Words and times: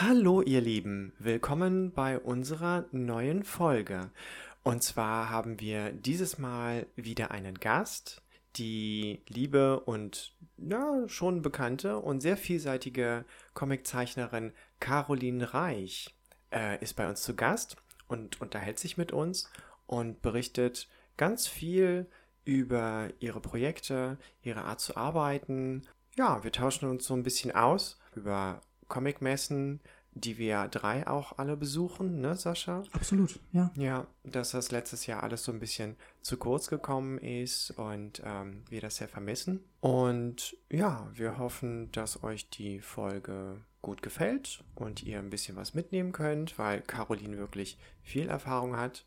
Hallo 0.00 0.42
ihr 0.42 0.60
Lieben, 0.60 1.12
willkommen 1.18 1.90
bei 1.90 2.20
unserer 2.20 2.84
neuen 2.92 3.42
Folge. 3.42 4.12
Und 4.62 4.84
zwar 4.84 5.28
haben 5.28 5.58
wir 5.58 5.90
dieses 5.90 6.38
Mal 6.38 6.86
wieder 6.94 7.32
einen 7.32 7.58
Gast, 7.58 8.22
die 8.54 9.22
liebe 9.26 9.80
und 9.80 10.36
ja, 10.56 11.02
schon 11.08 11.42
bekannte 11.42 11.98
und 11.98 12.20
sehr 12.20 12.36
vielseitige 12.36 13.24
Comiczeichnerin 13.54 14.52
Caroline 14.78 15.52
Reich 15.52 16.14
äh, 16.52 16.80
ist 16.80 16.94
bei 16.94 17.08
uns 17.08 17.22
zu 17.22 17.34
Gast 17.34 17.74
und 18.06 18.40
unterhält 18.40 18.78
sich 18.78 18.98
mit 18.98 19.10
uns 19.10 19.50
und 19.88 20.22
berichtet 20.22 20.88
ganz 21.16 21.48
viel 21.48 22.06
über 22.44 23.08
ihre 23.18 23.40
Projekte, 23.40 24.16
ihre 24.42 24.62
Art 24.62 24.78
zu 24.78 24.96
arbeiten. 24.96 25.88
Ja, 26.16 26.44
wir 26.44 26.52
tauschen 26.52 26.88
uns 26.88 27.04
so 27.04 27.14
ein 27.14 27.24
bisschen 27.24 27.50
aus 27.50 27.98
über 28.14 28.60
Comicmessen, 28.88 29.80
die 30.12 30.38
wir 30.38 30.68
drei 30.68 31.06
auch 31.06 31.38
alle 31.38 31.56
besuchen, 31.56 32.20
ne, 32.20 32.34
Sascha? 32.34 32.82
Absolut, 32.92 33.38
ja. 33.52 33.70
Ja, 33.76 34.06
dass 34.24 34.50
das 34.50 34.70
letztes 34.70 35.06
Jahr 35.06 35.22
alles 35.22 35.44
so 35.44 35.52
ein 35.52 35.60
bisschen 35.60 35.96
zu 36.22 36.36
kurz 36.36 36.68
gekommen 36.68 37.18
ist 37.18 37.70
und 37.72 38.22
ähm, 38.24 38.64
wir 38.68 38.80
das 38.80 38.96
sehr 38.96 39.08
vermissen. 39.08 39.64
Und 39.80 40.56
ja, 40.70 41.08
wir 41.12 41.38
hoffen, 41.38 41.92
dass 41.92 42.22
euch 42.22 42.50
die 42.50 42.80
Folge 42.80 43.60
gut 43.80 44.02
gefällt 44.02 44.64
und 44.74 45.02
ihr 45.04 45.18
ein 45.18 45.30
bisschen 45.30 45.56
was 45.56 45.74
mitnehmen 45.74 46.12
könnt, 46.12 46.58
weil 46.58 46.80
Caroline 46.80 47.38
wirklich 47.38 47.78
viel 48.02 48.28
Erfahrung 48.28 48.76
hat 48.76 49.06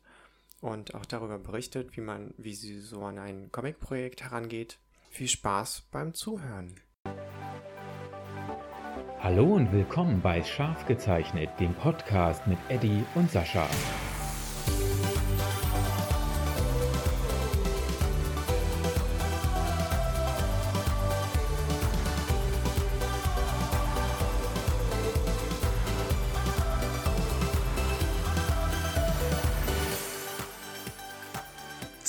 und 0.60 0.94
auch 0.94 1.04
darüber 1.04 1.38
berichtet, 1.38 1.96
wie 1.96 2.00
man, 2.00 2.32
wie 2.38 2.54
sie 2.54 2.80
so 2.80 3.02
an 3.02 3.18
ein 3.18 3.52
Comic-Projekt 3.52 4.22
herangeht. 4.22 4.78
Viel 5.10 5.28
Spaß 5.28 5.88
beim 5.90 6.14
Zuhören. 6.14 6.80
Hallo 9.22 9.44
und 9.54 9.70
willkommen 9.70 10.20
bei 10.20 10.42
Scharf 10.42 10.84
gezeichnet, 10.84 11.48
dem 11.60 11.74
Podcast 11.74 12.44
mit 12.48 12.58
Eddie 12.68 13.04
und 13.14 13.30
Sascha. 13.30 13.68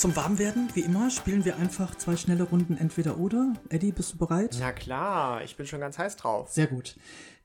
Zum 0.04 0.16
Warmwerden, 0.16 0.68
wie 0.74 0.82
immer, 0.82 1.08
spielen 1.08 1.46
wir 1.46 1.56
einfach 1.56 1.94
zwei 1.94 2.14
schnelle 2.14 2.42
Runden 2.42 2.76
entweder 2.76 3.16
oder. 3.16 3.54
Eddie, 3.70 3.90
bist 3.90 4.12
du 4.12 4.18
bereit? 4.18 4.54
Na 4.60 4.70
klar, 4.70 5.42
ich 5.42 5.56
bin 5.56 5.66
schon 5.66 5.80
ganz 5.80 5.96
heiß 5.96 6.16
drauf. 6.16 6.50
Sehr 6.50 6.66
gut. 6.66 6.96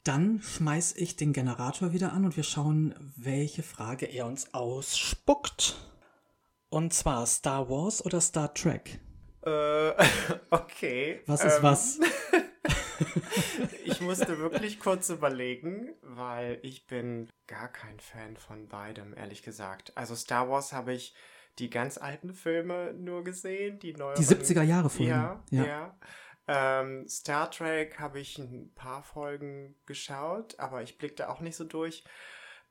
Dann 0.04 0.42
schmeiß 0.42 0.98
ich 0.98 1.16
den 1.16 1.32
Generator 1.32 1.94
wieder 1.94 2.12
an 2.12 2.26
und 2.26 2.36
wir 2.36 2.44
schauen, 2.44 3.14
welche 3.16 3.64
Frage 3.64 4.08
er 4.08 4.26
uns 4.26 4.54
ausspuckt. 4.54 5.78
Und 6.68 6.94
zwar 6.94 7.26
Star 7.28 7.70
Wars 7.70 8.06
oder 8.06 8.20
Star 8.20 8.54
Trek? 8.54 9.00
Äh, 9.46 9.92
okay. 10.50 11.22
Was 11.28 11.46
ist 11.46 11.60
ähm, 11.60 11.64
was? 11.64 12.00
ich 13.86 14.02
musste 14.02 14.38
wirklich 14.38 14.82
kurz 14.82 15.08
überlegen, 15.08 15.92
weil 16.02 16.60
ich 16.64 16.88
bin 16.88 17.30
gar 17.48 17.70
kein 17.70 18.02
Fan 18.02 18.36
von 18.36 18.68
beidem, 18.68 19.16
ehrlich 19.16 19.44
gesagt. 19.44 19.94
Also 19.96 20.14
Star 20.14 20.50
Wars 20.50 20.74
habe 20.74 20.92
ich 20.92 21.16
die 21.60 21.70
ganz 21.70 21.98
alten 21.98 22.34
Filme 22.34 22.94
nur 22.94 23.24
gesehen, 23.24 23.80
die 23.80 23.94
neueren. 23.94 24.16
Die 24.22 24.26
70er 24.28 24.64
Jahre 24.64 24.90
Filme. 24.90 25.12
Ja, 25.12 25.44
Ja. 25.52 25.66
ja. 25.66 25.96
Ähm, 26.52 27.08
Star 27.08 27.52
Trek 27.52 28.00
habe 28.00 28.20
ich 28.20 28.40
ein 28.40 28.72
paar 28.74 29.04
Folgen 29.04 29.76
geschaut, 29.86 30.58
aber 30.60 30.82
ich 30.82 30.98
blickte 30.98 31.30
auch 31.30 31.42
nicht 31.42 31.56
so 31.56 31.64
durch. 31.64 32.04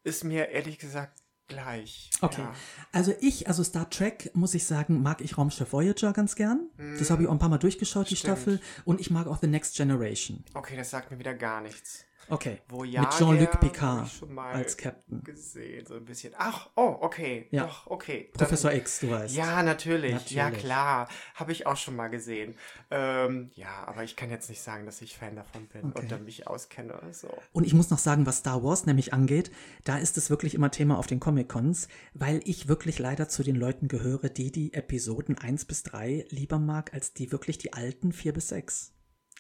Ist 0.03 0.25
mir 0.25 0.49
ehrlich 0.49 0.79
gesagt 0.79 1.21
gleich. 1.47 2.11
Okay. 2.21 2.41
Ja. 2.43 2.55
Also 2.93 3.15
ich, 3.21 3.47
also 3.47 3.63
Star 3.63 3.89
Trek, 3.89 4.31
muss 4.35 4.55
ich 4.55 4.67
sagen, 4.67 5.01
mag 5.01 5.21
ich 5.21 5.39
Raumschiff 5.39 5.73
Voyager 5.73 6.13
ganz 6.13 6.35
gern. 6.35 6.69
Das 6.99 7.11
habe 7.11 7.23
ich 7.23 7.29
auch 7.29 7.33
ein 7.33 7.39
paar 7.39 7.49
Mal 7.49 7.59
durchgeschaut, 7.59 8.11
die 8.11 8.17
Stimmt. 8.17 8.39
Staffel. 8.39 8.61
Und 8.85 9.01
ich 9.01 9.11
mag 9.11 9.27
auch 9.29 9.39
The 9.41 9.47
Next 9.47 9.77
Generation. 9.77 10.45
Okay, 10.55 10.77
das 10.77 10.91
sagt 10.91 11.11
mir 11.11 11.19
wieder 11.19 11.35
gar 11.35 11.61
nichts. 11.61 12.05
Okay. 12.31 12.59
Voyager 12.69 13.01
Mit 13.03 13.11
Jean-Luc 13.19 13.61
Picard 13.61 14.07
ich 14.07 14.13
schon 14.13 14.35
mal 14.35 14.53
als 14.55 14.77
Captain. 14.77 15.23
gesehen, 15.25 15.87
so 15.87 15.95
ein 15.95 16.05
bisschen. 16.05 16.35
Ach, 16.37 16.69
oh, 16.77 16.97
okay. 17.01 17.47
Ja. 17.51 17.65
Doch, 17.65 17.87
okay. 17.87 18.31
Professor 18.35 18.71
Dann- 18.71 18.81
X, 18.81 19.01
du 19.01 19.11
weißt. 19.11 19.35
Ja, 19.35 19.63
natürlich. 19.63 20.31
Ja, 20.31 20.45
Natürlich. 20.45 20.65
klar. 20.65 21.09
Habe 21.35 21.53
ich 21.53 21.67
auch 21.67 21.77
schon 21.77 21.97
mal 21.97 22.09
gesehen. 22.09 22.55
Ähm, 22.91 23.51
ja, 23.55 23.85
aber 23.87 24.05
ich 24.05 24.17
kann 24.17 24.31
jetzt 24.31 24.49
nicht 24.49 24.61
sagen, 24.61 24.85
dass 24.87 25.01
ich 25.03 25.17
Fan 25.17 25.37
davon 25.37 25.67
bin 25.69 25.87
Okay. 25.93 26.13
und 26.15 26.25
mich 26.25 26.47
auskenne. 26.47 26.99
So. 27.13 27.29
Und 27.53 27.65
ich 27.67 27.75
muss 27.75 27.91
noch 27.91 27.99
sagen, 27.99 28.27
was 28.27 28.39
Star 28.39 28.63
Wars 28.63 28.87
nämlich 28.87 29.13
angeht, 29.15 29.51
da 29.85 29.97
ist 29.99 30.17
es 30.19 30.29
wirklich 30.31 30.55
immer 30.55 30.71
Thema 30.71 30.99
auf 30.99 31.07
den 31.07 31.21
Comic-Cons, 31.21 31.89
weil 32.15 32.41
ich 32.45 32.69
wirklich 32.69 32.99
leider 32.99 33.29
zu 33.29 33.43
den 33.43 33.57
Leuten 33.57 33.89
gehöre, 33.89 34.29
die 34.29 34.53
die 34.53 34.75
Episoden 34.75 35.39
1 35.39 35.65
bis 35.65 35.83
3 35.85 36.27
lieber 36.31 36.59
mag, 36.59 36.93
als 36.93 37.15
die 37.15 37.33
wirklich 37.33 37.59
die 37.59 37.73
alten 37.73 38.13
4 38.13 38.33
bis 38.33 38.49
6. 38.49 38.93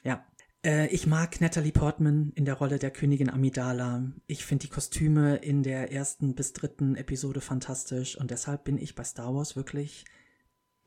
Ja. 0.04 0.24
Äh, 0.64 0.88
ich 0.88 1.06
mag 1.06 1.40
Natalie 1.40 1.72
Portman 1.72 2.32
in 2.34 2.44
der 2.44 2.54
Rolle 2.54 2.78
der 2.78 2.90
Königin 2.90 3.30
Amidala. 3.30 4.12
Ich 4.26 4.44
finde 4.44 4.66
die 4.66 4.72
Kostüme 4.72 5.36
in 5.36 5.62
der 5.62 5.92
ersten 5.92 6.34
bis 6.34 6.52
dritten 6.52 6.96
Episode 6.96 7.40
fantastisch 7.40 8.18
und 8.18 8.30
deshalb 8.30 8.64
bin 8.64 8.78
ich 8.78 8.94
bei 8.94 9.04
Star 9.04 9.34
Wars 9.34 9.56
wirklich 9.56 10.04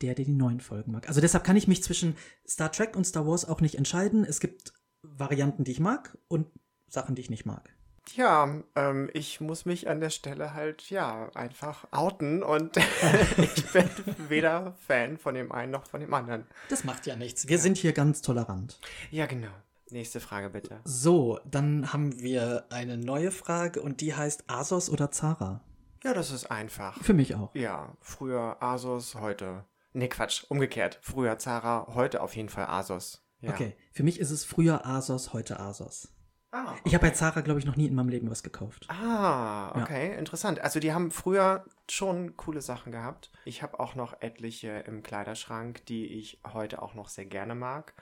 der, 0.02 0.14
der 0.14 0.24
die 0.24 0.32
neuen 0.32 0.60
Folgen 0.60 0.92
mag. 0.92 1.08
Also 1.08 1.20
deshalb 1.20 1.44
kann 1.44 1.56
ich 1.56 1.68
mich 1.68 1.82
zwischen 1.82 2.16
Star 2.46 2.72
Trek 2.72 2.96
und 2.96 3.06
Star 3.06 3.26
Wars 3.26 3.44
auch 3.44 3.60
nicht 3.60 3.76
entscheiden. 3.76 4.24
Es 4.24 4.40
gibt 4.40 4.72
Varianten, 5.02 5.64
die 5.64 5.72
ich 5.72 5.80
mag 5.80 6.18
und 6.28 6.46
Sachen, 6.88 7.14
die 7.14 7.22
ich 7.22 7.30
nicht 7.30 7.46
mag. 7.46 7.71
Ja, 8.14 8.62
ähm, 8.74 9.10
ich 9.14 9.40
muss 9.40 9.64
mich 9.64 9.88
an 9.88 10.00
der 10.00 10.10
Stelle 10.10 10.54
halt, 10.54 10.90
ja, 10.90 11.30
einfach 11.34 11.86
outen 11.92 12.42
und 12.42 12.76
ich 13.38 13.72
bin 13.72 13.88
weder 14.28 14.74
Fan 14.86 15.16
von 15.18 15.34
dem 15.34 15.52
einen 15.52 15.72
noch 15.72 15.86
von 15.86 16.00
dem 16.00 16.12
anderen. 16.12 16.46
Das 16.68 16.84
macht 16.84 17.06
ja 17.06 17.16
nichts. 17.16 17.48
Wir 17.48 17.58
sind 17.58 17.78
hier 17.78 17.92
ganz 17.92 18.20
tolerant. 18.22 18.80
Ja, 19.10 19.26
genau. 19.26 19.52
Nächste 19.90 20.20
Frage 20.20 20.50
bitte. 20.50 20.80
So, 20.84 21.38
dann 21.44 21.92
haben 21.92 22.20
wir 22.20 22.64
eine 22.70 22.96
neue 22.96 23.30
Frage 23.30 23.82
und 23.82 24.00
die 24.00 24.14
heißt 24.14 24.44
Asos 24.46 24.88
oder 24.88 25.10
Zara? 25.10 25.60
Ja, 26.02 26.14
das 26.14 26.30
ist 26.30 26.50
einfach. 26.50 27.02
Für 27.02 27.12
mich 27.12 27.34
auch. 27.34 27.54
Ja, 27.54 27.94
früher 28.00 28.56
Asos, 28.60 29.14
heute. 29.14 29.64
Nee, 29.92 30.08
Quatsch, 30.08 30.44
umgekehrt. 30.48 30.98
Früher 31.02 31.38
Zara, 31.38 31.88
heute 31.94 32.22
auf 32.22 32.34
jeden 32.34 32.48
Fall 32.48 32.66
Asos. 32.66 33.22
Ja. 33.40 33.50
Okay, 33.50 33.76
für 33.92 34.02
mich 34.02 34.18
ist 34.18 34.30
es 34.30 34.44
früher 34.44 34.86
Asos, 34.86 35.32
heute 35.32 35.60
Asos. 35.60 36.08
Ah, 36.54 36.76
Ich 36.84 36.94
habe 36.94 37.06
bei 37.06 37.14
Zara, 37.14 37.40
glaube 37.40 37.58
ich, 37.60 37.66
noch 37.66 37.76
nie 37.76 37.86
in 37.86 37.94
meinem 37.94 38.10
Leben 38.10 38.30
was 38.30 38.42
gekauft. 38.42 38.86
Ah, 38.90 39.72
okay, 39.82 40.16
interessant. 40.18 40.60
Also 40.60 40.80
die 40.80 40.92
haben 40.92 41.10
früher 41.10 41.64
schon 41.90 42.36
coole 42.36 42.60
Sachen 42.60 42.92
gehabt. 42.92 43.30
Ich 43.46 43.62
habe 43.62 43.80
auch 43.80 43.94
noch 43.94 44.20
etliche 44.20 44.68
im 44.86 45.02
Kleiderschrank, 45.02 45.84
die 45.86 46.06
ich 46.06 46.40
heute 46.52 46.82
auch 46.82 46.94
noch 46.94 47.08
sehr 47.08 47.24
gerne 47.24 47.54
mag. 47.54 47.94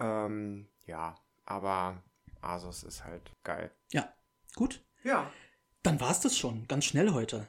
Ähm, 0.00 0.66
ja, 0.86 1.14
aber 1.44 2.02
Asus 2.40 2.84
ist 2.84 3.04
halt 3.04 3.30
geil. 3.44 3.70
Ja, 3.92 4.08
gut. 4.56 4.82
Ja. 5.02 5.30
Dann 5.82 6.00
war's 6.00 6.20
das 6.20 6.38
schon, 6.38 6.66
ganz 6.66 6.86
schnell 6.86 7.12
heute. 7.12 7.48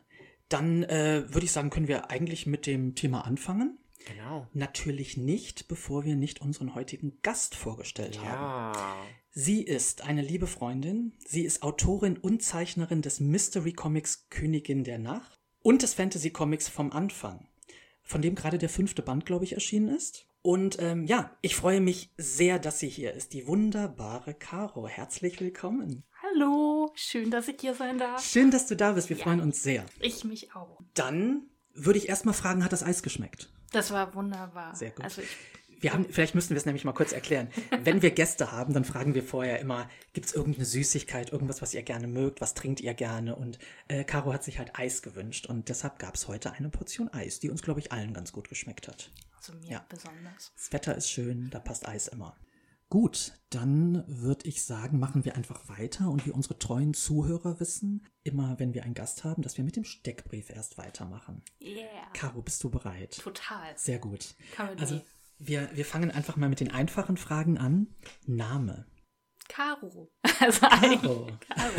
Dann 0.50 0.84
äh, 0.84 1.24
würde 1.34 1.46
ich 1.46 1.52
sagen, 1.54 1.70
können 1.70 1.88
wir 1.88 2.12
eigentlich 2.12 2.46
mit 2.46 2.68
dem 2.68 2.94
Thema 2.94 3.26
anfangen. 3.26 3.80
Genau. 4.06 4.48
Natürlich 4.54 5.18
nicht, 5.18 5.68
bevor 5.68 6.06
wir 6.06 6.16
nicht 6.16 6.42
unseren 6.42 6.76
heutigen 6.76 7.20
Gast 7.22 7.56
vorgestellt 7.56 8.20
haben. 8.24 8.76
Ja. 8.78 8.96
Sie 9.32 9.62
ist 9.62 10.04
eine 10.04 10.22
liebe 10.22 10.48
Freundin. 10.48 11.14
Sie 11.26 11.44
ist 11.44 11.64
Autorin 11.64 12.18
und 12.18 12.42
Zeichnerin 12.42 13.02
des 13.02 13.20
Mystery 13.20 13.74
Comics 13.74 14.28
Königin 14.30 14.84
der 14.84 15.00
Nacht 15.00 15.40
und 15.62 15.82
des 15.82 15.94
Fantasy 15.96 16.30
Comics 16.30 16.70
vom 16.70 16.92
Anfang, 16.92 17.48
von 18.04 18.22
dem 18.22 18.36
gerade 18.36 18.58
der 18.58 18.70
fünfte 18.70 19.02
Band, 19.02 19.26
glaube 19.26 19.44
ich, 19.44 19.54
erschienen 19.54 19.90
ist. 19.90 20.28
Und 20.42 20.78
ähm, 20.80 21.08
ja, 21.08 21.36
ich 21.42 21.56
freue 21.56 21.82
mich 21.82 22.12
sehr, 22.18 22.60
dass 22.60 22.78
sie 22.78 22.88
hier 22.88 23.14
ist. 23.14 23.34
Die 23.34 23.48
wunderbare 23.48 24.36
Caro. 24.36 24.88
Herzlich 24.88 25.42
willkommen. 25.42 26.04
Hallo, 26.22 26.92
schön, 26.94 27.32
dass 27.32 27.48
ich 27.48 27.58
hier 27.60 27.74
sein 27.74 27.98
darf. 27.98 28.24
Schön, 28.24 28.52
dass 28.52 28.68
du 28.68 28.76
da 28.76 28.92
bist. 28.92 29.10
Wir 29.10 29.18
freuen 29.18 29.42
uns 29.42 29.64
sehr. 29.64 29.84
Ich 30.00 30.24
mich 30.24 30.56
auch. 30.56 30.80
Dann 30.94 31.50
würde 31.74 31.98
ich 31.98 32.10
erstmal 32.10 32.36
fragen, 32.36 32.64
hat 32.64 32.74
das 32.74 32.84
Eis 32.84 33.02
geschmeckt? 33.02 33.52
Das 33.76 33.92
war 33.92 34.14
wunderbar. 34.16 34.76
Sehr 34.76 34.92
gut. 34.92 35.04
Also 35.04 35.22
ich, 35.22 35.30
Wir 35.82 35.92
haben, 35.94 36.06
vielleicht 36.10 36.34
müssen 36.36 36.52
wir 36.52 36.58
es 36.58 36.66
nämlich 36.66 36.86
mal 36.86 36.94
kurz 36.94 37.12
erklären. 37.12 37.50
Wenn 37.84 38.02
wir 38.02 38.12
Gäste 38.12 38.52
haben, 38.52 38.74
dann 38.74 38.86
fragen 38.86 39.14
wir 39.14 39.24
vorher 39.24 39.60
immer, 39.60 39.90
gibt 40.14 40.28
es 40.28 40.34
irgendeine 40.34 40.66
Süßigkeit, 40.66 41.32
irgendwas, 41.32 41.62
was 41.62 41.74
ihr 41.74 41.84
gerne 41.84 42.08
mögt, 42.08 42.40
was 42.42 42.54
trinkt 42.54 42.80
ihr 42.82 42.94
gerne? 42.94 43.36
Und 43.36 43.60
äh, 43.90 44.04
Caro 44.06 44.32
hat 44.34 44.44
sich 44.44 44.58
halt 44.58 44.72
Eis 44.80 45.02
gewünscht 45.02 45.46
und 45.48 45.68
deshalb 45.70 46.00
gab 46.00 46.16
es 46.16 46.28
heute 46.28 46.54
eine 46.54 46.70
Portion 46.70 47.10
Eis, 47.14 47.40
die 47.40 47.50
uns, 47.50 47.62
glaube 47.62 47.82
ich, 47.82 47.92
allen 47.92 48.14
ganz 48.14 48.32
gut 48.32 48.48
geschmeckt 48.50 48.88
hat. 48.88 49.12
also 49.38 49.54
mir 49.54 49.70
Ja. 49.74 49.86
besonders. 49.90 50.54
Das 50.56 50.72
Wetter 50.72 50.96
ist 50.96 51.10
schön, 51.10 51.50
da 51.52 51.60
passt 51.60 51.88
Eis 51.88 52.08
immer. 52.08 52.36
Gut, 52.96 53.34
dann 53.50 54.06
würde 54.08 54.48
ich 54.48 54.64
sagen, 54.64 55.00
machen 55.00 55.26
wir 55.26 55.36
einfach 55.36 55.68
weiter 55.68 56.10
und 56.10 56.26
wie 56.26 56.32
unsere 56.32 56.58
treuen 56.58 56.94
Zuhörer 56.94 57.60
wissen, 57.60 58.06
immer 58.24 58.58
wenn 58.58 58.74
wir 58.74 58.86
einen 58.86 58.94
Gast 58.94 59.26
haben, 59.26 59.42
dass 59.42 59.58
wir 59.58 59.66
mit 59.66 59.76
dem 59.76 59.84
Steckbrief 59.84 60.50
erst 60.50 60.78
weitermachen. 60.78 61.42
Yeah. 61.62 61.84
Caro, 62.14 62.42
bist 62.42 62.64
du 62.64 62.70
bereit? 62.70 63.20
Total. 63.22 63.74
Sehr 63.76 64.00
gut. 64.00 64.36
Comedy. 64.56 64.80
Also 64.80 65.02
wir, 65.40 65.70
wir 65.74 65.84
fangen 65.84 66.10
einfach 66.10 66.38
mal 66.38 66.48
mit 66.48 66.62
den 66.62 66.72
einfachen 66.72 67.18
Fragen 67.18 67.58
an. 67.58 67.88
Name. 68.28 68.86
Caro. 69.48 70.12
Also 70.40 70.68
eigentlich 70.68 71.02
Caro. 71.02 71.28
Caro. 71.48 71.72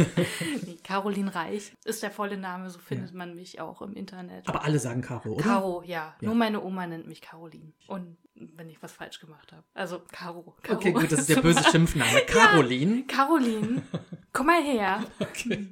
Nee, 0.64 0.78
Caroline 0.82 1.34
Reich 1.34 1.72
ist 1.84 2.02
der 2.02 2.10
volle 2.10 2.38
Name, 2.38 2.70
so 2.70 2.78
findet 2.78 3.12
man 3.12 3.34
mich 3.34 3.60
auch 3.60 3.82
im 3.82 3.92
Internet. 3.94 4.48
Aber 4.48 4.64
alle 4.64 4.78
sagen 4.78 5.02
Caro, 5.02 5.32
oder? 5.32 5.42
Caro, 5.42 5.82
ja. 5.82 6.14
Ja. 6.20 6.26
Nur 6.26 6.34
meine 6.34 6.62
Oma 6.62 6.86
nennt 6.86 7.06
mich 7.06 7.20
Caroline. 7.20 7.72
Und 7.86 8.16
wenn 8.34 8.70
ich 8.70 8.82
was 8.82 8.92
falsch 8.92 9.20
gemacht 9.20 9.52
habe. 9.52 9.64
Also 9.74 10.00
Caro. 10.10 10.56
Caro. 10.62 10.78
Okay, 10.78 10.92
gut, 10.92 11.12
das 11.12 11.20
ist 11.20 11.28
der 11.28 11.36
böse 11.42 11.62
Schimpfname. 11.64 12.20
Caroline. 12.26 13.04
Caroline, 13.04 13.82
komm 14.32 14.46
mal 14.46 14.62
her. 14.62 15.04
Okay. 15.20 15.68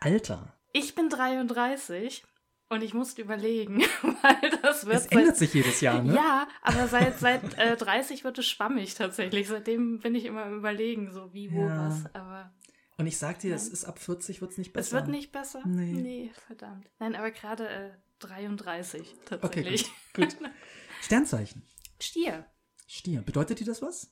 Alter. 0.00 0.54
Ich 0.72 0.94
bin 0.94 1.08
33 1.08 2.22
und 2.68 2.82
ich 2.82 2.94
musste 2.94 3.22
überlegen, 3.22 3.80
weil 4.22 4.50
das 4.62 4.86
wird 4.86 4.96
Es 4.96 5.06
ändert 5.06 5.36
sich 5.36 5.54
jedes 5.54 5.80
Jahr, 5.80 6.02
ne? 6.02 6.14
Ja, 6.14 6.48
aber 6.62 6.88
seit, 6.88 7.18
seit 7.18 7.54
äh, 7.58 7.76
30 7.76 8.24
wird 8.24 8.38
es 8.38 8.46
schwammig 8.46 8.94
tatsächlich. 8.94 9.48
Seitdem 9.48 10.00
bin 10.00 10.14
ich 10.14 10.24
immer 10.24 10.46
im 10.46 10.58
Überlegen, 10.58 11.12
so 11.12 11.32
wie, 11.32 11.52
wo, 11.52 11.60
Ja. 11.60 11.88
was. 11.88 12.14
Aber 12.14 12.52
Und 12.96 13.06
ich 13.06 13.16
sag 13.18 13.38
dir, 13.40 13.54
es 13.54 13.68
ist 13.68 13.84
ab 13.84 13.98
40 13.98 14.40
wird's 14.40 14.58
nicht 14.58 14.72
besser. 14.72 14.86
es 14.86 14.92
wird 15.04 15.08
nicht 15.08 15.30
besser. 15.32 15.62
Nee. 15.66 16.30
verdammt. 16.46 16.90
Nein, 16.98 17.14
aber 17.14 17.30
gerade 17.30 17.68
äh, 17.68 17.90
33 18.20 19.00
Okay, 19.00 19.14
tatsächlich. 19.26 19.84
gut. 20.14 20.38
gut. 20.38 20.50
Sternzeichen. 21.02 21.62
Stier. 22.00 22.46
Stier. 22.86 23.22
Bedeutet 23.22 23.60
dir 23.60 23.66
das 23.66 23.82
was? 23.82 24.10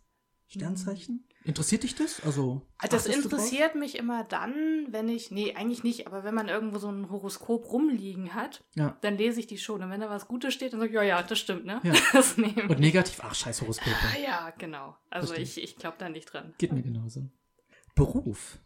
Sternzeichen? 0.48 1.26
Interessiert 1.44 1.82
dich 1.82 1.94
das? 1.94 2.20
Also. 2.24 2.62
Ah, 2.78 2.86
Das 2.88 3.06
interessiert 3.06 3.74
mich 3.74 3.96
immer 3.96 4.22
dann, 4.24 4.86
wenn 4.90 5.08
ich, 5.08 5.30
nee, 5.30 5.54
eigentlich 5.54 5.82
nicht, 5.82 6.06
aber 6.06 6.22
wenn 6.24 6.34
man 6.34 6.48
irgendwo 6.48 6.78
so 6.78 6.88
ein 6.88 7.10
Horoskop 7.10 7.70
rumliegen 7.72 8.34
hat, 8.34 8.62
Ja. 8.74 8.96
dann 9.00 9.16
lese 9.16 9.40
ich 9.40 9.46
die 9.48 9.58
schon. 9.58 9.82
Und 9.82 9.90
wenn 9.90 10.00
da 10.00 10.08
was 10.08 10.28
Gutes 10.28 10.54
steht, 10.54 10.72
dann 10.72 10.80
sage 10.80 10.90
ich, 10.90 10.94
ja, 10.96 11.02
ja, 11.02 11.22
das 11.22 11.38
stimmt, 11.38 11.64
ne? 11.64 11.80
Ja. 11.82 11.92
Das. 12.12 12.34
Und 12.38 12.78
negativ, 12.78 13.20
ach, 13.22 13.34
scheiß 13.34 13.62
Horoskope. 13.62 13.96
Ah, 14.14 14.18
ja, 14.18 14.50
genau. 14.58 14.96
Also 15.10 15.34
Verstehe. 15.34 15.44
ich, 15.44 15.70
ich 15.72 15.76
glaube 15.76 15.96
da 15.98 16.08
nicht 16.08 16.26
dran. 16.32 16.54
Geht 16.58 16.72
mir 16.72 16.82
genauso. 16.82 17.22
Beruf. 17.94 18.58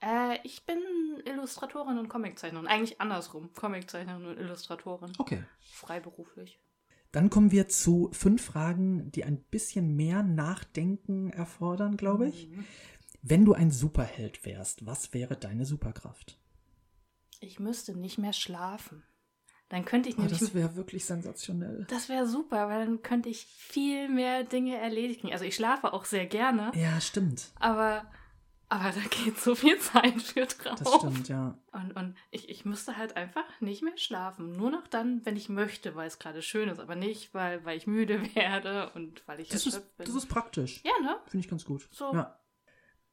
Äh, 0.00 0.38
ich 0.42 0.64
bin 0.64 0.78
Illustratorin 1.24 1.98
und 1.98 2.08
Comiczeichnerin. 2.08 2.66
Eigentlich 2.66 3.00
andersrum. 3.00 3.50
Comiczeichnerin 3.54 4.24
und 4.26 4.38
Illustratorin. 4.38 5.12
Okay. 5.18 5.44
Freiberuflich. 5.60 6.58
Dann 7.12 7.28
kommen 7.30 7.52
wir 7.52 7.68
zu 7.68 8.08
fünf 8.12 8.42
Fragen, 8.42 9.10
die 9.12 9.24
ein 9.24 9.38
bisschen 9.42 9.94
mehr 9.96 10.22
Nachdenken 10.22 11.30
erfordern, 11.30 11.96
glaube 11.96 12.28
ich. 12.28 12.48
Mhm. 12.48 12.64
Wenn 13.22 13.44
du 13.44 13.52
ein 13.52 13.70
Superheld 13.70 14.44
wärst, 14.44 14.84
was 14.86 15.12
wäre 15.14 15.36
deine 15.36 15.64
Superkraft? 15.66 16.38
Ich 17.40 17.60
müsste 17.60 17.96
nicht 17.96 18.18
mehr 18.18 18.32
schlafen. 18.32 19.02
Dann 19.68 19.84
könnte 19.84 20.08
ich 20.08 20.16
Oh, 20.18 20.22
nämlich. 20.22 20.38
das 20.38 20.54
wäre 20.54 20.74
wirklich 20.76 21.04
sensationell. 21.04 21.86
das 21.88 22.08
wäre 22.08 22.26
super, 22.26 22.68
weil 22.68 22.84
dann 22.84 23.02
könnte 23.02 23.28
ich 23.28 23.46
viel 23.46 24.08
mehr 24.08 24.44
Dinge 24.44 24.76
erledigen. 24.76 25.32
Also 25.32 25.44
ich 25.44 25.54
schlafe 25.54 25.92
auch 25.92 26.04
sehr 26.04 26.26
gerne, 26.26 26.72
Ja, 26.74 27.00
stimmt. 27.00 27.52
aber, 27.58 28.04
aber 28.72 28.90
da 28.90 29.00
geht 29.24 29.38
so 29.38 29.54
viel 29.54 29.78
Zeit 29.78 30.20
für 30.20 30.46
drauf. 30.46 30.78
Das 30.78 30.94
stimmt, 30.94 31.28
ja. 31.28 31.58
Und, 31.72 31.92
und 31.96 32.16
ich, 32.30 32.48
ich 32.48 32.64
müsste 32.64 32.96
halt 32.96 33.16
einfach 33.16 33.44
nicht 33.60 33.82
mehr 33.82 33.96
schlafen. 33.96 34.56
Nur 34.56 34.70
noch 34.70 34.86
dann, 34.88 35.20
wenn 35.24 35.36
ich 35.36 35.48
möchte, 35.48 35.94
weil 35.94 36.06
es 36.08 36.18
gerade 36.18 36.42
schön 36.42 36.68
ist, 36.68 36.78
aber 36.80 36.96
nicht, 36.96 37.34
weil, 37.34 37.64
weil 37.64 37.76
ich 37.76 37.86
müde 37.86 38.22
werde 38.34 38.90
und 38.94 39.22
weil 39.26 39.40
ich 39.40 39.48
Das 39.48 39.66
ist, 39.66 39.96
bin. 39.96 40.06
das 40.06 40.14
ist 40.14 40.26
praktisch. 40.26 40.82
ja, 40.84 40.92
ne? 41.02 41.16
Finde 41.26 41.44
ich 41.44 41.50
ganz 41.50 41.64
gut. 41.64 41.88
So. 41.92 42.12
Ja. 42.12 42.38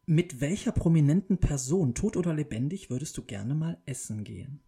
Mit 0.05 0.41
welcher 0.41 0.71
prominenten 0.71 1.37
Person, 1.37 1.93
tot 1.93 2.17
oder 2.17 2.33
lebendig, 2.33 2.89
würdest 2.89 3.15
du 3.17 3.23
gerne 3.23 3.53
mal 3.53 3.77
essen 3.85 4.23
gehen? 4.23 4.61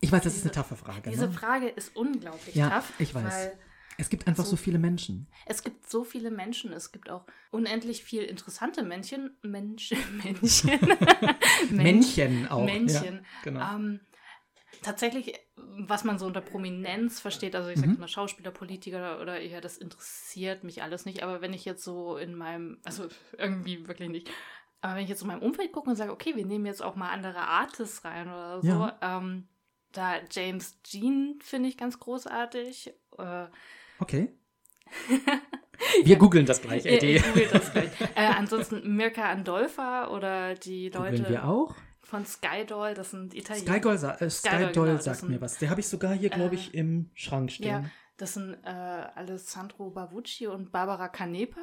Ich 0.00 0.10
weiß, 0.12 0.22
das 0.24 0.34
ist 0.34 0.42
eine 0.42 0.50
Diese- 0.52 0.54
taffe 0.62 0.76
Frage. 0.76 1.10
Diese 1.10 1.26
ne? 1.26 1.32
Frage 1.32 1.68
ist 1.68 1.94
unglaublich 1.96 2.54
Ja, 2.54 2.70
tough. 2.70 2.92
ich 2.98 3.14
weiß. 3.14 3.24
Weil 3.24 3.58
Es 3.98 4.08
gibt 4.10 4.26
einfach 4.26 4.44
so- 4.44 4.50
so 4.52 4.56
viele 4.56 4.78
Menschen. 4.78 5.26
es 5.46 5.62
gibt 5.62 5.88
so 5.88 6.04
viele 6.04 6.30
Menschen. 6.30 6.72
Es 6.72 6.92
gibt 6.92 7.08
auch 7.10 7.24
unendlich 7.50 8.04
viel 8.04 8.22
interessante 8.22 8.82
Männchen. 8.82 9.36
Mensch, 9.42 9.90
Männchen. 10.24 10.70
Mensch- 10.80 11.70
Männchen 11.70 12.48
auch. 12.48 12.64
Männchen. 12.64 13.14
Ja, 13.16 13.22
genau. 13.44 13.74
Ähm, 13.74 14.00
tatsächlich, 14.82 15.34
was 15.56 16.04
man 16.04 16.18
so 16.18 16.26
unter 16.26 16.40
Prominenz 16.42 17.20
versteht, 17.20 17.54
also 17.56 17.70
ich 17.70 17.78
sage 17.78 17.92
Mhm. 17.92 17.98
mal 18.00 18.08
Schauspieler, 18.08 18.50
Politiker 18.50 19.20
oder 19.20 19.40
eher, 19.40 19.60
das 19.60 19.78
interessiert 19.78 20.64
mich 20.64 20.82
alles 20.82 21.04
nicht. 21.06 21.22
Aber 21.22 21.40
wenn 21.40 21.52
ich 21.54 21.64
jetzt 21.64 21.82
so 21.82 22.16
in 22.16 22.34
meinem, 22.34 22.78
also 22.84 23.06
irgendwie 23.38 23.86
wirklich 23.88 24.08
nicht. 24.10 24.30
Aber 24.82 24.96
wenn 24.96 25.04
ich 25.04 25.08
jetzt 25.08 25.22
in 25.22 25.28
meinem 25.28 25.42
Umfeld 25.42 25.72
gucke 25.72 25.88
und 25.90 25.96
sage, 25.96 26.12
okay, 26.12 26.36
wir 26.36 26.44
nehmen 26.46 26.66
jetzt 26.66 26.82
auch 26.82 26.96
mal 26.96 27.10
andere 27.10 27.38
Artists 27.38 28.04
rein 28.04 28.28
oder 28.28 28.60
so, 28.60 28.68
Ja. 28.68 28.98
ähm, 29.00 29.48
da 29.92 30.16
James 30.30 30.80
Jean 30.82 31.38
finde 31.40 31.68
ich 31.70 31.78
ganz 31.78 31.98
großartig. 31.98 32.92
Äh, 33.18 33.46
Okay. 33.98 34.32
Wir 36.04 36.16
googeln 36.16 36.46
das 36.46 36.62
gleich, 36.62 36.84
ich, 36.86 36.92
Eddie. 36.92 37.16
ich 37.16 37.26
google 37.26 37.48
das 37.52 37.72
gleich. 37.72 37.90
äh, 38.14 38.26
ansonsten 38.36 38.96
Mirka 38.96 39.24
Andolfa 39.30 40.08
oder 40.08 40.54
die 40.54 40.90
Googeln 40.90 41.16
Leute 41.18 41.28
wir 41.28 41.44
auch. 41.46 41.74
von 42.02 42.24
Skydoll, 42.24 42.94
das 42.94 43.10
sind 43.10 43.34
Italiener. 43.34 43.66
Skydoll, 43.72 43.94
äh, 44.20 44.30
Skydoll, 44.30 44.86
genau, 44.88 45.00
sagt 45.00 45.18
sind- 45.20 45.28
mir 45.30 45.40
was. 45.40 45.58
Der 45.58 45.70
habe 45.70 45.80
ich 45.80 45.88
sogar 45.88 46.14
hier, 46.14 46.30
glaube 46.30 46.54
Äh, 46.54 46.58
ich, 46.58 46.74
im 46.74 47.10
Schrank 47.14 47.52
stehen. 47.52 47.68
Ja, 47.68 47.84
das 48.16 48.34
sind 48.34 48.54
äh, 48.64 48.68
Alessandro 48.68 49.90
Bavucci 49.90 50.46
und 50.46 50.72
Barbara 50.72 51.08
Canepa. 51.08 51.60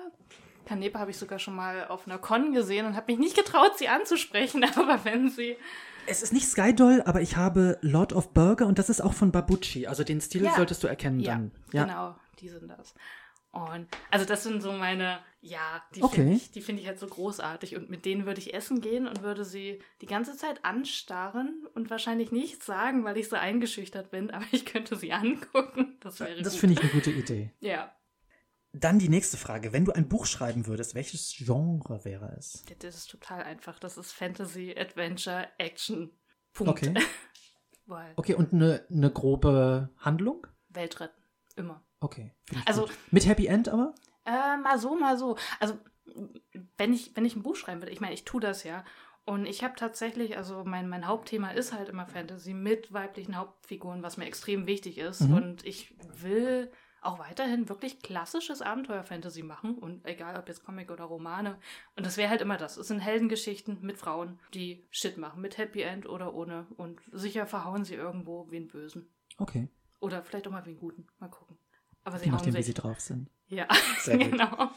Canepa 0.65 1.00
habe 1.00 1.12
ich 1.12 1.18
sogar 1.18 1.39
schon 1.39 1.56
mal 1.56 1.88
auf 1.88 2.07
einer 2.07 2.18
Con 2.19 2.53
gesehen 2.53 2.86
und 2.86 2.95
habe 2.95 3.12
mich 3.12 3.19
nicht 3.19 3.36
getraut, 3.36 3.77
sie 3.77 3.88
anzusprechen, 3.89 4.63
aber 4.75 5.03
wenn 5.06 5.29
sie. 5.29 5.57
Es 6.06 6.21
ist 6.21 6.33
nicht 6.33 6.47
Skydoll, 6.47 7.01
aber 7.06 7.21
ich 7.21 7.36
habe 7.38 7.77
Lord 7.81 8.13
of 8.13 8.33
Burger 8.33 8.68
und 8.68 8.77
das 8.77 8.89
ist 8.89 9.01
auch 9.01 9.13
von 9.13 9.31
Babucci. 9.31 9.88
Also 9.88 10.03
den 10.03 10.21
Stil 10.21 10.44
Ja. 10.44 10.53
solltest 10.56 10.83
du 10.83 10.88
erkennen 10.88 11.19
Ja, 11.19 11.33
dann. 11.33 11.51
Ja, 11.71 11.83
genau, 11.86 12.15
die 12.39 12.50
sind 12.50 12.68
das. 12.69 12.94
Und 13.51 13.88
also 14.09 14.25
das 14.25 14.41
sind 14.41 14.62
so 14.62 14.71
meine, 14.71 15.19
ja, 15.41 15.83
die 15.94 16.01
Okay. 16.01 16.15
finde 16.15 16.33
ich, 16.33 16.51
die 16.51 16.62
finde 16.62 16.81
ich 16.81 16.88
halt 16.88 16.97
so 16.97 17.06
großartig 17.06 17.75
und 17.75 17.88
mit 17.88 18.03
denen 18.03 18.25
würde 18.25 18.39
ich 18.41 18.56
essen 18.56 18.81
gehen 18.81 19.07
und 19.07 19.21
würde 19.21 19.45
sie 19.45 19.80
die 20.01 20.07
ganze 20.07 20.35
Zeit 20.35 20.65
anstarren 20.65 21.68
und 21.75 21.91
wahrscheinlich 21.91 22.31
nichts 22.31 22.65
sagen, 22.65 23.03
weil 23.03 23.15
ich 23.18 23.30
so 23.30 23.35
eingeschüchtert 23.35 24.09
bin, 24.09 24.31
aber 24.31 24.45
ich 24.51 24.65
könnte 24.65 24.95
sie 24.95 25.13
angucken. 25.13 25.97
Das 26.00 26.19
wäre 26.19 26.41
das 26.41 26.56
finde 26.56 26.74
ich 26.74 26.81
eine 26.81 26.91
gute 26.91 27.12
Idee. 27.12 27.51
Ja, 27.59 27.95
Dann 28.71 28.97
die 28.97 29.09
nächste 29.09 29.38
Frage. 29.38 29.71
Wenn 29.71 29.86
du 29.86 29.91
ein 29.91 30.09
Buch 30.09 30.25
schreiben 30.25 30.65
würdest, 30.65 30.95
welches 30.95 31.31
Genre 31.38 32.03
wäre 32.06 32.33
es? 32.39 32.65
das 32.79 32.95
ist 32.95 33.12
total 33.12 33.44
einfach. 33.44 33.77
Das 33.77 33.97
ist 34.00 34.13
Fantasy, 34.13 34.74
Adventure, 34.75 35.47
Action. 35.59 36.09
Punkt. 36.53 36.71
Okay. 36.71 36.94
Okay, 38.15 38.33
und 38.33 38.53
eine, 38.53 38.86
eine 38.89 39.12
grobe 39.12 39.89
Handlung? 39.97 40.47
Welt 40.69 41.01
retten. 41.01 41.21
Immer. 41.57 41.83
Okay. 42.03 42.31
Also- 42.65 42.83
gut. 42.83 42.97
Mit 43.11 43.25
Happy 43.25 43.47
End 43.47 43.69
aber? 43.69 43.95
Äh, 44.25 44.57
mal 44.57 44.77
so, 44.77 44.95
mal 44.95 45.17
so. 45.17 45.38
Also, 45.59 45.77
wenn 46.77 46.94
ich, 46.94 47.15
wenn 47.15 47.25
ich 47.25 47.35
ein 47.35 47.44
Buch 47.44 47.55
schreiben 47.55 47.81
würde, 47.81 47.91
ich 47.91 48.01
meine, 48.01 48.13
ich 48.13 48.25
tue 48.25 48.41
das 48.41 48.63
ja. 48.63 48.83
Und 49.25 49.45
ich 49.45 49.63
habe 49.63 49.75
tatsächlich, 49.77 50.35
also 50.35 50.65
mein, 50.65 50.89
mein 50.89 51.07
Hauptthema 51.07 51.51
ist 51.51 51.71
halt 51.71 51.88
immer 51.88 52.05
Fantasy 52.05 52.53
mit 52.53 52.91
weiblichen 52.91 53.38
Hauptfiguren, 53.38 54.03
was 54.03 54.17
mir 54.17 54.25
extrem 54.25 54.67
wichtig 54.67 54.98
ist. 54.98 55.22
Mhm. 55.22 55.33
Und 55.33 55.65
ich 55.65 55.95
will 56.22 56.69
auch 57.01 57.19
weiterhin 57.19 57.69
wirklich 57.69 58.01
klassisches 58.01 58.62
Abenteuer-Fantasy 58.62 59.43
machen. 59.43 59.77
Und 59.77 60.05
egal, 60.05 60.38
ob 60.38 60.50
jetzt 60.50 60.65
Comic 60.65 60.91
oder 60.91 61.05
Romane. 61.05 61.57
Und 61.95 62.05
das 62.05 62.17
wäre 62.17 62.29
halt 62.29 62.41
immer 62.41 62.57
das. 62.57 62.75
Es 62.75 62.88
sind 62.88 63.00
Heldengeschichten 63.00 63.79
mit 63.81 63.98
Frauen, 63.98 64.39
die 64.53 64.86
Shit 64.89 65.17
machen. 65.17 65.41
Mit 65.41 65.57
Happy 65.57 65.81
End 65.81 66.07
oder 66.07 66.33
ohne. 66.33 66.67
Und 66.75 67.01
sicher 67.12 67.45
verhauen 67.45 67.86
sie 67.86 67.95
irgendwo 67.95 68.50
wen 68.51 68.67
Bösen. 68.67 69.10
Okay. 69.38 69.69
Oder 70.00 70.22
vielleicht 70.24 70.48
auch 70.48 70.51
mal 70.51 70.65
wen 70.65 70.77
Guten. 70.77 71.07
Mal 71.19 71.29
gucken. 71.29 71.57
Aber 72.03 72.19
sie 72.19 72.25
Je 72.25 72.31
nachdem, 72.31 72.53
wie 72.53 72.57
sich. 72.57 72.67
sie 72.67 72.74
drauf 72.74 73.00
sind. 73.00 73.29
ja, 73.48 73.67
Sehr 74.01 74.17
genau. 74.17 74.72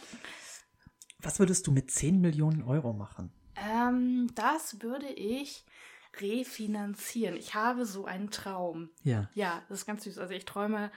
Was 1.20 1.38
würdest 1.38 1.66
du 1.66 1.72
mit 1.72 1.90
10 1.90 2.20
Millionen 2.20 2.62
Euro 2.62 2.92
machen? 2.92 3.32
Ähm, 3.56 4.30
das 4.34 4.82
würde 4.82 5.08
ich 5.08 5.64
refinanzieren. 6.20 7.36
Ich 7.36 7.54
habe 7.54 7.84
so 7.86 8.04
einen 8.06 8.30
Traum. 8.30 8.90
Ja. 9.02 9.28
Ja, 9.34 9.62
das 9.68 9.80
ist 9.80 9.86
ganz 9.86 10.04
süß. 10.04 10.18
Also 10.18 10.34
ich 10.34 10.44
träume 10.44 10.90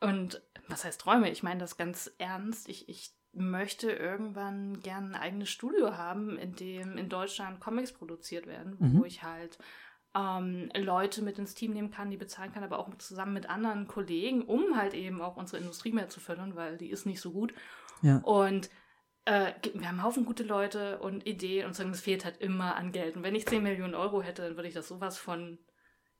und 0.00 0.42
was 0.68 0.84
heißt 0.84 1.00
Träume? 1.00 1.30
Ich 1.30 1.42
meine 1.42 1.60
das 1.60 1.76
ganz 1.76 2.10
ernst. 2.18 2.68
Ich, 2.68 2.88
ich 2.88 3.12
möchte 3.32 3.90
irgendwann 3.90 4.80
gern 4.80 5.14
ein 5.14 5.20
eigenes 5.20 5.48
Studio 5.50 5.96
haben, 5.96 6.36
in 6.38 6.54
dem 6.54 6.96
in 6.98 7.08
Deutschland 7.08 7.60
Comics 7.60 7.92
produziert 7.92 8.46
werden, 8.46 8.76
Mhm. 8.78 8.98
wo 8.98 9.04
ich 9.04 9.22
halt 9.22 9.58
ähm, 10.14 10.70
Leute 10.76 11.22
mit 11.22 11.38
ins 11.38 11.54
Team 11.54 11.72
nehmen 11.72 11.90
kann, 11.90 12.10
die 12.10 12.16
bezahlen 12.16 12.52
kann, 12.52 12.64
aber 12.64 12.78
auch 12.78 12.94
zusammen 12.98 13.32
mit 13.32 13.48
anderen 13.48 13.86
Kollegen, 13.86 14.42
um 14.42 14.76
halt 14.76 14.94
eben 14.94 15.22
auch 15.22 15.36
unsere 15.36 15.60
Industrie 15.60 15.92
mehr 15.92 16.08
zu 16.08 16.20
fördern, 16.20 16.54
weil 16.54 16.76
die 16.76 16.90
ist 16.90 17.06
nicht 17.06 17.20
so 17.20 17.32
gut. 17.32 17.54
Ja. 18.02 18.18
Und 18.18 18.68
äh, 19.24 19.52
wir 19.74 19.88
haben 19.88 19.98
einen 19.98 20.02
Haufen 20.02 20.24
gute 20.24 20.42
Leute 20.42 20.98
und 20.98 21.26
Ideen 21.26 21.66
und 21.66 21.74
sagen, 21.74 21.90
es 21.90 22.00
fehlt 22.00 22.24
halt 22.24 22.38
immer 22.38 22.76
an 22.76 22.92
Geld. 22.92 23.16
Und 23.16 23.22
wenn 23.22 23.34
ich 23.34 23.46
10 23.46 23.62
Millionen 23.62 23.94
Euro 23.94 24.22
hätte, 24.22 24.42
dann 24.42 24.56
würde 24.56 24.68
ich 24.68 24.74
das 24.74 24.88
sowas 24.88 25.16
von 25.16 25.58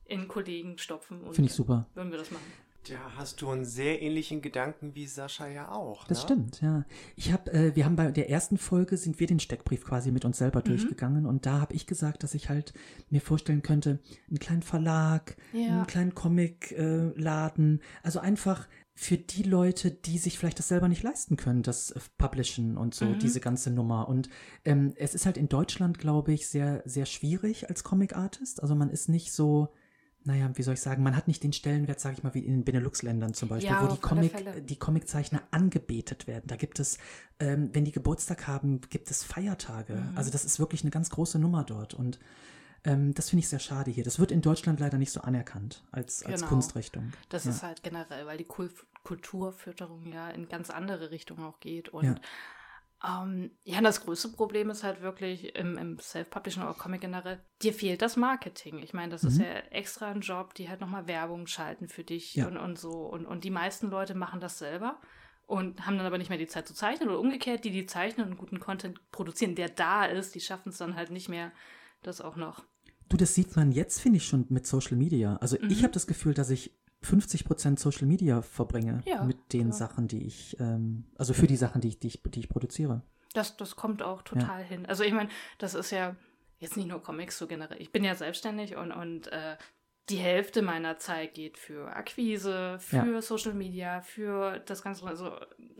in 0.04 0.28
Kollegen 0.28 0.78
stopfen 0.78 1.20
Finde 1.32 1.50
ich 1.50 1.54
super. 1.54 1.86
würden 1.94 2.10
wir 2.10 2.18
das 2.18 2.30
machen. 2.30 2.44
Da 2.88 3.16
hast 3.16 3.40
du 3.40 3.48
einen 3.48 3.64
sehr 3.64 4.02
ähnlichen 4.02 4.42
Gedanken 4.42 4.94
wie 4.96 5.06
Sascha 5.06 5.46
ja 5.46 5.70
auch. 5.70 6.04
Das 6.08 6.18
ne? 6.18 6.22
stimmt, 6.24 6.60
ja. 6.62 6.84
Ich 7.14 7.32
habe, 7.32 7.52
äh, 7.52 7.76
wir 7.76 7.84
haben 7.84 7.94
bei 7.94 8.10
der 8.10 8.28
ersten 8.28 8.58
Folge 8.58 8.96
sind 8.96 9.20
wir 9.20 9.28
den 9.28 9.38
Steckbrief 9.38 9.84
quasi 9.84 10.10
mit 10.10 10.24
uns 10.24 10.38
selber 10.38 10.60
Mhm. 10.60 10.64
durchgegangen 10.64 11.26
und 11.26 11.46
da 11.46 11.60
habe 11.60 11.74
ich 11.74 11.86
gesagt, 11.86 12.24
dass 12.24 12.34
ich 12.34 12.48
halt 12.48 12.72
mir 13.08 13.20
vorstellen 13.20 13.62
könnte, 13.62 14.00
einen 14.28 14.40
kleinen 14.40 14.62
Verlag, 14.62 15.36
Ja. 15.52 15.68
einen 15.76 15.86
kleinen 15.86 16.14
Comicladen, 16.14 17.78
äh, 17.78 17.82
also 18.02 18.18
einfach 18.18 18.66
für 18.94 19.16
die 19.16 19.42
Leute, 19.44 19.90
die 19.90 20.18
sich 20.18 20.38
vielleicht 20.38 20.58
das 20.58 20.68
selber 20.68 20.88
nicht 20.88 21.02
leisten 21.02 21.36
können, 21.36 21.62
das 21.62 21.94
Publishen 22.18 22.76
und 22.76 22.94
so, 22.94 23.06
Mhm. 23.06 23.18
diese 23.20 23.40
ganze 23.40 23.70
Nummer. 23.70 24.08
Und 24.08 24.28
ähm, 24.64 24.92
es 24.96 25.14
ist 25.14 25.24
halt 25.24 25.36
in 25.38 25.48
Deutschland, 25.48 25.98
glaube 25.98 26.32
ich, 26.32 26.48
sehr, 26.48 26.82
sehr 26.84 27.06
schwierig 27.06 27.68
als 27.70 27.84
Comic-Artist. 27.84 28.60
Also 28.60 28.74
man 28.74 28.90
ist 28.90 29.08
nicht 29.08 29.32
so, 29.32 29.72
naja, 30.24 30.50
wie 30.54 30.62
soll 30.62 30.74
ich 30.74 30.80
sagen, 30.80 31.02
man 31.02 31.16
hat 31.16 31.26
nicht 31.28 31.42
den 31.42 31.52
Stellenwert, 31.52 31.98
sage 32.00 32.16
ich 32.16 32.22
mal, 32.22 32.32
wie 32.34 32.40
in 32.40 32.52
den 32.52 32.64
Benelux-Ländern 32.64 33.34
zum 33.34 33.48
Beispiel, 33.48 33.70
Ja, 33.72 33.82
wo 33.88 33.92
die, 33.94 34.00
Comic, 34.00 34.66
die 34.66 34.76
Comiczeichner 34.76 35.42
angebetet 35.50 36.26
werden. 36.26 36.44
Da 36.46 36.56
gibt 36.56 36.78
es, 36.80 36.98
ähm, 37.40 37.70
wenn 37.72 37.84
die 37.84 37.92
Geburtstag 37.92 38.46
haben, 38.46 38.80
gibt 38.82 39.10
es 39.10 39.24
Feiertage. 39.24 39.94
Mhm. 39.94 40.16
Also 40.16 40.30
das 40.30 40.44
ist 40.44 40.58
wirklich 40.58 40.82
eine 40.82 40.90
ganz 40.90 41.10
große 41.10 41.38
Nummer 41.38 41.64
dort. 41.64 41.94
Und 41.94 42.18
ähm, 42.84 43.14
das 43.14 43.30
finde 43.30 43.40
ich 43.40 43.48
sehr 43.48 43.58
schade 43.58 43.90
hier. 43.90 44.04
Das 44.04 44.18
wird 44.18 44.30
in 44.32 44.40
Deutschland 44.42 44.80
leider 44.80 44.98
nicht 44.98 45.12
so 45.12 45.20
anerkannt 45.20 45.84
als, 45.92 46.24
als 46.24 46.40
Genau. 46.40 46.48
Kunstrichtung. 46.48 47.12
Das 47.28 47.44
Ja. 47.44 47.50
ist 47.50 47.62
halt 47.62 47.82
generell, 47.82 48.26
weil 48.26 48.38
die 48.38 48.44
Kul 48.44 48.70
Kulturfütterung 49.04 50.12
ja 50.12 50.30
in 50.30 50.48
ganz 50.48 50.70
andere 50.70 51.10
Richtungen 51.10 51.42
auch 51.44 51.58
geht. 51.60 51.88
Und 51.88 52.04
Ja. 52.04 52.14
Ähm, 53.06 53.50
ja, 53.64 53.80
das 53.80 54.04
größte 54.04 54.28
Problem 54.28 54.70
ist 54.70 54.84
halt 54.84 55.02
wirklich 55.02 55.54
im, 55.56 55.76
im 55.76 55.98
Self-Publishing 55.98 56.62
oder 56.62 56.74
Comic 56.74 57.00
generell, 57.00 57.40
dir 57.62 57.72
fehlt 57.72 58.00
das 58.02 58.16
Marketing. 58.16 58.78
Ich 58.78 58.94
meine, 58.94 59.10
das 59.10 59.24
ist 59.24 59.38
Mhm. 59.38 59.44
ja 59.44 59.52
extra 59.70 60.10
ein 60.10 60.20
Job, 60.20 60.54
die 60.54 60.68
halt 60.68 60.80
nochmal 60.80 61.06
Werbung 61.08 61.46
schalten 61.46 61.88
für 61.88 62.04
dich 62.04 62.36
Ja. 62.36 62.46
und, 62.46 62.56
und 62.56 62.78
so. 62.78 62.90
Und, 62.92 63.26
und 63.26 63.44
die 63.44 63.50
meisten 63.50 63.90
Leute 63.90 64.14
machen 64.14 64.40
das 64.40 64.58
selber 64.58 65.00
und 65.46 65.84
haben 65.86 65.96
dann 65.96 66.06
aber 66.06 66.18
nicht 66.18 66.28
mehr 66.30 66.38
die 66.38 66.46
Zeit 66.46 66.68
zu 66.68 66.74
zeichnen 66.74 67.08
oder 67.08 67.18
umgekehrt, 67.18 67.64
die, 67.64 67.70
die 67.70 67.86
zeichnen 67.86 68.28
und 68.28 68.36
guten 68.38 68.60
Content 68.60 69.00
produzieren, 69.10 69.54
der 69.56 69.68
da 69.68 70.04
ist, 70.04 70.34
die 70.34 70.40
schaffen 70.40 70.68
es 70.68 70.78
dann 70.78 70.94
halt 70.94 71.10
nicht 71.10 71.28
mehr, 71.28 71.50
das 72.02 72.20
auch 72.20 72.36
noch. 72.36 72.64
Du, 73.08 73.16
das 73.16 73.34
sieht 73.34 73.56
man 73.56 73.72
jetzt, 73.72 74.00
finde 74.00 74.18
ich, 74.18 74.26
schon 74.26 74.46
mit 74.48 74.66
Social 74.66 74.96
Media. 74.96 75.36
Also 75.36 75.56
ich 75.56 75.80
Mhm. 75.80 75.82
habe 75.82 75.92
das 75.92 76.06
Gefühl, 76.06 76.34
dass 76.34 76.50
ich 76.50 76.72
50% 77.04 77.78
Social 77.78 78.06
Media 78.06 78.42
verbringe 78.42 79.02
Ja, 79.04 79.24
mit 79.24 79.52
den 79.52 79.68
ja. 79.68 79.72
Sachen, 79.72 80.08
die 80.08 80.26
ich, 80.26 80.56
ähm, 80.60 81.04
also 81.16 81.34
für 81.34 81.46
die 81.46 81.56
Sachen, 81.56 81.80
die 81.80 81.88
ich, 81.88 81.98
die 81.98 82.08
ich, 82.08 82.22
die 82.22 82.40
ich 82.40 82.48
produziere. 82.48 83.02
Das, 83.34 83.56
das 83.56 83.76
kommt 83.76 84.02
auch 84.02 84.22
total 84.22 84.62
hin. 84.62 84.86
Also 84.86 85.04
ich 85.04 85.12
meine, 85.12 85.30
das 85.58 85.74
ist 85.74 85.90
ja 85.90 86.16
jetzt 86.58 86.76
nicht 86.76 86.88
nur 86.88 87.02
Comics 87.02 87.38
so 87.38 87.46
generell. 87.46 87.80
Ich 87.80 87.90
bin 87.90 88.04
ja 88.04 88.14
selbstständig 88.14 88.76
und, 88.76 88.92
und 88.92 89.28
äh, 89.32 89.56
die 90.08 90.16
Hälfte 90.16 90.62
meiner 90.62 90.98
Zeit 90.98 91.34
geht 91.34 91.58
für 91.58 91.94
Akquise, 91.94 92.78
für 92.80 93.22
Social 93.22 93.54
Media, 93.54 94.00
für 94.00 94.58
das 94.66 94.82
Ganze, 94.82 95.06
also 95.06 95.32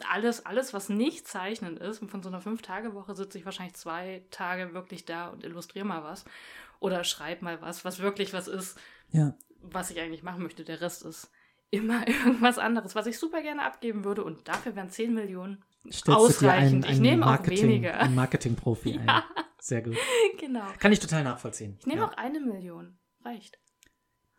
alles, 0.08 0.46
alles, 0.46 0.72
was 0.72 0.88
nicht 0.88 1.26
zeichnen 1.26 1.76
ist. 1.76 2.00
Und 2.00 2.10
von 2.10 2.22
so 2.22 2.28
einer 2.28 2.40
Fünf-Tage-Woche 2.40 3.14
sitze 3.14 3.38
ich 3.38 3.44
wahrscheinlich 3.44 3.74
zwei 3.74 4.24
Tage 4.30 4.74
wirklich 4.74 5.04
da 5.04 5.28
und 5.28 5.44
illustriere 5.44 5.84
mal 5.84 6.04
was. 6.04 6.24
Oder 6.78 7.04
schreibe 7.04 7.44
mal 7.44 7.60
was, 7.60 7.84
was 7.84 7.98
wirklich 7.98 8.32
was 8.32 8.48
ist, 8.48 8.78
Ja, 9.10 9.34
was 9.62 9.90
ich 9.90 10.00
eigentlich 10.00 10.22
machen 10.22 10.42
möchte. 10.42 10.64
Der 10.64 10.80
Rest 10.80 11.04
ist 11.04 11.30
immer 11.70 12.06
irgendwas 12.08 12.58
anderes, 12.58 12.94
was 12.94 13.06
ich 13.06 13.18
super 13.18 13.42
gerne 13.42 13.64
abgeben 13.64 14.04
würde. 14.04 14.24
Und 14.24 14.48
dafür 14.48 14.76
wären 14.76 14.90
10 14.90 15.14
Millionen 15.14 15.64
stellst 15.90 16.08
Ausreichend. 16.20 16.84
einen, 16.84 16.84
Ich 16.84 16.90
einen 16.90 17.02
nehme 17.02 17.26
auch 17.26 17.46
weniger. 17.46 17.98
einen 17.98 18.14
Marketing-Profi 18.14 18.92
ein. 18.98 19.06
Ja. 19.06 19.24
Sehr 19.58 19.82
gut. 19.82 19.96
genau. 20.38 20.66
Kann 20.78 20.92
ich 20.92 21.00
total 21.00 21.24
nachvollziehen. 21.24 21.76
Ich 21.80 21.86
nehme 21.86 22.00
ja. 22.00 22.08
auch 22.08 22.16
eine 22.16 22.40
Million. 22.40 22.98
Reicht. 23.24 23.58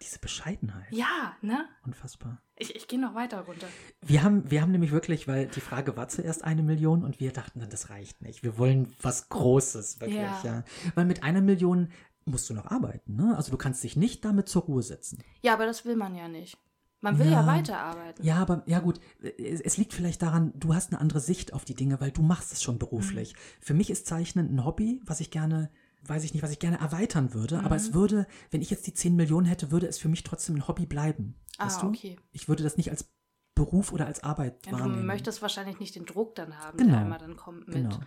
Diese 0.01 0.19
Bescheidenheit. 0.19 0.91
Ja, 0.91 1.37
ne? 1.41 1.65
Unfassbar. 1.85 2.41
Ich, 2.57 2.75
ich 2.75 2.89
gehe 2.89 2.99
noch 2.99 3.15
weiter 3.15 3.39
runter. 3.41 3.67
Wir 4.01 4.21
haben, 4.21 4.51
wir 4.51 4.61
haben 4.61 4.71
nämlich 4.71 4.91
wirklich, 4.91 5.29
weil 5.29 5.47
die 5.47 5.61
Frage 5.61 5.95
war 5.95 6.09
zuerst 6.09 6.43
eine 6.43 6.61
Million 6.61 7.05
und 7.05 7.21
wir 7.21 7.31
dachten 7.31 7.61
dann, 7.61 7.69
das 7.69 7.89
reicht 7.89 8.21
nicht. 8.21 8.43
Wir 8.43 8.57
wollen 8.57 8.93
was 9.01 9.29
Großes, 9.29 10.01
wirklich, 10.01 10.19
ja. 10.19 10.41
Ja. 10.43 10.63
Weil 10.95 11.05
mit 11.05 11.23
einer 11.23 11.39
Million 11.39 11.89
musst 12.25 12.49
du 12.49 12.53
noch 12.53 12.65
arbeiten, 12.67 13.15
ne? 13.15 13.35
Also 13.35 13.51
du 13.51 13.57
kannst 13.57 13.83
dich 13.83 13.95
nicht 13.95 14.23
damit 14.25 14.47
zur 14.49 14.63
Ruhe 14.63 14.83
setzen. 14.83 15.23
Ja, 15.41 15.53
aber 15.53 15.65
das 15.65 15.85
will 15.85 15.95
man 15.95 16.15
ja 16.15 16.27
nicht. 16.27 16.57
Man 17.01 17.19
will 17.19 17.25
ja, 17.25 17.41
Ja. 17.41 17.47
weiterarbeiten. 17.47 18.25
Ja, 18.25 18.35
aber 18.37 18.63
ja 18.65 18.79
gut, 18.79 18.99
es, 19.37 19.75
liegt 19.77 19.93
vielleicht 19.93 20.21
daran, 20.21 20.53
du 20.55 20.73
hast 20.73 20.91
eine 20.91 21.01
andere 21.01 21.19
Sicht 21.19 21.51
auf 21.53 21.65
die 21.65 21.75
Dinge, 21.75 21.99
weil 21.99 22.11
du 22.11 22.21
machst 22.21 22.53
es 22.53 22.63
schon 22.63 22.79
beruflich. 22.79 23.35
Für 23.59 23.73
mich 23.73 23.89
ist 23.89 24.07
Zeichnen 24.07 24.55
ein 24.55 24.63
Hobby, 24.63 25.01
was 25.05 25.19
ich 25.19 25.29
gerne, 25.29 25.69
weiß 26.03 26.23
ich 26.23 26.33
nicht, 26.33 26.43
was 26.43 26.51
ich 26.51 26.59
gerne 26.59 26.79
erweitern 26.79 27.33
würde, 27.33 27.59
aber 27.59 27.75
es 27.75 27.93
würde, 27.93 28.25
wenn 28.51 28.61
ich 28.61 28.69
jetzt 28.69 28.87
die 28.87 28.93
10 28.93 29.17
Millionen 29.17 29.45
hätte, 29.45 29.69
würde 29.71 29.87
es 29.87 29.97
für 29.97 30.07
mich 30.07 30.23
trotzdem 30.23 30.55
ein 30.55 30.67
Hobby 30.67 30.85
bleiben. 30.85 31.35
Ah, 31.57 31.65
weißt 31.65 31.81
du? 31.81 31.87
okay. 31.87 32.17
Ich 32.31 32.47
würde 32.47 32.63
das 32.63 32.77
nicht 32.77 32.89
als 32.89 33.11
Beruf 33.53 33.91
oder 33.91 34.05
als 34.07 34.23
Arbeit 34.23 34.65
Ja, 34.65 34.71
du 34.71 34.79
wahrnehmen. 34.79 35.05
möchtest 35.05 35.41
wahrscheinlich 35.41 35.79
nicht 35.79 35.95
den 35.95 36.05
Druck 36.05 36.35
dann 36.35 36.57
haben, 36.57 36.77
Genau. 36.77 36.91
der 36.91 37.01
einmal 37.01 37.19
dann 37.19 37.35
kommt 37.35 37.67
mit. 37.67 37.75
genau. 37.75 37.99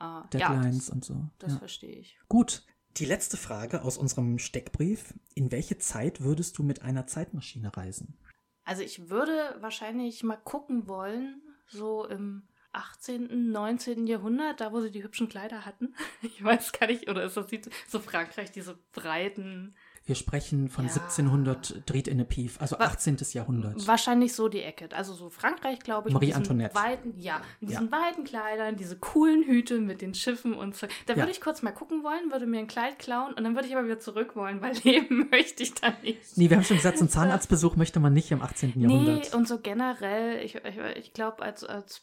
äh, 0.00 0.26
Deadlines 0.32 0.88
ja, 0.88 0.94
und 0.94 1.04
so. 1.04 1.14
das, 1.14 1.30
das 1.40 1.52
ja. 1.52 1.58
verstehe 1.58 1.94
ich. 1.96 2.18
Gut. 2.28 2.64
Die 2.96 3.04
letzte 3.04 3.36
Frage 3.36 3.82
aus 3.82 3.96
unserem 3.96 4.38
Steckbrief. 4.38 5.14
In 5.34 5.52
welche 5.52 5.78
Zeit 5.78 6.22
würdest 6.22 6.58
du 6.58 6.62
mit 6.62 6.82
einer 6.82 7.06
Zeitmaschine 7.06 7.76
reisen? 7.76 8.18
Also 8.64 8.82
ich 8.82 9.08
würde 9.08 9.56
wahrscheinlich 9.60 10.22
mal 10.22 10.36
gucken 10.36 10.86
wollen, 10.86 11.40
so 11.66 12.06
im 12.06 12.42
18., 12.72 13.50
19. 13.50 14.06
Jahrhundert, 14.06 14.60
da 14.60 14.72
wo 14.72 14.80
sie 14.80 14.90
die 14.90 15.02
hübschen 15.02 15.28
Kleider 15.28 15.64
hatten. 15.64 15.94
Ich 16.22 16.42
weiß 16.42 16.72
gar 16.72 16.86
nicht, 16.86 17.08
oder 17.08 17.24
ist 17.24 17.36
das 17.36 17.46
so 17.88 18.00
Frankreich, 18.00 18.52
diese 18.52 18.78
breiten, 18.92 19.74
Wir 20.10 20.16
sprechen 20.16 20.68
von 20.68 20.86
Ja. 20.86 20.90
1700 20.90 21.88
Dreht 21.88 22.08
in 22.08 22.20
a 22.20 22.24
Pief, 22.24 22.60
also 22.60 22.76
Wa- 22.80 22.86
18. 22.86 23.18
Jahrhundert. 23.32 23.86
Wahrscheinlich 23.86 24.34
so 24.34 24.48
die 24.48 24.60
Ecke. 24.60 24.88
Also 24.92 25.14
so 25.14 25.30
Frankreich, 25.30 25.78
glaube 25.78 26.08
ich. 26.08 26.12
Marie 26.14 26.34
Antoinette. 26.34 26.74
Weiten, 26.74 27.14
ja, 27.16 27.34
Ja. 27.60 27.68
diesen 27.68 27.92
weiten 27.92 28.24
Kleidern, 28.24 28.74
diese 28.74 28.96
coolen 28.98 29.44
Hüte 29.44 29.78
mit 29.78 30.00
den 30.00 30.12
Schiffen 30.14 30.52
und 30.54 30.74
so. 30.74 30.88
Da 31.06 31.12
Ja. 31.12 31.20
würde 31.20 31.30
ich 31.30 31.40
kurz 31.40 31.62
mal 31.62 31.70
gucken 31.70 32.02
wollen, 32.02 32.32
würde 32.32 32.46
mir 32.46 32.58
ein 32.58 32.66
Kleid 32.66 32.98
klauen 32.98 33.34
und 33.34 33.44
dann 33.44 33.54
würde 33.54 33.68
ich 33.68 33.76
aber 33.76 33.84
wieder 33.84 34.00
zurück 34.00 34.34
wollen, 34.34 34.60
weil 34.60 34.72
leben 34.82 35.28
möchte 35.30 35.62
ich 35.62 35.74
dann 35.74 35.94
nicht. 36.02 36.36
Nee, 36.36 36.50
wir 36.50 36.56
haben 36.56 36.64
schon 36.64 36.78
gesagt, 36.78 36.98
so 36.98 37.02
einen 37.04 37.10
Zahnarztbesuch 37.10 37.76
möchte 37.76 38.00
man 38.00 38.12
nicht 38.12 38.32
im 38.32 38.42
18. 38.42 38.72
Nee, 38.74 38.82
Jahrhundert. 38.92 39.32
und 39.32 39.46
so 39.46 39.60
generell, 39.60 40.44
ich, 40.44 40.56
ich, 40.56 40.76
ich 40.96 41.12
glaube, 41.12 41.40
als, 41.44 41.62
als 41.62 42.02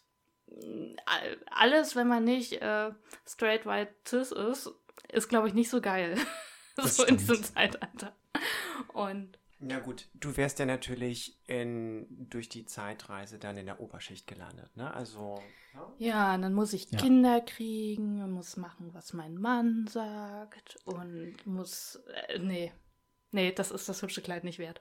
alles, 1.51 1.97
wenn 1.97 2.07
man 2.07 2.23
nicht 2.23 2.53
äh, 2.61 2.91
straight 3.27 3.65
white 3.65 3.91
cis 4.07 4.31
ist, 4.31 4.71
ist, 5.11 5.27
glaube 5.27 5.49
ich, 5.49 5.53
nicht 5.53 5.69
so 5.69 5.81
geil. 5.81 6.15
Das 6.84 6.96
so 6.98 7.03
in 7.03 7.19
stimmt. 7.19 7.22
diesem 7.39 7.43
Zeitalter. 7.43 8.15
Und 8.93 9.38
Na 9.60 9.79
gut, 9.79 10.07
du 10.13 10.38
wärst 10.38 10.60
ja 10.60 10.65
natürlich 10.65 11.38
in, 11.48 12.05
durch 12.29 12.50
die 12.50 12.65
Zeitreise 12.65 13.39
dann 13.39 13.57
in 13.57 13.65
der 13.65 13.79
Oberschicht 13.79 14.27
gelandet, 14.27 14.75
ne? 14.77 14.93
Also. 14.93 15.41
Ja. 15.74 15.93
Ja, 16.00 16.36
und 16.36 16.41
dann 16.43 16.53
muss 16.53 16.74
ich 16.74 16.89
Ja. 16.91 17.00
Kinder 17.00 17.41
kriegen 17.41 18.22
und 18.24 18.31
muss 18.31 18.57
machen, 18.57 18.93
was 18.93 19.13
mein 19.13 19.36
Mann 19.38 19.88
sagt 19.88 20.77
und 20.86 21.36
muss. 21.46 22.00
Äh, 22.29 22.39
nee. 22.39 22.72
Nee, 23.31 23.51
das 23.51 23.72
ist 23.72 23.89
das 23.89 24.01
hübsche 24.01 24.22
Kleid 24.22 24.43
nicht 24.43 24.57
wert. 24.60 24.79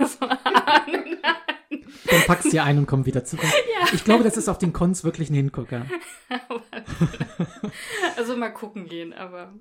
so, 0.00 0.26
nein. 0.26 1.18
Dann 2.06 2.22
packst 2.26 2.52
dir 2.52 2.64
ein 2.64 2.78
und 2.78 2.86
komm 2.86 3.06
wieder 3.06 3.24
zurück. 3.24 3.44
Ich 3.92 4.02
glaube, 4.04 4.24
das 4.24 4.36
ist 4.36 4.48
auf 4.48 4.58
den 4.58 4.72
Cons 4.72 5.04
wirklich 5.04 5.30
ein 5.30 5.34
Hingucker. 5.34 5.86
also 8.16 8.36
mal 8.36 8.48
gucken 8.50 8.86
gehen, 8.88 9.12
aber. 9.12 9.54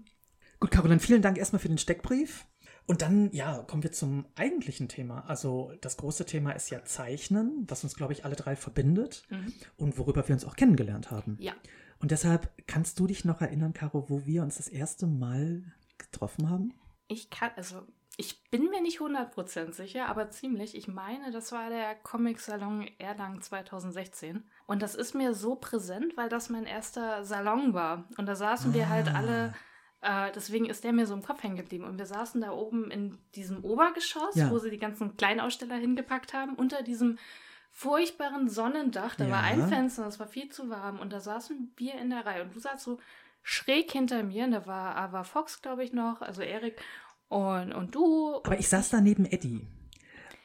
Gut, 0.60 0.72
Caro, 0.72 0.88
dann 0.88 1.00
vielen 1.00 1.22
Dank 1.22 1.38
erstmal 1.38 1.60
für 1.60 1.68
den 1.68 1.78
Steckbrief. 1.78 2.46
Und 2.88 3.02
dann, 3.02 3.32
ja, 3.32 3.64
kommen 3.64 3.82
wir 3.84 3.92
zum 3.92 4.26
eigentlichen 4.36 4.88
Thema. 4.88 5.22
Also 5.28 5.72
das 5.82 5.98
große 5.98 6.26
Thema 6.26 6.52
ist 6.52 6.70
ja 6.70 6.84
Zeichnen, 6.86 7.66
was 7.68 7.84
uns, 7.84 7.96
glaube 7.96 8.14
ich, 8.14 8.26
alle 8.26 8.36
drei 8.36 8.56
verbindet 8.56 9.24
Mhm. 9.30 9.54
und 9.78 9.98
worüber 9.98 10.28
wir 10.28 10.34
uns 10.36 10.46
auch 10.46 10.56
kennengelernt 10.56 11.10
haben. 11.10 11.38
Ja. 11.40 11.54
Und 12.00 12.12
deshalb 12.12 12.52
kannst 12.68 13.00
du 13.00 13.08
dich 13.08 13.26
noch 13.26 13.42
erinnern, 13.42 13.74
Caro, 13.74 14.10
wo 14.10 14.26
wir 14.28 14.44
uns 14.44 14.58
das 14.58 14.68
erste 14.68 15.08
Mal 15.08 15.64
getroffen 15.98 16.50
haben? 16.50 16.74
Ich 17.08 17.30
kann, 17.32 17.50
also, 17.56 17.82
ich 18.18 18.44
bin 18.52 18.70
mir 18.70 18.82
nicht 18.84 19.00
100% 19.00 19.74
sicher, 19.74 20.08
aber 20.08 20.30
ziemlich. 20.30 20.76
Ich 20.76 20.88
meine, 20.88 21.32
das 21.32 21.52
war 21.52 21.70
der 21.70 21.96
Comic-Salon 21.96 22.88
Erlangen 23.00 23.42
2016. 23.42 24.44
Und 24.68 24.82
das 24.84 24.94
ist 24.94 25.16
mir 25.16 25.34
so 25.34 25.56
präsent, 25.56 26.16
weil 26.18 26.30
das 26.30 26.50
mein 26.50 26.66
erster 26.66 27.24
Salon 27.24 27.74
war. 27.74 28.08
Und 28.18 28.28
da 28.28 28.36
saßen 28.36 28.74
wir 28.76 28.90
halt 28.90 29.08
Ah. 29.10 29.14
alle, 29.16 29.54
äh, 30.02 30.32
deswegen 30.36 30.66
ist 30.66 30.84
der 30.84 30.94
mir 30.94 31.06
so 31.08 31.14
im 31.14 31.24
Kopf 31.24 31.42
hängen 31.44 31.56
geblieben. 31.58 31.84
Und 31.86 31.98
wir 31.98 32.06
saßen 32.06 32.42
da 32.42 32.52
oben 32.52 32.92
in 32.92 33.18
diesem 33.36 33.64
Obergeschoss, 33.64 34.36
Ja. 34.36 34.50
wo 34.52 34.60
sie 34.60 34.70
die 34.70 34.78
ganzen 34.80 35.18
Kleinaussteller 35.18 35.76
hingepackt 35.76 36.34
haben, 36.34 36.56
unter 36.56 36.84
diesem 36.84 37.18
furchtbaren 37.72 38.48
Sonnendach. 38.50 39.16
Da 39.16 39.26
war 39.30 39.42
Ja. 39.44 39.52
ein 39.64 39.68
Fenster, 39.68 40.08
es 40.08 40.20
war 40.20 40.28
viel 40.28 40.50
zu 40.50 40.70
warm. 40.70 41.00
Und 41.00 41.12
da 41.12 41.20
saßen 41.20 41.74
wir 41.78 41.96
in 41.96 42.10
der 42.10 42.26
Reihe. 42.26 42.44
Und 42.44 42.56
du 42.56 42.60
saßt 42.60 42.84
so 42.84 43.00
schräg 43.44 43.92
hinter 43.92 44.24
mir. 44.24 44.46
Und 44.46 44.52
da 44.52 44.66
war 44.66 44.96
Ava 44.96 45.24
Fox, 45.24 45.62
glaube 45.62 45.84
ich, 45.84 45.92
noch, 45.94 46.22
also 46.22 46.42
Erik. 46.42 46.80
Und, 47.28 47.74
und 47.74 47.96
du. 47.96 48.36
Aber 48.44 48.60
ich 48.60 48.70
saß 48.70 48.90
da 48.90 49.02
neben 49.02 49.26
Eddie. 49.26 49.68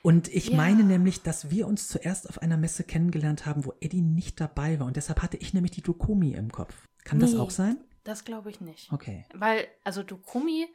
Und 0.02 0.28
ich 0.28 0.48
Ja. 0.48 0.56
meine 0.56 0.82
nämlich, 0.82 1.22
dass 1.22 1.50
wir 1.50 1.66
uns 1.68 1.86
zuerst 1.88 2.28
auf 2.28 2.40
einer 2.40 2.56
Messe 2.56 2.84
kennengelernt 2.84 3.44
haben, 3.44 3.66
wo 3.66 3.74
Eddie 3.80 4.00
nicht 4.00 4.40
dabei 4.40 4.80
war. 4.80 4.86
Und 4.86 4.96
deshalb 4.96 5.20
hatte 5.22 5.36
ich 5.36 5.52
nämlich 5.52 5.72
die 5.72 5.82
Dokumi 5.82 6.32
im 6.32 6.50
Kopf. 6.50 6.74
Kann 7.04 7.20
das 7.20 7.34
Nee. 7.34 7.38
auch 7.38 7.50
sein? 7.50 7.76
Das 8.04 8.24
glaube 8.24 8.50
ich 8.50 8.60
nicht. 8.60 8.92
Okay. 8.92 9.24
Weil, 9.34 9.66
also 9.84 10.02
du 10.02 10.16
Krummi, 10.18 10.66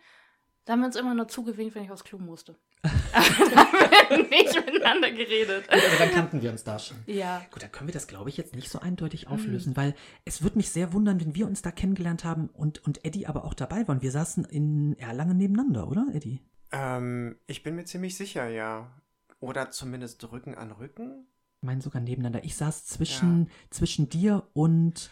da 0.66 0.74
haben 0.74 0.82
wir 0.82 0.88
uns 0.88 0.96
immer 0.96 1.14
nur 1.14 1.28
zugewinkt, 1.28 1.76
wenn 1.76 1.84
ich 1.84 1.92
aufs 1.92 2.04
Klo 2.04 2.18
musste. 2.20 2.56
da 2.84 2.90
haben 3.22 4.10
wir 4.10 4.18
nicht 4.30 4.56
miteinander 4.56 5.12
geredet. 5.12 5.68
Gut, 5.68 5.74
also 5.74 5.98
dann 5.98 6.12
kannten 6.12 6.42
wir 6.42 6.52
uns 6.52 6.64
da 6.64 6.78
schon. 6.78 6.98
Ja. 7.08 7.42
Gut, 7.52 7.64
dann 7.64 7.72
können 7.72 7.88
wir 7.88 7.94
das, 7.94 8.08
glaube 8.08 8.30
ich, 8.30 8.38
jetzt 8.38 8.56
nicht 8.56 8.70
so 8.70 8.80
eindeutig 8.80 9.26
Mhm. 9.26 9.32
auflösen, 9.34 9.76
weil 9.76 9.96
es 10.24 10.44
würde 10.44 10.58
mich 10.58 10.70
sehr 10.70 10.94
wundern, 10.94 11.20
wenn 11.20 11.34
wir 11.36 11.48
uns 11.48 11.62
da 11.64 11.72
kennengelernt 11.72 12.24
haben 12.24 12.48
und, 12.50 12.84
und 12.86 13.04
Eddie 13.04 13.26
aber 13.28 13.46
auch 13.46 13.54
dabei 13.56 13.88
waren. 13.88 14.02
Wir 14.04 14.12
saßen 14.12 14.46
in 14.46 14.98
Erlangen 15.00 15.38
nebeneinander, 15.38 15.88
oder, 15.88 16.08
Eddie? 16.14 16.42
Ähm, 16.72 17.38
ich 17.48 17.64
bin 17.64 17.76
mir 17.76 17.86
ziemlich 17.86 18.16
sicher, 18.18 18.48
ja. 18.50 18.92
Oder 19.40 19.72
zumindest 19.72 20.32
Rücken 20.32 20.54
an 20.56 20.72
Rücken. 20.72 21.28
Ich 21.62 21.66
meine 21.66 21.82
sogar 21.82 22.02
nebeneinander. 22.02 22.44
Ich 22.44 22.56
saß 22.56 22.86
zwischen, 22.86 23.50
zwischen 23.72 24.10
dir 24.10 24.48
und 24.54 25.10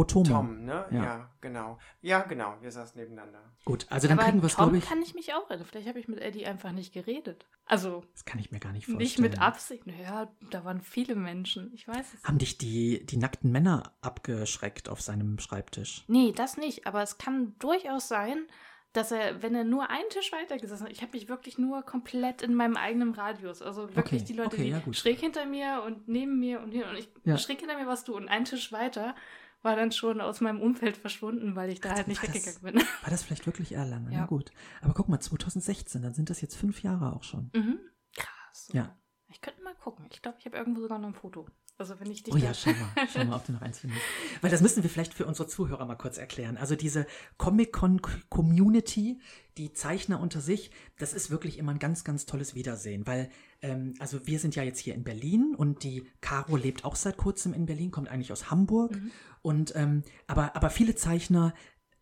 Otoma. 0.00 0.28
Tom, 0.28 0.64
ne? 0.64 0.86
Ja. 0.90 1.04
Ja. 1.04 1.30
genau. 1.40 1.78
Ja, 2.00 2.20
genau. 2.22 2.56
Wir 2.60 2.70
saßen 2.72 3.00
nebeneinander. 3.00 3.40
Gut, 3.64 3.86
also 3.90 4.08
dann 4.08 4.18
Aber 4.18 4.26
kriegen 4.28 4.42
wir 4.42 4.46
es, 4.46 4.54
Tom 4.54 4.64
glaube 4.66 4.78
ich. 4.78 4.86
kann 4.86 5.02
ich 5.02 5.14
mich 5.14 5.32
auch 5.34 5.48
erinnern. 5.50 5.66
Vielleicht 5.70 5.88
habe 5.88 5.98
ich 6.00 6.08
mit 6.08 6.18
Eddie 6.20 6.46
einfach 6.46 6.72
nicht 6.72 6.92
geredet. 6.92 7.46
Also 7.66 8.04
Das 8.12 8.24
kann 8.24 8.38
ich 8.40 8.50
mir 8.50 8.58
gar 8.58 8.72
nicht 8.72 8.86
vorstellen. 8.86 8.98
nicht 9.02 9.18
mit 9.18 9.40
Absicht. 9.40 9.86
Naja, 9.86 10.28
da 10.50 10.64
waren 10.64 10.80
viele 10.80 11.14
Menschen. 11.14 11.70
Ich 11.74 11.86
weiß 11.86 12.14
es. 12.14 12.24
Haben 12.24 12.38
dich 12.38 12.58
die, 12.58 13.04
die 13.06 13.16
nackten 13.16 13.52
Männer 13.52 13.92
abgeschreckt 14.00 14.88
auf 14.88 15.00
seinem 15.00 15.38
Schreibtisch? 15.38 16.04
Nee, 16.08 16.32
das 16.32 16.56
nicht. 16.56 16.86
Aber 16.86 17.02
es 17.02 17.18
kann 17.18 17.54
durchaus 17.58 18.08
sein, 18.08 18.46
dass 18.92 19.12
er, 19.12 19.40
wenn 19.40 19.54
er 19.54 19.62
nur 19.62 19.88
einen 19.88 20.08
Tisch 20.10 20.32
weiter 20.32 20.56
gesessen 20.56 20.82
hat, 20.86 20.90
ich 20.92 21.00
habe 21.00 21.12
mich 21.12 21.28
wirklich 21.28 21.58
nur 21.58 21.82
komplett 21.82 22.42
in 22.42 22.54
meinem 22.56 22.76
eigenen 22.76 23.12
Radius. 23.12 23.62
Also 23.62 23.82
wirklich 23.94 24.22
Okay, 24.22 24.24
die 24.24 24.32
Leute, 24.32 24.56
okay, 24.56 24.64
die 24.64 24.70
ja, 24.70 24.82
schräg 24.92 25.20
hinter 25.20 25.46
mir 25.46 25.84
und 25.86 26.08
neben 26.08 26.40
mir 26.40 26.60
und 26.60 26.72
hier 26.72 26.88
und 26.88 26.96
ich 26.96 27.08
Ja. 27.24 27.38
schräg 27.38 27.60
hinter 27.60 27.78
mir 27.78 27.86
warst 27.86 28.08
du 28.08 28.16
und 28.16 28.26
ein 28.28 28.44
Tisch 28.44 28.72
weiter 28.72 29.14
war 29.62 29.76
dann 29.76 29.92
schon 29.92 30.20
aus 30.20 30.40
meinem 30.40 30.60
Umfeld 30.60 30.96
verschwunden, 30.96 31.54
weil 31.56 31.70
ich 31.70 31.80
da 31.80 31.94
halt 31.94 32.08
nicht 32.08 32.22
weggegangen 32.22 32.60
bin. 32.62 32.74
War 33.02 33.10
das 33.10 33.22
vielleicht 33.22 33.46
wirklich 33.46 33.72
Erlangen? 33.72 34.08
Na 34.10 34.20
Ja. 34.20 34.26
gut. 34.26 34.50
Aber 34.80 34.94
guck 34.94 35.08
mal, 35.08 35.20
2016, 35.20 36.00
dann 36.02 36.14
sind 36.14 36.30
das 36.30 36.40
jetzt 36.40 36.56
fünf 36.56 36.82
Jahre 36.82 37.12
auch 37.14 37.22
schon. 37.24 37.50
Mhm. 37.54 37.78
Krass. 38.16 38.68
Ja. 38.72 38.96
Ich 39.28 39.40
könnte 39.40 39.62
mal 39.62 39.74
gucken. 39.74 40.06
Ich 40.10 40.22
glaube, 40.22 40.38
ich 40.40 40.46
habe 40.46 40.56
irgendwo 40.56 40.80
sogar 40.80 40.98
noch 40.98 41.08
ein 41.08 41.14
Foto. 41.14 41.46
Also 41.78 41.98
wenn 42.00 42.10
ich 42.10 42.22
dich 42.22 42.34
Oh 42.34 42.36
ja, 42.36 42.52
schau 42.52 42.70
mal, 42.72 43.06
schau 43.12 43.24
mal, 43.24 43.36
ob 43.36 43.46
du 43.46 43.52
noch 43.52 43.62
eins 43.62 43.78
findest. 43.78 44.02
Weil 44.42 44.50
das 44.50 44.60
müssen 44.60 44.82
wir 44.82 44.90
vielleicht 44.90 45.14
für 45.14 45.24
unsere 45.24 45.46
Zuhörer 45.48 45.86
mal 45.86 45.94
kurz 45.96 46.18
erklären. 46.18 46.56
Also 46.58 46.74
diese 46.76 47.06
Comic-Con-Community, 47.38 49.20
die 49.56 49.72
Zeichner 49.72 50.20
unter 50.20 50.40
sich, 50.40 50.70
das 50.98 51.12
ist 51.12 51.30
wirklich 51.30 51.58
immer 51.58 51.72
ein 51.72 51.78
ganz, 51.78 52.04
ganz 52.04 52.26
tolles 52.26 52.54
Wiedersehen. 52.54 53.06
Weil, 53.06 53.30
ähm, 53.62 53.94
also 53.98 54.26
wir 54.26 54.38
sind 54.38 54.56
ja 54.56 54.62
jetzt 54.62 54.78
hier 54.78 54.94
in 54.94 55.04
Berlin 55.04 55.54
und 55.56 55.82
die 55.82 56.04
Caro 56.20 56.56
lebt 56.56 56.84
auch 56.84 56.96
seit 56.96 57.16
kurzem 57.16 57.52
in 57.52 57.66
Berlin, 57.66 57.90
kommt 57.90 58.08
eigentlich 58.08 58.32
aus 58.32 58.50
Hamburg. 58.50 58.96
Und 59.42 59.72
ähm, 59.76 60.02
aber, 60.26 60.56
aber 60.56 60.70
viele 60.70 60.94
Zeichner 60.94 61.54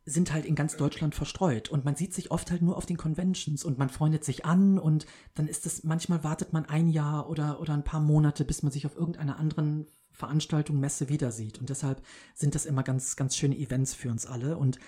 sind 0.05 0.33
halt 0.33 0.47
in 0.47 0.55
ganz 0.55 0.77
Deutschland 0.77 1.15
verstreut 1.15 1.69
und 1.69 1.85
man 1.85 1.95
sieht 1.95 2.15
sich 2.15 2.31
oft 2.31 2.51
halt 2.51 2.63
nur 2.63 2.77
auf 2.77 2.87
den 2.87 2.97
Conventions 2.97 3.65
und 3.65 3.79
man 3.79 3.91
freundet 3.91 4.25
sich 4.25 4.45
an 4.45 4.79
und 4.79 5.07
dann 5.35 5.49
ist 5.49 5.67
es, 5.67 5.85
manchmal 5.85 6.25
wartet 6.25 6.53
man 6.53 6.65
ein 6.65 6.89
Jahr 6.89 7.29
oder, 7.29 7.61
oder 7.61 7.75
ein 7.75 7.85
paar 7.85 8.01
Monate, 8.01 8.45
bis 8.45 8.63
man 8.63 8.73
sich 8.73 8.87
auf 8.87 8.97
irgendeiner 8.97 9.39
anderen 9.39 9.87
Veranstaltung, 10.11 10.81
Messe 10.81 11.11
wieder 11.11 11.31
sieht 11.31 11.59
und 11.59 11.69
deshalb 11.69 12.03
sind 12.35 12.55
das 12.55 12.65
immer 12.65 12.83
ganz, 12.83 13.17
ganz 13.17 13.37
schöne 13.37 13.59
Events 13.59 13.95
für 13.95 14.11
uns 14.11 14.25
alle 14.25 14.57
und 14.57 14.79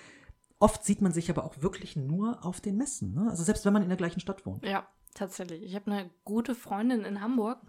oft 0.59 0.83
sieht 0.83 1.01
man 1.01 1.11
sich 1.11 1.29
aber 1.29 1.43
auch 1.43 1.61
wirklich 1.61 1.95
nur 1.95 2.43
auf 2.43 2.59
den 2.59 2.77
Messen, 2.77 3.13
ne? 3.13 3.29
also 3.29 3.43
selbst 3.43 3.63
wenn 3.63 3.73
man 3.73 3.83
in 3.83 3.89
der 3.89 3.97
gleichen 3.97 4.21
Stadt 4.21 4.45
wohnt. 4.47 4.65
Ja, 4.65 4.87
tatsächlich. 5.13 5.63
Ich 5.63 5.75
habe 5.75 5.91
eine 5.91 6.09
gute 6.23 6.55
Freundin 6.55 7.05
in 7.05 7.21
Hamburg, 7.21 7.59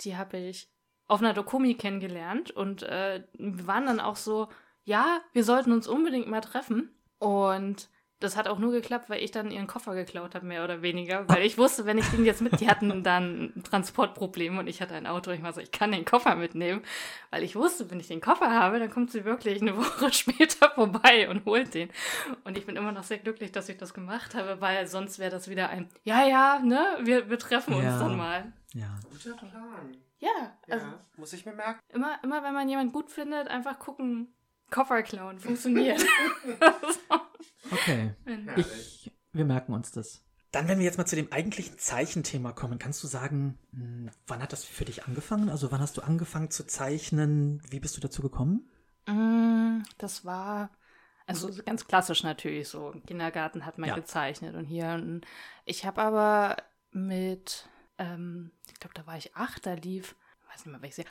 die 0.00 0.16
habe 0.16 0.38
ich 0.38 0.68
auf 1.06 1.20
einer 1.20 1.34
Dokumi 1.34 1.74
kennengelernt 1.74 2.50
und 2.50 2.82
äh, 2.84 3.24
wir 3.32 3.66
waren 3.66 3.86
dann 3.86 4.00
auch 4.00 4.16
so, 4.16 4.48
ja, 4.84 5.20
wir 5.32 5.44
sollten 5.44 5.72
uns 5.72 5.88
unbedingt 5.88 6.28
mal 6.28 6.40
treffen. 6.40 6.90
Und 7.18 7.90
das 8.20 8.36
hat 8.36 8.46
auch 8.48 8.58
nur 8.58 8.70
geklappt, 8.72 9.08
weil 9.10 9.22
ich 9.22 9.30
dann 9.30 9.50
ihren 9.50 9.66
Koffer 9.66 9.94
geklaut 9.94 10.34
habe, 10.34 10.46
mehr 10.46 10.62
oder 10.62 10.82
weniger. 10.82 11.28
Weil 11.28 11.42
ich 11.42 11.58
wusste, 11.58 11.86
wenn 11.86 11.98
ich 11.98 12.06
den 12.10 12.24
jetzt 12.24 12.42
mit, 12.42 12.60
die 12.60 12.68
hatten 12.68 13.02
dann 13.02 13.52
ein 13.56 13.62
Transportproblem 13.64 14.58
und 14.58 14.66
ich 14.66 14.80
hatte 14.82 14.94
ein 14.94 15.06
Auto. 15.06 15.30
Ich 15.30 15.42
war 15.42 15.52
so, 15.52 15.60
ich 15.60 15.72
kann 15.72 15.90
den 15.92 16.04
Koffer 16.04 16.36
mitnehmen. 16.36 16.82
Weil 17.30 17.42
ich 17.42 17.56
wusste, 17.56 17.90
wenn 17.90 17.98
ich 17.98 18.08
den 18.08 18.20
Koffer 18.20 18.50
habe, 18.52 18.78
dann 18.78 18.90
kommt 18.90 19.10
sie 19.10 19.24
wirklich 19.24 19.60
eine 19.62 19.76
Woche 19.78 20.12
später 20.12 20.70
vorbei 20.70 21.28
und 21.28 21.44
holt 21.46 21.74
den. 21.74 21.90
Und 22.44 22.56
ich 22.58 22.66
bin 22.66 22.76
immer 22.76 22.92
noch 22.92 23.04
sehr 23.04 23.18
glücklich, 23.18 23.52
dass 23.52 23.68
ich 23.68 23.78
das 23.78 23.94
gemacht 23.94 24.34
habe, 24.34 24.60
weil 24.60 24.86
sonst 24.86 25.18
wäre 25.18 25.30
das 25.30 25.48
wieder 25.48 25.70
ein, 25.70 25.88
ja, 26.04 26.24
ja, 26.26 26.58
ne, 26.60 26.98
wir, 27.02 27.30
wir 27.30 27.38
treffen 27.38 27.74
uns 27.74 27.84
Ja. 27.84 27.98
dann 27.98 28.16
mal. 28.16 28.52
Ja. 28.74 28.88
Guter 29.10 29.34
Plan. 29.36 29.96
Ja, 30.18 30.28
also 30.68 30.86
Ja, 30.86 31.00
muss 31.16 31.32
ich 31.32 31.46
mir 31.46 31.54
merken. 31.54 31.80
immer, 31.88 32.18
immer 32.22 32.42
wenn 32.42 32.52
man 32.52 32.68
jemanden 32.68 32.92
gut 32.92 33.10
findet, 33.10 33.48
einfach 33.48 33.78
gucken, 33.78 34.28
Koffer 34.70 35.02
klauen, 35.02 35.38
funktioniert. 35.38 36.04
Okay. 37.72 38.14
Ich, 38.56 39.12
wir 39.32 39.44
merken 39.44 39.72
uns 39.72 39.92
das. 39.92 40.24
Dann, 40.50 40.66
wenn 40.66 40.78
wir 40.78 40.84
jetzt 40.84 40.98
mal 40.98 41.04
zu 41.06 41.14
dem 41.14 41.30
eigentlichen 41.30 41.78
Zeichenthema 41.78 42.52
kommen, 42.52 42.78
kannst 42.80 43.02
du 43.04 43.06
sagen, 43.06 43.58
hm, 43.72 44.10
wann 44.26 44.42
hat 44.42 44.52
das 44.52 44.64
für 44.64 44.84
dich 44.84 45.04
angefangen? 45.04 45.48
Also 45.48 45.70
wann 45.70 45.80
hast 45.80 45.96
du 45.96 46.00
angefangen 46.02 46.50
zu 46.50 46.66
zeichnen? 46.66 47.62
Wie 47.70 47.78
bist 47.78 47.96
du 47.96 48.00
dazu 48.00 48.22
gekommen? 48.22 48.68
Mm, 49.06 49.82
Das 49.98 50.24
war, 50.24 50.70
also 51.26 51.52
so 51.52 51.62
ganz 51.62 51.86
klassisch 51.86 52.24
natürlich 52.24 52.68
so. 52.68 52.90
Im 52.90 53.04
Kindergarten 53.06 53.64
hat 53.64 53.78
man 53.78 53.90
Ja. 53.90 53.94
gezeichnet 53.94 54.56
und 54.56 54.64
hier. 54.64 55.20
Ich 55.64 55.84
habe 55.86 56.02
aber 56.02 56.56
mit, 56.90 57.68
ähm, 57.98 58.50
ich 58.72 58.80
glaube, 58.80 58.94
da 58.94 59.06
war 59.06 59.16
ich 59.16 59.36
acht, 59.36 59.64
da 59.66 59.74
lief, 59.74 60.16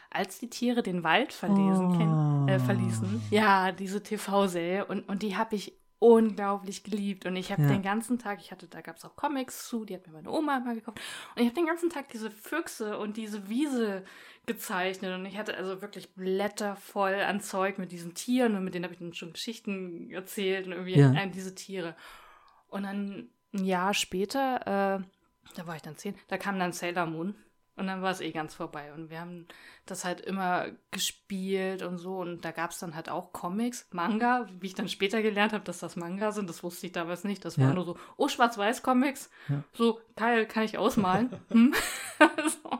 als 0.09 0.39
die 0.39 0.49
Tiere 0.49 0.83
den 0.83 1.03
Wald 1.03 1.33
verlesen, 1.33 1.97
kenn, 1.97 2.47
äh, 2.47 2.59
verließen. 2.59 3.21
Ja, 3.31 3.71
diese 3.71 4.01
TV-Serie. 4.03 4.85
Und, 4.85 5.07
und 5.09 5.21
die 5.23 5.35
habe 5.37 5.55
ich 5.55 5.73
unglaublich 5.99 6.83
geliebt. 6.83 7.25
Und 7.25 7.35
ich 7.35 7.51
habe 7.51 7.61
Ja. 7.63 7.67
den 7.69 7.81
ganzen 7.81 8.19
Tag, 8.19 8.39
ich 8.39 8.51
hatte, 8.51 8.67
da 8.67 8.79
gab 8.81 8.95
es 8.95 9.03
auch 9.05 9.15
Comics 9.17 9.67
zu, 9.67 9.83
die 9.83 9.93
hat 9.95 10.07
mir 10.07 10.13
meine 10.13 10.31
Oma 10.31 10.59
mal 10.61 10.75
gekauft. 10.75 10.99
Und 11.35 11.41
ich 11.41 11.45
habe 11.47 11.55
den 11.55 11.65
ganzen 11.65 11.89
Tag 11.89 12.07
diese 12.09 12.31
Füchse 12.31 12.97
und 12.97 13.17
diese 13.17 13.49
Wiese 13.49 14.03
gezeichnet. 14.45 15.13
Und 15.13 15.25
ich 15.25 15.37
hatte 15.37 15.55
also 15.57 15.81
wirklich 15.81 16.13
Blätter 16.15 16.75
voll 16.77 17.15
an 17.15 17.41
Zeug 17.41 17.77
mit 17.77 17.91
diesen 17.91 18.13
Tieren 18.13 18.55
und 18.55 18.63
mit 18.63 18.73
denen 18.73 18.85
habe 18.85 18.93
ich 18.93 18.99
dann 18.99 19.13
schon 19.13 19.33
Geschichten 19.33 20.09
erzählt 20.11 20.67
und 20.67 20.71
irgendwie 20.73 20.95
Ja. 20.99 21.25
diese 21.25 21.53
Tiere. 21.53 21.95
Und 22.69 22.83
dann 22.83 23.29
ein 23.53 23.65
Jahr 23.65 23.93
später, 23.93 24.61
äh, 25.01 25.03
da 25.55 25.67
war 25.67 25.75
ich 25.75 25.81
dann 25.81 25.97
zehn, 25.97 26.15
da 26.27 26.37
kam 26.37 26.59
dann 26.59 26.71
Sailor 26.71 27.07
Moon. 27.07 27.35
Und 27.79 27.87
dann 27.87 28.01
war 28.01 28.11
es 28.11 28.19
eh 28.21 28.31
ganz 28.31 28.53
vorbei. 28.53 28.93
Und 28.93 29.09
wir 29.09 29.21
haben 29.21 29.47
das 29.85 30.03
halt 30.05 30.21
immer 30.21 30.67
gespielt 30.91 31.81
und 31.81 31.97
so. 31.97 32.17
Und 32.17 32.43
da 32.43 32.51
gab 32.51 32.71
es 32.71 32.79
dann 32.79 32.93
halt 32.95 33.09
auch 33.09 33.31
Comics, 33.31 33.87
Manga, 33.91 34.47
wie 34.59 34.67
ich 34.67 34.75
dann 34.75 34.89
später 34.89 35.21
gelernt 35.21 35.53
habe, 35.53 35.63
dass 35.63 35.79
das 35.79 35.95
Manga 35.95 36.31
sind. 36.31 36.49
Das 36.49 36.61
wusste 36.63 36.87
ich 36.87 36.91
damals 36.91 37.23
nicht. 37.23 37.43
Das 37.45 37.55
Ja. 37.55 37.67
war 37.67 37.73
nur 37.73 37.85
so, 37.85 37.97
oh, 38.17 38.27
Schwarz-Weiß-Comics. 38.27 39.29
Ja. 39.47 39.63
So, 39.73 40.01
geil, 40.15 40.45
kann 40.45 40.63
ich 40.63 40.77
ausmalen. 40.77 41.29
hm? 41.49 41.73
so. 42.63 42.79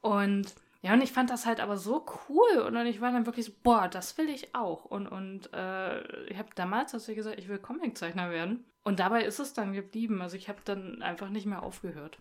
Und 0.00 0.54
ja, 0.82 0.92
und 0.92 1.02
ich 1.02 1.12
fand 1.12 1.30
das 1.30 1.46
halt 1.46 1.60
aber 1.60 1.78
so 1.78 2.04
cool. 2.28 2.58
Und 2.60 2.74
dann 2.74 2.86
ich 2.86 3.00
war 3.00 3.10
dann 3.10 3.24
wirklich 3.24 3.46
so, 3.46 3.52
boah, 3.62 3.88
das 3.88 4.18
will 4.18 4.28
ich 4.28 4.54
auch. 4.54 4.84
Und, 4.84 5.06
und 5.06 5.50
äh, 5.54 6.26
ich 6.26 6.36
habe 6.36 6.50
damals, 6.56 6.92
du 6.92 7.14
gesagt, 7.14 7.38
ich 7.38 7.48
will 7.48 7.58
Comiczeichner 7.58 8.30
werden. 8.30 8.64
Und 8.82 9.00
dabei 9.00 9.24
ist 9.24 9.38
es 9.38 9.54
dann 9.54 9.72
geblieben. 9.72 10.20
Also 10.20 10.36
ich 10.36 10.50
habe 10.50 10.58
dann 10.64 11.00
einfach 11.00 11.30
nicht 11.30 11.46
mehr 11.46 11.62
aufgehört. 11.62 12.18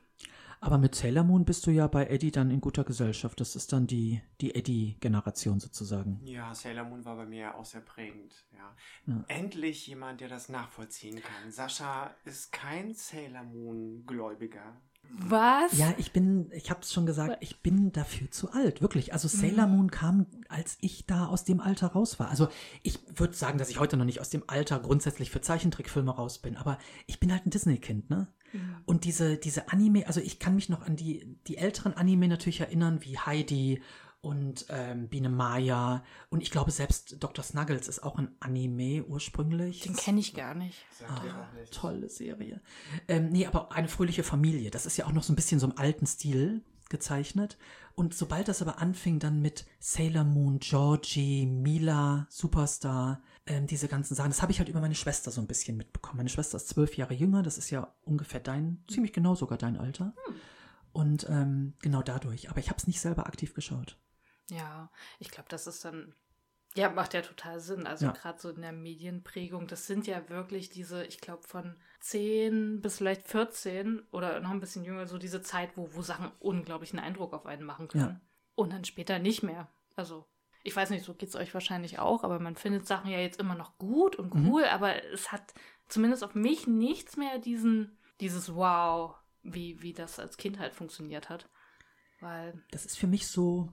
Aber 0.63 0.77
mit 0.77 0.95
Sailor 0.95 1.25
Moon 1.25 1.43
bist 1.43 1.67
du 1.67 1.71
ja 1.71 1.87
bei 1.87 2.05
Eddie 2.05 2.31
dann 2.31 2.49
in 2.49 2.61
guter 2.61 2.85
Gesellschaft. 2.85 3.39
Das 3.41 3.57
ist 3.57 3.73
dann 3.73 3.85
die, 3.85 4.21
die 4.39 4.55
Eddie-Generation 4.55 5.59
sozusagen. 5.59 6.21
Ja, 6.23 6.55
Sailor 6.55 6.85
Moon 6.85 7.03
war 7.03 7.17
bei 7.17 7.25
mir 7.25 7.39
ja 7.39 7.55
auch 7.55 7.65
sehr 7.65 7.81
prägend. 7.81 8.33
Ja. 8.53 9.13
Ja. 9.13 9.25
Endlich 9.27 9.85
jemand, 9.87 10.21
der 10.21 10.29
das 10.29 10.47
nachvollziehen 10.47 11.21
kann. 11.21 11.51
Sascha 11.51 12.15
ist 12.23 12.53
kein 12.53 12.93
Sailor 12.93 13.43
Moon-Gläubiger. 13.43 14.77
Was? 15.09 15.77
Ja, 15.77 15.93
ich 15.97 16.13
bin, 16.13 16.49
ich 16.53 16.69
habe 16.69 16.79
es 16.81 16.93
schon 16.93 17.05
gesagt, 17.05 17.37
ich 17.41 17.61
bin 17.61 17.91
dafür 17.91 18.31
zu 18.31 18.51
alt, 18.53 18.81
wirklich. 18.81 19.11
Also 19.11 19.27
Sailor 19.27 19.67
Moon 19.67 19.91
kam, 19.91 20.27
als 20.47 20.77
ich 20.79 21.05
da 21.05 21.27
aus 21.27 21.43
dem 21.43 21.59
Alter 21.59 21.87
raus 21.87 22.19
war. 22.19 22.29
Also 22.29 22.47
ich 22.83 22.99
würde 23.19 23.33
sagen, 23.33 23.57
dass 23.57 23.69
ich 23.69 23.79
heute 23.79 23.97
noch 23.97 24.05
nicht 24.05 24.21
aus 24.21 24.29
dem 24.29 24.43
Alter 24.47 24.79
grundsätzlich 24.79 25.29
für 25.29 25.41
Zeichentrickfilme 25.41 26.11
raus 26.11 26.39
bin, 26.39 26.55
aber 26.55 26.79
ich 27.05 27.19
bin 27.19 27.33
halt 27.33 27.45
ein 27.45 27.49
Disney-Kind, 27.49 28.09
ne? 28.09 28.27
Und 28.85 29.05
diese, 29.05 29.37
diese 29.37 29.69
Anime, 29.69 30.07
also 30.07 30.19
ich 30.19 30.39
kann 30.39 30.55
mich 30.55 30.69
noch 30.69 30.81
an 30.81 30.95
die, 30.95 31.37
die 31.47 31.57
älteren 31.57 31.93
Anime 31.93 32.27
natürlich 32.27 32.59
erinnern, 32.59 32.99
wie 33.01 33.17
Heidi 33.17 33.81
und 34.23 34.67
ähm, 34.69 35.09
Biene 35.09 35.29
Maya. 35.29 36.03
Und 36.29 36.41
ich 36.41 36.49
glaube, 36.49 36.71
selbst 36.71 37.17
Dr. 37.19 37.43
Snuggles 37.43 37.89
ist 37.89 38.03
auch 38.03 38.17
ein 38.17 38.29
Anime 38.39 39.03
ursprünglich. 39.03 39.81
Den 39.81 39.97
kenne 39.97 40.21
ich 40.21 40.33
gar 40.33 40.55
nicht. 40.55 40.85
Ah, 41.05 41.49
nicht. 41.59 41.73
tolle 41.73 42.07
Serie. 42.07 42.61
Ähm, 43.09 43.29
nee, 43.31 43.45
aber 43.45 43.73
eine 43.73 43.89
fröhliche 43.89 44.23
Familie. 44.23 44.71
Das 44.71 44.85
ist 44.85 44.95
ja 44.95 45.07
auch 45.07 45.11
noch 45.11 45.23
so 45.23 45.33
ein 45.33 45.35
bisschen 45.35 45.59
so 45.59 45.67
im 45.67 45.77
alten 45.77 46.07
Stil 46.07 46.61
gezeichnet. 46.89 47.57
Und 47.95 48.13
sobald 48.13 48.47
das 48.47 48.61
aber 48.61 48.79
anfing, 48.79 49.19
dann 49.19 49.41
mit 49.41 49.65
Sailor 49.79 50.23
Moon, 50.23 50.59
Georgie, 50.59 51.45
Mila, 51.45 52.25
Superstar, 52.29 53.21
ähm, 53.45 53.67
diese 53.67 53.87
ganzen 53.87 54.15
Sachen, 54.15 54.29
das 54.31 54.41
habe 54.41 54.51
ich 54.51 54.59
halt 54.59 54.69
über 54.69 54.79
meine 54.81 54.95
Schwester 54.95 55.31
so 55.31 55.41
ein 55.41 55.47
bisschen 55.47 55.75
mitbekommen. 55.77 56.17
Meine 56.17 56.29
Schwester 56.29 56.57
ist 56.57 56.69
zwölf 56.69 56.95
Jahre 56.97 57.13
jünger, 57.13 57.43
das 57.43 57.57
ist 57.57 57.69
ja 57.69 57.93
ungefähr 58.03 58.39
dein, 58.39 58.83
ziemlich 58.89 59.13
genau 59.13 59.35
sogar 59.35 59.57
dein 59.57 59.77
Alter. 59.77 60.13
Und 60.93 61.27
ähm, 61.29 61.73
genau 61.81 62.01
dadurch. 62.03 62.49
Aber 62.49 62.59
ich 62.59 62.69
habe 62.69 62.77
es 62.77 62.87
nicht 62.87 63.01
selber 63.01 63.25
aktiv 63.25 63.53
geschaut. 63.53 63.97
Ja, 64.49 64.91
ich 65.19 65.31
glaube, 65.31 65.49
das 65.49 65.67
ist 65.67 65.83
dann. 65.83 66.13
Ja, 66.75 66.89
macht 66.89 67.13
ja 67.13 67.21
total 67.21 67.59
Sinn. 67.59 67.85
Also 67.85 68.07
Ja. 68.07 68.11
gerade 68.13 68.39
so 68.39 68.49
in 68.49 68.61
der 68.61 68.71
Medienprägung, 68.71 69.67
das 69.67 69.85
sind 69.85 70.07
ja 70.07 70.27
wirklich 70.29 70.69
diese, 70.69 71.03
ich 71.05 71.19
glaube, 71.19 71.43
von 71.47 71.75
10 71.99 72.81
bis 72.81 72.97
vielleicht 72.97 73.27
14 73.27 74.01
oder 74.11 74.39
noch 74.39 74.49
ein 74.49 74.59
bisschen 74.59 74.83
jünger, 74.83 75.05
so 75.05 75.19
diese 75.19 75.41
Zeit, 75.43 75.77
wo, 75.77 75.93
wo 75.93 76.01
Sachen 76.01 76.31
unglaublichen 76.39 76.97
Eindruck 76.99 77.33
auf 77.33 77.45
einen 77.45 77.63
machen 77.63 77.89
können. 77.89 78.03
Ja. 78.03 78.21
Und 78.55 78.73
dann 78.73 78.85
später 78.85 79.19
nicht 79.19 79.43
mehr. 79.43 79.67
Also, 79.95 80.25
ich 80.63 80.75
weiß 80.75 80.89
nicht, 80.89 81.05
so 81.05 81.13
geht 81.13 81.29
es 81.29 81.35
euch 81.35 81.53
wahrscheinlich 81.53 81.99
auch, 81.99 82.23
aber 82.23 82.39
man 82.39 82.55
findet 82.55 82.87
Sachen 82.87 83.11
ja 83.11 83.19
jetzt 83.19 83.39
immer 83.39 83.55
noch 83.55 83.77
gut 83.77 84.15
und 84.15 84.33
Mhm. 84.33 84.47
cool, 84.47 84.63
aber 84.65 85.03
es 85.13 85.31
hat 85.31 85.53
zumindest 85.87 86.23
auf 86.23 86.35
mich 86.35 86.67
nichts 86.67 87.17
mehr 87.17 87.37
diesen, 87.37 87.97
dieses 88.21 88.55
Wow, 88.55 89.15
wie, 89.43 89.81
wie 89.81 89.93
das 89.93 90.19
als 90.19 90.37
Kind 90.37 90.59
halt 90.59 90.73
funktioniert 90.73 91.29
hat. 91.29 91.49
Weil, 92.19 92.63
Das 92.71 92.85
ist 92.85 92.97
für 92.97 93.07
mich 93.07 93.27
so, 93.27 93.69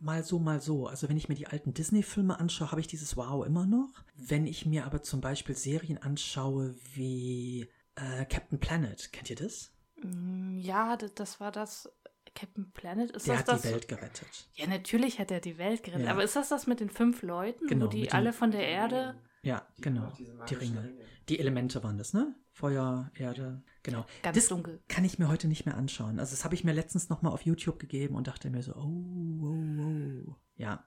mal 0.00 0.24
so, 0.24 0.38
mal 0.38 0.60
so. 0.60 0.86
Also 0.86 1.08
wenn 1.08 1.16
ich 1.16 1.28
mir 1.28 1.34
die 1.34 1.46
alten 1.46 1.74
Disney-Filme 1.74 2.38
anschaue, 2.40 2.70
habe 2.70 2.80
ich 2.80 2.86
dieses 2.86 3.16
Wow 3.16 3.44
immer 3.46 3.66
noch. 3.66 4.02
Wenn 4.16 4.46
ich 4.46 4.64
mir 4.66 4.86
aber 4.86 5.02
zum 5.02 5.20
Beispiel 5.20 5.54
Serien 5.54 5.98
anschaue 5.98 6.74
wie 6.94 7.68
äh, 7.96 8.24
Captain 8.24 8.58
Planet, 8.58 9.12
kennt 9.12 9.30
ihr 9.30 9.36
das? 9.36 9.70
Mm, 9.96 10.58
Ja, 10.58 10.96
das 10.96 11.40
war 11.40 11.52
das 11.52 11.90
Captain 12.34 12.70
Planet. 12.72 13.10
Ist 13.10 13.26
Der 13.26 13.34
das 13.34 13.40
hat 13.40 13.48
das? 13.48 13.62
die 13.62 13.68
Welt 13.68 13.88
gerettet. 13.88 14.48
Ja, 14.54 14.66
natürlich 14.66 15.18
hat 15.18 15.30
er 15.30 15.40
die 15.40 15.58
Welt 15.58 15.82
gerettet. 15.82 16.06
Ja. 16.06 16.12
Aber 16.12 16.24
ist 16.24 16.36
das 16.36 16.48
das 16.48 16.66
mit 16.66 16.80
den 16.80 16.90
fünf 16.90 17.22
Leuten, 17.22 17.66
Genau, 17.66 17.86
wo 17.86 17.90
die 17.90 18.02
den- 18.02 18.12
alle 18.12 18.32
von 18.32 18.50
der 18.50 18.66
Erde? 18.66 19.20
Ja, 19.42 19.66
genau. 19.80 20.06
Auch 20.06 20.16
diese 20.16 20.32
Die 20.32 20.38
magischen 20.38 20.78
Ringe. 20.78 20.94
Die 21.28 21.38
Elemente 21.38 21.82
waren 21.82 21.98
das, 21.98 22.12
ne? 22.14 22.34
Feuer, 22.52 23.10
Erde, 23.16 23.62
genau. 23.82 24.04
Ganz 24.22 24.36
das 24.36 24.48
dunkel. 24.48 24.82
kann 24.88 25.04
ich 25.04 25.18
mir 25.18 25.28
heute 25.28 25.48
nicht 25.48 25.64
mehr 25.66 25.76
anschauen. 25.76 26.18
Also 26.20 26.32
das 26.32 26.44
habe 26.44 26.54
ich 26.54 26.64
mir 26.64 26.72
letztens 26.72 27.08
nochmal 27.08 27.32
auf 27.32 27.42
YouTube 27.42 27.78
gegeben 27.78 28.14
und 28.14 28.26
dachte 28.28 28.50
mir 28.50 28.62
so, 28.62 28.74
oh, 28.74 29.40
oh, 29.42 30.28
oh. 30.30 30.36
Ja, 30.56 30.86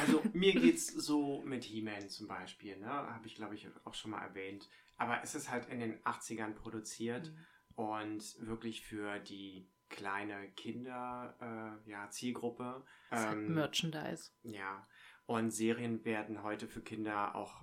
Also 0.00 0.22
mir 0.34 0.52
geht's 0.52 0.86
so 0.88 1.42
mit 1.42 1.64
He-Man 1.64 2.08
zum 2.10 2.26
Beispiel, 2.28 2.76
ne? 2.78 2.86
Habe 2.88 3.26
ich, 3.26 3.34
glaube 3.34 3.54
ich, 3.54 3.66
auch 3.84 3.94
schon 3.94 4.10
mal 4.10 4.22
erwähnt. 4.22 4.68
Aber 4.98 5.20
es 5.22 5.34
ist 5.34 5.50
halt 5.50 5.66
in 5.68 5.80
den 5.80 5.98
80ern 6.04 6.54
produziert 6.54 7.32
und 7.74 8.22
wirklich 8.40 8.82
für 8.82 9.18
die 9.20 9.68
kleine 9.88 10.50
Kinder, 10.52 11.36
äh, 11.86 11.90
ja, 11.90 12.08
Zielgruppe. 12.10 12.84
Das 13.10 13.26
halt 13.26 13.38
Ähm, 13.38 13.54
Merchandise. 13.54 14.30
Ja. 14.42 14.86
Und 15.26 15.50
Serien 15.50 16.04
werden 16.04 16.42
heute 16.42 16.68
für 16.68 16.82
Kinder 16.82 17.34
auch 17.34 17.62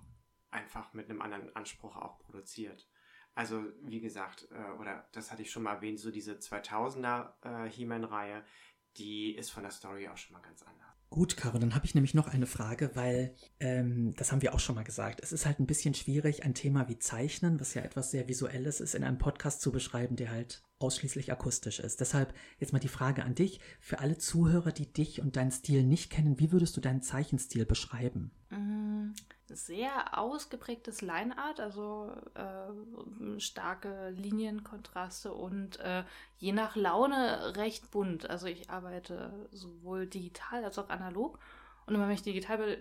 einfach 0.51 0.93
mit 0.93 1.09
einem 1.09 1.21
anderen 1.21 1.55
Anspruch 1.55 1.95
auch 1.95 2.19
produziert. 2.19 2.87
Also, 3.35 3.63
wie 3.81 3.99
gesagt, 3.99 4.47
äh, 4.51 4.79
oder 4.79 5.07
das 5.11 5.31
hatte 5.31 5.41
ich 5.41 5.51
schon 5.51 5.63
mal 5.63 5.75
erwähnt, 5.75 5.99
so 5.99 6.11
diese 6.11 6.33
2000er 6.33 7.33
äh, 7.41 7.69
He-Man-Reihe, 7.69 8.43
die 8.97 9.35
ist 9.35 9.49
von 9.49 9.63
der 9.63 9.71
Story 9.71 10.07
auch 10.07 10.17
schon 10.17 10.33
mal 10.33 10.41
ganz 10.41 10.61
anders. 10.61 10.83
Gut, 11.09 11.37
Caro, 11.37 11.59
dann 11.59 11.75
habe 11.75 11.85
ich 11.85 11.93
nämlich 11.93 12.15
noch 12.15 12.27
eine 12.27 12.47
Frage, 12.47 12.95
weil 12.95 13.35
ähm, 13.59 14.15
das 14.15 14.31
haben 14.31 14.41
wir 14.41 14.55
auch 14.55 14.59
schon 14.59 14.73
mal 14.73 14.83
gesagt. 14.83 15.19
Es 15.21 15.31
ist 15.31 15.45
halt 15.45 15.59
ein 15.59 15.67
bisschen 15.67 15.93
schwierig, 15.93 16.43
ein 16.43 16.55
Thema 16.55 16.89
wie 16.89 16.97
Zeichnen, 16.97 17.59
was 17.59 17.75
ja 17.75 17.83
etwas 17.83 18.09
sehr 18.09 18.27
Visuelles 18.27 18.81
ist, 18.81 18.95
in 18.95 19.03
einem 19.03 19.19
Podcast 19.19 19.61
zu 19.61 19.71
beschreiben, 19.71 20.15
der 20.15 20.31
halt 20.31 20.63
ausschließlich 20.83 21.31
akustisch 21.31 21.79
ist. 21.79 22.01
Deshalb 22.01 22.33
jetzt 22.59 22.73
mal 22.73 22.79
die 22.79 22.87
Frage 22.87 23.23
an 23.23 23.35
dich. 23.35 23.59
Für 23.79 23.99
alle 23.99 24.17
Zuhörer, 24.17 24.71
die 24.71 24.91
dich 24.91 25.21
und 25.21 25.37
deinen 25.37 25.51
Stil 25.51 25.83
nicht 25.83 26.11
kennen, 26.11 26.39
wie 26.39 26.51
würdest 26.51 26.75
du 26.77 26.81
deinen 26.81 27.01
Zeichenstil 27.01 27.65
beschreiben? 27.65 28.31
Mm, 28.49 29.13
Sehr 29.47 30.17
ausgeprägtes 30.19 31.01
Lineart, 31.01 31.59
also 31.59 32.11
äh, 32.35 33.39
starke 33.39 34.09
Linienkontraste 34.09 35.33
und 35.33 35.79
äh, 35.79 36.03
je 36.37 36.51
nach 36.51 36.75
Laune 36.75 37.55
recht 37.55 37.89
bunt. 37.91 38.29
Also 38.29 38.47
ich 38.47 38.69
arbeite 38.69 39.47
sowohl 39.51 40.05
digital 40.05 40.65
als 40.65 40.77
auch 40.77 40.89
analog. 40.89 41.39
Und 41.85 41.99
wenn 41.99 42.11
ich 42.11 42.21
digital 42.21 42.77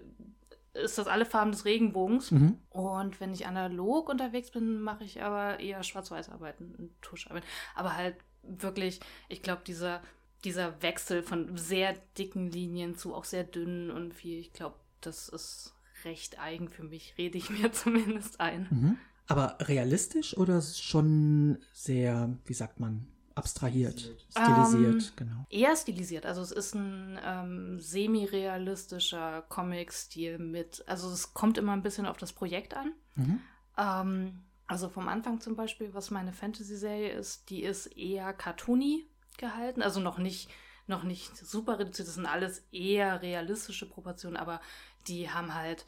ist 0.75 0.99
das 0.99 1.07
alle 1.07 1.27
Farben 1.27 1.53
des 1.53 1.65
Regenbogens. 1.65 2.31
Mhm. 2.31 2.59
Und 2.71 3.21
wenn 3.21 3.33
ich 3.33 3.47
analog 3.47 4.09
unterwegs 4.09 4.51
bin, 4.51 4.81
mache 4.81 5.05
ich 5.05 5.23
aber 5.23 5.61
eher 5.61 5.83
Schwarz-Weiß-Arbeiten 5.83 6.75
und 6.77 6.91
Tuscharbeiten. 7.03 7.49
Aber 7.75 7.97
halt 7.97 8.17
wirklich, 8.43 9.01
ich 9.29 9.43
glaube, 9.43 9.63
dieser, 9.67 10.03
dieser 10.45 10.83
Wechsel 10.83 11.23
von 11.23 11.57
sehr 11.57 11.95
dicken 12.19 12.51
Linien 12.51 12.97
zu 12.97 13.15
auch 13.15 13.25
sehr 13.25 13.45
dünnen 13.45 13.91
und 13.91 14.15
viel, 14.15 14.39
ich 14.39 14.53
glaube, 14.53 14.77
das 15.01 15.29
ist 15.29 15.75
recht 16.05 16.39
eigen 16.41 16.69
für 16.69 16.83
mich, 16.85 17.15
rede 17.19 17.39
ich 17.39 17.51
mir 17.51 17.73
zumindest 17.73 18.41
ein. 18.41 18.67
Mhm. 18.71 18.99
Aber 19.29 19.57
realistisch 19.61 20.37
oder 20.37 20.61
schon 20.61 21.59
sehr, 21.73 22.37
wie 22.45 22.55
sagt 22.55 22.81
man, 22.81 23.07
abstrahiert, 23.35 24.01
stilisiert, 24.31 24.95
Ähm, 24.95 25.13
genau. 25.17 25.47
Eher 25.51 25.77
stilisiert, 25.77 26.27
also 26.27 26.43
es 26.43 26.53
ist 26.53 26.75
ein 26.75 27.19
ähm, 27.25 27.81
semi-realistischer 27.81 29.43
Comic-Stil 29.49 30.39
mit, 30.39 30.85
also 30.87 31.11
es 31.11 31.35
kommt 31.35 31.59
immer 31.59 31.73
ein 31.73 31.83
bisschen 31.83 32.07
auf 32.07 32.17
das 32.17 32.33
Projekt 32.33 32.75
an. 32.75 32.93
Mhm. 33.17 33.41
Ähm, 33.77 34.39
also 34.67 34.89
vom 34.89 35.09
Anfang 35.09 35.41
zum 35.41 35.57
Beispiel, 35.57 35.93
was 35.93 36.11
meine 36.11 36.33
Fantasy-Serie 36.33 37.13
ist, 37.13 37.51
die 37.51 37.63
ist 37.63 37.87
eher 37.87 38.33
cartoony 38.33 39.07
gehalten, 39.39 39.83
also 39.83 40.01
noch 40.01 40.19
nicht, 40.19 40.49
noch 40.87 41.03
nicht 41.03 41.37
super 41.37 41.79
reduziert, 41.79 42.09
das 42.09 42.15
sind 42.15 42.27
alles 42.27 42.63
eher 42.73 43.23
realistische 43.23 43.89
Proportionen, 43.89 44.37
aber 44.37 44.61
die 45.09 45.31
haben 45.31 45.55
halt 45.55 45.85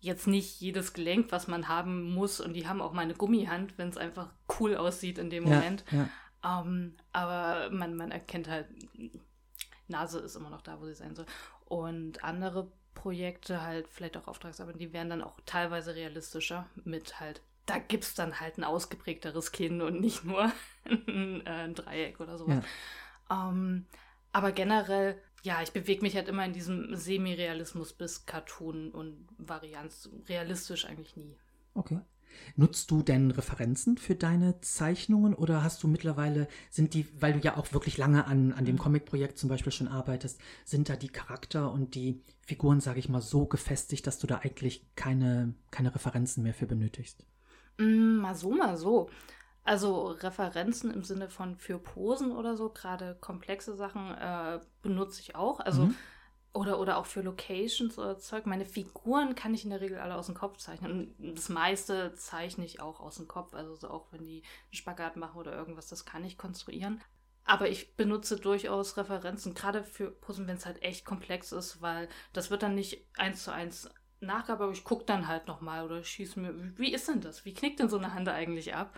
jetzt 0.00 0.26
nicht 0.26 0.60
jedes 0.60 0.92
Gelenk, 0.94 1.30
was 1.30 1.46
man 1.46 1.68
haben 1.68 2.02
muss 2.02 2.40
und 2.40 2.54
die 2.54 2.66
haben 2.66 2.80
auch 2.80 2.92
mal 2.92 3.02
eine 3.02 3.14
Gummihand, 3.14 3.76
wenn 3.76 3.90
es 3.90 3.98
einfach 3.98 4.32
cool 4.58 4.76
aussieht 4.76 5.18
in 5.18 5.30
dem 5.30 5.44
Moment. 5.44 5.84
Ja, 5.90 6.08
ja. 6.42 6.60
Ähm, 6.60 6.96
aber 7.12 7.70
man, 7.70 7.94
man 7.96 8.10
erkennt 8.10 8.48
halt, 8.48 8.66
Nase 9.88 10.20
ist 10.20 10.36
immer 10.36 10.50
noch 10.50 10.62
da, 10.62 10.80
wo 10.80 10.86
sie 10.86 10.94
sein 10.94 11.14
soll. 11.14 11.26
Und 11.66 12.24
andere 12.24 12.70
Projekte, 12.94 13.62
halt 13.62 13.88
vielleicht 13.88 14.16
auch 14.16 14.26
Auftragsarbeiten, 14.26 14.78
die 14.78 14.92
werden 14.92 15.10
dann 15.10 15.22
auch 15.22 15.38
teilweise 15.46 15.94
realistischer 15.94 16.66
mit 16.84 17.20
halt, 17.20 17.42
da 17.66 17.78
gibt 17.78 18.04
es 18.04 18.14
dann 18.14 18.40
halt 18.40 18.58
ein 18.58 18.64
ausgeprägteres 18.64 19.52
Kinn 19.52 19.80
und 19.80 20.00
nicht 20.00 20.24
nur 20.24 20.52
ein, 20.84 21.46
äh, 21.46 21.50
ein 21.50 21.74
Dreieck 21.74 22.20
oder 22.20 22.38
sowas. 22.38 22.64
Ähm, 23.30 23.86
aber 24.32 24.52
generell, 24.52 25.20
ja, 25.42 25.62
ich 25.62 25.72
bewege 25.72 26.02
mich 26.02 26.14
halt 26.14 26.28
immer 26.28 26.44
in 26.44 26.52
diesem 26.52 26.94
Semi-Realismus 26.94 27.92
bis 27.92 28.26
Cartoon 28.26 28.90
und 28.90 29.26
Varianz. 29.38 30.08
Realistisch 30.28 30.84
eigentlich 30.84 31.16
nie. 31.16 31.36
Okay. 31.74 32.00
Nutzt 32.56 32.90
du 32.90 33.02
denn 33.02 33.30
Referenzen 33.30 33.96
für 33.98 34.14
deine 34.14 34.60
Zeichnungen 34.60 35.34
oder 35.34 35.62
hast 35.62 35.82
du 35.82 35.88
mittlerweile, 35.88 36.48
sind 36.70 36.94
die, 36.94 37.06
weil 37.20 37.34
du 37.34 37.40
ja 37.40 37.56
auch 37.56 37.72
wirklich 37.72 37.98
lange 37.98 38.26
an, 38.26 38.52
an 38.52 38.64
dem 38.64 38.78
Comic-Projekt 38.78 39.38
zum 39.38 39.48
Beispiel 39.48 39.72
schon 39.72 39.88
arbeitest, 39.88 40.40
sind 40.64 40.88
da 40.88 40.96
die 40.96 41.08
Charakter 41.08 41.72
und 41.72 41.94
die 41.94 42.22
Figuren, 42.46 42.80
sage 42.80 42.98
ich 42.98 43.08
mal, 43.08 43.22
so 43.22 43.46
gefestigt, 43.46 44.06
dass 44.06 44.18
du 44.18 44.26
da 44.26 44.38
eigentlich 44.38 44.86
keine, 44.96 45.54
keine 45.70 45.94
Referenzen 45.94 46.42
mehr 46.42 46.54
für 46.54 46.66
benötigst? 46.66 47.24
Mm, 47.78 48.16
mal 48.20 48.34
so, 48.34 48.50
mal 48.50 48.76
so. 48.76 49.10
Also 49.64 50.08
Referenzen 50.08 50.90
im 50.90 51.04
Sinne 51.04 51.28
von 51.28 51.56
für 51.56 51.78
Posen 51.78 52.32
oder 52.32 52.56
so, 52.56 52.70
gerade 52.70 53.16
komplexe 53.20 53.76
Sachen 53.76 54.10
äh, 54.12 54.60
benutze 54.82 55.20
ich 55.20 55.34
auch. 55.36 55.60
Also 55.60 55.86
Mhm. 55.86 55.96
Oder, 56.52 56.80
oder 56.80 56.96
auch 56.96 57.06
für 57.06 57.22
Locations 57.22 57.98
oder 57.98 58.18
Zeug. 58.18 58.46
Meine 58.46 58.64
Figuren 58.64 59.34
kann 59.34 59.54
ich 59.54 59.64
in 59.64 59.70
der 59.70 59.80
Regel 59.80 59.98
alle 59.98 60.16
aus 60.16 60.26
dem 60.26 60.34
Kopf 60.34 60.58
zeichnen. 60.58 61.14
Und 61.18 61.36
das 61.36 61.48
meiste 61.48 62.14
zeichne 62.14 62.64
ich 62.64 62.80
auch 62.80 63.00
aus 63.00 63.16
dem 63.16 63.28
Kopf. 63.28 63.54
Also 63.54 63.76
so 63.76 63.88
auch 63.88 64.06
wenn 64.10 64.24
die 64.24 64.42
einen 64.42 64.74
Spagat 64.74 65.16
machen 65.16 65.38
oder 65.38 65.54
irgendwas, 65.54 65.88
das 65.88 66.04
kann 66.04 66.24
ich 66.24 66.38
konstruieren. 66.38 67.00
Aber 67.44 67.68
ich 67.68 67.96
benutze 67.96 68.36
durchaus 68.36 68.96
Referenzen, 68.96 69.54
gerade 69.54 69.82
für 69.82 70.10
Posen, 70.10 70.46
wenn 70.46 70.56
es 70.56 70.66
halt 70.66 70.82
echt 70.82 71.04
komplex 71.04 71.52
ist, 71.52 71.80
weil 71.80 72.08
das 72.32 72.50
wird 72.50 72.62
dann 72.62 72.74
nicht 72.74 73.06
eins 73.16 73.44
zu 73.44 73.52
eins 73.52 73.90
Nachgabe, 74.20 74.64
aber 74.64 74.72
ich 74.72 74.84
gucke 74.84 75.04
dann 75.04 75.26
halt 75.26 75.46
nochmal 75.46 75.84
oder 75.84 76.04
schieße 76.04 76.38
mir, 76.38 76.78
wie 76.78 76.92
ist 76.92 77.08
denn 77.08 77.20
das? 77.20 77.44
Wie 77.44 77.54
knickt 77.54 77.80
denn 77.80 77.88
so 77.88 77.96
eine 77.96 78.12
Hand 78.12 78.28
eigentlich 78.28 78.74
ab? 78.74 78.94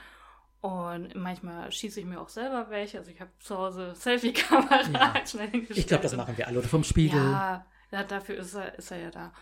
Und 0.63 1.15
manchmal 1.17 1.71
schieße 1.73 2.01
ich 2.01 2.07
mir 2.07 2.21
auch 2.21 2.29
selber 2.29 2.67
welche. 2.71 2.99
Also 2.99 3.11
ich 3.11 3.21
habe 3.21 3.31
zu 3.41 3.59
Hause 3.59 3.95
Selfie-Kamera 3.97 4.83
Ja. 4.93 5.15
schnell 5.27 5.49
hingestellt. 5.51 5.79
Ich 5.79 5.87
glaube, 5.89 6.05
das 6.05 6.17
machen 6.17 6.37
wir 6.39 6.47
alle. 6.47 6.59
Oder 6.61 6.69
vom 6.69 6.85
Spiegel. 6.85 7.21
ja, 7.21 7.67
ja, 7.91 8.05
dafür 8.05 8.37
ist 8.37 8.55
er, 8.55 8.79
ist 8.79 8.91
er 8.93 8.99
ja 8.99 9.11
da. 9.11 9.33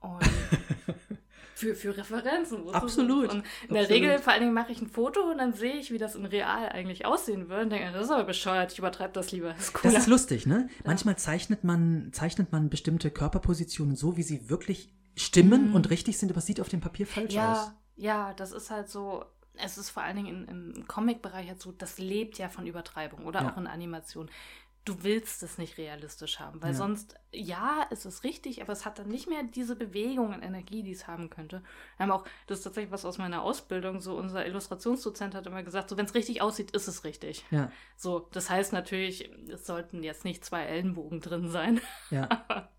Und 0.00 0.22
für, 1.54 1.74
für 1.74 1.96
Referenzen. 1.96 2.68
Absolut. 2.72 3.30
Und 3.34 3.42
in 3.68 3.74
der 3.74 3.82
absolut. 3.82 3.90
Regel, 3.90 4.18
vor 4.20 4.32
allen 4.32 4.42
Dingen, 4.42 4.54
mache 4.54 4.70
ich 4.70 4.80
ein 4.80 4.86
Foto 4.86 5.20
und 5.28 5.38
dann 5.38 5.52
sehe 5.52 5.74
ich, 5.74 5.90
wie 5.90 5.98
das 5.98 6.14
in 6.14 6.24
real 6.24 6.68
eigentlich 6.68 7.04
aussehen 7.06 7.48
würde. 7.48 7.62
Und 7.64 7.70
denke, 7.70 7.90
das 7.92 8.04
ist 8.04 8.10
aber 8.12 8.22
bescheuert, 8.24 8.70
ich 8.72 8.78
übertreibe 8.78 9.12
das 9.12 9.32
lieber. 9.32 9.48
Das 9.54 9.58
ist 9.64 9.74
Das 9.74 9.82
cooler. 9.82 9.98
ist 9.98 10.06
lustig, 10.06 10.46
ne? 10.46 10.68
Manchmal 10.84 11.16
zeichnet 11.18 11.64
man, 11.64 12.10
zeichnet 12.12 12.52
man 12.52 12.70
bestimmte 12.70 13.10
Körperpositionen 13.10 13.96
so, 13.96 14.16
wie 14.16 14.22
sie 14.22 14.48
wirklich 14.48 14.94
stimmen 15.16 15.70
Mhm. 15.70 15.74
und 15.74 15.90
richtig 15.90 16.16
sind, 16.18 16.30
aber 16.30 16.38
es 16.38 16.46
sieht 16.46 16.60
auf 16.60 16.68
dem 16.68 16.80
Papier 16.80 17.06
falsch 17.08 17.30
aus. 17.30 17.34
ja, 17.34 17.74
ja, 17.96 18.32
das 18.34 18.52
ist 18.52 18.70
halt 18.70 18.88
so. 18.88 19.24
Es 19.62 19.78
ist 19.78 19.90
vor 19.90 20.02
allen 20.02 20.16
Dingen 20.16 20.46
in, 20.48 20.74
im 20.76 20.88
Comic-Bereich 20.88 21.48
halt 21.48 21.60
so, 21.60 21.72
das 21.72 21.98
lebt 21.98 22.38
ja 22.38 22.48
von 22.48 22.66
Übertreibung 22.66 23.26
oder 23.26 23.42
Ja. 23.42 23.52
auch 23.52 23.56
in 23.56 23.66
Animation. 23.66 24.30
Du 24.84 25.02
willst 25.02 25.42
es 25.42 25.58
nicht 25.58 25.76
realistisch 25.76 26.40
haben, 26.40 26.62
weil 26.62 26.70
Ja. 26.70 26.76
sonst, 26.78 27.14
ja, 27.30 27.86
es 27.90 28.06
ist 28.06 28.24
richtig, 28.24 28.62
aber 28.62 28.72
es 28.72 28.86
hat 28.86 28.98
dann 28.98 29.08
nicht 29.08 29.28
mehr 29.28 29.42
diese 29.42 29.76
Bewegung 29.76 30.32
und 30.32 30.40
Energie, 30.42 30.82
die 30.82 30.92
es 30.92 31.06
haben 31.06 31.28
könnte. 31.28 31.62
Wir 31.98 32.04
haben 32.04 32.10
auch, 32.12 32.24
das 32.46 32.58
ist 32.60 32.64
tatsächlich 32.64 32.90
was 32.90 33.04
aus 33.04 33.18
meiner 33.18 33.42
Ausbildung, 33.42 34.00
so 34.00 34.16
unser 34.16 34.46
Illustrationsdozent 34.46 35.34
hat 35.34 35.46
immer 35.46 35.62
gesagt, 35.62 35.90
so 35.90 35.98
wenn 35.98 36.06
es 36.06 36.14
richtig 36.14 36.40
aussieht, 36.40 36.70
ist 36.70 36.88
es 36.88 37.04
richtig. 37.04 37.44
Ja, 37.50 37.70
So, 37.96 38.28
das 38.32 38.48
heißt 38.48 38.72
natürlich, 38.72 39.30
es 39.52 39.66
sollten 39.66 40.02
jetzt 40.02 40.24
nicht 40.24 40.42
zwei 40.42 40.62
Ellenbogen 40.62 41.20
drin 41.20 41.50
sein, 41.50 41.80
ja. 42.10 42.28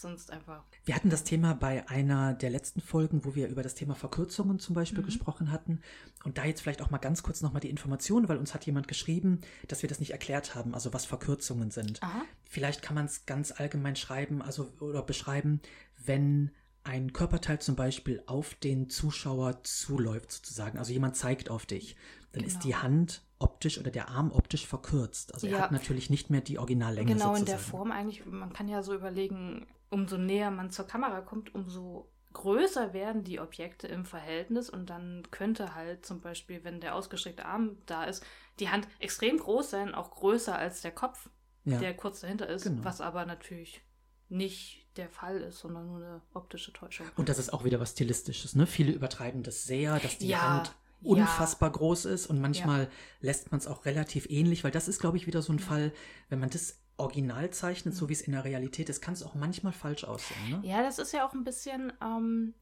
sonst 0.00 0.30
einfach. 0.30 0.62
Wir 0.84 0.94
hatten 0.94 1.10
das 1.10 1.24
Thema 1.24 1.54
bei 1.54 1.88
einer 1.88 2.34
der 2.34 2.50
letzten 2.50 2.80
Folgen, 2.80 3.24
wo 3.24 3.34
wir 3.34 3.48
über 3.48 3.62
das 3.62 3.74
Thema 3.74 3.94
Verkürzungen 3.94 4.58
zum 4.58 4.74
Beispiel 4.74 5.00
Mhm. 5.02 5.06
gesprochen 5.06 5.50
hatten. 5.50 5.80
Und 6.24 6.38
da 6.38 6.44
jetzt 6.44 6.60
vielleicht 6.62 6.82
auch 6.82 6.90
mal 6.90 6.98
ganz 6.98 7.22
kurz 7.22 7.42
nochmal 7.42 7.60
die 7.60 7.70
Information, 7.70 8.28
weil 8.28 8.36
uns 8.38 8.54
hat 8.54 8.66
jemand 8.66 8.88
geschrieben, 8.88 9.40
dass 9.68 9.82
wir 9.82 9.88
das 9.88 10.00
nicht 10.00 10.10
erklärt 10.12 10.54
haben, 10.54 10.74
also 10.74 10.92
was 10.92 11.04
Verkürzungen 11.06 11.70
sind. 11.70 12.02
Aha. 12.02 12.22
Vielleicht 12.44 12.82
kann 12.82 12.94
man 12.94 13.06
es 13.06 13.26
ganz 13.26 13.52
allgemein 13.52 13.96
schreiben, 13.96 14.42
also 14.42 14.72
oder 14.80 15.02
beschreiben, 15.02 15.60
wenn 16.04 16.50
ein 16.86 17.14
Körperteil 17.14 17.60
zum 17.60 17.76
Beispiel 17.76 18.22
auf 18.26 18.54
den 18.56 18.90
Zuschauer 18.90 19.62
zuläuft, 19.62 20.30
sozusagen. 20.32 20.78
Also 20.78 20.92
jemand 20.92 21.16
zeigt 21.16 21.48
auf 21.50 21.64
dich, 21.64 21.96
dann 22.32 22.44
ist 22.44 22.62
die 22.64 22.68
Genau. 22.72 22.82
Hand 22.82 23.22
optisch 23.38 23.78
oder 23.78 23.90
der 23.90 24.08
Arm 24.10 24.30
optisch 24.32 24.66
verkürzt. 24.66 25.32
Also 25.32 25.46
er 25.46 25.52
Ja. 25.54 25.58
hat 25.60 25.72
natürlich 25.72 26.10
nicht 26.10 26.28
mehr 26.28 26.40
die 26.42 26.58
Originallänge 26.58 27.12
Genau 27.14 27.30
in 27.30 27.38
sozusagen. 27.40 27.46
der 27.46 27.58
Form 27.58 27.90
eigentlich, 27.90 28.26
man 28.26 28.52
kann 28.52 28.68
ja 28.68 28.82
so 28.82 28.94
überlegen, 28.94 29.66
umso 29.90 30.16
näher 30.18 30.50
man 30.50 30.70
zur 30.70 30.86
Kamera 30.86 31.20
kommt, 31.20 31.54
umso 31.54 32.10
größer 32.32 32.92
werden 32.92 33.22
die 33.22 33.38
Objekte 33.38 33.86
im 33.86 34.04
Verhältnis 34.04 34.68
und 34.68 34.90
dann 34.90 35.22
könnte 35.30 35.74
halt 35.74 36.04
zum 36.04 36.20
Beispiel, 36.20 36.64
wenn 36.64 36.80
der 36.80 36.94
ausgestreckte 36.96 37.44
Arm 37.46 37.76
da 37.86 38.04
ist, 38.04 38.24
die 38.58 38.70
Hand 38.70 38.88
extrem 38.98 39.38
groß 39.38 39.70
sein, 39.70 39.94
auch 39.94 40.10
größer 40.10 40.56
als 40.56 40.80
der 40.80 40.90
Kopf, 40.92 41.30
Ja. 41.64 41.78
der 41.78 41.94
kurz 41.96 42.20
dahinter 42.20 42.48
ist, 42.48 42.64
Genau. 42.64 42.84
was 42.84 43.00
aber 43.00 43.24
natürlich 43.24 43.82
nicht 44.28 44.86
der 44.96 45.08
Fall 45.10 45.40
ist, 45.42 45.58
sondern 45.60 45.86
nur 45.86 45.96
eine 45.98 46.22
optische 46.34 46.72
Täuschung. 46.72 47.06
Und 47.16 47.28
das 47.28 47.38
ist 47.38 47.52
auch 47.52 47.64
wieder 47.64 47.78
was 47.80 47.92
Stilistisches, 47.92 48.54
ne? 48.54 48.66
Viele 48.66 48.92
übertreiben 48.92 49.42
das 49.42 49.64
sehr, 49.64 49.98
dass 50.00 50.18
die 50.18 50.28
Ja, 50.28 50.42
Hand 50.42 50.74
ja. 51.02 51.10
unfassbar 51.12 51.70
groß 51.70 52.06
ist 52.06 52.26
und 52.26 52.40
manchmal 52.40 52.88
lässt 53.20 53.50
man 53.52 53.58
es 53.60 53.66
auch 53.66 53.84
relativ 53.84 54.26
ähnlich, 54.28 54.64
weil 54.64 54.70
das 54.70 54.88
ist, 54.88 55.00
glaube 55.00 55.16
ich, 55.16 55.26
wieder 55.26 55.42
so 55.42 55.52
ein 55.52 55.58
Fall, 55.58 55.92
wenn 56.28 56.40
man 56.40 56.50
das 56.50 56.80
original 56.96 57.50
zeichnet, 57.50 57.94
so 57.94 58.08
wie 58.08 58.12
es 58.12 58.22
in 58.22 58.32
der 58.32 58.44
Realität 58.44 58.88
ist, 58.88 59.00
kann 59.00 59.14
es 59.14 59.22
auch 59.22 59.34
manchmal 59.34 59.72
falsch 59.72 60.04
aussehen, 60.04 60.50
ne? 60.50 60.60
Ja, 60.62 60.82
das 60.82 60.98
ist 60.98 61.12
ja 61.12 61.26
auch 61.26 61.32
ein 61.34 61.44
bisschen 61.44 61.92
ähm, 62.02 62.54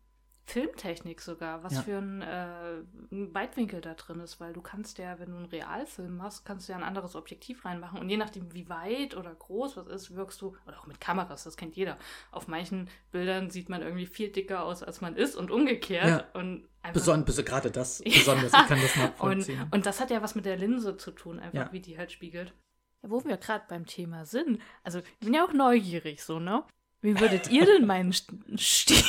Filmtechnik 0.44 1.20
sogar, 1.20 1.62
was 1.62 1.74
Ja. 1.74 1.82
für 1.82 1.98
ein, 1.98 2.20
äh, 2.20 2.78
ein 3.12 3.32
Weitwinkel 3.32 3.80
da 3.80 3.94
drin 3.94 4.18
ist, 4.20 4.40
weil 4.40 4.52
du 4.52 4.60
kannst 4.60 4.98
ja, 4.98 5.18
wenn 5.20 5.30
du 5.30 5.36
einen 5.36 5.46
Realfilm 5.46 6.16
machst, 6.16 6.44
kannst 6.44 6.66
du 6.68 6.72
ja 6.72 6.78
ein 6.78 6.84
anderes 6.84 7.14
Objektiv 7.14 7.64
reinmachen 7.64 8.00
und 8.00 8.08
je 8.08 8.16
nachdem, 8.16 8.52
wie 8.52 8.68
weit 8.68 9.16
oder 9.16 9.32
groß 9.34 9.76
was 9.76 9.86
ist, 9.86 10.16
wirkst 10.16 10.40
du, 10.40 10.56
oder 10.66 10.80
auch 10.80 10.86
mit 10.86 11.00
Kameras, 11.00 11.44
das 11.44 11.56
kennt 11.56 11.76
jeder. 11.76 11.96
Auf 12.32 12.48
manchen 12.48 12.88
Bildern 13.12 13.50
sieht 13.50 13.68
man 13.68 13.82
irgendwie 13.82 14.06
viel 14.06 14.30
dicker 14.30 14.64
aus, 14.64 14.82
als 14.82 15.00
man 15.00 15.14
ist 15.14 15.36
und 15.36 15.50
umgekehrt. 15.50 16.06
Ja. 16.34 16.40
Und 16.40 16.66
Besonders, 16.92 17.36
gerade 17.44 17.70
das, 17.70 18.02
besonders, 18.04 18.46
ich 18.52 18.66
kann 18.66 18.80
das 18.82 18.96
und, 18.96 19.02
nachvollziehen. 19.02 19.68
und 19.70 19.86
das 19.86 20.00
hat 20.00 20.10
ja 20.10 20.20
was 20.22 20.34
mit 20.34 20.44
der 20.44 20.56
Linse 20.56 20.96
zu 20.96 21.12
tun, 21.12 21.38
einfach 21.38 21.72
wie 21.72 21.80
die 21.80 21.96
halt 21.96 22.10
spiegelt. 22.10 22.52
Ja, 23.02 23.10
wo 23.10 23.24
wir 23.24 23.36
gerade 23.36 23.64
beim 23.68 23.86
Thema 23.86 24.24
sind, 24.24 24.60
also 24.84 25.00
ich 25.00 25.18
bin 25.26 25.34
ja 25.34 25.44
auch 25.44 25.52
neugierig 25.52 26.22
so, 26.22 26.38
ne? 26.38 26.64
Wie 27.00 27.18
würdet 27.18 27.50
ihr 27.50 27.66
denn 27.66 27.84
meinen 27.86 28.12
St- 28.12 28.32
Stil 28.56 29.02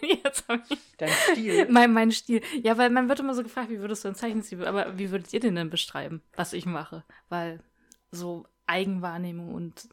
jetzt 0.24 0.44
ich, 0.70 0.78
Dein 0.96 1.10
Stil. 1.10 1.68
mein, 1.70 1.92
mein 1.92 2.10
Stil. 2.10 2.40
Ja, 2.62 2.78
weil 2.78 2.88
man 2.88 3.08
wird 3.10 3.20
immer 3.20 3.34
so 3.34 3.42
gefragt, 3.42 3.68
wie 3.68 3.80
würdest 3.80 4.02
du 4.04 4.08
ein 4.08 4.14
Zeichenstil, 4.14 4.64
aber 4.66 4.96
wie 4.98 5.10
würdet 5.10 5.30
ihr 5.34 5.40
den 5.40 5.54
denn 5.56 5.68
beschreiben, 5.68 6.22
was 6.36 6.54
ich 6.54 6.64
mache? 6.64 7.04
Weil 7.28 7.62
so 8.10 8.46
Eigenwahrnehmung 8.66 9.52
und 9.52 9.88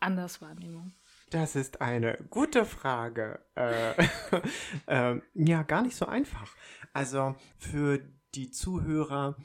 Anderswahrnehmung. 0.00 0.92
Das 1.30 1.54
ist 1.56 1.80
eine 1.80 2.18
gute 2.30 2.64
Frage. 2.64 3.38
Äh, 3.54 3.94
ähm, 4.88 5.22
ja, 5.34 5.62
gar 5.62 5.82
nicht 5.82 5.96
so 5.96 6.06
einfach. 6.06 6.54
Also 6.92 7.36
für 7.58 8.00
die 8.34 8.50
Zuhörer, 8.50 9.36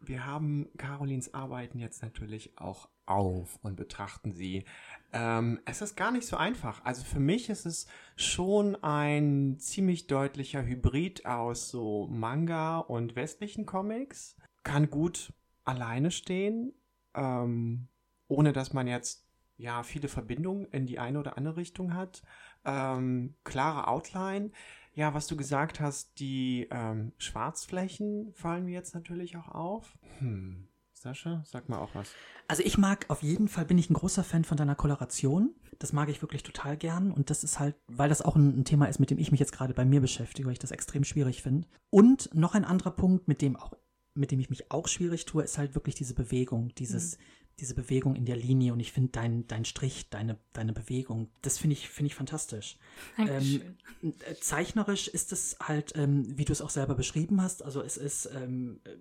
wir 0.00 0.26
haben 0.26 0.68
Carolins 0.76 1.32
Arbeiten 1.34 1.78
jetzt 1.78 2.02
natürlich 2.02 2.58
auch 2.58 2.88
auf 3.06 3.58
und 3.62 3.76
betrachten 3.76 4.32
sie. 4.32 4.64
Ähm, 5.12 5.60
es 5.64 5.80
ist 5.82 5.96
gar 5.96 6.10
nicht 6.10 6.26
so 6.26 6.36
einfach. 6.36 6.84
Also 6.84 7.04
für 7.04 7.20
mich 7.20 7.48
ist 7.48 7.66
es 7.66 7.86
schon 8.16 8.76
ein 8.82 9.56
ziemlich 9.58 10.06
deutlicher 10.06 10.64
Hybrid 10.64 11.26
aus 11.26 11.70
so 11.70 12.08
Manga 12.08 12.78
und 12.78 13.16
westlichen 13.16 13.66
Comics. 13.66 14.36
Kann 14.62 14.90
gut 14.90 15.32
alleine 15.64 16.10
stehen, 16.10 16.72
ähm, 17.14 17.88
ohne 18.28 18.52
dass 18.52 18.72
man 18.72 18.86
jetzt 18.86 19.26
ja 19.56 19.82
viele 19.82 20.08
Verbindungen 20.08 20.66
in 20.66 20.86
die 20.86 20.98
eine 20.98 21.18
oder 21.18 21.38
andere 21.38 21.56
Richtung 21.56 21.94
hat. 21.94 22.22
Ähm, 22.64 23.34
klare 23.44 23.88
Outline. 23.88 24.50
Ja, 24.92 25.14
was 25.14 25.26
du 25.26 25.36
gesagt 25.36 25.78
hast, 25.78 26.18
die 26.20 26.68
ähm, 26.70 27.12
Schwarzflächen 27.18 28.32
fallen 28.32 28.64
mir 28.64 28.72
jetzt 28.72 28.94
natürlich 28.94 29.36
auch 29.36 29.48
auf. 29.48 29.96
Hm. 30.18 30.68
Sascha, 30.98 31.42
sag 31.46 31.68
mal 31.68 31.78
auch 31.78 31.94
was. 31.94 32.08
Also 32.48 32.62
ich 32.64 32.78
mag 32.78 33.04
auf 33.08 33.22
jeden 33.22 33.48
Fall, 33.48 33.66
bin 33.66 33.76
ich 33.76 33.90
ein 33.90 33.94
großer 33.94 34.24
Fan 34.24 34.44
von 34.44 34.56
deiner 34.56 34.74
Koloration. 34.74 35.54
Das 35.78 35.92
mag 35.92 36.08
ich 36.08 36.22
wirklich 36.22 36.42
total 36.42 36.76
gern. 36.76 37.12
Und 37.12 37.28
das 37.28 37.44
ist 37.44 37.58
halt, 37.58 37.76
weil 37.86 38.08
das 38.08 38.22
auch 38.22 38.34
ein, 38.34 38.60
ein 38.60 38.64
Thema 38.64 38.86
ist, 38.86 38.98
mit 38.98 39.10
dem 39.10 39.18
ich 39.18 39.30
mich 39.30 39.40
jetzt 39.40 39.52
gerade 39.52 39.74
bei 39.74 39.84
mir 39.84 40.00
beschäftige, 40.00 40.46
weil 40.46 40.54
ich 40.54 40.58
das 40.58 40.70
extrem 40.70 41.04
schwierig 41.04 41.42
finde. 41.42 41.68
Und 41.90 42.34
noch 42.34 42.54
ein 42.54 42.64
anderer 42.64 42.92
Punkt, 42.92 43.28
mit 43.28 43.42
dem 43.42 43.56
auch, 43.56 43.74
mit 44.14 44.30
dem 44.30 44.40
ich 44.40 44.48
mich 44.48 44.70
auch 44.70 44.88
schwierig 44.88 45.26
tue, 45.26 45.42
ist 45.42 45.58
halt 45.58 45.74
wirklich 45.74 45.94
diese 45.94 46.14
Bewegung, 46.14 46.74
dieses, 46.76 47.18
diese 47.60 47.74
Bewegung 47.74 48.16
in 48.16 48.24
der 48.24 48.36
Linie. 48.36 48.72
Und 48.72 48.80
ich 48.80 48.92
finde 48.92 49.10
dein, 49.12 49.46
dein 49.48 49.66
Strich, 49.66 50.08
deine, 50.08 50.38
deine 50.54 50.72
Bewegung, 50.72 51.30
das 51.42 51.58
finde 51.58 51.74
ich, 51.74 51.90
finde 51.90 52.06
ich 52.06 52.14
fantastisch. 52.14 52.78
Dankeschön. 53.18 53.76
Ähm, 54.02 54.14
äh, 54.26 54.34
zeichnerisch 54.36 55.08
ist 55.08 55.32
es 55.32 55.58
halt, 55.60 55.92
ähm, 55.94 56.38
wie 56.38 56.46
du 56.46 56.52
es 56.52 56.62
auch 56.62 56.70
selber 56.70 56.94
beschrieben 56.94 57.42
hast, 57.42 57.62
also 57.62 57.82
es 57.82 57.98
ist 57.98 58.30
ähm, 58.34 58.80
äh, 58.84 58.96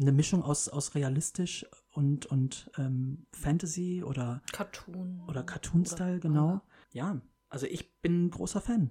eine 0.00 0.12
Mischung 0.12 0.42
aus, 0.42 0.68
aus 0.68 0.94
realistisch 0.94 1.66
und, 1.92 2.26
und 2.26 2.70
ähm, 2.78 3.26
Fantasy 3.32 4.02
oder, 4.04 4.42
Cartoon. 4.52 5.22
oder 5.28 5.42
Cartoon-Style, 5.42 6.20
genau. 6.20 6.60
Ja, 6.92 7.20
also 7.48 7.66
ich 7.66 8.00
bin 8.00 8.26
ein 8.26 8.30
großer 8.30 8.60
Fan. 8.60 8.90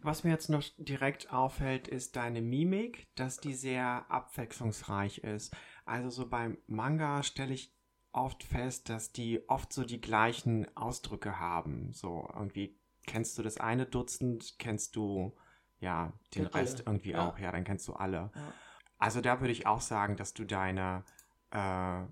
Was 0.00 0.22
mir 0.22 0.30
jetzt 0.30 0.48
noch 0.48 0.62
direkt 0.78 1.32
auffällt, 1.32 1.88
ist 1.88 2.14
deine 2.16 2.40
Mimik, 2.40 3.08
dass 3.16 3.38
die 3.38 3.54
sehr 3.54 4.08
abwechslungsreich 4.10 5.18
ist. 5.18 5.54
Also 5.84 6.10
so 6.10 6.28
beim 6.28 6.58
Manga 6.66 7.22
stelle 7.22 7.52
ich 7.54 7.74
oft 8.12 8.44
fest, 8.44 8.88
dass 8.88 9.12
die 9.12 9.48
oft 9.48 9.72
so 9.72 9.84
die 9.84 10.00
gleichen 10.00 10.66
Ausdrücke 10.76 11.38
haben. 11.40 11.92
So 11.92 12.28
irgendwie 12.32 12.78
kennst 13.06 13.38
du 13.38 13.42
das 13.42 13.58
eine 13.58 13.86
Dutzend, 13.86 14.58
kennst 14.58 14.94
du 14.96 15.36
ja 15.80 16.12
den 16.34 16.46
alle. 16.46 16.54
Rest 16.54 16.82
irgendwie 16.86 17.10
Ja. 17.10 17.28
auch. 17.28 17.38
Ja, 17.38 17.50
dann 17.50 17.64
kennst 17.64 17.86
du 17.88 17.94
alle. 17.94 18.30
Ja. 18.34 18.52
Also 18.98 19.20
da 19.20 19.40
würde 19.40 19.52
ich 19.52 19.66
auch 19.66 19.80
sagen, 19.80 20.16
dass 20.16 20.34
du 20.34 20.44
deine 20.44 21.04
äh, 21.50 22.02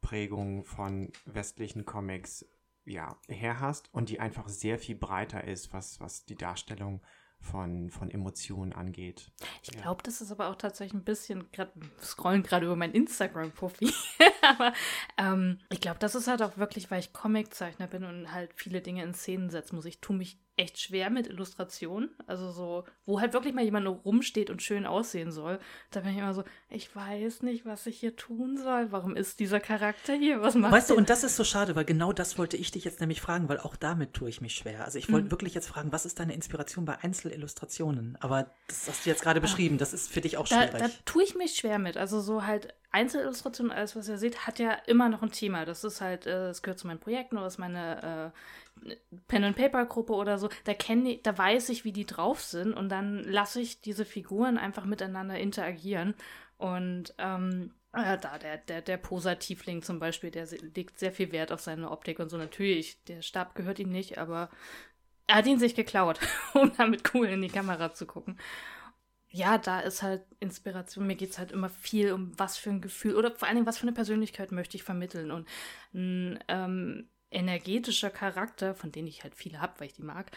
Prägung 0.00 0.64
von 0.64 1.12
westlichen 1.26 1.84
Comics 1.84 2.46
ja 2.84 3.16
her 3.28 3.60
hast 3.60 3.92
und 3.92 4.08
die 4.08 4.20
einfach 4.20 4.48
sehr 4.48 4.78
viel 4.78 4.94
breiter 4.96 5.44
ist, 5.44 5.72
was, 5.72 6.00
was 6.00 6.24
die 6.24 6.36
Darstellung 6.36 7.02
von, 7.40 7.90
von 7.90 8.10
Emotionen 8.10 8.72
angeht. 8.72 9.30
Ich 9.62 9.74
Ja. 9.74 9.82
glaube, 9.82 10.02
das 10.02 10.20
ist 10.20 10.32
aber 10.32 10.48
auch 10.48 10.56
tatsächlich 10.56 10.94
ein 10.94 11.04
bisschen, 11.04 11.50
gerade 11.52 11.72
scrollen 12.00 12.42
gerade 12.42 12.66
über 12.66 12.76
mein 12.76 12.92
Instagram-Profil, 12.92 13.92
aber 14.42 14.72
ähm, 15.18 15.60
ich 15.70 15.80
glaube, 15.80 15.98
das 16.00 16.14
ist 16.14 16.26
halt 16.26 16.42
auch 16.42 16.56
wirklich, 16.56 16.90
weil 16.90 17.00
ich 17.00 17.12
Comiczeichner 17.12 17.86
bin 17.86 18.04
und 18.04 18.32
halt 18.32 18.52
viele 18.56 18.80
Dinge 18.80 19.04
in 19.04 19.14
Szenen 19.14 19.50
setzen 19.50 19.76
muss. 19.76 19.84
Ich 19.84 20.00
tue 20.00 20.16
mich 20.16 20.40
echt 20.58 20.80
schwer 20.80 21.08
mit 21.08 21.28
Illustrationen, 21.28 22.10
also 22.26 22.50
so, 22.50 22.84
wo 23.06 23.20
halt 23.20 23.32
wirklich 23.32 23.54
mal 23.54 23.64
jemand 23.64 23.84
nur 23.84 23.94
rumsteht 23.94 24.50
und 24.50 24.60
schön 24.60 24.86
aussehen 24.86 25.30
soll. 25.30 25.58
Da 25.92 26.00
bin 26.00 26.10
ich 26.12 26.18
immer 26.18 26.34
so, 26.34 26.42
ich 26.68 26.94
weiß 26.94 27.42
nicht, 27.42 27.64
was 27.64 27.86
ich 27.86 28.00
hier 28.00 28.16
tun 28.16 28.56
soll. 28.58 28.90
Warum 28.90 29.16
ist 29.16 29.38
dieser 29.40 29.60
Charakter 29.60 30.14
hier? 30.14 30.42
Was 30.42 30.56
macht 30.56 30.72
Weißt 30.72 30.90
du, 30.90 30.96
und 30.96 31.08
das 31.10 31.22
ist 31.24 31.36
so 31.36 31.44
schade, 31.44 31.76
weil 31.76 31.84
genau 31.84 32.12
das 32.12 32.36
wollte 32.38 32.56
ich 32.56 32.72
dich 32.72 32.84
jetzt 32.84 33.00
nämlich 33.00 33.20
fragen, 33.20 33.48
weil 33.48 33.60
auch 33.60 33.76
damit 33.76 34.14
tue 34.14 34.28
ich 34.28 34.40
mich 34.40 34.54
schwer. 34.54 34.84
Also 34.84 34.98
ich 34.98 35.10
wollte 35.12 35.26
Mhm. 35.26 35.30
wirklich 35.30 35.54
jetzt 35.54 35.68
fragen, 35.68 35.92
was 35.92 36.04
ist 36.04 36.18
deine 36.18 36.34
Inspiration 36.34 36.84
bei 36.84 36.98
Einzelillustrationen? 36.98 38.16
Aber 38.20 38.50
das 38.66 38.88
hast 38.88 39.06
du 39.06 39.10
jetzt 39.10 39.22
gerade 39.22 39.40
beschrieben, 39.40 39.78
das 39.78 39.92
ist 39.92 40.10
für 40.10 40.20
dich 40.20 40.36
auch 40.36 40.48
da, 40.48 40.62
schwierig. 40.68 40.78
da 40.78 40.88
tue 41.04 41.22
ich 41.22 41.34
mich 41.36 41.54
schwer 41.54 41.78
mit. 41.78 41.96
Also 41.96 42.20
so 42.20 42.44
halt 42.44 42.74
Einzelillustrationen, 42.90 43.70
alles 43.70 43.94
was 43.96 44.08
ihr 44.08 44.18
seht, 44.18 44.46
hat 44.46 44.58
ja 44.58 44.72
immer 44.86 45.08
noch 45.08 45.22
ein 45.22 45.30
Thema. 45.30 45.64
Das 45.64 45.84
ist 45.84 46.00
halt, 46.00 46.26
äh, 46.26 46.48
es 46.50 46.62
gehört 46.62 46.78
zu 46.78 46.86
meinen 46.86 46.98
Projekten 47.00 47.36
oder 47.36 47.46
ist 47.46 47.58
meine 47.58 48.32
äh, 48.34 48.38
Pen 49.26 49.44
and 49.44 49.56
Paper 49.56 49.84
Gruppe 49.86 50.12
oder 50.14 50.38
so. 50.38 50.48
Da 50.64 50.74
kenne 50.74 51.18
da 51.22 51.36
weiß 51.36 51.68
ich, 51.70 51.84
wie 51.84 51.92
die 51.92 52.06
drauf 52.06 52.42
sind 52.42 52.74
und 52.74 52.88
dann 52.88 53.24
lasse 53.24 53.60
ich 53.60 53.80
diese 53.80 54.04
Figuren 54.04 54.58
einfach 54.58 54.84
miteinander 54.84 55.38
interagieren 55.38 56.14
und 56.56 57.14
ähm, 57.18 57.74
äh, 57.92 58.18
da, 58.18 58.38
der, 58.38 58.58
der, 58.58 58.82
der 58.82 58.96
Posa-Tiefling 58.96 59.82
zum 59.82 59.98
Beispiel, 59.98 60.30
der 60.30 60.46
legt 60.74 60.98
sehr 60.98 61.12
viel 61.12 61.32
Wert 61.32 61.52
auf 61.52 61.60
seine 61.60 61.90
Optik 61.90 62.18
und 62.18 62.28
so. 62.28 62.36
Natürlich, 62.36 63.02
der 63.04 63.22
Stab 63.22 63.54
gehört 63.54 63.78
ihm 63.78 63.90
nicht, 63.90 64.18
aber 64.18 64.50
er 65.26 65.36
hat 65.36 65.46
ihn 65.46 65.58
sich 65.58 65.74
geklaut, 65.74 66.20
um 66.54 66.72
damit 66.76 67.14
cool 67.14 67.26
in 67.26 67.42
die 67.42 67.48
Kamera 67.48 67.92
zu 67.92 68.06
gucken 68.06 68.38
ja, 69.30 69.58
da 69.58 69.80
ist 69.80 70.02
halt 70.02 70.22
Inspiration. 70.40 71.06
Mir 71.06 71.16
geht 71.16 71.30
es 71.30 71.38
halt 71.38 71.52
immer 71.52 71.68
viel 71.68 72.12
um 72.12 72.32
was 72.38 72.56
für 72.56 72.70
ein 72.70 72.80
Gefühl 72.80 73.16
oder 73.16 73.34
vor 73.34 73.46
allen 73.46 73.56
Dingen, 73.56 73.66
was 73.66 73.78
für 73.78 73.82
eine 73.82 73.92
Persönlichkeit 73.92 74.52
möchte 74.52 74.76
ich 74.76 74.82
vermitteln. 74.82 75.30
Und 75.30 75.48
ähm, 76.48 77.08
energetischer 77.30 78.10
Charakter, 78.10 78.74
von 78.74 78.92
denen 78.92 79.08
ich 79.08 79.22
halt 79.22 79.34
viele 79.34 79.60
habe, 79.60 79.74
weil 79.78 79.88
ich 79.88 79.94
die 79.94 80.02
mag, 80.02 80.30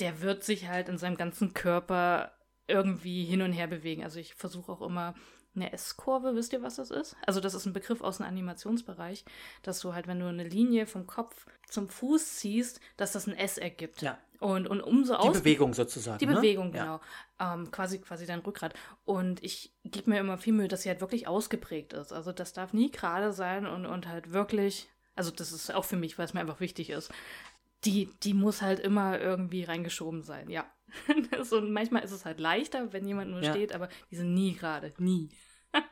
der 0.00 0.20
wird 0.20 0.44
sich 0.44 0.68
halt 0.68 0.88
in 0.88 0.98
seinem 0.98 1.16
ganzen 1.16 1.54
Körper 1.54 2.32
irgendwie 2.66 3.24
hin 3.24 3.42
und 3.42 3.52
her 3.52 3.66
bewegen. 3.66 4.02
Also 4.04 4.18
ich 4.18 4.34
versuche 4.34 4.72
auch 4.72 4.82
immer 4.82 5.14
eine 5.54 5.72
S-Kurve, 5.72 6.34
wisst 6.34 6.52
ihr, 6.52 6.62
was 6.62 6.76
das 6.76 6.90
ist? 6.90 7.14
Also 7.26 7.40
das 7.40 7.54
ist 7.54 7.66
ein 7.66 7.74
Begriff 7.74 8.00
aus 8.00 8.16
dem 8.16 8.26
Animationsbereich, 8.26 9.24
dass 9.62 9.80
du 9.80 9.92
halt, 9.92 10.06
wenn 10.06 10.18
du 10.20 10.26
eine 10.26 10.44
Linie 10.44 10.86
vom 10.86 11.06
Kopf 11.06 11.46
zum 11.68 11.88
Fuß 11.88 12.36
ziehst, 12.36 12.80
dass 12.96 13.12
das 13.12 13.26
ein 13.26 13.36
S 13.36 13.58
ergibt. 13.58 14.00
Ja. 14.02 14.18
Und, 14.40 14.66
und 14.66 14.80
umso 14.80 15.12
die 15.14 15.20
aus 15.20 15.38
Bewegung 15.38 15.72
sozusagen. 15.74 16.18
die 16.18 16.26
ne? 16.26 16.34
Bewegung, 16.34 16.74
Ja. 16.74 17.00
genau. 17.38 17.54
Ähm, 17.54 17.70
quasi, 17.70 18.00
quasi 18.00 18.26
dein 18.26 18.40
Rückgrat. 18.40 18.74
Und 19.04 19.42
ich 19.44 19.72
gebe 19.84 20.10
mir 20.10 20.18
immer 20.20 20.38
viel 20.38 20.52
Mühe, 20.52 20.68
dass 20.68 20.82
sie 20.82 20.88
halt 20.88 21.00
wirklich 21.00 21.28
ausgeprägt 21.28 21.92
ist. 21.92 22.12
Also 22.12 22.32
das 22.32 22.52
darf 22.52 22.72
nie 22.72 22.90
gerade 22.90 23.32
sein 23.32 23.66
und, 23.66 23.86
und 23.86 24.08
halt 24.08 24.32
wirklich, 24.32 24.88
also 25.14 25.30
das 25.30 25.52
ist 25.52 25.74
auch 25.74 25.84
für 25.84 25.96
mich, 25.96 26.18
weil 26.18 26.24
es 26.24 26.34
mir 26.34 26.40
einfach 26.40 26.60
wichtig 26.60 26.90
ist. 26.90 27.12
Die, 27.84 28.08
die 28.22 28.34
muss 28.34 28.62
halt 28.62 28.78
immer 28.78 29.18
irgendwie 29.20 29.64
reingeschoben 29.64 30.22
sein, 30.22 30.48
ja. 30.48 30.64
so, 31.42 31.58
und 31.58 31.72
manchmal 31.72 32.04
ist 32.04 32.12
es 32.12 32.24
halt 32.24 32.38
leichter, 32.38 32.92
wenn 32.92 33.06
jemand 33.06 33.30
nur 33.30 33.42
Ja. 33.42 33.50
steht, 33.50 33.74
aber 33.74 33.88
die 34.10 34.16
sind 34.16 34.34
nie 34.34 34.54
gerade, 34.54 34.94
nie. 34.98 35.30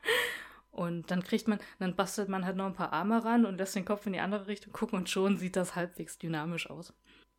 Und 0.71 1.11
dann 1.11 1.23
kriegt 1.23 1.49
man, 1.49 1.59
dann 1.81 1.97
bastelt 1.97 2.29
man 2.29 2.45
halt 2.47 2.57
noch 2.57 2.67
ein 2.67 2.75
paar 2.75 2.93
Arme 2.93 3.25
ran 3.25 3.45
und 3.45 3.59
lässt 3.59 3.75
den 3.75 3.85
Kopf 3.85 4.07
in 4.07 4.13
die 4.13 4.21
andere 4.21 4.47
Richtung 4.47 4.73
gucken 4.73 4.99
und 5.01 5.11
schon 5.11 5.37
sieht 5.37 5.57
das 5.57 5.75
halbwegs 5.75 6.17
dynamisch 6.19 6.71
aus. 6.71 6.95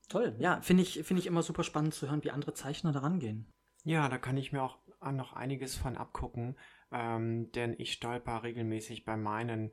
Toll, 0.10 0.36
ja, 0.38 0.60
finde 0.62 0.84
ich, 0.84 1.02
finde 1.04 1.22
ich 1.22 1.28
immer 1.28 1.42
super 1.42 1.64
spannend 1.64 1.94
zu 1.94 2.10
hören, 2.10 2.24
wie 2.26 2.32
andere 2.32 2.54
Zeichner 2.54 2.92
da 2.92 3.00
rangehen. 3.00 3.50
Ja, 3.86 4.10
da 4.10 4.18
kann 4.18 4.36
ich 4.36 4.52
mir 4.52 4.62
auch 4.62 4.78
noch 5.14 5.34
einiges 5.34 5.76
von 5.76 5.96
abgucken, 5.96 6.58
ähm, 6.92 7.52
denn 7.54 7.74
ich 7.78 7.94
stolper 7.94 8.44
regelmäßig 8.44 9.06
bei 9.06 9.16
meinen 9.16 9.72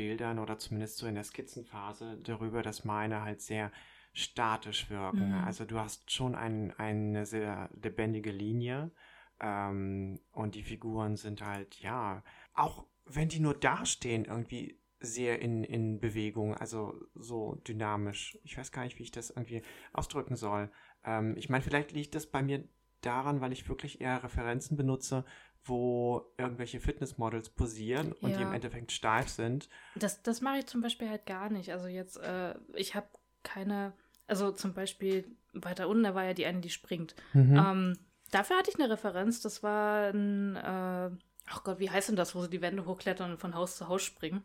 Bildern 0.00 0.38
oder 0.38 0.58
zumindest 0.58 0.96
so 0.96 1.06
in 1.06 1.14
der 1.14 1.24
Skizzenphase 1.24 2.18
darüber, 2.22 2.62
dass 2.62 2.86
meine 2.86 3.20
halt 3.20 3.42
sehr 3.42 3.70
statisch 4.14 4.88
wirken. 4.88 5.28
Mhm. 5.28 5.44
Also 5.44 5.66
du 5.66 5.78
hast 5.78 6.10
schon 6.10 6.34
ein, 6.34 6.72
eine 6.78 7.26
sehr 7.26 7.68
lebendige 7.82 8.32
Linie 8.32 8.92
ähm, 9.40 10.18
und 10.32 10.54
die 10.54 10.62
Figuren 10.62 11.16
sind 11.16 11.44
halt, 11.44 11.80
ja, 11.80 12.22
auch 12.54 12.86
wenn 13.04 13.28
die 13.28 13.40
nur 13.40 13.52
dastehen, 13.52 14.24
irgendwie 14.24 14.80
sehr 15.00 15.42
in, 15.42 15.64
in 15.64 16.00
Bewegung, 16.00 16.54
also 16.54 16.98
so 17.14 17.60
dynamisch. 17.68 18.38
Ich 18.42 18.56
weiß 18.56 18.72
gar 18.72 18.84
nicht, 18.84 18.98
wie 18.98 19.02
ich 19.02 19.12
das 19.12 19.28
irgendwie 19.28 19.60
ausdrücken 19.92 20.36
soll. 20.36 20.70
Ähm, 21.04 21.36
ich 21.36 21.50
meine, 21.50 21.62
vielleicht 21.62 21.92
liegt 21.92 22.14
das 22.14 22.26
bei 22.26 22.42
mir 22.42 22.64
daran, 23.02 23.42
weil 23.42 23.52
ich 23.52 23.68
wirklich 23.68 24.00
eher 24.00 24.24
Referenzen 24.24 24.78
benutze, 24.78 25.26
wo 25.64 26.32
irgendwelche 26.38 26.80
Fitnessmodels 26.80 27.50
posieren 27.50 28.12
und 28.12 28.30
die 28.36 28.40
Ja. 28.40 28.48
im 28.48 28.52
Endeffekt 28.52 28.92
steif 28.92 29.28
sind. 29.28 29.68
Das, 29.94 30.22
das 30.22 30.40
mache 30.40 30.58
ich 30.58 30.66
zum 30.66 30.80
Beispiel 30.80 31.08
halt 31.08 31.26
gar 31.26 31.50
nicht. 31.50 31.70
Also 31.70 31.86
jetzt, 31.86 32.16
äh, 32.18 32.54
ich 32.74 32.94
habe 32.94 33.06
keine, 33.42 33.92
also 34.26 34.52
zum 34.52 34.72
Beispiel 34.74 35.36
weiter 35.52 35.88
unten, 35.88 36.04
da 36.04 36.14
war 36.14 36.24
ja 36.24 36.34
die 36.34 36.46
eine, 36.46 36.60
die 36.60 36.70
springt. 36.70 37.14
Mhm. 37.34 37.56
Ähm, 37.56 37.98
dafür 38.30 38.56
hatte 38.58 38.70
ich 38.70 38.78
eine 38.78 38.90
Referenz, 38.90 39.40
das 39.40 39.62
war 39.62 40.08
ein, 40.12 40.56
äh, 40.56 41.10
ach 41.46 41.64
Gott, 41.64 41.78
wie 41.78 41.90
heißt 41.90 42.08
denn 42.08 42.16
das, 42.16 42.34
wo 42.34 42.42
sie 42.42 42.50
die 42.50 42.62
Wände 42.62 42.86
hochklettern 42.86 43.32
und 43.32 43.38
von 43.40 43.54
Haus 43.54 43.76
zu 43.76 43.88
Haus 43.88 44.02
springen? 44.02 44.42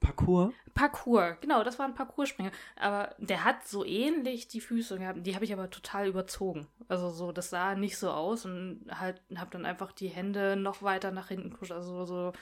Parcours? 0.00 0.52
Parcours, 0.74 1.36
genau, 1.40 1.64
das 1.64 1.78
war 1.78 1.86
ein 1.86 1.94
Parcourspringer. 1.94 2.50
Aber 2.76 3.14
der 3.18 3.44
hat 3.44 3.66
so 3.66 3.84
ähnlich 3.84 4.46
die 4.48 4.60
Füße 4.60 4.98
gehabt, 4.98 5.26
die 5.26 5.34
habe 5.34 5.44
ich 5.44 5.52
aber 5.52 5.70
total 5.70 6.06
überzogen. 6.06 6.66
Also 6.88 7.10
so, 7.10 7.32
das 7.32 7.50
sah 7.50 7.74
nicht 7.74 7.96
so 7.96 8.10
aus 8.10 8.44
und 8.44 8.84
halt 8.90 9.22
habe 9.36 9.50
dann 9.50 9.64
einfach 9.64 9.92
die 9.92 10.08
Hände 10.08 10.56
noch 10.56 10.82
weiter 10.82 11.10
nach 11.10 11.28
hinten 11.28 11.50
gepusht. 11.50 11.72
Also 11.72 12.04
so 12.04 12.32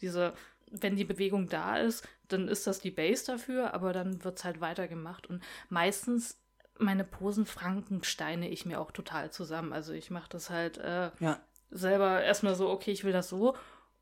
diese, 0.00 0.34
wenn 0.70 0.96
die 0.96 1.04
Bewegung 1.04 1.48
da 1.48 1.76
ist, 1.76 2.06
dann 2.28 2.48
ist 2.48 2.66
das 2.66 2.80
die 2.80 2.90
Base 2.90 3.26
dafür, 3.26 3.74
aber 3.74 3.92
dann 3.92 4.24
wird 4.24 4.38
es 4.38 4.44
halt 4.44 4.60
weitergemacht. 4.60 5.28
Und 5.28 5.42
meistens 5.68 6.38
meine 6.78 7.04
Posen 7.04 7.46
Frankensteine 7.46 8.48
ich 8.48 8.66
mir 8.66 8.80
auch 8.80 8.90
total 8.90 9.30
zusammen. 9.30 9.72
Also 9.72 9.92
ich 9.92 10.10
mache 10.10 10.28
das 10.30 10.50
halt 10.50 10.78
äh, 10.78 11.10
Ja, 11.20 11.40
selber 11.70 12.22
erstmal 12.22 12.54
so, 12.54 12.70
okay, 12.70 12.90
ich 12.90 13.04
will 13.04 13.12
das 13.12 13.28
so. 13.28 13.54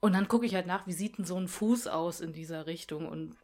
Und 0.03 0.15
dann 0.15 0.27
gucke 0.27 0.45
ich 0.47 0.57
halt 0.57 0.67
nach, 0.67 0.85
wie 0.89 0.93
sieht 0.93 1.19
denn 1.19 1.25
so 1.25 1.37
ein 1.37 1.47
Fuß 1.47 1.87
aus 1.87 2.21
in 2.21 2.33
dieser 2.33 2.67
Richtung 2.67 3.07
und 3.07 3.37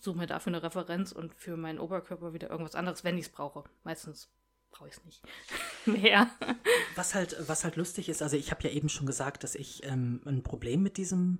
suche 0.00 0.18
mir 0.18 0.26
dafür 0.26 0.52
eine 0.52 0.64
Referenz 0.64 1.12
und 1.12 1.32
für 1.34 1.56
meinen 1.56 1.78
Oberkörper 1.78 2.34
wieder 2.34 2.50
irgendwas 2.50 2.74
anderes, 2.74 3.04
wenn 3.04 3.16
ich 3.16 3.26
es 3.26 3.32
brauche. 3.32 3.62
Meistens 3.84 4.28
brauche 4.72 4.88
ich 4.88 4.96
es 4.96 5.04
nicht 5.04 5.22
mehr. 5.86 6.28
Was 6.96 7.14
halt, 7.14 7.36
was 7.46 7.62
halt 7.62 7.76
lustig 7.76 8.08
ist, 8.08 8.22
also 8.22 8.36
ich 8.36 8.50
habe 8.50 8.64
ja 8.64 8.70
eben 8.70 8.88
schon 8.88 9.06
gesagt, 9.06 9.44
dass 9.44 9.54
ich 9.54 9.84
ähm, 9.84 10.20
ein 10.26 10.42
Problem 10.42 10.82
mit 10.82 10.96
diesem 10.96 11.38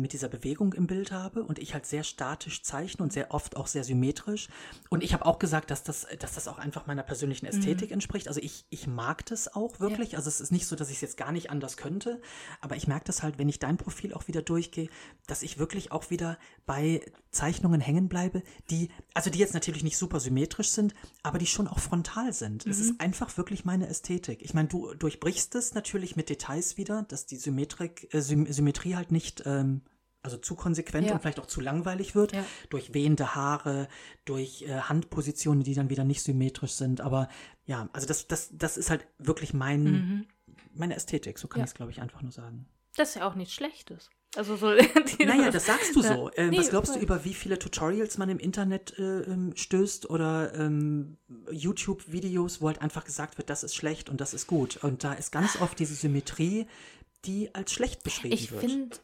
mit 0.00 0.12
dieser 0.12 0.28
Bewegung 0.28 0.72
im 0.72 0.86
Bild 0.86 1.12
habe 1.12 1.42
und 1.42 1.58
ich 1.58 1.74
halt 1.74 1.86
sehr 1.86 2.04
statisch 2.04 2.62
zeichne 2.62 3.02
und 3.02 3.12
sehr 3.12 3.32
oft 3.32 3.56
auch 3.56 3.66
sehr 3.66 3.84
symmetrisch. 3.84 4.48
Und 4.90 5.02
ich 5.02 5.12
habe 5.12 5.26
auch 5.26 5.38
gesagt, 5.38 5.70
dass 5.70 5.82
das, 5.82 6.06
dass 6.18 6.34
das 6.34 6.48
auch 6.48 6.58
einfach 6.58 6.86
meiner 6.86 7.02
persönlichen 7.02 7.46
Ästhetik 7.46 7.90
entspricht. 7.90 8.28
Also 8.28 8.40
ich, 8.40 8.66
ich 8.70 8.86
mag 8.86 9.24
das 9.26 9.54
auch 9.54 9.80
wirklich. 9.80 10.16
Also 10.16 10.28
es 10.28 10.40
ist 10.40 10.52
nicht 10.52 10.66
so, 10.66 10.76
dass 10.76 10.88
ich 10.88 10.96
es 10.96 11.00
jetzt 11.00 11.16
gar 11.16 11.32
nicht 11.32 11.50
anders 11.50 11.76
könnte, 11.76 12.20
aber 12.60 12.76
ich 12.76 12.86
merke 12.86 13.04
das 13.06 13.22
halt, 13.22 13.38
wenn 13.38 13.48
ich 13.48 13.58
dein 13.58 13.76
Profil 13.76 14.14
auch 14.14 14.28
wieder 14.28 14.42
durchgehe, 14.42 14.88
dass 15.26 15.42
ich 15.42 15.58
wirklich 15.58 15.92
auch 15.92 16.10
wieder 16.10 16.38
bei 16.64 17.00
Zeichnungen 17.30 17.80
hängen 17.80 18.08
bleibe, 18.08 18.42
die, 18.70 18.90
also 19.14 19.30
die 19.30 19.38
jetzt 19.38 19.54
natürlich 19.54 19.84
nicht 19.84 19.98
super 19.98 20.20
symmetrisch 20.20 20.70
sind, 20.70 20.94
aber 21.22 21.38
die 21.38 21.46
schon 21.46 21.68
auch 21.68 21.78
frontal 21.78 22.32
sind. 22.32 22.66
Es 22.66 22.80
ist 22.80 23.00
einfach 23.00 23.36
wirklich 23.36 23.64
meine 23.64 23.88
Ästhetik. 23.88 24.42
Ich 24.42 24.54
meine, 24.54 24.68
du 24.68 24.94
durchbrichst 24.94 25.54
es 25.54 25.74
natürlich 25.74 26.16
mit 26.16 26.30
Details 26.30 26.76
wieder, 26.76 27.02
dass 27.02 27.26
die 27.26 27.36
Symmetrik, 27.36 28.12
äh, 28.14 28.20
Sym 28.20 28.50
Symmetrie 28.50 28.96
halt 28.96 29.12
nicht, 29.12 29.42
ähm, 29.60 29.80
also 30.22 30.36
zu 30.38 30.56
konsequent 30.56 31.06
Ja. 31.06 31.14
und 31.14 31.20
vielleicht 31.20 31.38
auch 31.38 31.46
zu 31.46 31.60
langweilig 31.60 32.14
wird, 32.16 32.32
Ja. 32.32 32.44
durch 32.68 32.92
wehende 32.94 33.34
Haare, 33.36 33.86
durch 34.24 34.62
äh, 34.62 34.80
Handpositionen, 34.80 35.62
die 35.62 35.74
dann 35.74 35.88
wieder 35.88 36.02
nicht 36.04 36.22
symmetrisch 36.22 36.72
sind. 36.72 37.00
Aber 37.00 37.28
ja, 37.64 37.88
also 37.92 38.08
das, 38.08 38.26
das, 38.26 38.50
das 38.52 38.76
ist 38.76 38.90
halt 38.90 39.06
wirklich 39.18 39.54
mein, 39.54 40.26
meine 40.74 40.96
Ästhetik, 40.96 41.38
so 41.38 41.46
kann 41.46 41.60
Ja. 41.60 41.64
ich 41.64 41.70
es, 41.70 41.74
glaube 41.74 41.92
ich, 41.92 42.00
einfach 42.00 42.22
nur 42.22 42.32
sagen. 42.32 42.66
Das 42.96 43.10
ist 43.10 43.14
ja 43.16 43.28
auch 43.28 43.34
nichts 43.36 43.54
Schlechtes. 43.54 44.10
Also 44.36 44.56
so. 44.56 44.66
Naja, 45.24 45.50
das 45.50 45.66
sagst 45.66 45.94
du 45.94 46.02
so. 46.02 46.30
Äh, 46.30 46.48
Nee, 46.50 46.58
was 46.58 46.70
glaubst 46.70 46.94
du 46.96 46.98
über 46.98 47.24
wie 47.24 47.32
viele 47.32 47.58
Tutorials 47.58 48.18
man 48.18 48.28
im 48.28 48.38
Internet 48.38 48.98
äh, 48.98 49.20
ähm, 49.20 49.52
stößt 49.56 50.10
oder 50.10 50.54
ähm, 50.54 51.16
YouTube-Videos, 51.52 52.60
wo 52.60 52.66
halt 52.68 52.80
einfach 52.82 53.04
gesagt 53.04 53.38
wird, 53.38 53.50
das 53.50 53.62
ist 53.64 53.74
schlecht 53.74 54.08
und 54.08 54.20
das 54.20 54.34
ist 54.34 54.46
gut. 54.46 54.76
Und 54.82 55.04
da 55.04 55.12
ist 55.14 55.30
ganz 55.32 55.60
oft 55.60 55.78
diese 55.78 55.94
Symmetrie, 55.94 56.66
die 57.24 57.54
als 57.54 57.72
schlecht 57.72 58.02
beschrieben 58.02 58.34
Ich 58.34 58.50
wird. 58.52 58.60
finde, 58.60 58.96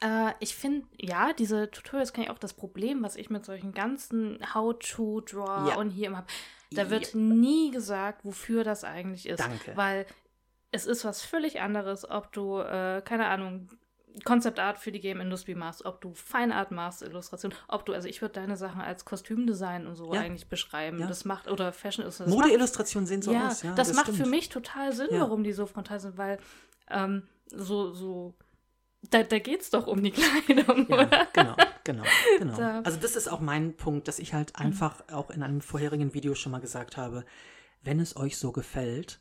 äh, 0.00 0.32
ich 0.40 0.54
finde, 0.54 0.86
ja, 0.98 1.32
diese 1.32 1.70
Tutorials 1.70 2.12
kann 2.12 2.24
ich 2.24 2.30
auch 2.30 2.38
das 2.38 2.54
Problem, 2.54 3.02
was 3.02 3.16
ich 3.16 3.30
mit 3.30 3.44
solchen 3.44 3.72
ganzen 3.72 4.38
How-to-Draw 4.54 5.68
Ja. 5.70 5.76
und 5.76 5.90
hier 5.90 6.08
immer 6.08 6.18
habe. 6.18 6.26
Da 6.72 6.82
Ja. 6.82 6.90
wird 6.90 7.14
nie 7.14 7.70
gesagt, 7.70 8.24
wofür 8.24 8.64
das 8.64 8.84
eigentlich 8.84 9.28
ist. 9.28 9.40
Danke. 9.40 9.76
Weil 9.76 10.06
es 10.72 10.86
ist 10.86 11.04
was 11.04 11.22
völlig 11.22 11.60
anderes, 11.60 12.08
ob 12.08 12.32
du, 12.32 12.58
äh, 12.58 13.02
keine 13.04 13.26
Ahnung, 13.26 13.68
Concept 14.24 14.58
Art 14.58 14.78
für 14.78 14.90
die 14.90 15.00
Game-Industrie 15.00 15.54
machst, 15.54 15.84
ob 15.84 16.00
du 16.00 16.14
Fine 16.14 16.54
Art 16.56 16.72
machst, 16.72 17.02
Illustration, 17.02 17.54
ob 17.68 17.86
du, 17.86 17.92
also 17.92 18.08
ich 18.08 18.20
würde 18.22 18.34
deine 18.34 18.56
Sachen 18.56 18.80
als 18.80 19.04
Kostümdesign 19.04 19.86
und 19.86 19.94
so 19.94 20.12
Ja. 20.12 20.20
eigentlich 20.20 20.48
beschreiben. 20.48 20.98
Ja. 20.98 21.06
Das 21.06 21.24
macht, 21.24 21.48
oder 21.48 21.72
Fashion 21.72 22.04
ist 22.04 22.18
das 22.18 22.26
macht 22.26 22.36
Modeillustrationen 22.38 23.06
sehen 23.06 23.22
so 23.22 23.32
ja, 23.32 23.46
aus. 23.48 23.62
Ja, 23.62 23.72
das, 23.74 23.92
macht 23.94 24.06
für 24.06 24.14
stimmt. 24.14 24.30
mich 24.30 24.48
total 24.48 24.92
Sinn, 24.92 25.08
Ja. 25.12 25.20
warum 25.20 25.44
die 25.44 25.52
so 25.52 25.66
frontal 25.66 26.00
sind, 26.00 26.18
weil 26.18 26.38
ähm, 26.88 27.22
so, 27.46 27.92
so, 27.92 28.34
da, 29.08 29.22
da 29.22 29.38
geht 29.38 29.62
es 29.62 29.70
doch 29.70 29.86
um 29.86 30.02
die 30.02 30.10
Kleidung, 30.12 30.86
Ja, 30.88 30.94
oder? 30.96 31.28
genau, 31.32 31.56
genau, 31.84 32.04
genau. 32.38 32.56
Da- 32.58 32.80
Also 32.84 32.98
das 33.00 33.16
ist 33.16 33.28
auch 33.28 33.40
mein 33.40 33.74
Punkt, 33.76 34.08
dass 34.08 34.18
ich 34.18 34.34
halt 34.34 34.56
einfach 34.56 35.02
auch 35.10 35.30
in 35.30 35.42
einem 35.42 35.60
vorherigen 35.60 36.12
Video 36.14 36.34
schon 36.34 36.52
mal 36.52 36.60
gesagt 36.60 36.96
habe, 36.96 37.24
wenn 37.82 37.98
es 38.00 38.16
euch 38.16 38.36
so 38.36 38.52
gefällt, 38.52 39.20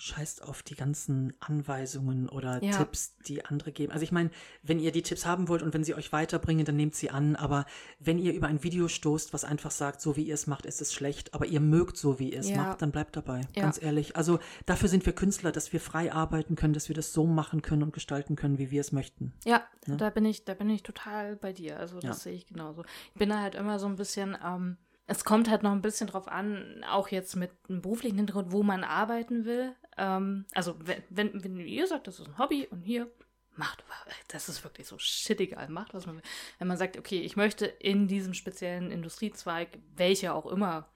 scheißt 0.00 0.42
auf 0.42 0.62
die 0.62 0.74
ganzen 0.76 1.34
Anweisungen 1.40 2.28
oder 2.30 2.62
Ja. 2.64 2.78
Tipps, 2.78 3.16
die 3.26 3.44
andere 3.44 3.70
geben. 3.70 3.92
Also 3.92 4.02
ich 4.02 4.12
meine, 4.12 4.30
wenn 4.62 4.78
ihr 4.78 4.92
die 4.92 5.02
Tipps 5.02 5.26
haben 5.26 5.46
wollt 5.48 5.62
und 5.62 5.74
wenn 5.74 5.84
sie 5.84 5.94
euch 5.94 6.10
weiterbringen, 6.10 6.64
dann 6.64 6.76
nehmt 6.76 6.94
sie 6.94 7.10
an, 7.10 7.36
aber 7.36 7.66
wenn 7.98 8.18
ihr 8.18 8.32
über 8.32 8.46
ein 8.46 8.62
Video 8.62 8.88
stoßt, 8.88 9.34
was 9.34 9.44
einfach 9.44 9.70
sagt, 9.70 10.00
so 10.00 10.16
wie 10.16 10.22
ihr 10.22 10.32
es 10.34 10.46
macht, 10.46 10.64
ist 10.64 10.80
es 10.80 10.94
schlecht, 10.94 11.34
aber 11.34 11.44
ihr 11.44 11.60
mögt 11.60 11.98
so, 11.98 12.18
wie 12.18 12.32
ihr 12.32 12.40
es 12.40 12.48
Ja. 12.48 12.56
macht, 12.56 12.80
dann 12.80 12.92
bleibt 12.92 13.14
dabei, 13.14 13.42
Ja. 13.54 13.62
ganz 13.62 13.80
ehrlich. 13.80 14.16
Also 14.16 14.38
dafür 14.64 14.88
sind 14.88 15.04
wir 15.04 15.12
Künstler, 15.12 15.52
dass 15.52 15.72
wir 15.74 15.80
frei 15.80 16.12
arbeiten 16.12 16.56
können, 16.56 16.72
dass 16.72 16.88
wir 16.88 16.96
das 16.96 17.12
so 17.12 17.26
machen 17.26 17.60
können 17.60 17.82
und 17.82 17.92
gestalten 17.92 18.36
können, 18.36 18.56
wie 18.58 18.70
wir 18.70 18.80
es 18.80 18.92
möchten. 18.92 19.34
Ja, 19.44 19.66
da 19.86 20.08
bin 20.08 20.24
ich, 20.24 20.46
da 20.46 20.54
bin 20.54 20.70
ich 20.70 20.82
total 20.82 21.36
bei 21.36 21.52
dir. 21.52 21.78
Also 21.78 22.00
das 22.00 22.22
sehe 22.22 22.32
ich 22.34 22.46
genauso. 22.46 22.84
Ich 23.12 23.18
bin 23.18 23.28
da 23.28 23.40
halt 23.40 23.54
immer 23.54 23.78
so 23.78 23.86
ein 23.86 23.96
bisschen, 23.96 24.34
ähm, 24.42 24.78
es 25.10 25.24
kommt 25.24 25.50
halt 25.50 25.64
noch 25.64 25.72
ein 25.72 25.82
bisschen 25.82 26.06
drauf 26.06 26.28
an, 26.28 26.84
auch 26.88 27.08
jetzt 27.08 27.34
mit 27.34 27.50
einem 27.68 27.82
beruflichen 27.82 28.16
Hintergrund, 28.16 28.52
wo 28.52 28.62
man 28.62 28.84
arbeiten 28.84 29.44
will. 29.44 29.74
Ähm, 29.98 30.46
also 30.54 30.76
wenn, 30.78 31.02
wenn, 31.10 31.42
wenn 31.42 31.58
ihr 31.58 31.88
sagt, 31.88 32.06
das 32.06 32.20
ist 32.20 32.28
ein 32.28 32.38
Hobby 32.38 32.68
und 32.70 32.82
hier 32.82 33.10
macht, 33.56 33.82
das 34.28 34.48
ist 34.48 34.62
wirklich 34.62 34.86
so 34.86 34.98
shit 34.98 35.40
egal, 35.40 35.68
macht 35.68 35.94
was 35.94 36.06
man 36.06 36.14
will. 36.16 36.22
Wenn 36.60 36.68
man 36.68 36.76
sagt, 36.76 36.96
okay, 36.96 37.20
ich 37.22 37.34
möchte 37.34 37.66
in 37.66 38.06
diesem 38.06 38.34
speziellen 38.34 38.92
Industriezweig, 38.92 39.80
welcher 39.96 40.32
auch 40.32 40.46
immer, 40.46 40.88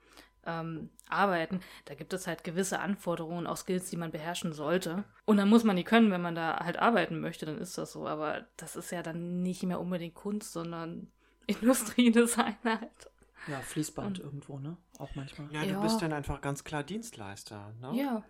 ähm, 0.45 0.91
arbeiten, 1.09 1.59
da 1.83 1.93
gibt 1.93 2.13
es 2.13 2.25
halt 2.25 2.45
gewisse 2.45 2.79
Anforderungen, 2.79 3.47
auch 3.47 3.57
Skills, 3.57 3.89
die 3.89 3.97
man 3.97 4.11
beherrschen 4.11 4.53
sollte. 4.53 5.03
Und 5.25 5.37
dann 5.37 5.49
muss 5.49 5.65
man 5.65 5.75
die 5.75 5.83
können, 5.83 6.11
wenn 6.11 6.21
man 6.21 6.35
da 6.35 6.63
halt 6.63 6.79
arbeiten 6.79 7.19
möchte, 7.19 7.45
dann 7.45 7.57
ist 7.57 7.77
das 7.77 7.91
so. 7.91 8.07
Aber 8.07 8.45
das 8.55 8.77
ist 8.77 8.91
ja 8.91 9.03
dann 9.03 9.41
nicht 9.41 9.63
mehr 9.63 9.81
unbedingt 9.81 10.15
Kunst, 10.15 10.53
sondern 10.53 11.11
Industriedesign 11.47 12.55
halt. 12.63 13.09
Ja, 13.47 13.59
Fließband 13.59 14.19
Und- 14.19 14.25
irgendwo, 14.25 14.57
ne? 14.59 14.77
Auch 14.97 15.13
manchmal. 15.15 15.51
Ja, 15.53 15.61
du 15.63 15.69
Ja. 15.69 15.81
bist 15.81 16.01
dann 16.01 16.13
einfach 16.13 16.41
ganz 16.41 16.63
klar 16.63 16.83
Dienstleister. 16.83 17.73
Ne? 17.81 17.91
Ja. 17.95 18.23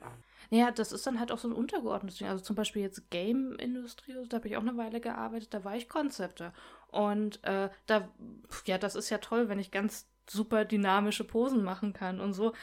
Ja, 0.50 0.72
das 0.72 0.92
ist 0.92 1.08
dann 1.08 1.20
halt 1.20 1.32
auch 1.32 1.38
so 1.40 1.48
ein 1.48 1.54
untergeordnetes 1.54 2.18
Ding. 2.20 2.28
Also 2.28 2.44
zum 2.44 2.56
Beispiel 2.56 2.82
jetzt 2.82 3.10
Game-Industrie, 3.10 4.14
da 4.30 4.38
habe 4.38 4.48
ich 4.48 4.58
auch 4.58 4.62
eine 4.62 4.78
Weile 4.78 5.00
gearbeitet, 5.02 5.54
da 5.54 5.64
war 5.64 5.76
ich 5.76 5.90
Konzepte. 5.90 6.54
Und 6.88 7.44
äh, 7.44 7.70
da, 7.88 8.10
ja, 8.66 8.78
das 8.78 8.96
ist 8.96 9.10
ja 9.10 9.18
toll, 9.20 9.50
wenn 9.50 9.60
ich 9.60 9.72
ganz 9.72 10.08
super 10.30 10.66
dynamische 10.66 11.24
Posen 11.24 11.64
machen 11.64 11.94
kann 11.94 12.20
und 12.20 12.34
so. 12.34 12.54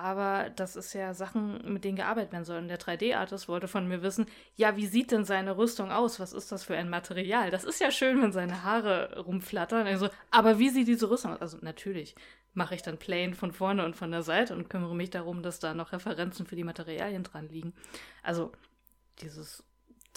Aber 0.00 0.50
das 0.50 0.76
ist 0.76 0.92
ja 0.92 1.12
Sachen, 1.12 1.60
mit 1.72 1.82
denen 1.82 1.96
gearbeitet 1.96 2.30
werden 2.30 2.44
soll. 2.44 2.58
Und 2.58 2.68
der 2.68 2.78
3D-Artist 2.78 3.48
wollte 3.48 3.66
von 3.66 3.88
mir 3.88 4.00
wissen, 4.00 4.26
ja, 4.54 4.76
wie 4.76 4.86
sieht 4.86 5.10
denn 5.10 5.24
seine 5.24 5.56
Rüstung 5.56 5.90
aus? 5.90 6.20
Was 6.20 6.32
ist 6.32 6.52
das 6.52 6.62
für 6.62 6.76
ein 6.76 6.88
Material? 6.88 7.50
Das 7.50 7.64
ist 7.64 7.80
ja 7.80 7.90
schön, 7.90 8.22
wenn 8.22 8.30
seine 8.30 8.62
Haare 8.62 9.20
rumflattern. 9.24 9.88
Also, 9.88 10.08
aber 10.30 10.60
wie 10.60 10.68
sieht 10.68 10.86
diese 10.86 11.10
Rüstung 11.10 11.32
aus? 11.32 11.40
Also 11.40 11.58
natürlich 11.62 12.14
mache 12.54 12.76
ich 12.76 12.82
dann 12.82 12.98
plain 12.98 13.34
von 13.34 13.50
vorne 13.50 13.84
und 13.84 13.96
von 13.96 14.12
der 14.12 14.22
Seite 14.22 14.54
und 14.54 14.70
kümmere 14.70 14.94
mich 14.94 15.10
darum, 15.10 15.42
dass 15.42 15.58
da 15.58 15.74
noch 15.74 15.90
Referenzen 15.90 16.46
für 16.46 16.54
die 16.54 16.62
Materialien 16.62 17.24
dran 17.24 17.48
liegen. 17.48 17.72
Also 18.22 18.52
dieses 19.20 19.64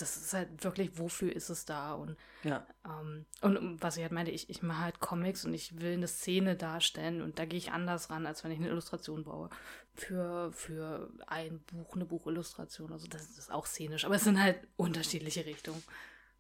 das 0.02 0.18
ist 0.18 0.34
halt 0.34 0.64
wirklich, 0.64 0.98
wofür 0.98 1.34
ist 1.36 1.50
es 1.50 1.66
da? 1.66 1.94
Und, 1.94 2.18
Ja. 2.44 2.66
ähm, 2.86 3.26
und 3.42 3.82
was 3.82 3.96
ich 3.98 4.04
halt 4.04 4.12
meinte, 4.12 4.32
ich, 4.32 4.50
ich 4.50 4.62
mache 4.62 4.82
halt 4.82 5.00
Comics 5.00 5.46
und 5.46 5.54
ich 5.54 5.80
will 5.80 5.94
eine 5.94 6.08
Szene 6.08 6.56
darstellen 6.56 7.22
und 7.22 7.40
da 7.40 7.46
gehe 7.46 7.58
ich 7.58 7.72
anders 7.72 8.10
ran, 8.10 8.26
als 8.26 8.44
wenn 8.44 8.52
ich 8.52 8.60
eine 8.60 8.68
Illustration 8.70 9.24
baue. 9.24 9.50
Für, 9.94 10.52
für 10.54 11.12
ein 11.28 11.60
Buch, 11.64 11.96
eine 11.96 12.06
Buchillustration. 12.06 12.92
Also 12.94 13.08
das 13.08 13.38
ist 13.38 13.52
auch 13.52 13.66
szenisch, 13.66 14.06
aber 14.06 14.16
es 14.16 14.24
sind 14.24 14.42
halt 14.42 14.68
unterschiedliche 14.78 15.46
Richtungen. 15.46 15.84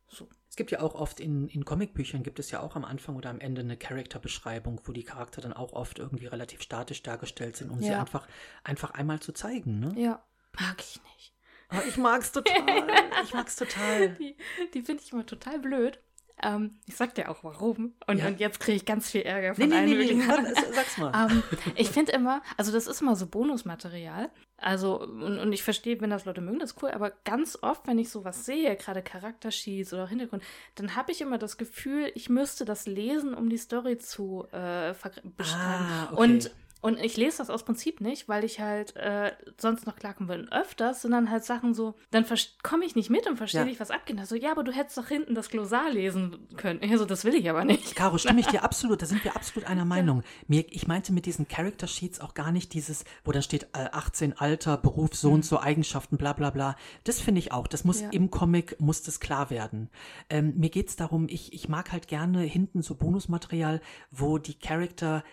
So. 0.07 0.27
Es 0.49 0.57
gibt 0.57 0.71
ja 0.71 0.81
auch 0.81 0.95
oft 0.95 1.21
in, 1.21 1.47
in 1.47 1.63
Comicbüchern 1.63 2.23
gibt 2.23 2.37
es 2.39 2.51
ja 2.51 2.59
auch 2.59 2.75
am 2.75 2.83
Anfang 2.83 3.15
oder 3.15 3.29
am 3.29 3.39
Ende 3.39 3.61
eine 3.61 3.77
Charakterbeschreibung, 3.77 4.81
wo 4.83 4.91
die 4.91 5.03
Charakter 5.05 5.39
dann 5.41 5.53
auch 5.53 5.71
oft 5.71 5.99
irgendwie 5.99 6.25
relativ 6.25 6.61
statisch 6.61 7.01
dargestellt 7.03 7.55
sind, 7.55 7.69
um 7.69 7.79
sie 7.79 7.91
Ja. 7.91 7.99
einfach, 8.01 8.27
einfach 8.63 8.91
einmal 8.91 9.21
zu 9.21 9.31
zeigen. 9.31 9.79
Ne? 9.79 9.93
Ja. 9.97 10.21
Mag 10.59 10.79
ich 10.81 11.01
nicht. 11.15 11.33
Aber 11.71 11.85
ich 11.85 11.97
mag's 11.97 12.31
total. 12.33 12.87
ich 13.23 13.33
mag's 13.33 13.55
total. 13.55 14.09
Die, 14.09 14.35
die 14.73 14.81
finde 14.81 15.01
ich 15.03 15.11
immer 15.11 15.25
total 15.25 15.59
blöd. 15.59 15.99
Ähm, 16.43 16.79
ich 16.87 16.95
sag 16.95 17.13
dir 17.13 17.29
auch 17.29 17.43
warum. 17.43 17.93
Und, 18.07 18.17
Ja. 18.17 18.27
und 18.27 18.39
jetzt 18.39 18.59
kriege 18.59 18.75
ich 18.75 18.85
ganz 18.85 19.11
viel 19.11 19.21
Ärger 19.21 19.53
von 19.53 19.69
nee, 19.69 19.75
allen 19.75 19.89
nee, 19.89 20.13
nee, 20.13 20.27
warte, 20.27 20.53
sag's 20.73 20.97
mal. 20.97 21.29
Ähm, 21.29 21.43
ich 21.75 21.89
finde 21.89 22.13
immer, 22.13 22.41
also 22.57 22.71
das 22.71 22.87
ist 22.87 22.99
immer 23.01 23.15
so 23.15 23.27
Bonusmaterial. 23.27 24.31
Also, 24.57 25.01
und, 25.01 25.37
und 25.39 25.53
ich 25.53 25.61
verstehe, 25.61 26.01
wenn 26.01 26.09
das 26.09 26.25
Leute 26.25 26.41
mögen, 26.41 26.57
das 26.57 26.71
ist 26.71 26.81
cool, 26.81 26.89
aber 26.91 27.11
ganz 27.25 27.59
oft, 27.61 27.85
wenn 27.87 27.99
ich 27.99 28.09
sowas 28.09 28.43
sehe, 28.45 28.75
gerade 28.75 29.03
Charaktersheets 29.03 29.93
oder 29.93 30.07
Hintergrund, 30.07 30.41
dann 30.75 30.95
habe 30.95 31.11
ich 31.11 31.21
immer 31.21 31.37
das 31.37 31.57
Gefühl, 31.57 32.11
ich 32.15 32.27
müsste 32.29 32.65
das 32.65 32.87
lesen, 32.87 33.35
um 33.35 33.47
die 33.49 33.57
Story 33.57 33.99
zu 33.99 34.47
äh, 34.51 34.93
beschreiben. 35.37 35.85
Ah, 35.85 36.09
okay. 36.11 36.21
Und 36.21 36.51
und 36.81 36.99
ich 36.99 37.15
lese 37.17 37.37
das 37.37 37.49
aus 37.49 37.63
Prinzip 37.63 38.01
nicht, 38.01 38.27
weil 38.27 38.43
ich 38.43 38.59
halt 38.59 38.95
äh, 38.95 39.31
sonst 39.57 39.85
noch 39.85 39.95
will. 40.01 40.41
Und 40.41 40.51
öfters 40.51 41.03
sind 41.03 41.11
dann 41.11 41.29
halt 41.29 41.43
Sachen 41.45 41.73
so, 41.73 41.93
dann 42.09 42.25
komme 42.63 42.85
ich 42.85 42.95
nicht 42.95 43.09
mit 43.09 43.27
und 43.27 43.37
verstehe 43.37 43.61
Ja. 43.61 43.65
nicht, 43.65 43.79
was 43.79 43.91
abgeht. 43.91 44.19
Also, 44.19 44.35
ja, 44.35 44.51
aber 44.51 44.63
du 44.63 44.71
hättest 44.71 44.97
doch 44.97 45.07
hinten 45.07 45.35
das 45.35 45.49
Glossar 45.49 45.89
lesen 45.91 46.47
können. 46.57 46.79
Ich 46.81 46.91
so, 46.97 47.05
das 47.05 47.23
will 47.23 47.35
ich 47.35 47.49
aber 47.49 47.63
nicht. 47.65 47.95
Caro, 47.95 48.17
stimme 48.17 48.39
ich 48.39 48.47
dir 48.51 48.63
absolut, 48.63 49.01
da 49.01 49.05
sind 49.05 49.23
wir 49.23 49.35
absolut 49.35 49.69
einer 49.69 49.85
Meinung. 49.85 50.23
Mir, 50.47 50.65
ich 50.69 50.87
meinte 50.87 51.13
mit 51.13 51.25
diesen 51.25 51.47
Character 51.47 51.87
Sheets 51.87 52.19
auch 52.19 52.33
gar 52.33 52.51
nicht 52.51 52.73
dieses, 52.73 53.05
wo 53.23 53.31
dann 53.31 53.43
steht 53.43 53.63
äh, 53.73 53.87
18 53.91 54.37
Alter, 54.39 54.77
Beruf, 54.77 55.15
so 55.15 55.31
und 55.31 55.45
so, 55.45 55.59
Eigenschaften, 55.59 56.17
bla 56.17 56.33
bla 56.33 56.49
bla. 56.49 56.75
Das 57.03 57.19
finde 57.21 57.39
ich 57.39 57.51
auch. 57.51 57.67
Das 57.67 57.83
muss 57.83 57.99
Mhm. 58.01 58.05
Ja. 58.05 58.09
im 58.13 58.31
Comic, 58.31 58.79
muss 58.79 59.03
das 59.03 59.19
klar 59.19 59.49
werden. 59.51 59.89
Ähm, 60.29 60.53
mir 60.57 60.69
geht's 60.69 60.95
darum, 60.95 61.27
ich, 61.29 61.53
ich 61.53 61.69
mag 61.69 61.91
halt 61.91 62.07
gerne 62.07 62.41
hinten 62.41 62.81
so 62.81 62.95
Bonusmaterial, 62.95 63.81
wo 64.09 64.37
die 64.39 64.55
Charakter 64.55 65.23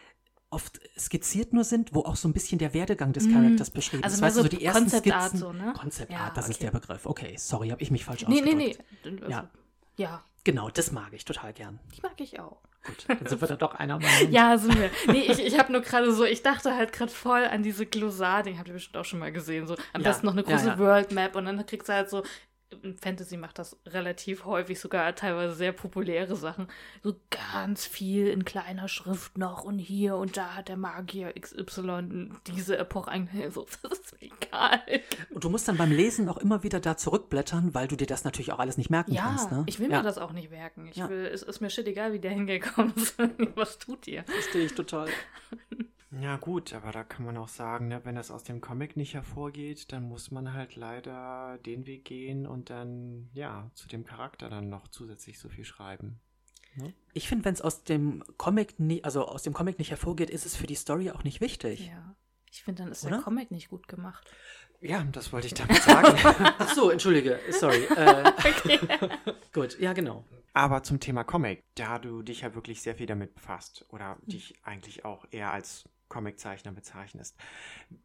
oft 0.51 0.81
skizziert 0.99 1.53
nur 1.53 1.65
sind, 1.65 1.95
wo 1.95 2.01
auch 2.05 2.17
so 2.17 2.29
ein 2.29 2.33
bisschen 2.33 2.59
der 2.59 2.73
Werdegang 2.75 3.13
des 3.13 3.29
Charakters 3.31 3.71
beschrieben 3.71 4.03
Also 4.05 4.25
ist. 4.25 4.37
du, 4.37 4.43
so 4.43 4.49
die 4.49 4.65
ersten 4.65 4.85
Concept 4.85 5.13
Art 5.13 5.23
Skizzen. 5.31 5.39
so, 5.39 5.53
ne? 5.53 5.73
Concept 5.77 6.13
Ja, 6.13 6.19
Art, 6.21 6.37
das 6.37 6.49
ist 6.49 6.57
okay. 6.57 6.65
der 6.71 6.79
Begriff. 6.79 7.07
Okay, 7.07 7.35
sorry, 7.37 7.69
habe 7.69 7.83
ich 7.83 7.91
mich 7.91 8.05
falsch 8.05 8.27
Nee, 8.29 8.41
nee, 8.41 8.53
ausgedrückt. 8.55 8.85
nee. 9.05 9.11
Also, 9.21 9.31
Ja. 9.31 9.51
ja, 9.97 10.25
Genau, 10.45 10.71
das 10.71 10.93
mag 10.93 11.13
ich 11.13 11.25
total 11.27 11.53
gern. 11.53 11.79
die 11.95 12.01
mag 12.01 12.19
ich 12.19 12.41
auch. 12.41 12.59
Gut, 12.87 13.05
dann 13.09 13.27
sind 13.27 13.41
wir 13.43 13.49
da 13.49 13.57
doch 13.57 13.75
einer 13.75 13.99
Meinung. 13.99 14.09
Ja, 14.33 14.57
sind 14.57 14.79
wir. 14.79 14.89
Nee, 15.09 15.23
ich, 15.31 15.41
ich 15.45 15.59
habe 15.59 15.71
nur 15.73 15.83
gerade 15.83 16.11
so, 16.13 16.25
ich 16.25 16.43
dachte 16.43 16.75
halt 16.75 16.93
gerade 16.95 17.13
voll 17.13 17.45
an 17.45 17.63
diese 17.63 17.85
Glossar, 17.85 18.43
den 18.45 18.57
habt 18.59 18.69
ihr 18.69 18.75
bestimmt 18.75 18.97
auch 18.97 19.05
schon 19.05 19.19
mal 19.19 19.33
gesehen. 19.33 19.67
So 19.67 19.75
am 19.93 20.01
Ja, 20.01 20.09
besten 20.09 20.25
noch 20.27 20.33
eine 20.33 20.43
ja, 20.45 20.49
große 20.49 20.69
ja. 20.69 20.79
World 20.79 21.13
Map 21.13 21.37
und 21.37 21.45
dann 21.45 21.67
kriegst 21.67 21.89
du 21.89 21.93
halt 21.93 22.09
so. 22.09 22.23
Fantasy 23.01 23.37
macht 23.39 23.59
das 23.59 23.79
relativ 23.87 24.45
häufig, 24.45 24.79
sogar 24.79 25.15
teilweise 25.15 25.55
sehr 25.55 25.73
populäre 25.73 26.37
Sachen. 26.37 26.69
So 27.03 27.17
ganz 27.55 27.87
viel 27.87 28.27
in 28.29 28.45
kleiner 28.45 28.89
Schrift 28.89 29.39
noch 29.39 29.65
und 29.65 29.79
hier 29.79 30.17
und 30.17 30.37
da 30.37 30.55
hat 30.55 30.69
der 30.69 30.77
Magier 30.77 31.33
XY 31.33 32.31
diese 32.47 32.77
Epoche 32.77 33.11
eigentlich 33.11 33.53
so. 33.55 33.67
Das 33.83 33.93
ist 33.99 34.13
mir 34.21 34.31
egal. 34.31 34.81
Und 35.31 35.45
du 35.45 35.49
musst 35.51 35.67
dann 35.67 35.77
beim 35.79 35.91
Lesen 35.91 36.29
auch 36.29 36.37
immer 36.39 36.63
wieder 36.63 36.79
da 36.81 36.97
zurückblättern, 36.97 37.75
weil 37.75 37.89
du 37.89 37.97
dir 37.97 38.07
das 38.07 38.25
natürlich 38.25 38.53
auch 38.53 38.59
alles 38.59 38.77
nicht 38.77 38.91
merken 38.91 39.13
Ja, 39.13 39.23
kannst. 39.23 39.51
Ne? 39.51 39.65
ich 39.67 39.79
will 39.79 39.91
ja, 39.91 39.99
mir 39.99 40.03
das 40.05 40.19
auch 40.19 40.33
nicht 40.33 40.51
merken. 40.51 40.87
Ich 40.89 40.97
Ja. 40.97 41.09
will, 41.09 41.25
es 41.27 41.43
ist 41.43 41.61
mir 41.61 41.71
shit 41.71 41.87
egal, 41.89 42.13
wie 42.13 42.19
der 42.21 42.33
hingekommen 42.33 42.93
ist. 42.97 43.17
Was 43.55 43.79
tut 43.79 44.07
ihr? 44.07 44.25
Verstehe 44.25 44.67
ich 44.67 44.75
total. 44.75 45.09
Ja 46.11 46.37
gut, 46.37 46.73
aber 46.73 46.91
da 46.91 47.05
kann 47.05 47.27
man 47.27 47.37
auch 47.37 47.49
sagen, 47.49 47.89
ne, 47.89 48.01
wenn 48.05 48.15
das 48.15 48.31
aus 48.31 48.43
dem 48.43 48.61
Comic 48.61 48.97
nicht 48.97 49.15
hervorgeht, 49.15 49.93
dann 49.93 50.09
muss 50.09 50.31
man 50.31 50.55
halt 50.55 50.75
leider 50.75 51.59
den 51.67 51.87
Weg 51.87 52.07
gehen 52.07 52.47
und 52.47 52.71
dann, 52.71 53.29
ja, 53.35 53.71
zu 53.75 53.89
dem 53.89 54.05
Charakter 54.05 54.49
dann 54.49 54.71
noch 54.71 54.89
zusätzlich 54.89 55.39
so 55.39 55.49
viel 55.49 55.65
schreiben. 55.65 56.21
Ich 57.13 57.29
finde, 57.29 57.45
wenn 57.45 57.55
es 57.55 57.61
aus 57.61 57.85
dem 57.85 58.23
Comic 58.37 58.79
nie, 58.79 59.03
also 59.03 59.27
aus 59.27 59.43
dem 59.43 59.53
Comic 59.53 59.79
nicht 59.79 59.91
hervorgeht, 59.91 60.31
ist 60.31 60.47
es 60.47 60.57
für 60.57 60.67
die 60.67 60.75
Story 60.75 61.11
auch 61.11 61.25
nicht 61.25 61.41
wichtig. 61.41 61.89
Ja. 61.89 62.15
Ich 62.51 62.63
finde, 62.63 62.83
dann 62.83 62.93
ist 62.93 63.05
Oder? 63.05 63.17
der 63.17 63.25
Comic 63.25 63.51
nicht 63.51 63.69
gut 63.69 63.89
gemacht. 63.89 64.31
Ja, 64.81 65.03
das 65.13 65.33
wollte 65.33 65.49
ich 65.49 65.55
damit 65.55 65.83
sagen. 65.83 66.17
Ach 66.59 66.73
so, 66.73 66.91
entschuldige, 66.91 67.41
sorry. 67.51 67.85
Äh, 67.85 68.33
gut, 69.53 69.79
ja 69.81 69.93
genau. 69.93 70.25
Aber 70.53 70.83
zum 70.83 71.01
Thema 71.01 71.25
Comic, 71.25 71.63
da 71.75 71.99
du 71.99 72.23
dich 72.23 72.43
ja 72.43 72.55
wirklich 72.55 72.81
sehr 72.81 72.95
viel 72.95 73.07
damit 73.07 73.35
befasst 73.35 73.85
oder 73.89 74.19
dich 74.23 74.55
eigentlich 74.63 75.05
auch 75.05 75.27
eher 75.31 75.53
als 75.53 75.89
Comiczeichner 76.09 76.73
bezeichnest. 76.73 77.37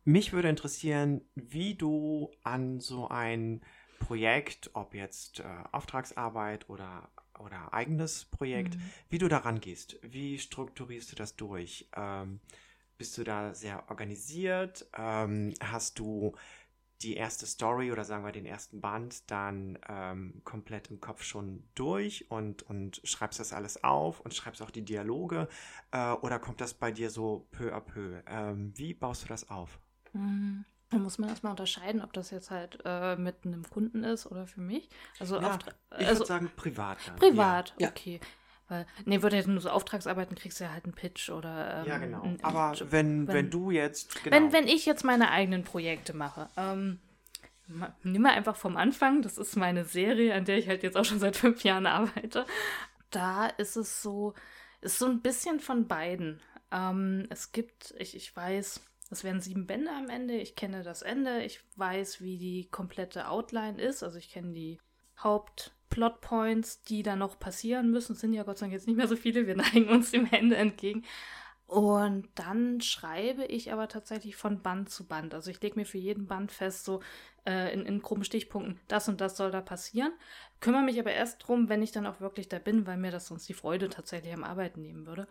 Mich 0.03 0.33
würde 0.33 0.49
interessieren, 0.49 1.21
wie 1.35 1.75
du 1.75 2.31
an 2.43 2.79
so 2.79 3.07
ein 3.07 3.61
Projekt, 3.99 4.71
ob 4.73 4.93
jetzt 4.93 5.39
äh, 5.39 5.43
Auftragsarbeit 5.71 6.69
oder, 6.69 7.09
oder 7.39 7.73
eigenes 7.73 8.25
Projekt, 8.25 8.77
wie 9.09 9.17
du 9.17 9.27
da 9.29 9.37
rangehst. 9.37 9.97
Wie 10.01 10.39
strukturierst 10.39 11.11
du 11.11 11.15
das 11.15 11.35
durch? 11.35 11.89
Ähm, 11.95 12.41
bist 12.97 13.17
du 13.17 13.23
da 13.23 13.53
sehr 13.53 13.89
organisiert? 13.89 14.87
Ähm, 14.97 15.53
hast 15.61 15.99
du 15.99 16.35
die 17.03 17.15
erste 17.15 17.45
Story 17.45 17.91
oder 17.91 18.03
sagen 18.05 18.23
wir 18.25 18.31
den 18.31 18.45
ersten 18.45 18.81
Band 18.81 19.29
dann 19.29 19.77
ähm, 19.87 20.41
komplett 20.43 20.89
im 20.89 20.99
Kopf 21.01 21.23
schon 21.23 21.63
durch 21.75 22.29
und, 22.31 22.63
und 22.63 23.01
schreibst 23.03 23.39
das 23.39 23.53
alles 23.53 23.83
auf 23.83 24.19
und 24.21 24.33
schreibst 24.33 24.61
auch 24.61 24.71
die 24.71 24.85
Dialoge 24.85 25.47
äh, 25.91 26.11
oder 26.13 26.39
kommt 26.39 26.61
das 26.61 26.73
bei 26.73 26.91
dir 26.91 27.09
so 27.09 27.47
peu 27.51 27.73
à 27.73 27.81
peu? 27.81 28.21
Ähm, 28.27 28.73
wie 28.75 28.93
baust 28.93 29.23
du 29.23 29.27
das 29.27 29.49
auf? 29.49 29.79
Mhm. 30.13 30.65
Da 30.89 30.99
muss 30.99 31.17
man 31.17 31.29
erstmal 31.29 31.51
unterscheiden, 31.51 32.01
ob 32.01 32.13
das 32.13 32.29
jetzt 32.29 32.51
halt 32.51 32.79
äh, 32.85 33.15
mit 33.15 33.45
einem 33.45 33.67
Kunden 33.67 34.03
ist 34.03 34.27
oder 34.27 34.45
für 34.45 34.61
mich. 34.61 34.89
Also, 35.19 35.41
Ja, 35.41 35.57
ich 35.97 36.05
also 36.05 36.19
würde 36.19 36.27
sagen 36.27 36.51
privat. 36.55 36.99
Dann. 37.07 37.15
privat, 37.15 37.73
Ja. 37.79 37.89
okay. 37.89 38.19
Weil, 38.69 38.85
nee, 39.05 39.21
würde 39.21 39.35
jetzt 39.35 39.47
nur 39.47 39.59
so 39.61 39.69
Auftragsarbeiten, 39.69 40.35
kriegst 40.37 40.59
du 40.59 40.63
ja 40.63 40.71
halt 40.71 40.85
einen 40.85 40.93
Pitch 40.93 41.29
oder. 41.29 41.81
Ähm, 41.81 41.85
Ja, 41.87 41.97
genau. 41.97 42.21
ein- 42.23 42.39
ein 42.39 42.43
Aber 42.43 42.73
Job. 42.73 42.87
wenn, 42.91 43.27
wenn, 43.27 43.35
wenn- 43.35 43.49
du 43.51 43.71
jetzt. 43.71 44.23
Genau, 44.23 44.35
Wenn, 44.35 44.53
wenn 44.53 44.67
ich 44.67 44.85
jetzt 44.85 45.03
meine 45.03 45.31
eigenen 45.31 45.63
Projekte 45.63 46.13
mache, 46.13 46.49
ähm, 46.57 46.99
nimm 48.03 48.21
mal 48.21 48.31
einfach 48.31 48.55
vom 48.55 48.77
Anfang, 48.77 49.21
das 49.21 49.37
ist 49.37 49.55
meine 49.55 49.85
Serie, 49.85 50.33
an 50.33 50.45
der 50.45 50.57
ich 50.57 50.67
halt 50.67 50.83
jetzt 50.83 50.97
auch 50.97 51.05
schon 51.05 51.19
seit 51.19 51.35
fünf 51.35 51.63
Jahren 51.63 51.85
arbeite. 51.85 52.45
Da 53.09 53.47
ist 53.47 53.75
es 53.75 54.01
so, 54.01 54.33
ist 54.81 54.97
so 54.99 55.05
ein 55.07 55.21
bisschen 55.21 55.59
von 55.59 55.87
beiden. 55.87 56.41
Ähm, 56.71 57.27
es 57.29 57.51
gibt, 57.51 57.93
ich, 57.99 58.15
ich 58.15 58.35
weiß, 58.35 58.81
es 59.11 59.23
werden 59.23 59.41
sieben 59.41 59.67
Bände 59.67 59.91
am 59.91 60.09
Ende, 60.09 60.35
ich 60.35 60.55
kenne 60.55 60.83
das 60.83 61.01
Ende, 61.03 61.43
ich 61.43 61.61
weiß, 61.75 62.21
wie 62.21 62.37
die 62.37 62.67
komplette 62.69 63.27
Outline 63.29 63.79
ist, 63.79 64.03
also 64.03 64.17
ich 64.17 64.29
kenne 64.31 64.53
die 64.53 64.79
Hauptplotpoints, 65.19 66.83
die 66.83 67.03
da 67.03 67.15
noch 67.15 67.39
passieren 67.39 67.91
müssen. 67.91 68.13
Es 68.13 68.19
sind 68.19 68.33
ja 68.33 68.43
Gott 68.43 68.57
sei 68.57 68.65
Dank 68.65 68.73
jetzt 68.73 68.87
nicht 68.87 68.97
mehr 68.97 69.07
so 69.07 69.15
viele, 69.15 69.47
wir 69.47 69.55
neigen 69.57 69.89
uns 69.89 70.11
dem 70.11 70.27
Ende 70.31 70.55
entgegen. 70.55 71.03
Und 71.65 72.27
dann 72.35 72.81
schreibe 72.81 73.45
ich 73.45 73.71
aber 73.73 73.87
tatsächlich 73.87 74.35
von 74.35 74.61
Band 74.61 74.89
zu 74.89 75.07
Band. 75.07 75.33
Also 75.33 75.49
ich 75.49 75.61
lege 75.61 75.79
mir 75.79 75.85
für 75.85 75.97
jeden 75.97 76.27
Band 76.27 76.51
fest, 76.51 76.85
so 76.85 77.01
äh, 77.45 77.73
in, 77.73 77.85
in 77.85 78.01
groben 78.01 78.23
Stichpunkten, 78.23 78.79
das 78.87 79.09
und 79.09 79.21
das 79.21 79.37
soll 79.37 79.49
da 79.49 79.61
passieren. 79.61 80.11
Kümmere 80.59 80.83
mich 80.83 80.99
aber 80.99 81.11
erst 81.13 81.47
drum, 81.47 81.69
wenn 81.69 81.81
ich 81.81 81.91
dann 81.91 82.05
auch 82.05 82.19
wirklich 82.19 82.47
da 82.47 82.59
bin, 82.59 82.85
weil 82.85 82.97
mir 82.97 83.11
das 83.11 83.27
sonst 83.27 83.49
die 83.49 83.53
Freude 83.53 83.89
tatsächlich 83.89 84.33
am 84.33 84.43
Arbeiten 84.43 84.81
nehmen 84.81 85.07
würde. 85.07 85.27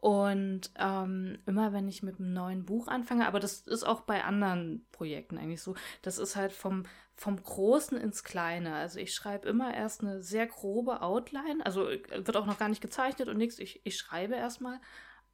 Und 0.00 0.70
ähm, 0.78 1.38
immer 1.46 1.72
wenn 1.72 1.88
ich 1.88 2.02
mit 2.02 2.20
einem 2.20 2.32
neuen 2.32 2.64
Buch 2.64 2.86
anfange, 2.86 3.26
aber 3.26 3.40
das 3.40 3.62
ist 3.62 3.84
auch 3.84 4.02
bei 4.02 4.22
anderen 4.22 4.86
Projekten 4.92 5.38
eigentlich 5.38 5.62
so, 5.62 5.74
das 6.02 6.18
ist 6.18 6.36
halt 6.36 6.52
vom, 6.52 6.84
vom 7.18 7.42
Großen 7.42 7.98
ins 7.98 8.22
Kleine. 8.22 8.74
Also 8.76 9.00
ich 9.00 9.12
schreibe 9.12 9.48
immer 9.48 9.74
erst 9.74 10.02
eine 10.02 10.22
sehr 10.22 10.46
grobe 10.46 11.02
Outline, 11.02 11.66
also 11.66 11.88
äh, 11.88 12.00
wird 12.10 12.36
auch 12.36 12.46
noch 12.46 12.58
gar 12.58 12.68
nicht 12.68 12.80
gezeichnet 12.80 13.28
und 13.28 13.36
nichts. 13.36 13.58
Ich, 13.58 13.80
ich 13.84 13.96
schreibe 13.98 14.36
erstmal. 14.36 14.80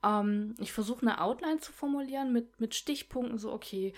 Ähm, 0.02 0.54
ich 0.58 0.72
versuche 0.72 1.02
eine 1.02 1.20
Outline 1.20 1.60
zu 1.60 1.72
formulieren 1.72 2.32
mit, 2.32 2.58
mit 2.58 2.74
Stichpunkten, 2.74 3.38
so 3.38 3.52
okay, 3.52 3.92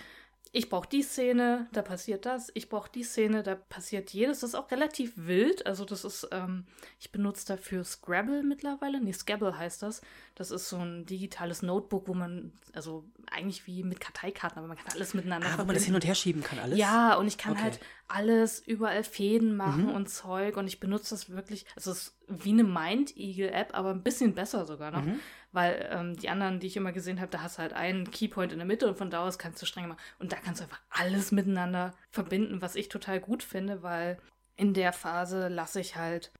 ich 0.57 0.69
brauche 0.69 0.89
die 0.89 1.03
Szene, 1.03 1.67
da 1.71 1.81
passiert 1.81 2.25
das, 2.25 2.49
ich 2.53 2.67
brauche 2.69 2.91
die 2.91 3.03
Szene, 3.03 3.43
da 3.43 3.55
passiert 3.55 4.09
jedes. 4.11 4.39
Das 4.39 4.49
ist 4.49 4.55
auch 4.55 4.71
relativ 4.71 5.13
wild. 5.15 5.65
Also 5.65 5.85
das 5.85 6.03
ist, 6.03 6.27
ähm, 6.31 6.65
ich 6.99 7.11
benutze 7.11 7.45
dafür 7.47 7.83
Scrabble 7.83 8.43
mittlerweile. 8.43 8.99
Nee, 8.99 9.13
Scrabble 9.13 9.57
heißt 9.57 9.83
das. 9.83 10.01
Das 10.35 10.51
ist 10.51 10.67
so 10.69 10.77
ein 10.77 11.05
digitales 11.05 11.61
Notebook, 11.61 12.07
wo 12.07 12.13
man, 12.13 12.51
also 12.73 13.05
eigentlich 13.31 13.67
wie 13.67 13.83
mit 13.83 13.99
Karteikarten, 13.99 14.57
aber 14.59 14.67
man 14.67 14.77
kann 14.77 14.93
alles 14.93 15.13
miteinander 15.13 15.47
Ah, 15.49 15.57
wo 15.59 15.65
man 15.65 15.75
das 15.75 15.83
hin 15.83 15.95
und 15.95 16.05
her 16.05 16.15
schieben 16.15 16.41
kann, 16.43 16.59
alles? 16.59 16.77
ja, 16.79 17.15
und 17.15 17.27
ich 17.27 17.37
kann 17.37 17.53
Okay. 17.53 17.61
halt 17.63 17.79
alles 18.07 18.59
überall 18.65 19.03
Fäden 19.03 19.55
machen 19.57 19.83
Mhm. 19.87 19.91
und 19.91 20.09
Zeug 20.09 20.55
und 20.57 20.67
ich 20.67 20.79
benutze 20.79 21.09
das 21.13 21.29
wirklich, 21.29 21.65
also 21.75 21.91
es 21.91 21.97
ist 22.07 22.17
wie 22.29 22.51
eine 22.51 22.63
Mind-Eagle-App, 22.63 23.77
aber 23.77 23.91
ein 23.91 24.03
bisschen 24.03 24.33
besser 24.33 24.65
sogar 24.65 24.91
noch, 24.91 25.03
Mhm. 25.03 25.19
Weil 25.51 25.87
ähm, 25.91 26.15
die 26.15 26.29
anderen, 26.29 26.59
die 26.59 26.67
ich 26.67 26.77
immer 26.77 26.91
gesehen 26.91 27.19
habe, 27.19 27.31
da 27.31 27.41
hast 27.41 27.57
du 27.57 27.61
halt 27.61 27.73
einen 27.73 28.11
Keypoint 28.11 28.51
in 28.51 28.59
der 28.59 28.67
Mitte 28.67 28.87
und 28.87 28.97
von 28.97 29.09
da 29.09 29.25
aus 29.25 29.39
kannst 29.39 29.61
du 29.61 29.65
streng 29.65 29.87
machen 29.87 29.99
und 30.19 30.31
da 30.31 30.37
kannst 30.37 30.61
du 30.61 30.65
einfach 30.65 30.81
alles 30.89 31.31
miteinander 31.31 31.93
verbinden, 32.11 32.61
was 32.61 32.75
ich 32.75 32.89
total 32.89 33.19
gut 33.19 33.43
finde, 33.43 33.83
weil 33.83 34.17
in 34.55 34.73
der 34.73 34.93
Phase 34.93 35.47
lasse 35.47 35.79
ich 35.79 35.95
halt 35.95 36.31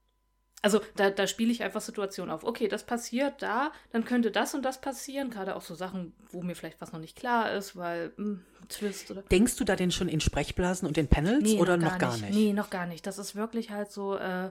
also 0.60 0.80
da, 0.96 1.10
da 1.10 1.26
spiele 1.26 1.52
ich 1.52 1.62
einfach 1.62 1.80
Situationen 1.80 2.32
auf. 2.32 2.42
Okay, 2.42 2.68
das 2.68 2.84
passiert 2.84 3.42
da, 3.42 3.70
dann 3.92 4.04
könnte 4.04 4.30
das 4.30 4.54
und 4.54 4.64
das 4.64 4.80
passieren. 4.80 5.30
Gerade 5.30 5.54
auch 5.54 5.62
so 5.62 5.74
Sachen, 5.74 6.12
wo 6.30 6.42
mir 6.42 6.56
vielleicht 6.56 6.80
was 6.80 6.92
noch 6.92 6.98
nicht 6.98 7.16
klar 7.16 7.52
ist, 7.52 7.76
weil 7.76 8.12
mh, 8.16 8.24
hm, 8.24 8.44
Twist 8.68 9.10
oder. 9.10 9.22
Denkst 9.22 9.56
du 9.56 9.64
da 9.64 9.76
denn 9.76 9.92
schon 9.92 10.08
in 10.08 10.20
Sprechblasen 10.20 10.88
und 10.88 10.98
in 10.98 11.06
Panels 11.06 11.44
nee, 11.44 11.60
oder 11.60 11.76
noch 11.76 11.90
gar, 11.90 11.98
gar 11.98 12.12
nicht? 12.12 12.30
nicht? 12.30 12.34
Nee, 12.34 12.52
noch 12.52 12.70
gar 12.70 12.86
nicht. 12.86 13.06
Das 13.06 13.18
ist 13.18 13.36
wirklich 13.36 13.70
halt 13.70 13.92
so, 13.92 14.16
äh, 14.16 14.50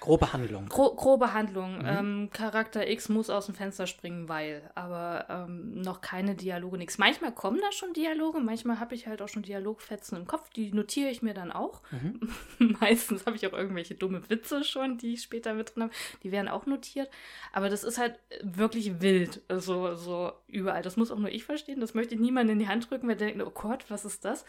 Grobe 0.00 0.32
Handlung. 0.32 0.68
Gro 0.68 0.94
grobe 0.94 1.32
Handlung. 1.32 1.78
Mhm. 1.78 1.86
Ähm, 1.86 2.30
Charakter 2.32 2.88
X 2.88 3.08
muss 3.08 3.30
aus 3.30 3.46
dem 3.46 3.54
Fenster 3.54 3.86
springen, 3.86 4.28
weil. 4.28 4.70
Aber 4.74 5.26
ähm, 5.28 5.80
noch 5.80 6.00
keine 6.00 6.34
Dialoge, 6.34 6.78
nichts. 6.78 6.98
Manchmal 6.98 7.32
kommen 7.32 7.60
da 7.60 7.72
schon 7.72 7.92
Dialoge, 7.92 8.40
manchmal 8.40 8.78
habe 8.78 8.94
ich 8.94 9.06
halt 9.06 9.22
auch 9.22 9.28
schon 9.28 9.42
Dialogfetzen 9.42 10.18
im 10.18 10.26
Kopf. 10.26 10.50
Die 10.50 10.72
notiere 10.72 11.10
ich 11.10 11.22
mir 11.22 11.34
dann 11.34 11.50
auch. 11.50 11.82
Mhm. 11.90 12.20
Meistens 12.80 13.26
habe 13.26 13.36
ich 13.36 13.46
auch 13.46 13.52
irgendwelche 13.52 13.94
dumme 13.94 14.28
Witze 14.28 14.64
schon, 14.64 14.98
die 14.98 15.14
ich 15.14 15.22
später 15.22 15.54
mit 15.54 15.74
drin 15.74 15.84
habe. 15.84 15.92
Die 16.22 16.32
werden 16.32 16.48
auch 16.48 16.66
notiert. 16.66 17.10
Aber 17.52 17.68
das 17.68 17.82
ist 17.82 17.98
halt 17.98 18.18
wirklich 18.42 19.00
wild. 19.00 19.42
So, 19.48 19.94
so 19.94 20.32
überall. 20.46 20.82
Das 20.82 20.96
muss 20.96 21.10
auch 21.10 21.18
nur 21.18 21.30
ich 21.30 21.44
verstehen. 21.44 21.80
Das 21.80 21.94
möchte 21.94 22.14
ich 22.14 22.20
niemandem 22.20 22.54
in 22.54 22.58
die 22.60 22.68
Hand 22.68 22.90
drücken, 22.90 23.08
weil 23.08 23.16
der 23.16 23.28
denkt, 23.28 23.44
oh 23.44 23.50
Gott, 23.50 23.86
was 23.88 24.04
ist 24.04 24.24
das? 24.24 24.44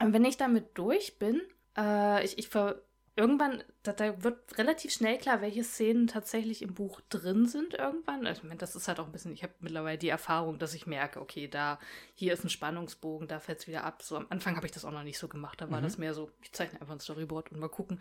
Und 0.00 0.12
wenn 0.12 0.24
ich 0.24 0.36
damit 0.36 0.76
durch 0.76 1.18
bin, 1.18 1.40
äh, 1.76 2.24
ich, 2.24 2.38
ich 2.38 2.48
ver 2.48 2.82
irgendwann, 3.16 3.64
da, 3.82 3.92
da, 3.92 4.22
wird 4.22 4.58
relativ 4.58 4.92
schnell 4.92 5.18
klar, 5.18 5.40
welche 5.40 5.64
Szenen 5.64 6.06
tatsächlich 6.06 6.62
im 6.62 6.74
Buch 6.74 7.00
drin 7.08 7.46
sind 7.46 7.74
irgendwann. 7.74 8.26
Also, 8.26 8.42
ich 8.42 8.48
meine, 8.48 8.58
das 8.58 8.76
ist 8.76 8.86
halt 8.88 9.00
auch 9.00 9.06
ein 9.06 9.12
bisschen, 9.12 9.32
ich 9.32 9.42
habe 9.42 9.54
mittlerweile 9.60 9.98
die 9.98 10.10
Erfahrung, 10.10 10.58
dass 10.58 10.74
ich 10.74 10.86
merke, 10.86 11.20
okay, 11.20 11.48
da, 11.48 11.78
hier 12.14 12.34
ist 12.34 12.44
ein 12.44 12.50
Spannungsbogen, 12.50 13.26
da 13.26 13.40
fällt 13.40 13.60
es 13.60 13.66
wieder 13.66 13.84
ab. 13.84 14.02
So 14.02 14.16
am 14.16 14.26
Anfang 14.28 14.56
habe 14.56 14.66
ich 14.66 14.72
das 14.72 14.84
auch 14.84 14.92
noch 14.92 15.02
nicht 15.02 15.18
so 15.18 15.28
gemacht, 15.28 15.60
da 15.60 15.70
war 15.70 15.80
mhm. 15.80 15.84
das 15.84 15.98
mehr 15.98 16.14
so, 16.14 16.30
ich 16.42 16.52
zeichne 16.52 16.80
einfach 16.80 16.94
ein 16.94 17.00
Storyboard 17.00 17.50
und 17.52 17.58
mal 17.58 17.68
gucken. 17.68 18.00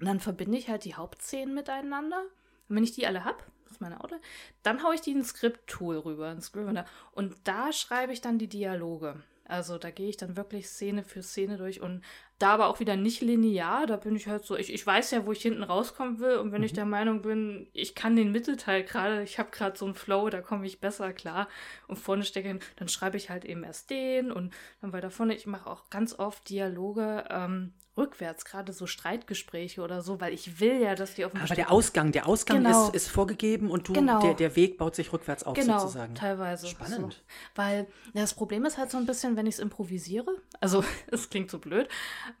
Und 0.00 0.06
dann 0.06 0.18
verbinde 0.18 0.58
ich 0.58 0.68
halt 0.68 0.84
die 0.84 0.94
Hauptszenen 0.94 1.54
miteinander. 1.54 2.22
Und 2.68 2.76
wenn 2.76 2.84
ich 2.84 2.92
die 2.92 3.06
alle 3.06 3.24
habe, 3.24 3.38
das 3.64 3.72
ist 3.72 3.80
meine 3.80 4.02
Auto, 4.02 4.16
dann 4.62 4.82
haue 4.82 4.94
ich 4.94 5.00
die 5.00 5.12
in 5.12 5.18
ein 5.18 5.24
Skript-Tool 5.24 5.98
rüber, 5.98 6.28
ein 6.28 6.40
Scrivener. 6.40 6.86
Und 7.12 7.36
da 7.44 7.72
schreibe 7.72 8.12
ich 8.12 8.20
dann 8.20 8.38
die 8.38 8.48
Dialoge. 8.48 9.22
Also 9.50 9.78
da 9.78 9.90
gehe 9.90 10.08
ich 10.08 10.16
dann 10.16 10.36
wirklich 10.36 10.68
Szene 10.68 11.02
für 11.02 11.22
Szene 11.22 11.56
durch 11.56 11.80
und 11.80 12.02
da 12.38 12.54
aber 12.54 12.68
auch 12.68 12.78
wieder 12.78 12.96
nicht 12.96 13.20
linear. 13.20 13.86
Da 13.86 13.96
bin 13.96 14.14
ich 14.14 14.28
halt 14.28 14.44
so, 14.44 14.56
ich, 14.56 14.72
ich 14.72 14.86
weiß 14.86 15.10
ja, 15.10 15.26
wo 15.26 15.32
ich 15.32 15.42
hinten 15.42 15.64
rauskommen 15.64 16.20
will. 16.20 16.36
Und 16.36 16.52
wenn 16.52 16.60
mhm. 16.60 16.66
ich 16.66 16.72
der 16.72 16.86
Meinung 16.86 17.22
bin, 17.22 17.68
ich 17.72 17.94
kann 17.96 18.14
den 18.14 18.30
Mittelteil 18.30 18.84
gerade, 18.84 19.22
ich 19.24 19.38
habe 19.38 19.50
gerade 19.50 19.76
so 19.76 19.84
einen 19.84 19.94
Flow, 19.94 20.30
da 20.30 20.40
komme 20.40 20.66
ich 20.66 20.80
besser 20.80 21.12
klar 21.12 21.48
und 21.88 21.96
vorne 21.96 22.24
stecke 22.24 22.48
hin, 22.48 22.60
dann 22.76 22.88
schreibe 22.88 23.16
ich 23.16 23.28
halt 23.28 23.44
eben 23.44 23.64
erst 23.64 23.90
den 23.90 24.30
und 24.30 24.54
dann 24.80 24.92
weiter 24.92 25.10
vorne. 25.10 25.34
Ich 25.34 25.46
mache 25.46 25.68
auch 25.68 25.90
ganz 25.90 26.16
oft 26.18 26.48
Dialoge 26.48 27.24
ähm, 27.28 27.72
rückwärts, 28.00 28.44
gerade 28.44 28.72
so 28.72 28.86
Streitgespräche 28.86 29.82
oder 29.82 30.02
so, 30.02 30.20
weil 30.20 30.32
ich 30.32 30.58
will 30.58 30.80
ja, 30.80 30.94
dass 30.94 31.14
die 31.14 31.24
auf 31.24 31.32
dem 31.32 31.42
Aber 31.42 31.54
der 31.54 31.70
Ausgang, 31.70 32.10
der 32.10 32.26
Ausgang 32.26 32.64
genau. 32.64 32.88
ist, 32.88 32.94
ist 32.94 33.08
vorgegeben 33.08 33.70
und 33.70 33.86
du, 33.86 33.92
genau. 33.92 34.20
der, 34.20 34.34
der 34.34 34.56
Weg 34.56 34.78
baut 34.78 34.96
sich 34.96 35.12
rückwärts 35.12 35.44
auf 35.44 35.54
genau, 35.54 35.78
sozusagen. 35.78 36.14
teilweise. 36.14 36.66
Spannend. 36.66 37.12
So. 37.12 37.18
Weil 37.54 37.86
das 38.14 38.34
Problem 38.34 38.64
ist 38.64 38.78
halt 38.78 38.90
so 38.90 38.98
ein 38.98 39.06
bisschen, 39.06 39.36
wenn 39.36 39.46
ich 39.46 39.54
es 39.54 39.60
improvisiere, 39.60 40.34
also 40.60 40.82
es 41.12 41.30
klingt 41.30 41.50
so 41.50 41.58
blöd, 41.58 41.88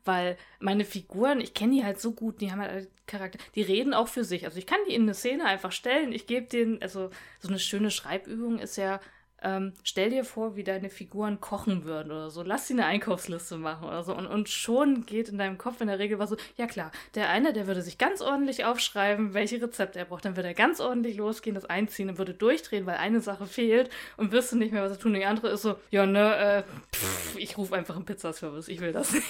weil 0.04 0.36
meine 0.58 0.84
Figuren, 0.84 1.40
ich 1.40 1.54
kenne 1.54 1.74
die 1.74 1.84
halt 1.84 2.00
so 2.00 2.12
gut, 2.12 2.40
die 2.40 2.50
haben 2.50 2.60
halt 2.60 2.88
Charakter, 3.06 3.38
die 3.54 3.62
reden 3.62 3.94
auch 3.94 4.08
für 4.08 4.24
sich. 4.24 4.44
Also 4.46 4.58
ich 4.58 4.66
kann 4.66 4.78
die 4.88 4.94
in 4.94 5.02
eine 5.02 5.14
Szene 5.14 5.44
einfach 5.44 5.72
stellen, 5.72 6.12
ich 6.12 6.26
gebe 6.26 6.46
denen, 6.46 6.80
also 6.82 7.10
so 7.38 7.48
eine 7.48 7.58
schöne 7.58 7.90
Schreibübung 7.90 8.58
ist 8.58 8.76
ja, 8.76 9.00
ähm, 9.42 9.72
stell 9.82 10.10
dir 10.10 10.24
vor, 10.24 10.56
wie 10.56 10.64
deine 10.64 10.90
Figuren 10.90 11.40
kochen 11.40 11.84
würden 11.84 12.12
oder 12.12 12.30
so. 12.30 12.42
Lass 12.42 12.66
sie 12.66 12.74
eine 12.74 12.86
Einkaufsliste 12.86 13.56
machen 13.56 13.86
oder 13.88 14.02
so. 14.02 14.14
Und, 14.14 14.26
und 14.26 14.48
schon 14.48 15.06
geht 15.06 15.28
in 15.28 15.38
deinem 15.38 15.56
Kopf 15.56 15.80
in 15.80 15.86
der 15.86 15.98
Regel 15.98 16.18
was 16.18 16.30
so, 16.30 16.36
ja 16.56 16.66
klar, 16.66 16.92
der 17.14 17.30
eine, 17.30 17.52
der 17.52 17.66
würde 17.66 17.82
sich 17.82 17.98
ganz 17.98 18.20
ordentlich 18.20 18.64
aufschreiben, 18.64 19.32
welche 19.32 19.60
Rezepte 19.62 19.98
er 19.98 20.04
braucht. 20.04 20.24
Dann 20.24 20.36
würde 20.36 20.48
er 20.48 20.54
ganz 20.54 20.80
ordentlich 20.80 21.16
losgehen, 21.16 21.54
das 21.54 21.64
einziehen 21.64 22.10
und 22.10 22.18
würde 22.18 22.34
durchdrehen, 22.34 22.86
weil 22.86 22.96
eine 22.96 23.20
Sache 23.20 23.46
fehlt 23.46 23.90
und 24.16 24.32
wirst 24.32 24.52
du 24.52 24.56
nicht 24.56 24.72
mehr 24.72 24.82
was 24.82 24.98
tun. 24.98 25.14
Die 25.14 25.24
andere 25.24 25.48
ist 25.48 25.62
so, 25.62 25.76
ja, 25.90 26.04
ne, 26.04 26.36
äh, 26.36 26.62
pff, 26.94 27.36
ich 27.36 27.56
rufe 27.56 27.74
einfach 27.74 27.96
einen 27.96 28.04
Pizzaservice, 28.04 28.68
ich 28.68 28.80
will 28.80 28.92
das 28.92 29.12
nicht. 29.12 29.26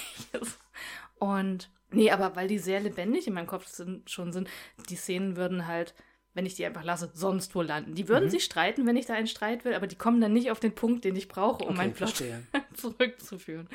und 1.19 1.69
nee, 1.91 2.11
aber 2.11 2.35
weil 2.35 2.47
die 2.47 2.59
sehr 2.59 2.79
lebendig 2.81 3.27
in 3.27 3.33
meinem 3.33 3.47
Kopf 3.47 3.67
sind, 3.67 4.09
schon 4.09 4.33
sind, 4.33 4.49
die 4.89 4.95
Szenen 4.95 5.35
würden 5.37 5.67
halt 5.67 5.93
wenn 6.33 6.45
ich 6.45 6.55
die 6.55 6.65
einfach 6.65 6.83
lasse, 6.83 7.11
sonst 7.13 7.53
wo 7.55 7.61
landen. 7.61 7.95
Die 7.95 8.07
würden 8.07 8.25
mhm. 8.25 8.29
sich 8.29 8.43
streiten, 8.43 8.85
wenn 8.85 8.95
ich 8.95 9.05
da 9.05 9.13
einen 9.13 9.27
Streit 9.27 9.65
will, 9.65 9.73
aber 9.73 9.87
die 9.87 9.97
kommen 9.97 10.21
dann 10.21 10.33
nicht 10.33 10.51
auf 10.51 10.59
den 10.59 10.73
Punkt, 10.73 11.03
den 11.03 11.15
ich 11.15 11.27
brauche, 11.27 11.63
um 11.63 11.71
okay, 11.71 11.77
meinen 11.77 11.93
Plot 11.93 12.23
zurückzuführen. 12.73 13.67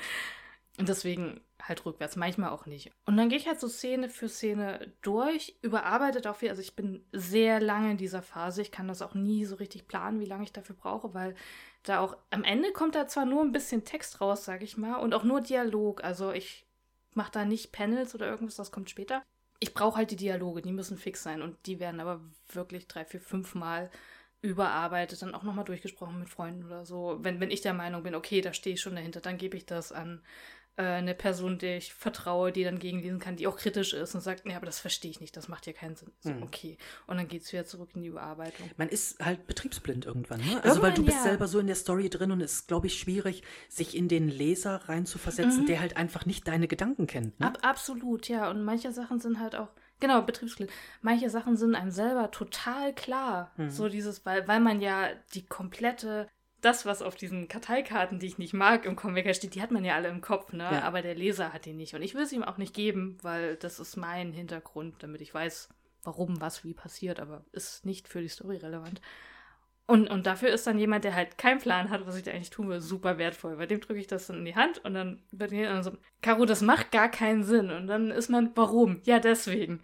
Und 0.79 0.89
deswegen 0.89 1.41
halt 1.63 1.85
rückwärts, 1.87 2.17
manchmal 2.17 2.51
auch 2.51 2.67
nicht. 2.67 2.93
Und 3.07 3.17
dann 3.17 3.31
gehe 3.31 3.39
ich 3.39 3.47
halt 3.47 3.61
so 3.61 3.69
Szene 3.69 4.11
für 4.11 4.29
Szene 4.29 4.93
durch, 5.01 5.57
überarbeitet 5.63 6.27
auch 6.27 6.37
viel. 6.37 6.51
Also 6.51 6.61
ich 6.61 6.77
bin 6.77 7.05
sehr 7.13 7.61
lange 7.61 7.93
in 7.93 7.97
dieser 7.97 8.21
Phase. 8.21 8.61
Ich 8.61 8.73
kann 8.73 8.89
das 8.89 9.01
auch 9.01 9.15
nie 9.15 9.47
so 9.47 9.57
richtig 9.57 9.89
planen, 9.89 10.21
wie 10.21 10.27
lange 10.27 10.45
ich 10.45 10.53
dafür 10.53 10.77
brauche, 10.77 11.15
weil 11.15 11.35
da 11.83 12.01
auch 12.01 12.17
am 12.31 12.45
Ende 12.45 12.73
kommt 12.73 12.95
da 12.95 13.07
zwar 13.07 13.25
nur 13.25 13.43
ein 13.43 13.53
bisschen 13.53 13.85
Text 13.85 14.21
raus, 14.21 14.45
sag 14.45 14.63
ich 14.63 14.77
mal, 14.77 14.97
und 14.97 15.15
auch 15.15 15.25
nur 15.25 15.41
Dialog. 15.41 16.05
Also 16.05 16.31
ich 16.33 16.67
mache 17.15 17.33
da 17.33 17.45
nicht 17.47 17.73
Panels 17.73 18.15
oder 18.15 18.29
irgendwas, 18.29 18.57
das 18.57 18.71
kommt 18.71 18.91
später 18.91 19.23
ich 19.61 19.75
brauche 19.75 19.97
halt 19.97 20.11
die 20.11 20.17
Dialoge, 20.17 20.63
die 20.63 20.73
müssen 20.73 20.99
fix 20.99 21.23
sein 21.23 21.43
und 21.43 21.57
die 21.67 21.81
werden 21.81 22.01
aber 22.01 22.21
wirklich 22.53 22.87
drei, 22.89 23.05
vier, 23.05 23.21
fünf 23.21 23.55
Mal 23.55 23.91
überarbeitet, 24.43 25.23
dann 25.23 25.35
auch 25.35 25.43
nochmal 25.43 25.65
durchgesprochen 25.65 26.19
mit 26.19 26.29
Freunden 26.29 26.65
oder 26.65 26.85
so. 26.85 27.19
Wenn, 27.23 27.41
wenn 27.41 27.51
ich 27.51 27.63
der 27.63 27.75
Meinung 27.75 28.03
bin, 28.03 28.15
okay, 28.15 28.41
da 28.41 28.53
stehe 28.53 28.75
ich 28.75 28.81
schon 28.81 28.95
dahinter, 28.97 29.21
dann 29.21 29.39
gebe 29.39 29.57
ich 29.57 29.67
das 29.67 29.93
an 29.93 30.23
äh, 30.77 30.83
eine 30.83 31.15
Person, 31.15 31.59
der 31.59 31.79
ich 31.79 31.95
vertraue, 31.95 32.53
die 32.53 32.65
dann 32.65 32.79
gegenlesen 32.79 33.19
kann, 33.19 33.37
die 33.37 33.47
auch 33.47 33.57
kritisch 33.57 33.95
ist 33.95 34.15
und 34.15 34.21
sagt, 34.21 34.45
nee, 34.45 34.55
aber 34.55 34.67
das 34.67 34.79
verstehe 34.79 35.11
ich 35.11 35.21
nicht, 35.21 35.37
das 35.37 35.49
macht 35.49 35.67
ja 35.67 35.73
keinen 35.73 35.97
Sinn. 35.97 36.13
So, 36.21 36.31
mhm. 36.31 36.43
okay. 36.43 36.77
Und 37.07 37.17
dann 37.17 37.29
geht 37.29 37.43
es 37.43 37.53
wieder 37.53 37.65
zurück 37.65 37.91
in 37.95 38.03
die 38.03 38.09
Überarbeitung. 38.09 38.71
Man 38.77 38.89
ist 38.89 39.19
halt 39.25 39.47
betriebsblind 39.47 40.05
irgendwann, 40.05 40.41
ne? 40.41 40.63
Also 40.63 40.83
weil 40.83 40.93
du 40.93 41.05
bist 41.05 41.19
ja. 41.19 41.23
selber 41.25 41.49
so 41.49 41.59
in 41.59 41.67
der 41.67 41.77
Story 41.77 42.11
drin 42.11 42.31
und 42.31 42.41
es 42.41 42.53
ist, 42.53 42.69
glaube 42.69 42.89
ich, 42.89 42.99
schwierig, 42.99 43.43
sich 43.69 43.97
in 43.97 44.09
den 44.09 44.29
Leser 44.29 44.89
reinzuversetzen, 44.89 45.63
mhm. 45.63 45.67
der 45.67 45.81
halt 45.81 45.97
einfach 45.97 46.27
nicht 46.27 46.47
deine 46.47 46.69
Gedanken 46.69 47.07
kennt. 47.07 47.41
Ne? 47.41 47.47
Ab, 47.47 47.59
absolut, 47.63 48.29
ja. 48.29 48.51
Und 48.51 48.63
manche 48.63 48.93
Sachen 48.93 49.19
sind 49.19 49.41
halt 49.41 49.57
auch. 49.57 49.69
Genau, 49.99 50.21
Betriebsglied. 50.21 50.71
Manche 51.01 51.31
Sachen 51.31 51.57
sind 51.57 51.75
einem 51.75 51.91
selber 51.91 52.31
total 52.31 52.95
klar. 52.95 53.53
Mhm. 53.57 53.71
So 53.71 53.89
dieses, 53.89 54.27
weil, 54.27 54.47
weil 54.47 54.61
man 54.61 54.83
ja 54.83 55.09
die 55.33 55.47
komplette 55.47 56.29
das, 56.61 56.87
was 56.87 57.03
auf 57.03 57.17
diesen 57.17 57.49
Karteikarten, 57.49 58.19
die 58.19 58.27
ich 58.27 58.39
nicht 58.39 58.55
mag, 58.55 58.85
im 58.85 58.97
Comic 58.97 59.35
steht, 59.35 59.55
die 59.55 59.63
hat 59.63 59.71
man 59.71 59.85
ja 59.85 59.95
alle 59.95 60.09
im 60.09 60.21
Kopf, 60.21 60.53
ne? 60.53 60.65
Ja. 60.65 60.83
Aber 60.83 61.03
der 61.03 61.15
Leser 61.15 61.53
hat 61.53 61.65
die 61.65 61.75
nicht. 61.75 61.95
Und 61.95 62.03
ich 62.03 62.15
will 62.15 62.23
es 62.23 62.33
ihm 62.33 62.43
auch 62.43 62.57
nicht 62.57 62.75
geben, 62.75 63.19
weil 63.23 63.57
das 63.57 63.79
ist 63.79 63.97
mein 63.97 64.33
Hintergrund, 64.33 65.03
damit 65.03 65.21
ich 65.21 65.33
weiß, 65.33 65.69
warum 66.03 66.41
was 66.41 66.65
wie 66.65 66.75
passiert, 66.75 67.21
aber 67.21 67.45
ist 67.53 67.85
nicht 67.85 68.09
für 68.09 68.21
die 68.21 68.29
Story 68.29 68.57
relevant. 68.57 69.01
Und, 69.89 70.11
und 70.11 70.27
dafür 70.27 70.49
ist 70.49 70.67
dann 70.67 70.79
jemand, 70.79 71.05
der 71.05 71.15
halt 71.15 71.39
keinen 71.39 71.61
Plan 71.61 71.91
hat, 71.91 72.07
was 72.07 72.17
ich 72.17 72.25
da 72.25 72.33
eigentlich 72.33 72.51
tun 72.51 72.69
will, 72.69 72.81
super 72.81 73.19
wertvoll. 73.19 73.57
Bei 73.57 73.67
dem 73.67 73.81
drücke 73.81 74.01
ich 74.01 74.09
das 74.09 74.27
dann 74.27 74.39
in 74.39 74.45
die 74.45 74.57
Hand 74.57 74.85
und 74.85 74.95
dann 74.95 75.23
wird 75.31 75.53
mir 75.53 75.83
so, 75.85 75.93
Caro, 76.23 76.45
das 76.45 76.61
macht 76.61 76.91
gar 76.91 77.09
keinen 77.09 77.45
Sinn. 77.45 77.71
Und 77.71 77.87
dann 77.87 78.11
ist 78.11 78.29
man, 78.29 78.51
warum? 78.57 79.01
Ja, 79.05 79.21
deswegen. 79.21 79.81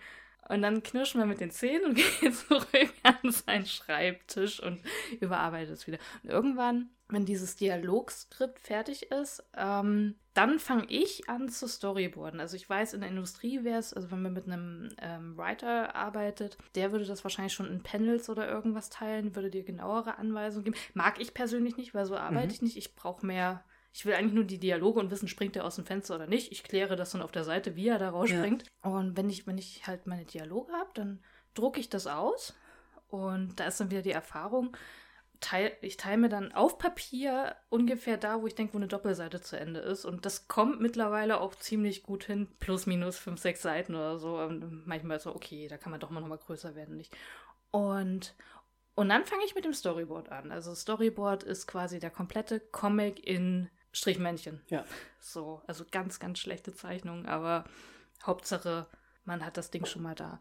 Und 0.53 0.61
dann 0.61 0.83
knirscht 0.83 1.15
man 1.15 1.29
mit 1.29 1.41
den 1.41 1.51
Zähnen 1.51 1.87
und 1.87 1.95
geht 2.21 2.37
zurück 2.37 2.93
an 3.03 3.31
seinen 3.31 3.65
Schreibtisch 3.65 4.63
und 4.63 4.81
überarbeitet 5.21 5.75
es 5.75 5.87
wieder. 5.87 5.99
Und 6.23 6.29
irgendwann, 6.29 6.91
wenn 7.09 7.25
dieses 7.25 7.57
Dialogskript 7.57 8.59
fertig 8.59 9.11
ist, 9.11 9.43
ähm, 9.57 10.17
dann 10.35 10.59
fange 10.59 10.85
ich 10.89 11.29
an 11.31 11.49
zu 11.49 11.67
storyboarden. 11.67 12.39
Also 12.39 12.57
ich 12.57 12.69
weiß, 12.69 12.93
in 12.93 13.01
der 13.01 13.09
Industrie 13.09 13.65
wäre 13.65 13.79
es, 13.79 13.95
also 13.95 14.11
wenn 14.11 14.21
man 14.21 14.35
mit 14.35 14.47
einem 14.47 14.91
ähm, 15.01 15.39
Writer 15.39 15.95
arbeitet, 15.95 16.59
der 16.75 16.93
würde 16.93 17.07
das 17.07 17.25
wahrscheinlich 17.25 17.55
schon 17.55 17.71
in 17.71 17.83
Panels 17.83 18.29
oder 18.29 18.47
irgendwas 18.47 18.91
teilen, 18.91 19.35
würde 19.35 19.51
dir 19.51 19.63
genauere 19.63 20.19
Anweisungen 20.19 20.67
geben. 20.67 20.77
Mag 20.93 21.19
ich 21.19 21.33
persönlich 21.33 21.79
nicht, 21.79 21.95
weil 21.95 22.05
so 22.05 22.17
arbeite 22.17 22.49
mhm. 22.49 22.53
ich 22.53 22.63
nicht. 22.63 22.77
Ich 22.77 22.95
brauche 22.95 23.25
mehr 23.25 23.65
ich 23.93 24.07
will 24.07 24.15
eigentlich 24.15 24.33
nur 24.33 24.45
die 24.45 24.59
Dialoge 24.59 25.01
und 25.01 25.11
wissen, 25.11 25.29
springt 25.29 25.55
er 25.55 25.65
aus 25.65 25.77
dem 25.77 25.85
Fenster 25.85 26.15
oder 26.15 26.27
nicht. 26.27 26.51
Ich 26.51 26.63
kläre 26.63 26.97
das 26.97 27.11
dann 27.11 27.23
auf 27.23 27.33
der 27.33 27.45
Seite, 27.45 27.77
wie 27.77 27.89
er 27.89 27.99
da 27.99 28.11
rausspringt. 28.11 28.65
Ja. 28.85 28.91
Und 28.91 29.17
wenn 29.17 29.29
ich, 29.29 29.47
wenn 29.47 29.59
ich 29.59 29.87
halt 29.87 30.07
meine 30.07 30.25
Dialoge 30.25 30.73
habe, 30.73 30.91
dann 30.95 31.23
drucke 31.55 31.79
ich 31.79 31.91
das 31.91 32.07
aus. 32.07 32.55
Und 33.09 33.61
da 33.61 33.67
ist 33.67 33.79
dann 33.79 33.91
wieder 33.91 34.01
die 34.01 34.13
Erfahrung, 34.13 34.75
teil, 35.41 35.77
ich 35.83 35.99
teile 35.99 36.17
mir 36.17 36.29
dann 36.31 36.53
auf 36.53 36.79
Papier 36.79 37.57
ungefähr 37.69 38.17
da, 38.17 38.41
wo 38.41 38.47
ich 38.47 38.55
denke, 38.55 38.73
wo 38.73 38.79
eine 38.79 38.89
Doppelseite 38.89 39.43
zu 39.43 39.59
Ende 39.59 39.81
ist. 39.81 40.07
Und 40.07 40.25
das 40.25 40.49
kommt 40.49 40.81
mittlerweile 40.81 41.41
auch 41.41 41.55
ziemlich 41.55 42.03
gut 42.03 42.25
hin. 42.25 42.49
Plus, 42.61 42.87
minus 42.87 43.19
fünf, 43.19 43.41
sechs 43.41 43.61
Seiten 43.61 43.95
oder 43.95 44.19
so. 44.19 44.39
Und 44.39 44.87
manchmal 44.87 45.21
so, 45.21 45.35
okay, 45.35 45.69
da 45.69 45.77
kann 45.77 45.91
man 45.91 46.01
doch 46.01 46.09
mal 46.09 46.21
nochmal 46.21 46.39
größer 46.39 46.75
werden, 46.75 46.97
nicht? 46.97 47.15
Und, 47.71 48.35
und 48.95 49.11
dann 49.11 49.27
fange 49.27 49.45
ich 49.45 49.55
mit 49.55 49.67
dem 49.67 49.75
Storyboard 49.75 50.31
an. 50.31 50.51
Also 50.51 50.75
Storyboard 50.75 51.43
ist 51.43 51.67
quasi 51.67 51.99
der 51.99 52.11
komplette 52.11 52.59
Comic 52.59 53.27
in 53.27 53.69
Strichmännchen. 53.93 54.61
Ja. 54.69 54.85
So, 55.21 55.63
also 55.67 55.85
ganz, 55.91 56.19
ganz 56.19 56.39
schlechte 56.39 56.75
Zeichnungen, 56.75 57.27
aber 57.27 57.65
Hauptsache, 58.25 58.87
man 59.25 59.45
hat 59.45 59.57
das 59.57 59.71
Ding 59.71 59.85
schon 59.85 60.03
mal 60.03 60.15
da. 60.15 60.41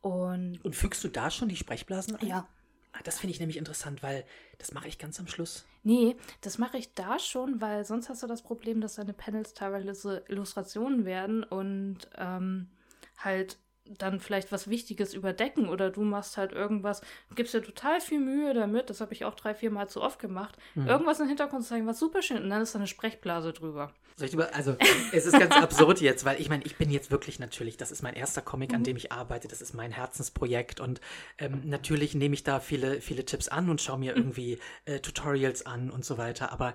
Und, 0.00 0.64
und 0.64 0.74
fügst 0.74 1.02
du 1.04 1.08
da 1.08 1.30
schon 1.30 1.48
die 1.48 1.56
Sprechblasen 1.56 2.16
ein? 2.16 2.26
Ja. 2.26 2.48
Ah, 2.92 3.00
Das 3.04 3.18
finde 3.18 3.32
ich 3.32 3.40
nämlich 3.40 3.56
interessant, 3.56 4.02
weil 4.02 4.24
das 4.58 4.72
mache 4.72 4.88
ich 4.88 4.98
ganz 4.98 5.18
am 5.18 5.26
Schluss. 5.26 5.64
Nee, 5.82 6.16
das 6.42 6.58
mache 6.58 6.76
ich 6.76 6.94
da 6.94 7.18
schon, 7.18 7.60
weil 7.60 7.84
sonst 7.84 8.08
hast 8.08 8.22
du 8.22 8.26
das 8.26 8.42
Problem, 8.42 8.80
dass 8.80 8.96
deine 8.96 9.14
Panels 9.14 9.54
teilweise 9.54 10.24
Illustrationen 10.28 11.04
werden 11.04 11.42
und 11.42 12.08
ähm, 12.16 12.68
halt 13.16 13.58
dann 13.98 14.20
vielleicht 14.20 14.52
was 14.52 14.68
Wichtiges 14.68 15.14
überdecken 15.14 15.68
oder 15.68 15.90
du 15.90 16.02
machst 16.02 16.36
halt 16.36 16.52
irgendwas, 16.52 17.00
gibst 17.34 17.54
dir 17.54 17.62
total 17.62 18.00
viel 18.00 18.20
Mühe 18.20 18.54
damit, 18.54 18.90
das 18.90 19.00
habe 19.00 19.12
ich 19.12 19.24
auch 19.24 19.34
drei, 19.34 19.54
vier 19.54 19.70
Mal 19.70 19.88
zu 19.88 20.02
oft 20.02 20.18
gemacht, 20.18 20.56
irgendwas 20.74 21.20
im 21.20 21.28
Hintergrund 21.28 21.62
zu 21.62 21.70
zeigen, 21.70 21.86
was 21.86 21.98
super 21.98 22.22
schön 22.22 22.42
und 22.42 22.50
dann 22.50 22.62
ist 22.62 22.74
da 22.74 22.78
eine 22.78 22.86
Sprechblase 22.86 23.52
drüber. 23.52 23.92
Soll 24.16 24.28
ich 24.28 24.34
über, 24.34 24.54
also 24.54 24.76
es 25.12 25.26
ist 25.26 25.38
ganz 25.38 25.56
absurd 25.56 26.00
jetzt, 26.00 26.24
weil 26.24 26.40
ich 26.40 26.48
meine, 26.48 26.64
ich 26.64 26.76
bin 26.76 26.90
jetzt 26.90 27.10
wirklich 27.10 27.38
natürlich, 27.38 27.76
das 27.76 27.90
ist 27.90 28.02
mein 28.02 28.14
erster 28.14 28.42
Comic, 28.42 28.74
an 28.74 28.84
dem 28.84 28.96
ich 28.96 29.10
arbeite, 29.10 29.48
das 29.48 29.62
ist 29.62 29.74
mein 29.74 29.90
Herzensprojekt 29.90 30.80
und 30.80 31.00
ähm, 31.38 31.62
natürlich 31.64 32.14
nehme 32.14 32.34
ich 32.34 32.44
da 32.44 32.60
viele, 32.60 33.00
viele 33.00 33.24
Tipps 33.24 33.48
an 33.48 33.70
und 33.70 33.80
schaue 33.80 33.98
mir 33.98 34.16
irgendwie 34.16 34.58
äh, 34.84 35.00
Tutorials 35.00 35.64
an 35.64 35.90
und 35.90 36.04
so 36.04 36.18
weiter, 36.18 36.52
aber 36.52 36.74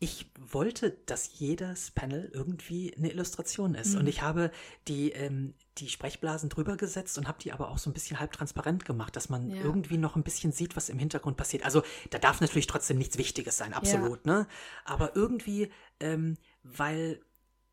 ich 0.00 0.30
wollte, 0.38 0.90
dass 1.06 1.38
jedes 1.38 1.90
Panel 1.92 2.30
irgendwie 2.34 2.94
eine 2.96 3.10
Illustration 3.10 3.74
ist 3.74 3.96
und 3.96 4.06
ich 4.06 4.22
habe 4.22 4.50
die, 4.88 5.12
ähm, 5.12 5.54
die 5.78 5.88
Sprechblasen 5.88 6.48
drüber 6.50 6.76
gesetzt 6.76 7.16
und 7.16 7.26
habe 7.28 7.38
die 7.40 7.52
aber 7.52 7.70
auch 7.70 7.78
so 7.78 7.88
ein 7.90 7.92
bisschen 7.92 8.20
halb 8.20 8.32
transparent 8.32 8.84
gemacht, 8.84 9.16
dass 9.16 9.28
man 9.28 9.50
Ja. 9.50 9.62
irgendwie 9.62 9.96
noch 9.96 10.16
ein 10.16 10.22
bisschen 10.22 10.52
sieht, 10.52 10.76
was 10.76 10.88
im 10.88 10.98
Hintergrund 10.98 11.36
passiert. 11.36 11.64
Also 11.64 11.82
da 12.10 12.18
darf 12.18 12.40
natürlich 12.40 12.66
trotzdem 12.66 12.98
nichts 12.98 13.18
Wichtiges 13.18 13.56
sein, 13.56 13.72
absolut, 13.72 14.26
ne? 14.26 14.46
Aber 14.84 15.16
irgendwie, 15.16 15.70
ähm, 16.00 16.36
weil, 16.62 17.20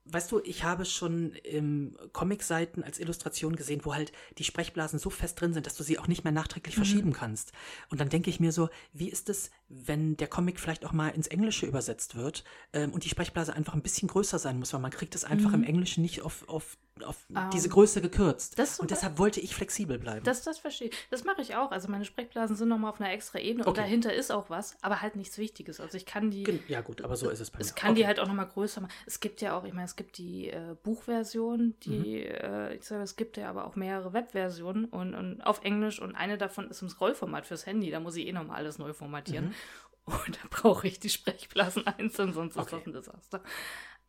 weißt 0.05 0.31
du, 0.31 0.39
ich 0.43 0.63
habe 0.63 0.85
schon 0.85 1.33
im 1.43 1.95
Comicseiten 2.11 2.83
als 2.83 2.99
Illustration 2.99 3.55
gesehen, 3.55 3.81
wo 3.83 3.93
halt 3.93 4.11
die 4.37 4.43
Sprechblasen 4.43 4.99
so 4.99 5.09
fest 5.09 5.39
drin 5.39 5.53
sind, 5.53 5.65
dass 5.65 5.75
du 5.75 5.83
sie 5.83 5.99
auch 5.99 6.07
nicht 6.07 6.23
mehr 6.23 6.33
nachträglich 6.33 6.75
verschieben 6.75 7.13
kannst. 7.13 7.51
Und 7.89 8.01
dann 8.01 8.09
denke 8.09 8.29
ich 8.29 8.39
mir 8.39 8.51
so, 8.51 8.69
wie 8.93 9.09
ist 9.09 9.29
es, 9.29 9.51
wenn 9.69 10.17
der 10.17 10.27
Comic 10.27 10.59
vielleicht 10.59 10.85
auch 10.85 10.91
mal 10.91 11.09
ins 11.09 11.27
Englische 11.27 11.65
übersetzt 11.65 12.15
wird 12.15 12.43
ähm, 12.73 12.91
und 12.91 13.03
die 13.03 13.09
Sprechblase 13.09 13.53
einfach 13.53 13.73
ein 13.73 13.83
bisschen 13.83 14.07
größer 14.07 14.39
sein 14.39 14.59
muss, 14.59 14.73
weil 14.73 14.81
man 14.81 14.91
kriegt 14.91 15.15
es 15.15 15.23
einfach 15.23 15.53
im 15.53 15.63
Englischen 15.63 16.01
nicht 16.01 16.21
auf, 16.21 16.47
auf, 16.49 16.77
auf 17.05 17.25
diese 17.53 17.69
Größe 17.69 18.01
gekürzt. 18.01 18.59
ist 18.59 18.79
und 18.79 18.91
deshalb 18.91 19.17
wollte 19.17 19.39
ich 19.39 19.55
flexibel 19.55 19.97
bleiben. 19.97 20.23
Das, 20.23 20.43
das 20.43 20.59
verstehe 20.59 20.89
ich. 20.89 20.95
Das 21.09 21.23
mache 21.23 21.41
ich 21.41 21.55
auch. 21.55 21.71
Also 21.71 21.87
meine 21.87 22.05
Sprechblasen 22.05 22.55
sind 22.55 22.67
nochmal 22.67 22.91
auf 22.91 22.99
einer 23.01 23.11
extra 23.11 23.39
Ebene 23.39 23.63
und 23.63 23.69
Okay. 23.71 23.81
dahinter 23.81 24.13
ist 24.13 24.31
auch 24.31 24.49
was, 24.49 24.75
aber 24.83 25.01
halt 25.01 25.15
nichts 25.15 25.37
Wichtiges. 25.37 25.79
Also 25.79 25.97
ich 25.97 26.05
kann 26.05 26.29
die. 26.29 26.61
Ja 26.67 26.81
gut, 26.81 27.01
aber 27.01 27.15
so 27.15 27.29
ist 27.29 27.39
es 27.39 27.49
bei 27.49 27.57
mir. 27.59 27.65
Es 27.65 27.73
kann 27.75 27.95
die 27.95 28.01
Okay. 28.01 28.07
halt 28.07 28.19
auch 28.19 28.27
nochmal 28.27 28.47
größer 28.47 28.81
machen. 28.81 28.91
Es 29.07 29.19
gibt 29.19 29.41
ja 29.41 29.57
auch, 29.57 29.63
ich 29.63 29.73
meine, 29.73 29.85
es 29.85 29.95
gibt 29.95 30.17
die 30.17 30.49
äh, 30.49 30.75
Buchversion, 30.83 31.75
die, 31.83 31.97
Mhm. 31.97 32.35
äh, 32.35 32.75
ich 32.75 32.83
sage, 32.85 33.01
es 33.03 33.15
gibt 33.15 33.37
ja 33.37 33.49
aber 33.49 33.65
auch 33.65 33.75
mehrere 33.75 34.13
Webversionen 34.13 34.85
und, 34.85 35.15
und 35.15 35.41
auf 35.41 35.63
Englisch 35.63 35.99
und 36.01 36.13
eine 36.15 36.37
davon 36.37 36.69
ist 36.69 36.81
im 36.81 36.89
Scrollformat 36.89 37.45
fürs 37.47 37.65
Handy. 37.65 37.89
Da 37.89 37.99
muss 37.99 38.15
ich 38.15 38.27
eh 38.27 38.33
nochmal 38.33 38.57
alles 38.57 38.77
neu 38.77 38.93
formatieren. 38.93 39.45
Mhm. 39.45 39.53
Und 40.03 40.35
da 40.43 40.47
brauche 40.49 40.87
ich 40.87 40.99
die 40.99 41.09
Sprechblasen 41.11 41.85
einzeln, 41.87 42.33
sonst 42.33 42.55
ist 42.55 42.61
Okay. 42.63 42.77
das 42.77 42.87
ein 42.87 42.91
Desaster. 42.93 43.43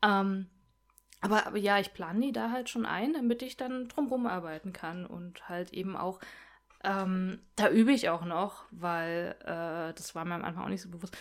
Ähm, 0.03 0.47
aber, 1.23 1.47
aber 1.47 1.59
ja, 1.59 1.79
ich 1.79 1.95
plane 1.95 2.20
die 2.27 2.33
da 2.33 2.51
halt 2.51 2.68
schon 2.68 2.85
ein, 2.87 3.14
damit 3.14 3.43
ich 3.43 3.57
dann 3.57 3.89
drumherum 3.89 4.27
arbeiten 4.27 4.73
kann 4.75 5.07
und 5.07 5.49
halt 5.49 5.73
eben 5.73 5.97
auch, 5.97 6.20
ähm, 6.85 7.41
da 7.57 7.70
übe 7.70 7.93
ich 7.93 8.09
auch 8.11 8.25
noch, 8.25 8.66
weil 8.73 9.37
äh, 9.43 9.95
das 9.95 10.14
war 10.14 10.25
mir 10.25 10.35
am 10.35 10.45
Anfang 10.45 10.64
auch 10.64 10.68
nicht 10.68 10.83
so 10.83 10.91
bewusst. 10.91 11.16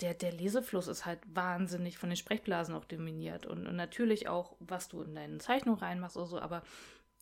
Der, 0.00 0.14
der 0.14 0.32
Lesefluss 0.32 0.88
ist 0.88 1.06
halt 1.06 1.20
wahnsinnig 1.32 1.98
von 1.98 2.10
den 2.10 2.16
Sprechblasen 2.16 2.74
auch 2.74 2.84
dominiert 2.84 3.46
und, 3.46 3.66
und 3.66 3.76
natürlich 3.76 4.28
auch, 4.28 4.56
was 4.60 4.88
du 4.88 5.02
in 5.02 5.14
deine 5.14 5.38
Zeichnung 5.38 5.76
reinmachst 5.76 6.16
oder 6.16 6.26
so, 6.26 6.40
aber 6.40 6.62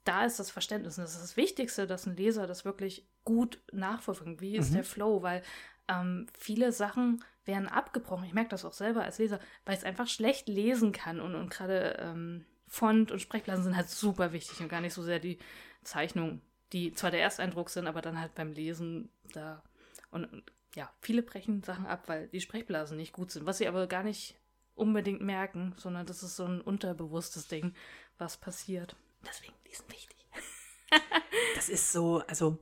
da 0.05 0.25
ist 0.25 0.41
das 0.41 0.51
Verständnis 0.51 0.99
und 0.99 1.05
das 1.05 1.15
ist 1.15 1.23
das 1.23 1.37
Wichtigste, 1.37 1.87
dass 1.87 2.07
ein 2.07 2.17
Leser 2.17 2.47
das 2.47 2.65
wirklich 2.65 3.07
gut 3.25 3.61
nachverfolgt. 3.73 4.41
Wie 4.41 4.57
ist 4.57 4.71
Mhm. 4.71 4.75
der 4.75 4.85
Flow? 4.85 5.23
Weil 5.23 5.43
ähm, 5.89 6.27
viele 6.39 6.73
Sachen 6.73 7.23
werden 7.45 7.69
abgebrochen. 7.69 8.25
Ich 8.25 8.35
merke 8.35 8.51
das 8.51 8.65
auch 8.65 8.73
selber 8.73 9.03
als 9.03 9.19
Leser, 9.19 9.41
weil 9.65 9.75
ich 9.75 9.81
es 9.81 9.87
einfach 9.87 10.09
schlecht 10.09 10.49
lesen 10.49 10.93
kann 10.93 11.21
und, 11.21 11.35
und 11.35 11.51
gerade 11.51 11.97
ähm, 12.01 12.45
Font 12.69 13.11
und 13.11 13.21
Sprechblasen 13.21 13.65
sind 13.65 13.77
halt 13.77 13.91
super 13.91 14.33
wichtig 14.33 14.61
und 14.61 14.69
gar 14.69 14.81
nicht 14.81 14.95
so 14.95 15.03
sehr 15.03 15.19
die 15.19 15.39
Zeichnungen, 15.83 16.41
die 16.73 16.95
zwar 16.95 17.11
der 17.11 17.23
Ersteindruck 17.23 17.71
sind, 17.71 17.87
aber 17.87 18.01
dann 18.01 18.21
halt 18.21 18.35
beim 18.35 18.53
Lesen 18.53 19.11
da 19.33 19.63
und, 20.11 20.25
und 20.27 20.45
ja, 20.75 20.91
viele 21.01 21.23
brechen 21.23 21.63
Sachen 21.63 21.87
ab, 21.87 22.05
weil 22.07 22.29
die 22.29 22.41
Sprechblasen 22.41 22.97
nicht 22.97 23.13
gut 23.13 23.31
sind, 23.31 23.45
was 23.45 23.59
sie 23.59 23.69
aber 23.69 23.87
gar 23.87 24.03
nicht 24.03 24.37
unbedingt 24.75 25.21
merken, 25.21 25.75
sondern 25.77 26.07
das 26.07 26.23
ist 26.23 26.37
so 26.37 26.45
ein 26.45 26.61
unterbewusstes 26.61 27.47
Ding, 27.47 27.75
was 28.19 28.37
passiert. 28.37 28.97
Deswegen, 29.27 29.53
die 29.69 29.75
sind 29.75 29.91
wichtig. 29.91 30.17
Das 31.55 31.69
ist 31.69 31.93
so, 31.93 32.23
also 32.27 32.59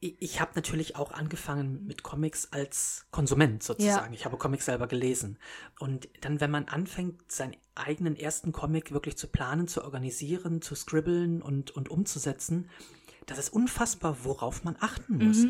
ich, 0.00 0.40
habe 0.40 0.52
natürlich 0.54 0.96
auch 0.96 1.10
angefangen 1.10 1.84
mit 1.86 2.02
Comics 2.02 2.52
als 2.52 3.06
Konsument 3.10 3.62
sozusagen. 3.62 4.14
Ich 4.14 4.24
habe 4.24 4.36
Comics 4.36 4.66
selber 4.66 4.86
gelesen. 4.86 5.38
Und 5.80 6.08
dann, 6.20 6.40
wenn 6.40 6.50
man 6.50 6.68
anfängt, 6.68 7.30
seinen 7.32 7.56
eigenen 7.74 8.14
ersten 8.14 8.52
Comic 8.52 8.92
wirklich 8.92 9.16
zu 9.16 9.26
planen, 9.26 9.66
zu 9.66 9.82
organisieren, 9.82 10.62
zu 10.62 10.74
scribbeln 10.76 11.42
und, 11.42 11.72
und 11.72 11.88
umzusetzen, 11.88 12.70
das 13.26 13.38
ist 13.38 13.52
unfassbar, 13.52 14.18
worauf 14.22 14.64
man 14.64 14.76
achten 14.78 15.18
muss. 15.18 15.46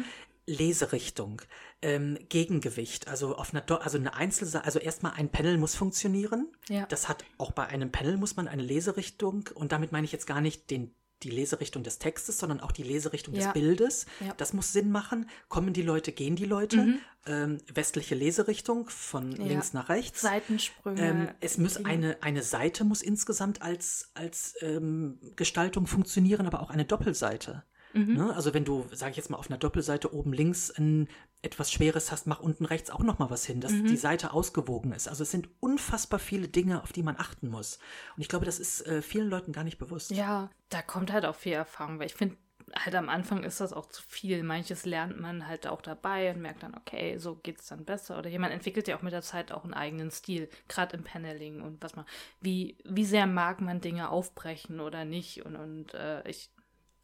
Leserichtung, 0.47 1.43
ähm, 1.83 2.19
Gegengewicht, 2.31 3.07
also 3.07 3.37
auf 3.37 3.53
einer, 3.53 3.61
Do 3.61 3.77
also 3.77 3.99
eine 3.99 4.15
Einzelseite, 4.15 4.65
also 4.65 4.79
erstmal 4.79 5.13
ein 5.13 5.31
Panel 5.31 5.59
muss 5.59 5.75
funktionieren. 5.75 6.49
Ja. 6.71 6.87
Das 6.87 7.07
hat 7.07 7.23
auch 7.37 7.53
bei 7.53 7.67
einem 7.67 7.93
Panel 7.93 8.17
muss 8.17 8.37
man 8.37 8.49
eine 8.49 8.63
Leserichtung 8.63 9.51
und 9.55 9.73
damit 9.73 9.93
meine 9.93 10.07
ich 10.07 10.13
jetzt 10.13 10.27
gar 10.27 10.41
nicht 10.41 10.71
den 10.71 10.95
die 11.23 11.31
Leserichtung 11.31 11.83
des 11.83 11.99
Textes, 11.99 12.39
sondern 12.39 12.61
auch 12.61 12.73
die 12.73 12.83
Leserichtung 12.83 13.35
Ja. 13.35 13.45
des 13.45 13.53
Bildes. 13.53 14.07
Ja. 14.21 14.35
Das 14.37 14.53
muss 14.53 14.73
Sinn 14.73 14.91
machen. 14.91 15.29
Kommen 15.49 15.73
die 15.73 15.83
Leute, 15.83 16.13
gehen 16.13 16.37
die 16.37 16.45
Leute. 16.45 16.99
Ähm, 17.27 17.59
westliche 17.75 18.15
Leserichtung 18.15 18.89
von 18.89 19.33
Ja. 19.33 19.45
links 19.45 19.73
nach 19.73 19.89
rechts. 19.89 20.21
Seitensprünge. 20.23 21.01
Ähm, 21.03 21.29
es 21.41 21.59
muss 21.59 21.85
eine, 21.85 22.17
eine 22.23 22.43
Seite 22.43 22.85
muss 22.85 23.03
insgesamt 23.03 23.63
als, 23.63 24.11
als 24.15 24.55
ähm, 24.63 25.19
Gestaltung 25.37 25.87
funktionieren, 25.87 26.47
aber 26.47 26.61
auch 26.63 26.71
eine 26.71 26.85
Doppelseite. 26.85 27.65
Ne? 28.07 28.35
Also 28.35 28.55
wenn 28.55 28.65
du, 28.65 28.87
sage 28.93 29.13
ich 29.13 29.17
jetzt 29.17 29.31
mal, 29.31 29.37
auf 29.37 29.51
einer 29.51 29.59
Doppelseite 29.59 30.15
oben 30.15 30.33
links 30.33 30.71
ein 30.71 31.09
etwas 31.41 31.71
Schweres 31.71 32.11
hast, 32.11 32.27
mach 32.27 32.41
unten 32.41 32.65
rechts 32.65 32.91
auch 32.91 33.03
noch 33.03 33.19
mal 33.19 33.31
was 33.31 33.45
hin, 33.45 33.61
dass 33.61 33.71
die 33.71 33.97
Seite 33.97 34.33
ausgewogen 34.33 34.93
ist. 34.93 35.09
Also 35.09 35.23
es 35.23 35.31
sind 35.31 35.49
unfassbar 35.61 36.19
viele 36.19 36.49
Dinge, 36.49 36.83
auf 36.83 36.93
die 36.93 37.05
man 37.05 37.17
achten 37.17 37.49
muss. 37.49 37.79
Und 38.17 38.23
ich 38.23 38.29
glaube, 38.29 38.45
das 38.45 38.59
ist 38.59 38.87
äh, 38.87 39.03
vielen 39.03 39.31
Leuten 39.31 39.53
gar 39.53 39.63
nicht 39.63 39.79
bewusst. 39.79 40.11
Ja, 40.11 40.51
da 40.69 40.83
kommt 40.83 41.13
halt 41.13 41.25
auch 41.25 41.37
viel 41.37 41.53
Erfahrung, 41.53 42.01
weil 42.01 42.07
ich 42.07 42.15
finde, 42.15 42.37
halt 42.75 42.95
am 42.95 43.09
Anfang 43.09 43.45
ist 43.45 43.61
das 43.61 43.73
auch 43.73 43.87
zu 43.87 44.03
viel. 44.03 44.43
Manches 44.43 44.85
lernt 44.85 45.21
man 45.21 45.47
halt 45.47 45.67
auch 45.67 45.81
dabei 45.81 46.33
und 46.33 46.43
merkt 46.43 46.63
dann, 46.63 46.75
okay, 46.75 47.19
so 47.19 47.37
geht's 47.37 47.69
dann 47.69 47.85
besser. 47.85 48.19
Oder 48.19 48.31
jemand 48.31 48.53
entwickelt 48.53 48.89
ja 48.89 48.97
auch 48.97 49.03
mit 49.03 49.13
der 49.13 49.23
Zeit 49.23 49.53
auch 49.53 49.65
einen 49.65 49.75
eigenen 49.75 50.11
Stil, 50.11 50.49
gerade 50.69 50.97
im 50.97 51.05
Paneling 51.05 51.63
und 51.63 51.83
was 51.83 51.97
man, 51.97 52.05
wie, 52.41 52.77
wie 52.85 53.05
sehr 53.05 53.27
mag 53.27 53.61
man 53.61 53.81
Dinge 53.81 54.11
aufbrechen 54.11 54.81
oder 54.81 55.05
nicht. 55.05 55.45
Und, 55.45 55.57
und 55.57 55.95
äh, 55.95 56.29
ich, 56.29 56.51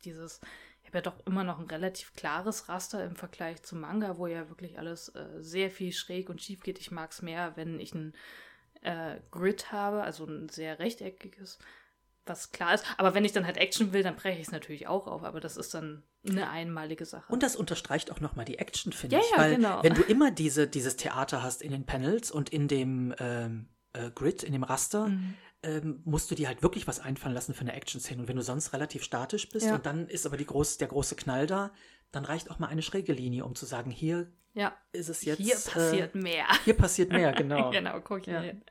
dieses, 0.05 0.41
habe 0.95 0.99
ja 0.99 1.03
doch 1.03 1.27
immer 1.27 1.45
noch 1.45 1.59
ein 1.59 1.67
relativ 1.67 2.13
klares 2.15 2.69
Raster 2.69 3.05
im 3.05 3.17
Vergleich 3.17 3.63
zum 3.63 3.81
Manga, 3.81 4.17
wo 4.19 4.27
ja 4.27 4.49
wirklich 4.49 4.79
alles 4.79 5.09
äh, 5.11 5.27
sehr 5.41 5.71
viel 5.71 5.93
schräg 5.93 6.29
und 6.31 6.41
schief 6.43 6.61
geht. 6.61 6.79
Ich 6.79 6.91
mag 6.91 7.11
es 7.11 7.21
mehr, 7.23 7.53
wenn 7.57 7.81
ich 7.81 7.95
ein 7.95 8.15
äh, 8.83 9.17
Grid 9.31 9.73
habe, 9.73 10.03
also 10.03 10.25
ein 10.25 10.49
sehr 10.49 10.79
rechteckiges, 10.79 11.59
was 12.27 12.53
klar 12.53 12.75
ist. 12.75 12.85
Aber 12.97 13.15
wenn 13.15 13.25
ich 13.25 13.33
dann 13.33 13.45
halt 13.47 13.57
Action 13.57 13.93
will, 13.93 14.03
dann 14.03 14.17
breche 14.17 14.39
ich 14.41 14.47
es 14.47 14.53
natürlich 14.53 14.87
auch 14.87 15.07
auf. 15.07 15.25
Aber 15.25 15.41
das 15.41 15.57
ist 15.57 15.75
dann 15.75 16.03
eine 16.27 16.49
einmalige 16.49 17.05
Sache. 17.05 17.31
Und 17.33 17.43
das 17.43 17.57
unterstreicht 17.57 18.11
auch 18.11 18.21
nochmal 18.21 18.45
die 18.45 18.59
Action, 18.59 18.93
finde 18.93 19.17
Ja, 19.17 19.23
ich. 19.23 19.31
ja, 19.33 19.39
weil 19.39 19.57
genau. 19.57 19.83
wenn 19.83 19.95
du 19.95 20.03
immer 20.03 20.31
diese, 20.31 20.67
dieses 20.67 20.97
Theater 20.97 21.43
hast 21.43 21.61
in 21.61 21.71
den 21.73 21.85
Panels 21.85 22.31
und 22.31 22.49
in 22.51 22.69
dem 22.69 23.15
ähm, 23.19 23.69
äh, 23.93 24.11
Grid, 24.11 24.43
in 24.43 24.53
dem 24.53 24.63
Raster, 24.63 25.09
Mhm. 25.09 25.35
Ähm, 25.65 26.01
musst 26.05 26.31
du 26.31 26.35
dir 26.35 26.49
halt 26.49 26.63
wirklich 26.63 26.87
was 26.87 27.01
einfallen 27.01 27.35
lassen 27.35 27.55
für 27.55 27.63
eine 27.63 27.73
Action-Szene. 27.73 28.21
Und 28.23 28.29
wenn 28.29 28.37
du 28.37 28.43
sonst 28.43 28.73
relativ 28.73 29.03
statisch 29.03 29.49
bist 29.49 29.67
Ja. 29.67 29.75
und 29.77 29.87
dann 29.87 30.09
ist 30.09 30.27
aber 30.27 30.37
die 30.37 30.47
groß, 30.47 30.79
der 30.79 30.89
große 30.89 31.17
Knall 31.17 31.47
da, 31.47 31.73
dann 32.13 32.25
reicht 32.25 32.51
auch 32.51 32.59
mal 32.59 32.69
eine 32.69 32.83
schräge 32.83 33.13
Linie, 33.13 33.45
um 33.45 33.55
zu 33.55 33.67
sagen, 33.67 33.91
hier 33.91 34.31
ja, 34.53 34.73
ist 34.93 35.09
es 35.09 35.25
jetzt. 35.25 35.39
hier 35.39 35.57
passiert 35.57 36.15
Äh, 36.15 36.19
mehr. 36.19 36.47
hier 36.65 36.75
passiert 36.77 37.11
mehr, 37.11 37.33
genau. 37.33 37.71
genau, 37.73 38.01
guck 38.01 38.21
ich 38.21 38.27
Ja. 38.29 38.41
hin. 38.41 38.63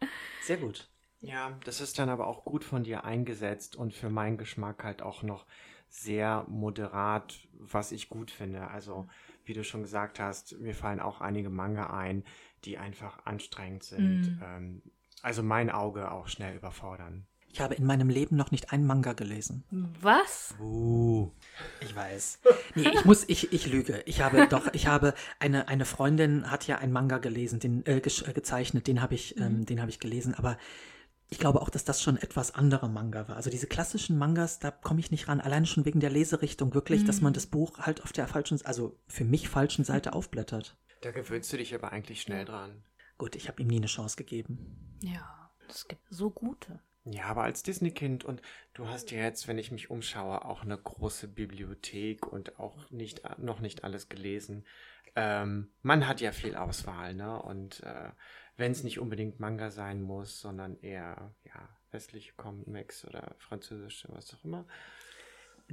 Sehr 0.42 0.58
gut. 0.58 0.88
Ja, 1.20 1.58
das 1.66 1.82
ist 1.82 2.00
dann 2.00 2.10
aber 2.10 2.28
auch 2.28 2.44
gut 2.46 2.64
von 2.64 2.84
dir 2.84 3.04
eingesetzt 3.06 3.76
und 3.76 3.94
für 3.94 4.10
meinen 4.10 4.38
Geschmack 4.38 4.84
halt 4.84 5.02
auch 5.02 5.24
noch 5.24 5.46
sehr 5.90 6.46
moderat, 6.50 7.38
was 7.54 7.92
ich 7.92 8.10
gut 8.10 8.32
finde. 8.32 8.68
Also, 8.68 9.08
wie 9.46 9.54
du 9.54 9.64
schon 9.64 9.82
gesagt 9.84 10.20
hast, 10.20 10.60
mir 10.60 10.74
fallen 10.74 11.00
auch 11.00 11.22
einige 11.22 11.50
Manga 11.50 11.96
ein, 11.96 12.24
die 12.66 12.78
einfach 12.78 13.26
anstrengend 13.26 13.84
sind. 13.84 14.22
Mhm. 14.38 14.42
Ähm, 14.44 14.82
also 15.24 15.42
mein 15.42 15.72
Auge 15.72 16.12
auch 16.12 16.28
schnell 16.28 16.56
überfordern. 16.56 17.26
Ich 17.48 17.62
habe 17.62 17.76
in 17.76 17.86
meinem 17.86 18.10
Leben 18.10 18.36
noch 18.36 18.50
nicht 18.50 18.72
einen 18.72 18.86
Manga 18.86 19.14
gelesen. 19.14 19.64
Was? 20.02 20.56
Uh. 20.60 21.30
Ich 21.82 21.96
weiß. 21.96 22.40
Nee, 22.74 22.90
ich 22.92 23.06
muss, 23.06 23.30
ich, 23.30 23.54
ich 23.54 23.68
lüge. 23.68 24.02
Ich 24.08 24.22
habe 24.22 24.48
doch, 24.50 24.74
ich 24.74 24.88
habe, 24.88 25.14
eine, 25.40 25.68
eine 25.68 25.86
Freundin 25.86 26.50
hat 26.50 26.66
ja 26.68 26.78
einen 26.80 26.92
Manga 26.92 27.20
gelesen, 27.20 27.60
den, 27.60 27.86
äh, 27.86 28.02
gesch- 28.04 28.28
äh, 28.28 28.34
gezeichnet, 28.34 28.88
den 28.88 29.02
habe 29.04 29.14
ich, 29.14 29.38
ähm, 29.40 29.66
den 29.68 29.80
habe 29.82 29.90
ich 29.92 30.00
gelesen, 30.00 30.34
aber 30.36 30.58
Ich 31.30 31.40
glaube 31.40 31.62
auch, 31.62 31.70
dass 31.70 31.84
das 31.84 32.02
schon 32.02 32.18
etwas 32.18 32.54
anderer 32.54 32.88
Manga 32.90 33.28
war. 33.28 33.36
Also 33.38 33.50
diese 33.50 33.66
klassischen 33.68 34.18
Mangas, 34.18 34.60
da 34.60 34.70
komme 34.72 35.00
ich 35.00 35.10
nicht 35.12 35.28
ran. 35.28 35.40
Alleine 35.42 35.66
schon 35.66 35.86
wegen 35.86 36.00
der 36.00 36.12
Leserichtung 36.12 36.74
wirklich, 36.76 37.06
dass 37.06 37.22
man 37.22 37.34
das 37.34 37.48
Buch 37.48 37.80
halt 37.80 38.04
auf 38.04 38.12
der 38.14 38.28
falschen, 38.28 38.60
also 38.66 38.98
für 39.08 39.24
mich 39.26 39.48
falschen 39.50 39.84
Seite 39.86 40.14
aufblättert. 40.14 40.76
Da 41.02 41.12
gewöhnst 41.12 41.52
du 41.54 41.58
dich 41.58 41.74
aber 41.74 41.92
eigentlich 41.92 42.22
schnell 42.22 42.46
dran. 42.46 42.84
Gut, 43.24 43.38
ich 43.38 43.48
habe 43.48 43.62
ihm 43.62 43.70
nie 43.70 43.78
eine 43.78 43.86
Chance 43.86 44.18
gegeben. 44.18 44.98
Ja, 45.02 45.50
es 45.70 45.88
gibt 45.88 46.02
so 46.10 46.30
gute. 46.30 46.82
Ja, 47.06 47.28
aber 47.28 47.44
als 47.44 47.64
Disney-Kind 47.64 48.26
und 48.26 48.42
du 48.74 48.90
hast 48.90 49.12
ja 49.12 49.20
jetzt, 49.20 49.48
wenn 49.48 49.58
ich 49.58 49.72
mich 49.72 49.90
umschaue, 49.90 50.44
auch 50.44 50.64
eine 50.64 50.78
große 50.78 51.30
Bibliothek 51.30 52.28
und 52.28 52.60
auch 52.60 52.92
nicht, 52.92 53.22
noch 53.38 53.62
nicht 53.62 53.86
alles 53.86 54.10
gelesen. 54.10 54.66
Ähm, 55.16 55.72
man 55.84 56.06
hat 56.06 56.20
ja 56.20 56.34
viel 56.34 56.58
Auswahl, 56.58 57.14
ne? 57.14 57.42
Und 57.42 57.82
äh, 57.84 58.12
wenn 58.58 58.74
es 58.74 58.84
nicht 58.84 59.00
unbedingt 59.00 59.40
Manga 59.40 59.72
sein 59.72 60.02
muss, 60.02 60.42
sondern 60.42 60.76
eher, 60.82 61.34
ja, 61.46 61.70
westliche 61.92 62.34
Comics 62.34 63.06
oder 63.06 63.38
französische, 63.40 64.10
was 64.12 64.34
auch 64.34 64.44
immer. 64.44 64.66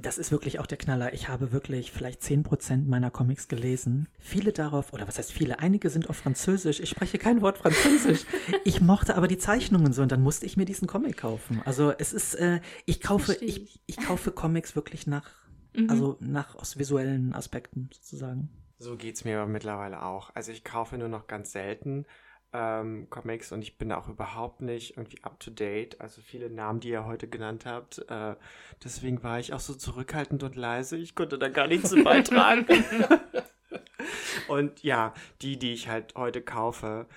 Das 0.01 0.17
ist 0.17 0.31
wirklich 0.31 0.59
auch 0.59 0.65
der 0.65 0.77
Knaller. 0.77 1.13
Ich 1.13 1.27
habe 1.27 1.51
wirklich 1.51 1.91
vielleicht 1.91 2.21
10% 2.21 2.87
meiner 2.87 3.11
Comics 3.11 3.47
gelesen. 3.47 4.07
Viele 4.19 4.51
darauf, 4.51 4.93
oder 4.93 5.07
was 5.07 5.17
heißt 5.17 5.31
viele? 5.31 5.59
Einige 5.59 5.89
sind 5.89 6.09
auf 6.09 6.17
Französisch. 6.17 6.79
Ich 6.79 6.89
spreche 6.89 7.17
kein 7.17 7.41
Wort 7.41 7.57
Französisch. 7.59 8.25
Ich 8.63 8.81
mochte 8.81 9.15
aber 9.15 9.27
die 9.27 9.37
Zeichnungen 9.37 9.93
so 9.93 10.01
und 10.01 10.11
dann 10.11 10.21
musste 10.21 10.45
ich 10.45 10.57
mir 10.57 10.65
diesen 10.65 10.87
Comic 10.87 11.17
kaufen. 11.17 11.61
Also 11.65 11.91
es 11.97 12.13
ist, 12.13 12.35
äh, 12.35 12.61
ich 12.85 13.01
kaufe, 13.01 13.33
ich, 13.35 13.61
ich. 13.61 13.81
ich 13.85 13.97
kaufe 13.97 14.31
Comics 14.31 14.75
wirklich 14.75 15.07
nach, 15.07 15.29
Mhm. 15.73 15.89
also 15.89 16.17
nach 16.19 16.55
aus 16.55 16.77
visuellen 16.77 17.33
Aspekten 17.33 17.89
sozusagen. 17.93 18.49
So 18.77 18.97
geht's 18.97 19.23
mir 19.23 19.39
aber 19.39 19.49
mittlerweile 19.51 20.03
auch. 20.03 20.31
Also 20.35 20.51
ich 20.51 20.63
kaufe 20.63 20.97
nur 20.97 21.07
noch 21.07 21.27
ganz 21.27 21.51
selten 21.51 22.05
ähm, 22.53 23.09
Comics 23.09 23.51
und 23.51 23.61
ich 23.61 23.77
bin 23.77 23.91
auch 23.91 24.07
überhaupt 24.09 24.61
nicht 24.61 24.97
irgendwie 24.97 25.23
up 25.23 25.39
to 25.39 25.51
date. 25.51 25.99
Also 26.01 26.21
viele 26.21 26.49
Namen, 26.49 26.79
die 26.79 26.89
ihr 26.89 27.05
heute 27.05 27.27
genannt 27.27 27.65
habt. 27.65 27.99
Äh, 28.09 28.35
deswegen 28.83 29.23
war 29.23 29.39
ich 29.39 29.53
auch 29.53 29.59
so 29.59 29.73
zurückhaltend 29.73 30.43
und 30.43 30.55
leise. 30.55 30.97
Ich 30.97 31.15
konnte 31.15 31.39
da 31.39 31.49
gar 31.49 31.67
nichts 31.67 31.89
zu 31.89 32.03
beitragen. 32.03 32.65
und 34.47 34.83
ja, 34.83 35.13
die, 35.41 35.57
die 35.57 35.73
ich 35.73 35.87
halt 35.87 36.15
heute 36.15 36.41
kaufe, 36.41 37.07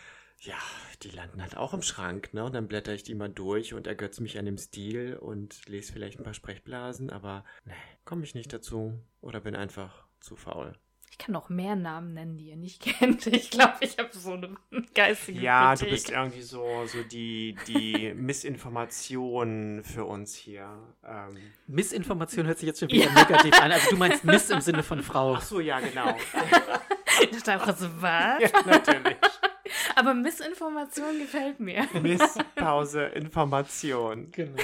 ja, 0.41 0.59
die 1.03 1.11
landen 1.11 1.43
halt 1.43 1.57
auch 1.57 1.75
im 1.75 1.83
Schrank, 1.83 2.33
ne? 2.35 2.45
Und 2.45 2.55
dann 2.55 2.69
blätter 2.69 2.93
ich 2.93 3.03
die 3.03 3.15
mal 3.15 3.31
durch 3.31 3.75
und 3.75 3.87
ergötze 3.87 4.23
mich 4.23 4.39
an 4.39 4.45
dem 4.45 4.59
Stil 4.59 5.17
und 5.17 5.67
lese 5.69 5.93
vielleicht 5.93 6.19
ein 6.19 6.25
paar 6.25 6.35
Sprechblasen, 6.35 7.11
aber 7.11 7.45
ne, 7.65 7.75
komme 8.05 8.25
ich 8.25 8.35
nicht 8.35 8.53
dazu 8.53 8.99
oder 9.21 9.41
bin 9.41 9.57
einfach 9.57 10.07
zu 10.21 10.37
faul. 10.37 10.75
Ich 11.15 11.19
kann 11.19 11.33
noch 11.33 11.49
mehr 11.49 11.77
Namen 11.77 12.13
nennen, 12.13 12.39
die 12.39 12.47
ihr 12.49 12.57
nicht 12.57 12.83
kennt. 12.99 13.29
Ich 13.29 13.53
glaube, 13.53 13.75
ich 13.79 13.97
habe 13.99 14.09
so 14.11 14.33
eine 14.33 14.57
geistige 14.95 15.39
Ja, 15.41 15.73
du 15.77 15.83
Bibliothek. 15.85 15.91
bist 15.91 16.11
irgendwie 16.11 16.43
so, 16.43 16.87
so 16.87 17.05
die, 17.05 17.55
die 17.69 18.13
Missinformation 18.15 19.85
für 19.85 20.07
uns 20.07 20.35
hier. 20.35 20.69
Ähm. 21.07 21.39
Missinformation 21.69 22.47
hört 22.49 22.59
sich 22.59 22.67
jetzt 22.67 22.81
schon 22.81 22.89
wieder 22.91 23.13
negativ 23.13 23.55
an. 23.63 23.71
Also 23.71 23.91
du 23.91 23.97
meinst 23.97 24.25
Miss 24.25 24.51
im 24.51 24.61
Sinne 24.61 24.83
von 24.83 25.05
Frau. 25.05 25.35
Ach 25.37 25.41
so, 25.43 25.61
ja, 25.61 25.79
genau. 25.79 26.17
Ich 27.31 27.43
dachte 27.45 27.73
auch 27.73 27.77
so, 27.77 27.87
was? 28.01 28.43
ja, 28.43 28.49
natürlich. 28.67 29.17
Aber 29.95 30.15
Missinformation 30.15 31.21
gefällt 31.21 31.61
mir. 31.61 31.87
Misspause 32.03 33.05
Information. 33.05 34.33
Genau. 34.33 34.61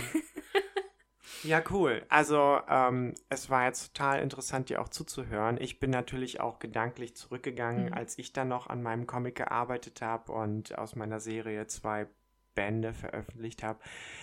Ja, 1.42 1.62
cool. 1.70 2.02
Also, 2.08 2.58
ähm, 2.68 3.14
es 3.28 3.48
war 3.50 3.66
jetzt 3.66 3.94
total 3.94 4.20
interessant, 4.22 4.68
dir 4.68 4.80
auch 4.82 4.88
zuzuhören. 4.88 5.56
Ich 5.60 5.80
bin 5.80 5.90
natürlich 5.90 6.40
auch 6.40 6.58
gedanklich 6.58 7.16
zurückgegangen, 7.16 7.86
Mhm. 7.86 7.92
als 7.94 8.18
ich 8.18 8.32
dann 8.32 8.48
noch 8.48 8.66
an 8.68 8.82
meinem 8.82 9.06
Comic 9.06 9.36
gearbeitet 9.36 10.02
habe 10.02 10.32
und 10.32 10.76
aus 10.78 10.96
meiner 10.96 11.20
Serie 11.20 11.66
zwei 11.66 12.06
Bände 12.56 12.92
veröffentlicht 12.92 13.62
habe. 13.62 13.78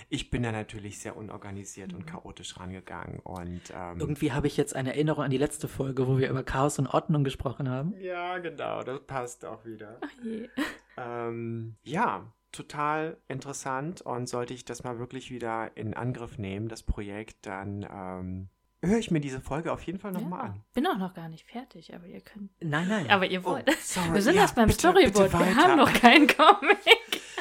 Ich 0.10 0.30
bin 0.30 0.44
da 0.44 0.52
natürlich 0.52 1.00
sehr 1.00 1.16
unorganisiert 1.16 1.94
und 1.94 2.06
chaotisch 2.06 2.60
rangegangen 2.60 3.20
und 3.20 3.62
ähm, 3.74 4.00
Irgendwie 4.00 4.34
habe 4.34 4.48
ich 4.48 4.58
jetzt 4.58 4.76
eine 4.76 4.90
Erinnerung 4.94 5.24
an 5.24 5.32
die 5.32 5.38
letzte 5.38 5.68
Folge, 5.70 6.08
wo 6.08 6.18
wir 6.18 6.30
über 6.30 6.44
Chaos 6.44 6.78
und 6.78 6.88
Ordnung 6.88 7.24
gesprochen 7.24 7.70
haben. 7.70 7.94
ja, 8.00 8.38
genau, 8.40 8.84
das 8.84 9.00
passt 9.08 9.46
auch 9.46 9.64
wieder. 9.66 9.98
Ach 10.02 10.24
je. 10.24 10.50
Ähm, 10.98 11.78
ja, 11.84 12.32
total 12.58 13.18
interessant 13.28 14.02
und 14.02 14.28
sollte 14.28 14.54
ich 14.54 14.66
das 14.66 14.84
mal 14.84 15.00
wirklich 15.00 15.32
wieder 15.32 15.72
in 15.76 15.94
Angriff 15.94 16.38
nehmen, 16.38 16.68
das 16.68 16.84
Projekt, 16.84 17.46
dann 17.46 17.88
ähm, 17.90 18.50
höre 18.84 18.98
ich 19.00 19.12
mir 19.12 19.20
diese 19.22 19.40
Folge 19.40 19.72
auf 19.72 19.84
jeden 19.84 20.00
Fall 20.00 20.12
nochmal 20.12 20.40
Ja. 20.40 20.46
an. 20.54 20.64
Bin 20.74 20.88
auch 20.88 20.98
noch 20.98 21.14
gar 21.14 21.30
nicht 21.30 21.46
fertig, 21.46 21.94
aber 21.96 22.06
ihr 22.08 22.22
könnt. 22.22 22.52
Nein, 22.62 22.88
nein. 22.88 23.10
Aber 23.10 23.26
ihr 23.26 23.44
wollt. 23.44 23.72
sorry. 23.80 24.14
wir 24.16 24.22
sind 24.22 24.36
Ja, 24.36 24.42
erst 24.42 24.56
beim 24.56 24.68
bitte, 24.68 24.80
Storyboard. 24.80 25.32
bitte 25.32 25.46
wir 25.46 25.56
haben 25.56 25.78
noch 25.78 25.94
keinen 25.94 26.28
Comic. 26.28 26.78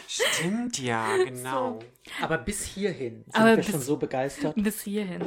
Stimmt 0.08 0.78
ja, 0.78 1.16
genau. 1.24 1.80
Aber 2.22 2.38
bis 2.38 2.64
hierhin 2.64 3.24
sind 3.24 3.34
Aber 3.34 3.50
wir 3.50 3.56
bis- 3.56 3.66
schon 3.70 3.80
so 3.80 3.96
begeistert. 3.96 4.54
Bis 4.56 4.82
hierhin. 4.82 5.22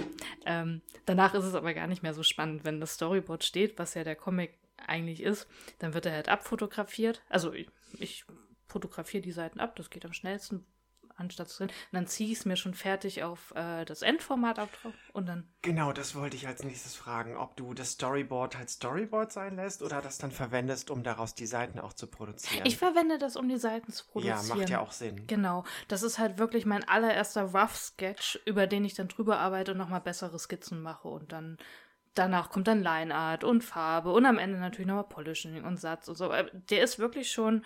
Ähm, 0.46 0.82
danach 1.06 1.34
ist 1.34 1.44
es 1.44 1.54
aber 1.54 1.74
gar 1.74 1.88
nicht 1.88 2.02
mehr 2.02 2.14
so 2.14 2.24
spannend, 2.24 2.64
wenn 2.64 2.80
das 2.80 2.94
Storyboard 2.94 3.44
steht, 3.44 3.78
was 3.78 3.94
ja 3.94 4.04
der 4.04 4.16
Comic 4.16 4.58
eigentlich 4.88 5.22
ist. 5.22 5.48
Dann 5.80 5.94
wird 5.94 6.06
er 6.06 6.14
halt 6.14 6.30
abfotografiert. 6.30 7.22
Also 7.30 7.52
ich, 7.54 7.68
ich 8.00 8.24
fotografiere 8.70 9.22
die 9.22 9.32
Seiten 9.32 9.60
ab, 9.60 9.76
das 9.76 9.90
geht 9.90 10.06
am 10.06 10.14
schnellsten, 10.14 10.66
anstatt 11.18 11.50
zu 11.50 11.58
drin. 11.58 11.70
Und 11.70 11.96
dann 11.96 12.08
ziehe 12.08 12.32
ich 12.32 12.40
es 12.40 12.46
mir 12.46 12.56
schon 12.56 12.74
fertig 12.74 13.24
auf 13.24 13.52
äh, 13.56 13.84
das 13.86 14.02
Endformat 14.02 14.60
ab 14.60 14.70
drauf 14.82 14.94
und 15.12 15.28
dann. 15.28 15.48
Genau, 15.62 15.92
das 15.92 16.16
wollte 16.16 16.38
ich 16.38 16.48
als 16.48 16.64
nächstes 16.64 16.96
fragen, 16.96 17.36
ob 17.36 17.58
du 17.58 17.74
das 17.74 17.92
Storyboard 17.92 18.58
halt 18.58 18.70
Storyboard 18.70 19.32
sein 19.32 19.56
lässt 19.56 19.82
oder 19.82 20.02
das 20.02 20.18
dann 20.18 20.32
verwendest, 20.32 20.90
um 20.90 21.04
daraus 21.04 21.36
die 21.36 21.48
Seiten 21.48 21.80
auch 21.80 21.94
zu 21.94 22.08
produzieren. 22.08 22.66
Ich 22.66 22.78
verwende 22.78 23.18
das, 23.18 23.36
um 23.36 23.50
die 23.50 23.58
Seiten 23.58 23.92
zu 23.92 24.06
ja, 24.06 24.12
produzieren. 24.12 24.60
macht 24.60 24.70
ja 24.70 24.80
auch 24.80 24.92
Sinn. 24.92 25.28
Genau, 25.28 25.66
das 25.88 26.04
ist 26.04 26.20
halt 26.20 26.38
wirklich 26.38 26.66
mein 26.66 26.88
allererster 26.88 27.54
Rough-Sketch, 27.54 28.40
über 28.46 28.68
den 28.68 28.86
ich 28.86 28.94
dann 28.94 29.08
drüber 29.08 29.40
arbeite 29.40 29.72
und 29.72 29.78
nochmal 29.78 30.02
bessere 30.02 30.40
Skizzen 30.40 30.82
mache 30.82 31.08
und 31.08 31.32
dann 31.32 31.58
danach 32.16 32.50
kommt 32.50 32.68
dann 32.68 32.84
Lineart 32.84 33.44
und 33.44 33.64
Farbe 33.64 34.12
und 34.12 34.26
am 34.26 34.38
Ende 34.38 34.60
natürlich 34.60 34.88
nochmal 34.88 35.06
Polishing 35.06 35.64
und 35.64 35.80
Satz 35.80 36.08
und 36.08 36.16
so. 36.16 36.32
Der 36.70 36.84
ist 36.84 37.00
wirklich 37.00 37.32
schon, 37.32 37.66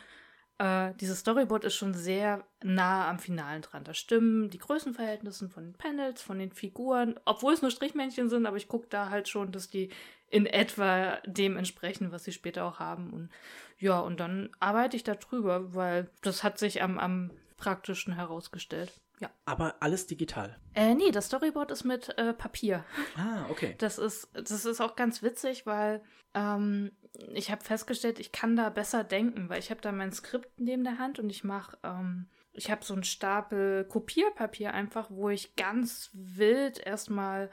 äh, 0.59 0.93
dieses 0.95 1.19
Storyboard 1.19 1.63
ist 1.65 1.75
schon 1.75 1.93
sehr 1.93 2.45
nah 2.63 3.09
am 3.09 3.19
Finalen 3.19 3.61
dran. 3.61 3.83
Da 3.83 3.93
stimmen 3.93 4.49
die 4.49 4.59
Größenverhältnisse 4.59 5.49
von 5.49 5.63
den 5.63 5.73
Panels, 5.73 6.21
von 6.21 6.39
den 6.39 6.51
Figuren, 6.51 7.19
obwohl 7.25 7.53
es 7.53 7.61
nur 7.61 7.71
Strichmännchen 7.71 8.29
sind, 8.29 8.45
aber 8.45 8.57
ich 8.57 8.67
gucke 8.67 8.87
da 8.89 9.09
halt 9.09 9.27
schon, 9.27 9.51
dass 9.51 9.69
die 9.69 9.89
in 10.29 10.45
etwa 10.45 11.17
dem 11.25 11.57
entsprechen, 11.57 12.11
was 12.11 12.23
sie 12.23 12.31
später 12.31 12.65
auch 12.65 12.79
haben. 12.79 13.11
Und 13.13 13.29
ja, 13.77 13.99
und 13.99 14.19
dann 14.19 14.49
arbeite 14.59 14.95
ich 14.95 15.03
da 15.03 15.15
drüber, 15.15 15.75
weil 15.75 16.09
das 16.21 16.43
hat 16.43 16.57
sich 16.57 16.81
am, 16.81 16.97
am 16.97 17.31
praktischen 17.57 18.13
herausgestellt. 18.13 18.99
Ja. 19.19 19.29
Aber 19.45 19.75
alles 19.79 20.07
digital. 20.07 20.57
Äh, 20.73 20.95
nee, 20.95 21.11
das 21.11 21.27
Storyboard 21.27 21.71
ist 21.71 21.83
mit 21.83 22.17
äh, 22.17 22.33
Papier. 22.33 22.83
Ah, 23.15 23.45
okay. 23.49 23.75
Das 23.77 23.97
ist, 23.97 24.29
das 24.33 24.65
ist 24.65 24.81
auch 24.81 24.95
ganz 24.95 25.21
witzig, 25.21 25.65
weil 25.65 26.01
ähm, 26.33 26.91
ich 27.33 27.51
habe 27.51 27.63
festgestellt, 27.63 28.19
ich 28.19 28.31
kann 28.31 28.55
da 28.55 28.69
besser 28.69 29.03
denken, 29.03 29.49
weil 29.49 29.59
ich 29.59 29.69
habe 29.69 29.81
da 29.81 29.91
mein 29.91 30.11
Skript 30.11 30.59
neben 30.59 30.83
der 30.83 30.97
Hand 30.97 31.19
und 31.19 31.29
ich 31.29 31.43
mache, 31.43 31.77
ähm, 31.83 32.27
ich 32.53 32.71
habe 32.71 32.83
so 32.83 32.93
einen 32.93 33.03
Stapel 33.03 33.85
Kopierpapier 33.85 34.73
einfach, 34.73 35.09
wo 35.09 35.29
ich 35.29 35.55
ganz 35.55 36.09
wild 36.13 36.79
erstmal 36.79 37.49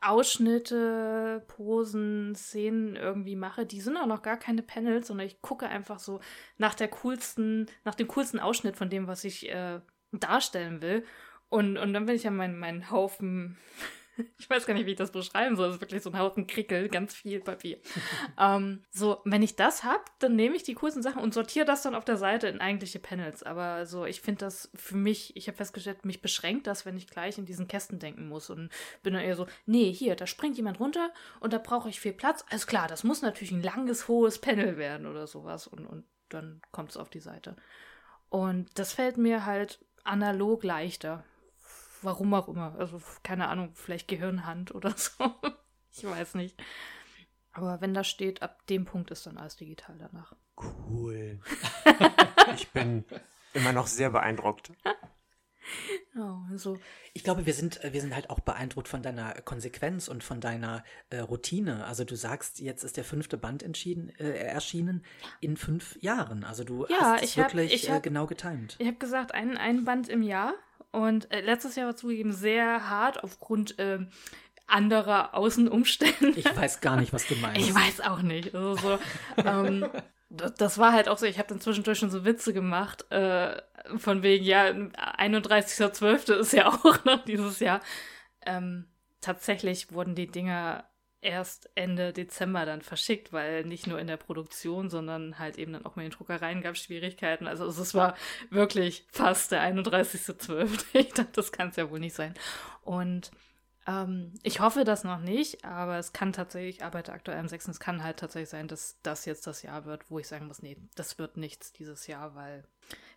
Ausschnitte, 0.00 1.44
Posen, 1.48 2.34
Szenen 2.34 2.94
irgendwie 2.94 3.36
mache. 3.36 3.64
Die 3.64 3.80
sind 3.80 3.96
auch 3.96 4.06
noch 4.06 4.22
gar 4.22 4.36
keine 4.36 4.62
Panels, 4.62 5.08
sondern 5.08 5.26
ich 5.26 5.40
gucke 5.40 5.66
einfach 5.66 5.98
so 5.98 6.20
nach 6.58 6.74
der 6.74 6.88
coolsten, 6.88 7.66
nach 7.84 7.94
dem 7.94 8.08
coolsten 8.08 8.38
Ausschnitt 8.38 8.76
von 8.76 8.90
dem, 8.90 9.06
was 9.06 9.24
ich 9.24 9.48
äh, 9.48 9.80
darstellen 10.20 10.82
will. 10.82 11.04
Und, 11.48 11.76
und 11.76 11.92
dann 11.92 12.06
bin 12.06 12.16
ich 12.16 12.24
ja 12.24 12.30
meinen 12.30 12.58
mein 12.58 12.90
Haufen, 12.90 13.58
ich 14.38 14.48
weiß 14.48 14.66
gar 14.66 14.74
nicht, 14.74 14.86
wie 14.86 14.92
ich 14.92 14.96
das 14.96 15.12
beschreiben 15.12 15.56
soll, 15.56 15.66
das 15.66 15.76
ist 15.76 15.80
wirklich 15.80 16.02
so 16.02 16.10
ein 16.10 16.18
Haufen 16.18 16.46
Krickel, 16.46 16.88
ganz 16.88 17.14
viel 17.14 17.40
Papier. 17.40 17.78
ähm, 18.40 18.82
so, 18.90 19.20
wenn 19.24 19.42
ich 19.42 19.56
das 19.56 19.84
habe, 19.84 20.02
dann 20.18 20.36
nehme 20.36 20.56
ich 20.56 20.62
die 20.62 20.74
coolsten 20.74 21.02
Sachen 21.02 21.22
und 21.22 21.34
sortiere 21.34 21.66
das 21.66 21.82
dann 21.82 21.94
auf 21.94 22.04
der 22.04 22.16
Seite 22.16 22.48
in 22.48 22.60
eigentliche 22.60 22.98
Panels. 22.98 23.42
Aber 23.42 23.86
so, 23.86 24.04
ich 24.04 24.20
finde 24.20 24.44
das 24.44 24.70
für 24.74 24.96
mich, 24.96 25.36
ich 25.36 25.48
habe 25.48 25.56
festgestellt, 25.56 26.04
mich 26.04 26.22
beschränkt 26.22 26.66
das, 26.66 26.86
wenn 26.86 26.96
ich 26.96 27.08
gleich 27.08 27.38
in 27.38 27.46
diesen 27.46 27.68
Kästen 27.68 27.98
denken 27.98 28.28
muss 28.28 28.50
und 28.50 28.70
bin 29.02 29.14
dann 29.14 29.22
eher 29.22 29.36
so, 29.36 29.46
nee, 29.66 29.92
hier, 29.92 30.16
da 30.16 30.26
springt 30.26 30.56
jemand 30.56 30.80
runter 30.80 31.12
und 31.40 31.52
da 31.52 31.58
brauche 31.58 31.88
ich 31.88 32.00
viel 32.00 32.12
Platz. 32.12 32.44
Alles 32.50 32.66
klar, 32.66 32.88
das 32.88 33.04
muss 33.04 33.22
natürlich 33.22 33.52
ein 33.52 33.62
langes, 33.62 34.08
hohes 34.08 34.38
Panel 34.38 34.76
werden 34.76 35.06
oder 35.06 35.26
sowas 35.26 35.66
und, 35.66 35.86
und 35.86 36.04
dann 36.28 36.60
kommt 36.72 36.90
es 36.90 36.96
auf 36.96 37.10
die 37.10 37.20
Seite. 37.20 37.56
Und 38.28 38.78
das 38.78 38.92
fällt 38.92 39.16
mir 39.16 39.46
halt 39.46 39.78
analog 40.04 40.62
leichter. 40.62 41.24
Warum 42.02 42.34
auch 42.34 42.48
immer. 42.48 42.74
Also, 42.78 43.00
keine 43.22 43.48
Ahnung, 43.48 43.72
vielleicht 43.74 44.08
Gehirnhand 44.08 44.74
oder 44.74 44.90
so. 44.96 45.34
ich 45.92 46.04
weiß 46.04 46.34
nicht. 46.34 46.62
Aber 47.52 47.80
wenn 47.80 47.94
da 47.94 48.04
steht, 48.04 48.42
ab 48.42 48.66
dem 48.66 48.84
Punkt 48.84 49.10
ist 49.10 49.26
dann 49.26 49.38
alles 49.38 49.56
digital 49.56 49.96
danach. 49.98 50.34
Cool. 50.56 51.40
ich 52.56 52.70
bin 52.70 53.04
immer 53.52 53.72
noch 53.72 53.86
sehr 53.86 54.10
beeindruckt. 54.10 54.72
Ja, 56.16 56.46
also, 56.50 56.78
Ich 57.12 57.24
glaube, 57.24 57.44
wir 57.46 57.54
sind, 57.54 57.82
äh, 57.82 57.92
wir 57.92 58.00
sind 58.00 58.14
halt 58.14 58.30
auch 58.30 58.40
beeindruckt 58.40 58.86
von 58.88 59.02
deiner 59.02 59.32
Konsequenz 59.42 60.08
und 60.08 60.22
von 60.22 60.40
deiner 60.40 60.84
äh, 61.10 61.18
Routine. 61.18 61.84
Also 61.86 62.04
du 62.04 62.14
sagst, 62.16 62.60
jetzt 62.60 62.84
ist 62.84 62.96
der 62.96 63.04
fünfte 63.04 63.36
Band 63.36 63.62
entschieden, 63.62 64.10
äh, 64.18 64.30
erschienen 64.38 65.04
in 65.40 65.56
fünf 65.56 65.96
Jahren. 66.00 66.44
Also 66.44 66.62
du 66.64 66.86
Ja, 66.88 67.14
hast 67.14 67.24
es 67.24 67.36
hab- 67.36 67.52
wirklich 67.52 67.72
ich 67.72 67.88
äh, 67.88 67.92
hab- 67.94 68.02
genau 68.02 68.26
getimt. 68.26 68.76
ich 68.78 68.86
habe 68.86 68.98
gesagt, 68.98 69.32
ein, 69.34 69.56
ein 69.56 69.84
Band 69.84 70.08
im 70.08 70.22
Jahr 70.22 70.54
Und 70.92 71.30
äh, 71.32 71.40
letztes 71.40 71.74
Jahr 71.74 71.86
war 71.88 71.96
zugegeben 71.96 72.32
sehr 72.32 72.88
hart 72.88 73.24
aufgrund 73.24 73.74
ähm, 73.78 74.08
anderer 74.66 75.34
Außenumstände. 75.34 76.38
Ich 76.38 76.56
weiß 76.56 76.80
gar 76.80 76.96
nicht, 76.96 77.12
was 77.12 77.26
du 77.26 77.34
meinst. 77.42 77.60
Ich 77.68 77.74
weiß 77.74 78.00
auch 78.02 78.22
nicht. 78.22 78.54
Also 78.54 78.76
so, 78.76 78.98
ähm, 79.44 79.86
das, 80.30 80.78
war 80.78 80.92
halt 80.92 81.08
auch 81.08 81.18
so, 81.18 81.26
ich 81.26 81.38
habe 81.38 81.48
dann 81.48 81.60
zwischendurch 81.60 81.98
schon 81.98 82.10
so 82.10 82.24
Witze 82.24 82.52
gemacht, 82.52 83.10
äh, 83.10 83.60
von 83.96 84.22
wegen, 84.22 84.44
ja, 84.44 84.66
31.12. 84.66 86.34
ist 86.34 86.52
ja 86.52 86.68
auch 86.84 87.04
noch 87.04 87.24
dieses 87.24 87.60
Jahr. 87.60 87.80
Ähm, 88.44 88.86
tatsächlich 89.20 89.92
wurden 89.92 90.14
die 90.14 90.26
Dinger 90.26 90.84
erst 91.24 91.70
Ende 91.74 92.12
Dezember 92.12 92.66
dann 92.66 92.82
verschickt, 92.82 93.32
weil 93.32 93.64
nicht 93.64 93.86
nur 93.86 93.98
in 93.98 94.06
der 94.06 94.18
Produktion, 94.18 94.90
sondern 94.90 95.38
halt 95.38 95.56
eben 95.56 95.72
dann 95.72 95.86
auch 95.86 95.96
in 95.96 96.02
den 96.02 96.12
Druckereien 96.12 96.60
gab 96.60 96.74
es 96.74 96.82
Schwierigkeiten. 96.82 97.46
Also 97.46 97.66
es 97.66 97.94
war 97.94 98.14
wirklich 98.50 99.06
fast 99.10 99.50
der 99.50 99.62
31.12. 99.62 100.84
Ich 100.92 101.14
dachte, 101.14 101.32
das 101.32 101.50
kann 101.50 101.68
es 101.68 101.76
ja 101.76 101.90
wohl 101.90 102.00
nicht 102.00 102.14
sein. 102.14 102.34
Und 102.82 103.30
ähm, 103.86 104.32
ich 104.42 104.60
hoffe 104.60 104.84
das 104.84 105.04
noch 105.04 105.20
nicht, 105.20 105.64
aber 105.64 105.98
es 105.98 106.12
kann 106.12 106.32
tatsächlich, 106.32 106.76
ich 106.76 106.84
arbeite 106.84 107.12
aktuell 107.12 107.38
am 107.38 107.48
6. 107.48 107.68
Es 107.68 107.80
kann 107.80 108.02
halt 108.02 108.18
tatsächlich 108.18 108.48
sein, 108.48 108.68
dass 108.68 108.98
das 109.02 109.24
jetzt 109.24 109.46
das 109.46 109.62
Jahr 109.62 109.84
wird, 109.84 110.10
wo 110.10 110.18
ich 110.18 110.28
sagen 110.28 110.46
muss, 110.46 110.62
nee, 110.62 110.76
das 110.94 111.18
wird 111.18 111.36
nichts 111.36 111.72
dieses 111.72 112.06
Jahr, 112.06 112.34
weil 112.34 112.64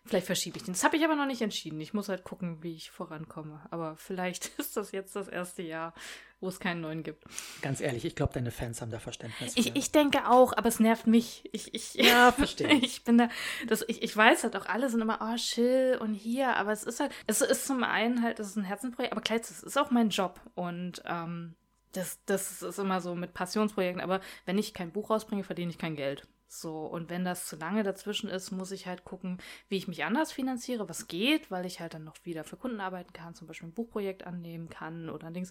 vielleicht 0.08 0.26
verschiebe 0.26 0.56
ich 0.56 0.64
den. 0.64 0.74
Das 0.74 0.84
habe 0.84 0.96
ich 0.96 1.04
aber 1.04 1.14
noch 1.14 1.26
nicht 1.26 1.42
entschieden. 1.42 1.80
Ich 1.80 1.94
muss 1.94 2.08
halt 2.08 2.24
gucken, 2.24 2.62
wie 2.62 2.74
ich 2.74 2.90
vorankomme. 2.90 3.60
Aber 3.70 3.96
vielleicht 3.96 4.46
ist 4.58 4.76
das 4.76 4.92
jetzt 4.92 5.14
das 5.14 5.28
erste 5.28 5.62
Jahr, 5.62 5.94
wo 6.40 6.48
es 6.48 6.60
keinen 6.60 6.80
neuen 6.80 7.02
gibt. 7.02 7.24
Ganz 7.62 7.80
ehrlich, 7.80 8.04
ich 8.04 8.16
glaube, 8.16 8.32
deine 8.32 8.50
Fans 8.50 8.80
haben 8.80 8.90
da 8.90 8.98
Verständnis. 8.98 9.52
Ich, 9.56 9.76
ich 9.76 9.92
denke 9.92 10.28
auch, 10.28 10.56
aber 10.56 10.68
es 10.68 10.80
nervt 10.80 11.06
mich. 11.06 11.48
Ich, 11.52 11.74
ich, 11.74 11.94
ja, 11.94 12.32
verstehe. 12.36 12.72
ich 12.74 13.04
bin 13.04 13.18
da, 13.18 13.28
das, 13.66 13.84
ich, 13.88 14.02
ich 14.02 14.16
weiß 14.16 14.44
halt 14.44 14.56
auch, 14.56 14.66
alle 14.66 14.88
sind 14.88 15.00
immer, 15.00 15.18
oh, 15.20 15.36
chill 15.36 15.98
und 16.00 16.14
hier, 16.14 16.56
aber 16.56 16.72
es 16.72 16.84
ist 16.84 17.00
halt, 17.00 17.12
es 17.26 17.40
ist 17.40 17.66
zum 17.66 17.84
einen 17.84 18.22
halt, 18.22 18.40
es 18.40 18.48
ist 18.48 18.56
ein 18.56 18.64
Herzenprojekt, 18.64 19.12
aber 19.12 19.22
gleichzeitig, 19.22 19.58
es 19.58 19.62
ist 19.64 19.78
auch 19.78 19.90
mein 19.90 20.10
Job 20.10 20.40
und 20.54 21.02
ähm, 21.06 21.54
das, 21.92 22.20
das 22.26 22.62
ist 22.62 22.78
immer 22.78 23.00
so 23.00 23.14
mit 23.14 23.34
Passionsprojekten, 23.34 24.02
aber 24.02 24.20
wenn 24.44 24.58
ich 24.58 24.74
kein 24.74 24.92
Buch 24.92 25.10
rausbringe, 25.10 25.42
verdiene 25.42 25.70
ich 25.70 25.78
kein 25.78 25.96
Geld. 25.96 26.26
So, 26.50 26.86
und 26.86 27.10
wenn 27.10 27.26
das 27.26 27.44
zu 27.46 27.56
lange 27.56 27.82
dazwischen 27.82 28.30
ist, 28.30 28.52
muss 28.52 28.72
ich 28.72 28.86
halt 28.86 29.04
gucken, 29.04 29.38
wie 29.68 29.76
ich 29.76 29.86
mich 29.86 30.04
anders 30.04 30.32
finanziere, 30.32 30.88
was 30.88 31.06
geht, 31.06 31.50
weil 31.50 31.66
ich 31.66 31.78
halt 31.78 31.92
dann 31.92 32.04
noch 32.04 32.16
wieder 32.24 32.42
für 32.42 32.56
Kunden 32.56 32.80
arbeiten 32.80 33.12
kann, 33.12 33.34
zum 33.34 33.46
Beispiel 33.46 33.68
ein 33.68 33.74
Buchprojekt 33.74 34.26
annehmen 34.26 34.70
kann 34.70 35.10
oder 35.10 35.30
Dings. 35.30 35.50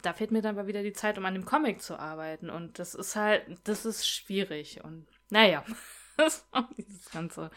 Da 0.00 0.14
fehlt 0.14 0.30
mir 0.30 0.40
dann 0.40 0.58
aber 0.58 0.66
wieder 0.66 0.82
die 0.82 0.94
Zeit, 0.94 1.18
um 1.18 1.26
an 1.26 1.34
dem 1.34 1.44
Comic 1.44 1.82
zu 1.82 1.98
arbeiten. 1.98 2.48
Und 2.48 2.78
das 2.78 2.94
ist 2.94 3.14
halt, 3.14 3.44
das 3.64 3.84
ist 3.84 4.08
schwierig. 4.08 4.82
Und 4.82 5.06
naja, 5.28 5.64
das 6.16 6.38
ist 6.38 6.46
auch 6.52 6.72
dieses 6.78 7.10
Ganze. 7.10 7.50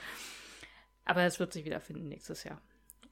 Aber 1.06 1.24
es 1.24 1.39
wird 1.39 1.54
sich 1.54 1.64
wiederfinden 1.64 2.10
nächstes 2.10 2.44
Jahr. 2.44 2.62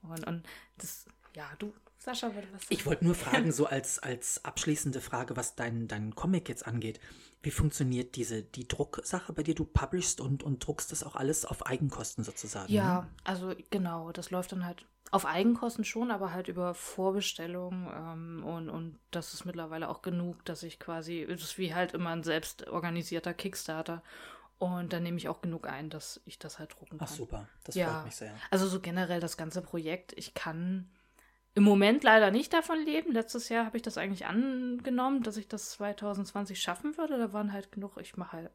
Und, 0.02 0.26
und 0.26 0.46
das, 0.76 1.06
ja, 1.34 1.50
du, 1.58 1.72
Sascha 1.96 2.34
würde 2.34 2.48
was. 2.52 2.62
Ich 2.68 2.84
wollte 2.84 3.04
nur 3.04 3.14
fragen, 3.14 3.50
so 3.50 3.66
als, 3.66 3.98
als 3.98 4.44
abschließende 4.44 5.00
Frage, 5.00 5.36
was 5.36 5.54
deinen 5.54 5.88
dein 5.88 6.14
Comic 6.14 6.48
jetzt 6.48 6.66
angeht. 6.66 7.00
Wie 7.42 7.50
funktioniert 7.50 8.16
diese, 8.16 8.42
die 8.42 8.68
Drucksache 8.68 9.32
bei 9.32 9.42
dir? 9.42 9.54
Du 9.54 9.64
publishst 9.64 10.20
und, 10.20 10.42
und 10.42 10.66
druckst 10.66 10.92
das 10.92 11.02
auch 11.02 11.16
alles 11.16 11.44
auf 11.46 11.66
Eigenkosten 11.66 12.22
sozusagen? 12.22 12.72
Ja, 12.72 13.02
ne? 13.02 13.08
also 13.24 13.54
genau, 13.70 14.12
das 14.12 14.30
läuft 14.30 14.52
dann 14.52 14.66
halt 14.66 14.84
auf 15.10 15.26
Eigenkosten 15.26 15.84
schon, 15.84 16.10
aber 16.10 16.32
halt 16.32 16.48
über 16.48 16.74
Vorbestellung 16.74 17.90
ähm, 17.92 18.44
und, 18.44 18.68
und 18.68 18.98
das 19.10 19.34
ist 19.34 19.44
mittlerweile 19.44 19.88
auch 19.88 20.02
genug, 20.02 20.44
dass 20.44 20.62
ich 20.62 20.78
quasi, 20.78 21.22
es 21.22 21.42
ist 21.42 21.58
wie 21.58 21.74
halt 21.74 21.94
immer 21.94 22.10
ein 22.10 22.22
selbst 22.22 22.68
organisierter 22.68 23.34
Kickstarter 23.34 24.02
und 24.58 24.92
dann 24.92 25.02
nehme 25.02 25.16
ich 25.16 25.28
auch 25.28 25.40
genug 25.40 25.66
ein, 25.66 25.90
dass 25.90 26.20
ich 26.26 26.38
das 26.38 26.58
halt 26.58 26.74
drucken 26.74 26.98
kann. 26.98 27.08
Ach 27.10 27.14
super, 27.14 27.48
das 27.64 27.74
ja, 27.74 27.90
freut 27.92 28.04
mich 28.04 28.16
sehr. 28.16 28.34
Also 28.50 28.68
so 28.68 28.80
generell 28.80 29.18
das 29.18 29.36
ganze 29.36 29.62
Projekt, 29.62 30.12
ich 30.16 30.34
kann 30.34 30.88
im 31.54 31.64
Moment 31.64 32.04
leider 32.04 32.30
nicht 32.30 32.52
davon 32.52 32.78
leben. 32.84 33.12
Letztes 33.12 33.48
Jahr 33.48 33.66
habe 33.66 33.76
ich 33.76 33.82
das 33.82 33.98
eigentlich 33.98 34.26
angenommen, 34.26 35.22
dass 35.22 35.36
ich 35.36 35.48
das 35.48 35.70
2020 35.70 36.60
schaffen 36.60 36.96
würde. 36.96 37.18
Da 37.18 37.32
waren 37.32 37.52
halt 37.52 37.72
genug, 37.72 37.96
ich 38.00 38.16
mache 38.16 38.32
halt, 38.32 38.50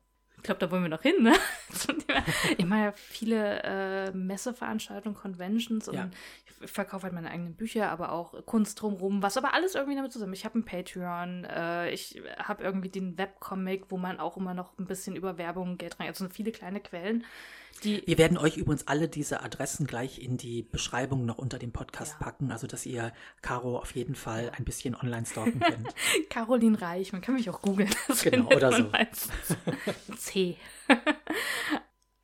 glaube, 0.45 0.59
da 0.59 0.71
wollen 0.71 0.83
wir 0.83 0.89
noch 0.89 1.01
hin, 1.01 1.15
ne? 1.21 1.33
ich 2.57 2.65
mache 2.65 2.79
ja 2.79 2.91
viele 2.93 3.63
äh, 3.63 4.11
Messeveranstaltungen, 4.11 5.17
Conventions 5.17 5.87
und 5.87 5.95
Ja. 5.95 6.09
ich 6.61 6.71
verkaufe 6.71 7.03
halt 7.03 7.13
meine 7.13 7.29
eigenen 7.31 7.55
Bücher, 7.55 7.89
aber 7.91 8.11
auch 8.11 8.45
Kunst 8.45 8.81
drumherum, 8.81 9.21
was 9.21 9.37
aber 9.37 9.53
alles 9.53 9.75
irgendwie 9.75 9.95
damit 9.95 10.11
zusammen. 10.13 10.33
Ich 10.33 10.45
habe 10.45 10.57
ein 10.59 10.65
Patreon, 10.65 11.43
äh, 11.45 11.91
ich 11.91 12.21
habe 12.37 12.63
irgendwie 12.63 12.89
den 12.89 13.17
Webcomic, 13.17 13.85
wo 13.89 13.97
man 13.97 14.19
auch 14.19 14.37
immer 14.37 14.53
noch 14.53 14.77
ein 14.79 14.85
bisschen 14.87 15.15
über 15.15 15.37
Werbung 15.37 15.77
Geld 15.77 15.99
rein, 15.99 16.07
also 16.07 16.27
viele 16.29 16.51
kleine 16.51 16.79
Quellen, 16.79 17.23
die 17.83 18.01
Wir 18.05 18.17
werden 18.17 18.37
euch 18.37 18.55
übrigens 18.55 18.87
alle 18.87 19.09
diese 19.09 19.41
Adressen 19.43 19.85
gleich 19.85 20.19
in 20.19 20.37
die 20.37 20.61
Beschreibung 20.63 21.25
noch 21.25 21.37
unter 21.37 21.59
dem 21.59 21.73
Podcast 21.73 22.15
Ja. 22.19 22.25
packen, 22.25 22.49
also 22.51 22.67
dass 22.67 22.85
ihr 22.85 23.11
Caro 23.41 23.77
auf 23.77 23.93
jeden 23.95 24.15
Fall 24.15 24.49
ein 24.57 24.63
bisschen 24.63 24.95
online 24.95 25.25
stalken 25.25 25.59
könnt. 25.59 25.93
Caroline 26.29 26.81
Reich, 26.81 27.11
man 27.11 27.19
kann 27.21 27.35
mich 27.35 27.49
auch 27.49 27.61
googeln. 27.61 27.93
Genau, 28.23 28.47
oder 28.55 28.71
so. 28.71 28.89
C. 30.36 30.57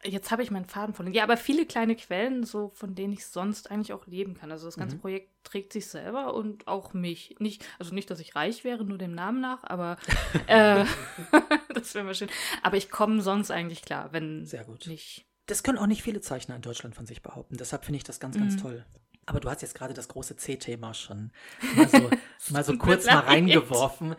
Jetzt 0.04 0.32
habe 0.32 0.42
ich 0.42 0.50
meinen 0.50 0.66
Faden 0.66 0.96
verloren. 0.96 1.14
Ja, 1.14 1.22
aber 1.24 1.38
viele 1.38 1.66
kleine 1.68 1.96
Quellen, 1.96 2.44
so 2.44 2.72
von 2.74 2.96
denen 2.96 3.14
ich 3.14 3.26
sonst 3.28 3.70
eigentlich 3.70 3.94
auch 3.94 4.08
leben 4.08 4.34
kann. 4.34 4.52
Also 4.52 4.66
das 4.66 4.76
ganze 4.76 4.96
Mhm. 4.96 5.02
Projekt 5.02 5.30
trägt 5.44 5.72
sich 5.74 5.86
selber 5.86 6.34
und 6.34 6.68
auch 6.68 6.94
mich. 6.94 7.36
Nicht, 7.38 7.64
also 7.78 7.94
nicht, 7.94 8.10
dass 8.10 8.20
ich 8.20 8.36
reich 8.36 8.64
wäre, 8.64 8.84
nur 8.84 8.98
dem 8.98 9.14
Namen 9.14 9.40
nach, 9.42 9.64
aber 9.64 9.98
äh, 10.48 10.86
das 11.76 11.94
wäre 11.94 12.04
mal 12.04 12.16
schön. 12.16 12.30
Aber 12.64 12.78
ich 12.78 12.90
komme 12.90 13.22
sonst 13.22 13.52
eigentlich 13.52 13.84
klar, 13.84 14.12
wenn 14.12 14.46
Sehr 14.48 14.64
gut. 14.64 14.88
nicht. 14.88 15.26
Das 15.46 15.62
können 15.62 15.78
auch 15.78 15.88
nicht 15.88 16.02
viele 16.02 16.22
Zeichner 16.22 16.56
in 16.56 16.62
Deutschland 16.64 16.96
von 16.96 17.06
sich 17.06 17.22
behaupten. 17.22 17.58
Deshalb 17.58 17.86
finde 17.86 17.98
ich 17.98 18.04
das 18.04 18.20
ganz, 18.20 18.38
ganz 18.40 18.56
Mhm. 18.56 18.60
toll. 18.60 18.86
Aber 19.26 19.40
du 19.40 19.50
hast 19.50 19.62
jetzt 19.62 19.76
gerade 19.76 19.94
das 19.94 20.08
große 20.08 20.36
C-Thema 20.36 20.94
schon 20.94 21.32
mal 21.76 21.88
so, 21.88 22.10
mal 22.50 22.64
so 22.64 22.78
kurz 22.78 23.06
mal 23.06 23.20
reingeworfen. 23.20 24.16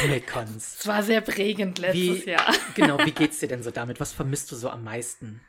Comic-Cons. 0.00 0.76
Es 0.80 0.86
war 0.86 1.02
sehr 1.02 1.20
prägend 1.20 1.78
letztes 1.78 2.26
Wie, 2.26 2.30
Jahr. 2.30 2.54
genau, 2.74 2.98
wie 3.04 3.12
geht's 3.12 3.38
dir 3.38 3.48
denn 3.48 3.62
so 3.62 3.70
damit? 3.70 4.00
Was 4.00 4.12
vermisst 4.12 4.50
du 4.50 4.56
so 4.56 4.70
am 4.70 4.82
meisten? 4.82 5.40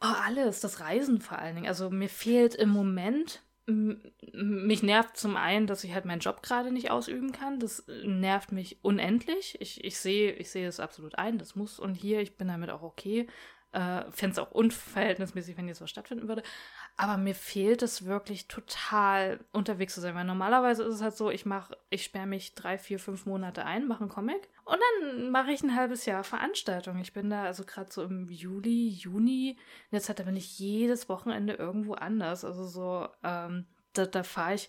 Oh, 0.00 0.14
alles, 0.24 0.60
das 0.60 0.80
Reisen 0.80 1.20
vor 1.20 1.38
allen 1.38 1.56
Dingen. 1.56 1.68
Also 1.68 1.90
mir 1.90 2.08
fehlt 2.08 2.54
im 2.54 2.70
Moment, 2.70 3.42
mich 3.68 4.82
nervt 4.82 5.16
zum 5.16 5.36
einen, 5.36 5.66
dass 5.66 5.84
ich 5.84 5.92
halt 5.92 6.06
meinen 6.06 6.20
Job 6.20 6.42
gerade 6.42 6.72
nicht 6.72 6.90
ausüben 6.90 7.32
kann. 7.32 7.60
Das 7.60 7.80
äh, 7.80 8.06
nervt 8.06 8.50
mich 8.50 8.82
unendlich. 8.82 9.60
Ich, 9.60 9.84
ich 9.84 9.98
sehe 9.98 10.32
ich 10.32 10.50
sehe 10.50 10.66
es 10.66 10.80
absolut 10.80 11.16
ein, 11.16 11.38
das 11.38 11.54
muss 11.54 11.78
und 11.78 11.94
hier, 11.94 12.20
ich 12.20 12.36
bin 12.36 12.48
damit 12.48 12.70
auch 12.70 12.82
okay. 12.82 13.26
Äh, 13.72 14.10
Fände 14.10 14.32
es 14.32 14.38
auch 14.38 14.52
unverhältnismäßig, 14.52 15.58
wenn 15.58 15.68
jetzt 15.68 15.82
was 15.82 15.90
stattfinden 15.90 16.28
würde. 16.28 16.42
Aber 17.00 17.16
mir 17.16 17.36
fehlt 17.36 17.82
es 17.82 18.06
wirklich 18.06 18.48
total, 18.48 19.38
unterwegs 19.52 19.94
zu 19.94 20.00
sein. 20.00 20.16
Weil 20.16 20.24
normalerweise 20.24 20.82
ist 20.82 20.96
es 20.96 21.00
halt 21.00 21.16
so, 21.16 21.30
ich 21.30 21.46
mache, 21.46 21.78
ich 21.90 22.02
sperre 22.02 22.26
mich 22.26 22.56
drei, 22.56 22.76
vier, 22.76 22.98
fünf 22.98 23.24
Monate 23.24 23.64
ein, 23.64 23.86
mache 23.86 24.00
einen 24.00 24.08
Comic 24.08 24.48
und 24.64 24.80
dann 24.80 25.30
mache 25.30 25.52
ich 25.52 25.62
ein 25.62 25.76
halbes 25.76 26.06
Jahr 26.06 26.24
Veranstaltung. 26.24 26.98
Ich 26.98 27.12
bin 27.12 27.30
da 27.30 27.44
also 27.44 27.64
gerade 27.64 27.92
so 27.92 28.02
im 28.02 28.28
Juli, 28.28 28.88
Juni. 28.88 29.50
In 29.50 29.56
der 29.92 30.00
Zeit, 30.00 30.18
da 30.18 30.24
bin 30.24 30.34
ich 30.34 30.58
jedes 30.58 31.08
Wochenende 31.08 31.54
irgendwo 31.54 31.94
anders. 31.94 32.44
Also 32.44 32.66
so, 32.66 33.08
ähm, 33.22 33.66
da, 33.92 34.06
da 34.06 34.24
fahre 34.24 34.54
ich 34.54 34.68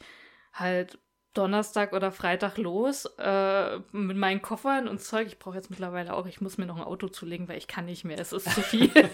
halt 0.54 1.00
Donnerstag 1.34 1.94
oder 1.94 2.12
Freitag 2.12 2.58
los 2.60 3.06
äh, 3.18 3.80
mit 3.92 4.18
meinen 4.18 4.44
Koffern 4.44 4.88
und 4.88 5.02
Zeug. 5.02 5.26
Ich 5.26 5.40
brauche 5.40 5.56
jetzt 5.56 5.72
mittlerweile 5.72 6.14
auch, 6.14 6.28
ich 6.28 6.42
muss 6.42 6.60
mir 6.60 6.68
noch 6.68 6.78
ein 6.78 6.84
Auto 6.84 7.08
zulegen, 7.08 7.48
weil 7.48 7.58
ich 7.58 7.68
kann 7.68 7.86
nicht 7.86 8.06
mehr. 8.06 8.20
Es 8.20 8.34
ist 8.34 8.54
zu 8.54 8.62
viel. 8.62 8.92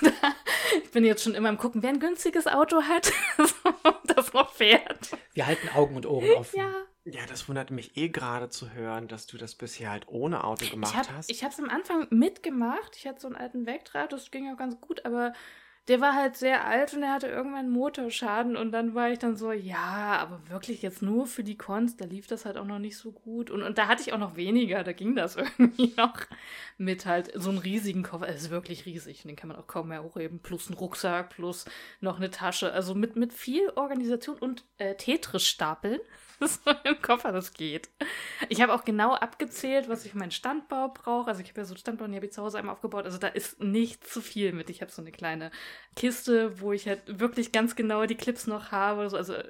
ich 0.84 0.90
bin 0.90 1.04
jetzt 1.04 1.22
schon 1.22 1.34
immer 1.34 1.48
am 1.48 1.58
gucken, 1.58 1.82
wer 1.82 1.90
ein 1.90 2.00
günstiges 2.00 2.46
Auto 2.46 2.82
hat, 2.82 3.12
das 4.04 4.32
noch 4.32 4.52
fährt. 4.52 5.10
Wir 5.34 5.46
halten 5.46 5.68
Augen 5.74 5.96
und 5.96 6.06
Ohren 6.06 6.30
offen. 6.32 6.58
Ja. 6.58 6.72
Ja, 7.08 7.20
das 7.28 7.48
wundert 7.48 7.70
mich 7.70 7.96
eh 7.96 8.08
gerade 8.08 8.48
zu 8.48 8.72
hören, 8.72 9.06
dass 9.06 9.28
du 9.28 9.36
das 9.36 9.54
bisher 9.54 9.90
halt 9.90 10.08
ohne 10.08 10.42
Auto 10.42 10.66
gemacht 10.66 10.92
Ich 10.92 10.98
habe 10.98 11.16
hast. 11.16 11.30
es 11.30 11.58
am 11.60 11.70
Anfang 11.70 12.08
mitgemacht. 12.10 12.96
Ich 12.96 13.06
hatte 13.06 13.20
so 13.20 13.28
einen 13.28 13.36
alten 13.36 13.64
Vectra, 13.64 14.08
das 14.08 14.32
ging 14.32 14.46
ja 14.46 14.54
ganz 14.54 14.80
gut, 14.80 15.04
aber 15.04 15.32
der 15.88 16.00
war 16.00 16.14
halt 16.14 16.36
sehr 16.36 16.66
alt 16.66 16.94
und 16.94 17.02
er 17.04 17.12
hatte 17.12 17.28
irgendwann 17.28 17.60
einen 17.60 17.70
Motorschaden 17.70 18.56
und 18.56 18.72
dann 18.72 18.94
war 18.94 19.10
ich 19.10 19.20
dann 19.20 19.36
so, 19.36 19.52
ja, 19.52 20.18
aber 20.18 20.40
wirklich 20.48 20.82
jetzt 20.82 21.00
nur 21.00 21.26
für 21.26 21.44
die 21.44 21.56
Cons, 21.56 21.96
da 21.96 22.04
lief 22.04 22.26
das 22.26 22.44
halt 22.44 22.56
auch 22.56 22.64
noch 22.64 22.80
nicht 22.80 22.96
so 22.96 23.12
gut. 23.12 23.50
Und, 23.50 23.62
und 23.62 23.78
da 23.78 23.86
hatte 23.86 24.02
ich 24.02 24.12
auch 24.12 24.18
noch 24.18 24.34
weniger, 24.34 24.82
da 24.82 24.92
ging 24.92 25.14
das 25.14 25.36
irgendwie 25.58 25.94
noch 25.96 26.14
mit 26.76 27.06
halt 27.06 27.30
so 27.34 27.50
einem 27.50 27.58
riesigen 27.58 28.02
Koffer, 28.02 28.28
es 28.28 28.42
ist 28.42 28.50
wirklich 28.50 28.84
riesig, 28.84 29.22
den 29.22 29.36
kann 29.36 29.48
man 29.48 29.58
auch 29.58 29.68
kaum 29.68 29.88
mehr 29.88 30.02
hochheben, 30.02 30.40
plus 30.40 30.68
ein 30.68 30.74
Rucksack, 30.74 31.30
plus 31.30 31.66
noch 32.00 32.16
eine 32.16 32.30
Tasche, 32.30 32.72
also 32.72 32.94
mit, 32.94 33.14
mit 33.14 33.32
viel 33.32 33.70
Organisation 33.76 34.38
und 34.38 34.64
äh, 34.78 34.96
Tetris-Stapeln. 34.96 36.00
so 36.40 36.70
im 36.84 37.00
Koffer 37.02 37.32
das 37.32 37.52
geht. 37.52 37.88
Ich 38.48 38.60
habe 38.60 38.74
auch 38.74 38.84
genau 38.84 39.14
abgezählt, 39.14 39.88
was 39.88 40.04
ich 40.04 40.12
für 40.12 40.18
meinen 40.18 40.30
Standbau 40.30 40.88
brauche. 40.88 41.28
Also 41.28 41.40
ich 41.42 41.48
habe 41.48 41.60
ja 41.60 41.64
so 41.64 41.72
einen 41.74 41.78
Standbau, 41.78 42.04
den 42.06 42.14
habe 42.14 42.26
ich 42.26 42.32
zu 42.32 42.42
Hause 42.42 42.58
einmal 42.58 42.74
aufgebaut. 42.74 43.04
Also 43.04 43.18
da 43.18 43.28
ist 43.28 43.60
nicht 43.62 44.06
zu 44.06 44.20
viel 44.20 44.52
mit. 44.52 44.68
Ich 44.70 44.80
habe 44.82 44.90
so 44.92 45.00
eine 45.02 45.12
kleine 45.12 45.50
Kiste, 45.94 46.60
wo 46.60 46.72
ich 46.72 46.86
halt 46.86 47.02
wirklich 47.20 47.52
ganz 47.52 47.76
genau 47.76 48.04
die 48.06 48.14
Clips 48.16 48.46
noch 48.46 48.70
habe. 48.72 49.08
So, 49.10 49.16
Also 49.16 49.34
äh, 49.34 49.44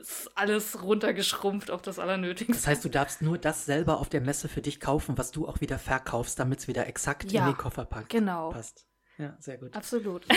ist 0.00 0.30
alles 0.34 0.82
runtergeschrumpft 0.82 1.70
auf 1.70 1.82
das 1.82 1.98
Allernötigste. 1.98 2.52
Das 2.54 2.66
heißt, 2.66 2.84
du 2.84 2.88
darfst 2.88 3.22
nur 3.22 3.38
das 3.38 3.64
selber 3.64 3.98
auf 4.00 4.08
der 4.08 4.20
Messe 4.20 4.48
für 4.48 4.62
dich 4.62 4.80
kaufen, 4.80 5.16
was 5.18 5.30
du 5.30 5.46
auch 5.48 5.60
wieder 5.60 5.78
verkaufst, 5.78 6.38
damit 6.38 6.60
es 6.60 6.68
wieder 6.68 6.86
exakt 6.86 7.30
Ja, 7.32 7.46
in 7.46 7.52
den 7.52 7.58
Koffer 7.58 7.84
packt. 7.84 8.08
genau. 8.10 8.50
passt. 8.50 8.86
Ja, 9.18 9.36
sehr 9.38 9.58
gut. 9.58 9.74
Absolut. 9.74 10.26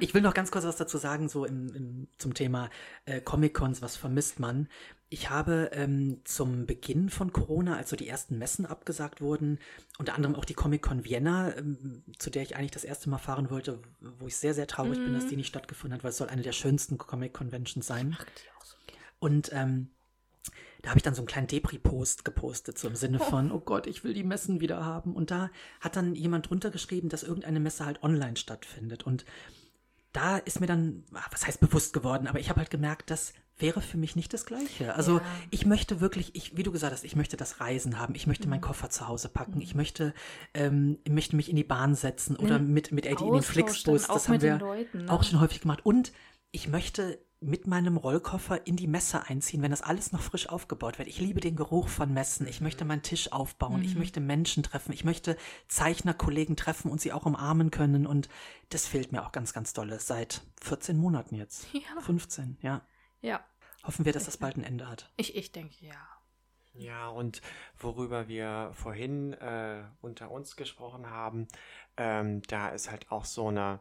Ich 0.00 0.12
will 0.12 0.22
noch 0.22 0.34
ganz 0.34 0.50
kurz 0.50 0.64
was 0.64 0.76
dazu 0.76 0.98
sagen, 0.98 1.28
so 1.28 1.44
im, 1.44 1.72
im, 1.72 2.08
zum 2.18 2.34
Thema 2.34 2.68
äh, 3.04 3.20
Comic-Cons, 3.20 3.80
was 3.80 3.96
vermisst 3.96 4.40
man? 4.40 4.68
Ich 5.08 5.30
habe 5.30 5.70
ähm, 5.72 6.20
zum 6.24 6.66
Beginn 6.66 7.10
von 7.10 7.32
Corona, 7.32 7.76
als 7.76 7.90
so 7.90 7.94
die 7.94 8.08
ersten 8.08 8.38
Messen 8.38 8.66
abgesagt 8.66 9.20
wurden, 9.20 9.60
unter 9.98 10.16
anderem 10.16 10.34
auch 10.34 10.44
die 10.44 10.54
Comic-Con 10.54 11.04
Vienna, 11.04 11.56
ähm, 11.56 12.02
zu 12.18 12.28
der 12.28 12.42
ich 12.42 12.56
eigentlich 12.56 12.72
das 12.72 12.82
erste 12.82 13.08
Mal 13.08 13.18
fahren 13.18 13.50
wollte, 13.50 13.80
wo 14.00 14.26
ich 14.26 14.36
sehr, 14.36 14.52
sehr 14.52 14.66
traurig 14.66 14.98
bin, 14.98 15.14
dass 15.14 15.28
die 15.28 15.36
nicht 15.36 15.46
stattgefunden 15.46 15.96
hat, 15.96 16.02
weil 16.02 16.10
es 16.10 16.16
soll 16.16 16.28
eine 16.28 16.42
der 16.42 16.52
schönsten 16.52 16.98
Comic-Conventions 16.98 17.86
sein. 17.86 18.10
Mag 18.10 18.26
die 18.34 18.50
auch 18.58 18.64
so 18.64 18.76
gerne. 18.88 19.00
Und 19.20 19.50
ähm, 19.52 19.90
da 20.82 20.90
habe 20.90 20.98
ich 20.98 21.02
dann 21.02 21.14
so 21.14 21.20
einen 21.22 21.26
kleinen 21.26 21.46
Depri-Post 21.48 22.24
gepostet, 22.24 22.78
so 22.78 22.88
im 22.88 22.94
Sinne 22.94 23.18
von, 23.18 23.50
oh 23.50 23.58
Gott, 23.60 23.86
ich 23.86 24.04
will 24.04 24.14
die 24.14 24.22
Messen 24.24 24.60
wieder 24.60 24.84
haben. 24.84 25.14
Und 25.14 25.30
da 25.30 25.50
hat 25.80 25.96
dann 25.96 26.14
jemand 26.14 26.48
drunter 26.50 26.70
geschrieben, 26.70 27.08
dass 27.08 27.22
irgendeine 27.24 27.60
Messe 27.60 27.84
halt 27.84 28.02
online 28.02 28.36
stattfindet. 28.36 29.02
Und 29.04 29.24
da 30.12 30.38
ist 30.38 30.60
mir 30.60 30.66
dann, 30.66 31.04
was 31.30 31.46
heißt 31.46 31.60
bewusst 31.60 31.92
geworden, 31.92 32.26
aber 32.26 32.40
ich 32.40 32.48
habe 32.48 32.60
halt 32.60 32.70
gemerkt, 32.70 33.10
das 33.10 33.34
wäre 33.58 33.80
für 33.82 33.96
mich 33.98 34.14
nicht 34.14 34.32
das 34.32 34.46
Gleiche. 34.46 34.94
Also 34.94 35.16
Ja. 35.18 35.22
ich 35.50 35.66
möchte 35.66 36.00
wirklich, 36.00 36.34
ich, 36.36 36.56
wie 36.56 36.62
du 36.62 36.70
gesagt 36.70 36.92
hast, 36.92 37.02
ich 37.04 37.16
möchte 37.16 37.36
das 37.36 37.60
Reisen 37.60 37.98
haben, 37.98 38.14
ich 38.14 38.28
möchte 38.28 38.44
Mhm. 38.46 38.50
meinen 38.50 38.60
Koffer 38.60 38.88
zu 38.88 39.08
Hause 39.08 39.28
packen, 39.28 39.60
ich 39.60 39.74
möchte, 39.74 40.14
ähm, 40.54 40.98
möchte 41.08 41.34
mich 41.34 41.50
in 41.50 41.56
die 41.56 41.64
Bahn 41.64 41.96
setzen 41.96 42.36
oder 42.36 42.60
mit, 42.60 42.92
mit 42.92 43.04
Eddie 43.04 43.24
in 43.24 43.32
den 43.32 43.38
Austausch 43.40 43.52
Flixbus. 43.52 44.06
Das 44.06 44.28
haben 44.28 44.40
wir 44.40 44.58
Leuten, 44.58 45.04
ne? 45.06 45.10
auch 45.12 45.24
schon 45.24 45.40
häufig 45.40 45.60
gemacht. 45.60 45.80
Und 45.84 46.12
ich 46.50 46.68
möchte 46.68 47.24
mit 47.40 47.68
meinem 47.68 47.96
Rollkoffer 47.96 48.66
in 48.66 48.74
die 48.76 48.88
Messe 48.88 49.28
einziehen, 49.28 49.62
wenn 49.62 49.70
das 49.70 49.82
alles 49.82 50.10
noch 50.10 50.22
frisch 50.22 50.48
aufgebaut 50.48 50.98
wird. 50.98 51.08
Ich 51.08 51.20
liebe 51.20 51.40
den 51.40 51.54
Geruch 51.54 51.88
von 51.88 52.12
Messen. 52.12 52.48
Ich 52.48 52.60
möchte 52.60 52.84
meinen 52.84 53.02
Tisch 53.02 53.30
aufbauen. 53.30 53.78
Mhm. 53.78 53.84
Ich 53.84 53.94
möchte 53.94 54.20
Menschen 54.20 54.64
treffen. 54.64 54.92
Ich 54.92 55.04
möchte 55.04 55.36
Zeichnerkollegen 55.68 56.56
treffen 56.56 56.90
und 56.90 57.00
sie 57.00 57.12
auch 57.12 57.26
umarmen 57.26 57.70
können. 57.70 58.08
Und 58.08 58.28
das 58.70 58.88
fehlt 58.88 59.12
mir 59.12 59.24
auch 59.24 59.30
ganz, 59.30 59.52
ganz 59.52 59.72
dolle. 59.72 60.00
Seit 60.00 60.42
14 60.62 60.96
Monaten 60.96 61.36
jetzt. 61.36 61.72
Ja. 61.72 62.00
15, 62.00 62.58
ja. 62.60 62.82
Ja, 63.20 63.44
Hoffen 63.84 64.04
wir, 64.04 64.12
dass 64.12 64.24
das 64.24 64.36
bald 64.36 64.56
ein 64.56 64.64
Ende 64.64 64.88
hat. 64.88 65.10
ich, 65.16 65.36
ich 65.36 65.52
denke 65.52 65.74
ja. 65.84 65.96
Ja, 66.74 67.08
und 67.08 67.40
worüber 67.76 68.28
wir 68.28 68.70
vorhin 68.74 69.32
äh, 69.32 69.82
unter 70.00 70.30
uns 70.30 70.56
gesprochen 70.56 71.10
haben, 71.10 71.48
ähm, 71.96 72.42
da 72.42 72.68
ist 72.68 72.90
halt 72.90 73.10
auch 73.10 73.24
so 73.24 73.48
eine 73.48 73.80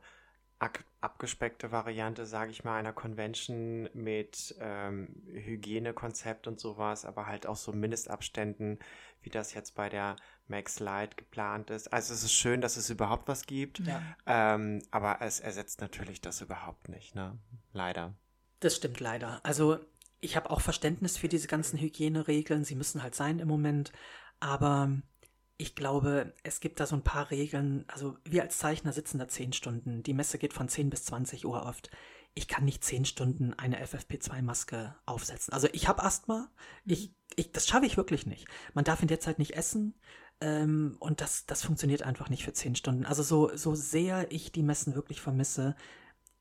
abgespeckte 1.01 1.71
Variante, 1.71 2.25
sage 2.25 2.51
ich 2.51 2.63
mal, 2.63 2.77
einer 2.77 2.93
Convention 2.93 3.89
mit 3.93 4.55
ähm, 4.59 5.09
Hygienekonzept 5.27 6.47
und 6.47 6.59
sowas, 6.59 7.05
aber 7.05 7.27
halt 7.27 7.45
auch 7.45 7.55
so 7.55 7.71
Mindestabständen, 7.71 8.79
wie 9.21 9.29
das 9.29 9.53
jetzt 9.53 9.75
bei 9.75 9.89
der 9.89 10.15
Max 10.47 10.79
Light 10.79 11.17
geplant 11.17 11.69
ist. 11.69 11.93
Also 11.93 12.13
es 12.13 12.23
ist 12.23 12.33
schön, 12.33 12.61
dass 12.61 12.77
es 12.77 12.89
überhaupt 12.89 13.27
was 13.27 13.45
gibt, 13.45 13.79
Ja. 13.79 14.01
ähm, 14.25 14.81
aber 14.89 15.21
es 15.21 15.39
ersetzt 15.39 15.81
natürlich 15.81 16.21
das 16.21 16.41
überhaupt 16.41 16.89
nicht, 16.89 17.13
ne? 17.13 17.37
Leider. 17.73 18.13
Das 18.59 18.75
stimmt 18.75 18.99
leider. 18.99 19.39
Also 19.45 19.79
ich 20.19 20.35
habe 20.35 20.49
auch 20.49 20.61
Verständnis 20.61 21.17
für 21.17 21.27
diese 21.27 21.47
ganzen 21.47 21.77
Hygieneregeln. 21.79 22.63
Sie 22.63 22.75
müssen 22.75 23.03
halt 23.03 23.13
sein 23.13 23.37
im 23.37 23.47
Moment. 23.47 23.91
Aber 24.39 24.91
ich 25.57 25.75
glaube, 25.75 26.33
es 26.43 26.59
gibt 26.59 26.79
da 26.79 26.85
so 26.85 26.95
ein 26.95 27.03
paar 27.03 27.31
Regeln. 27.31 27.85
Also 27.87 28.17
wir 28.23 28.43
als 28.43 28.57
Zeichner 28.59 28.93
sitzen 28.93 29.17
da 29.17 29.27
zehn 29.27 29.53
Stunden. 29.53 30.03
Die 30.03 30.13
Messe 30.13 30.37
geht 30.37 30.53
von 30.53 30.69
10 30.69 30.89
bis 30.89 31.05
20 31.05 31.45
Uhr 31.45 31.63
oft. 31.65 31.89
Ich 32.35 32.47
kann 32.47 32.65
nicht 32.65 32.83
zehn 32.83 33.05
Stunden 33.05 33.53
eine 33.55 33.83
FFP2-Maske 33.83 34.93
aufsetzen. 35.07 35.53
Also 35.53 35.67
ich 35.71 35.87
habe 35.87 36.03
Asthma. 36.03 36.51
Ich, 36.85 37.11
ich, 37.35 37.51
das 37.51 37.67
schaffe 37.67 37.87
ich 37.87 37.97
wirklich 37.97 38.27
nicht. 38.27 38.45
Man 38.75 38.85
darf 38.85 39.01
in 39.01 39.07
der 39.07 39.19
Zeit 39.19 39.39
nicht 39.39 39.55
essen. 39.55 39.95
Ähm, 40.41 40.95
und 40.99 41.21
das, 41.21 41.47
das 41.47 41.63
funktioniert 41.63 42.03
einfach 42.03 42.29
nicht 42.29 42.43
für 42.43 42.53
zehn 42.53 42.75
Stunden. 42.75 43.05
Also 43.05 43.23
so, 43.23 43.55
so 43.57 43.73
sehr 43.73 44.31
ich 44.31 44.51
die 44.51 44.61
Messen 44.61 44.93
wirklich 44.93 45.19
vermisse, 45.21 45.75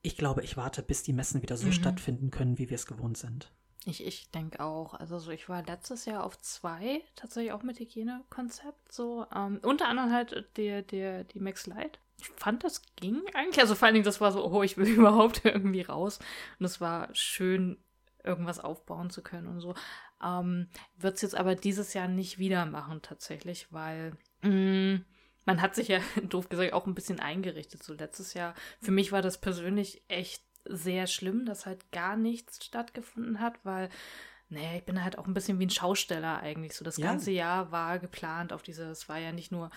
ich 0.02 0.18
glaube, 0.18 0.42
ich 0.42 0.58
warte, 0.58 0.82
bis 0.82 1.02
die 1.02 1.14
Messen 1.14 1.40
wieder 1.40 1.56
so 1.56 1.68
Mhm. 1.68 1.72
stattfinden 1.72 2.30
können, 2.30 2.58
wie 2.58 2.68
wir 2.68 2.74
es 2.74 2.84
gewohnt 2.86 3.16
sind. 3.16 3.50
Ich, 3.84 4.04
ich 4.04 4.30
denke 4.30 4.60
auch. 4.60 4.94
Also 4.94 5.18
so, 5.18 5.30
ich 5.30 5.48
war 5.48 5.62
letztes 5.62 6.06
Jahr 6.06 6.24
auf 6.24 6.40
zwei, 6.40 7.02
tatsächlich 7.14 7.52
auch 7.52 7.62
mit 7.62 7.78
Hygienekonzept. 7.78 8.92
So, 8.92 9.26
ähm, 9.34 9.60
unter 9.62 9.88
anderem 9.88 10.12
halt 10.12 10.46
der, 10.56 10.82
der, 10.82 11.24
die 11.24 11.40
Max 11.40 11.66
Light. 11.66 12.00
Ich 12.18 12.28
fand, 12.30 12.64
das 12.64 12.82
ging 12.96 13.22
eigentlich. 13.34 13.60
Also 13.60 13.74
vor 13.74 13.86
allen 13.86 13.94
Dingen, 13.94 14.04
das 14.04 14.20
war 14.20 14.32
so, 14.32 14.44
oh, 14.44 14.62
ich 14.62 14.76
will 14.76 14.88
überhaupt 14.96 15.44
irgendwie 15.44 15.82
raus. 15.82 16.18
Und 16.58 16.66
es 16.66 16.80
war 16.80 17.14
schön, 17.14 17.78
irgendwas 18.24 18.58
aufbauen 18.58 19.10
zu 19.10 19.22
können 19.22 19.46
und 19.46 19.60
so. 19.60 19.74
Ähm, 20.22 20.68
Wird 20.96 21.16
es 21.16 21.22
jetzt 21.22 21.36
aber 21.36 21.54
dieses 21.54 21.94
Jahr 21.94 22.08
nicht 22.08 22.38
wieder 22.38 22.66
machen, 22.66 23.02
tatsächlich, 23.02 23.68
weil 23.70 24.16
mh, 24.42 25.00
man 25.44 25.62
hat 25.62 25.74
sich 25.74 25.88
ja, 25.88 26.00
doof 26.28 26.48
gesagt, 26.48 26.72
auch 26.72 26.86
ein 26.86 26.94
bisschen 26.94 27.20
eingerichtet. 27.20 27.82
So 27.82 27.94
letztes 27.94 28.34
Jahr, 28.34 28.54
für 28.80 28.90
mich 28.90 29.12
war 29.12 29.22
das 29.22 29.38
persönlich 29.38 30.02
echt 30.08 30.42
sehr 30.70 31.06
schlimm, 31.06 31.46
dass 31.46 31.66
halt 31.66 31.90
gar 31.92 32.16
nichts 32.16 32.64
stattgefunden 32.64 33.40
hat, 33.40 33.54
weil, 33.64 33.88
naja, 34.48 34.76
ich 34.76 34.84
bin 34.84 35.02
halt 35.02 35.18
auch 35.18 35.26
ein 35.26 35.34
bisschen 35.34 35.58
wie 35.58 35.66
ein 35.66 35.70
Schausteller 35.70 36.38
eigentlich. 36.40 36.74
So 36.74 36.84
das 36.84 36.96
Ja. 36.98 37.06
ganze 37.06 37.30
Jahr 37.30 37.72
war 37.72 37.98
geplant 37.98 38.52
auf 38.52 38.62
diese, 38.62 38.84
es 38.84 39.08
war 39.08 39.18
ja 39.18 39.32
nicht 39.32 39.52
nur, 39.52 39.70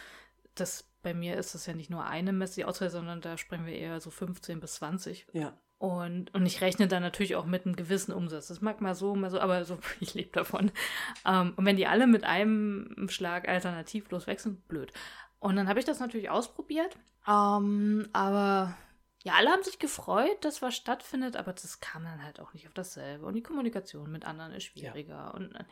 das 0.56 0.86
bei 1.02 1.14
mir 1.14 1.38
ist 1.38 1.56
es 1.56 1.66
ja 1.66 1.74
nicht 1.74 1.90
nur 1.90 2.06
eine 2.06 2.34
Messe, 2.34 2.56
die 2.56 2.66
Auswahl, 2.66 2.90
sondern 2.90 3.22
da 3.22 3.38
sprechen 3.38 3.66
wir 3.66 3.74
eher 3.74 4.02
so 4.02 4.10
15 4.12 4.60
bis 4.60 4.76
20 4.76 5.28
Ja. 5.32 5.54
und, 5.78 6.34
und 6.36 6.46
ich 6.46 6.60
rechne 6.60 6.90
dann 6.90 7.02
natürlich 7.02 7.38
auch 7.38 7.46
mit 7.46 7.66
einem 7.66 7.78
gewissen 7.78 8.12
Umsatz. 8.12 8.48
Das 8.50 8.60
mag 8.60 8.82
mal 8.82 8.96
so, 8.96 9.16
mal 9.16 9.30
so, 9.30 9.40
aber 9.40 9.64
so, 9.64 9.80
ich 10.02 10.14
lebe 10.14 10.32
davon. 10.32 10.72
Ähm, 11.26 11.54
und 11.56 11.66
wenn 11.66 11.78
die 11.78 11.88
alle 11.88 12.06
mit 12.06 12.26
einem 12.26 13.08
Schlag 13.10 13.48
alternativlos 13.48 14.28
wechseln, 14.28 14.58
blöd. 14.68 14.92
Und 15.40 15.56
dann 15.56 15.70
habe 15.70 15.80
ich 15.80 15.86
das 15.86 16.02
natürlich 16.02 16.30
ausprobiert. 16.30 16.98
Ähm, 17.26 18.10
aber 18.12 18.76
ja, 19.24 19.34
alle 19.34 19.50
haben 19.50 19.64
sich 19.64 19.80
gefreut, 19.80 20.46
dass 20.46 20.62
was 20.62 20.76
stattfindet, 20.76 21.36
aber 21.36 21.52
das 21.52 21.82
kam 21.82 22.06
dann 22.06 22.24
halt 22.24 22.40
auch 22.40 22.54
nicht 22.54 22.68
auf 22.68 22.74
dasselbe. 22.74 23.26
Und 23.26 23.34
die 23.34 23.44
Kommunikation 23.44 24.12
mit 24.12 24.26
anderen 24.26 24.54
ist 24.54 24.66
schwieriger. 24.66 25.34
Und 25.34 25.52
naja, 25.52 25.66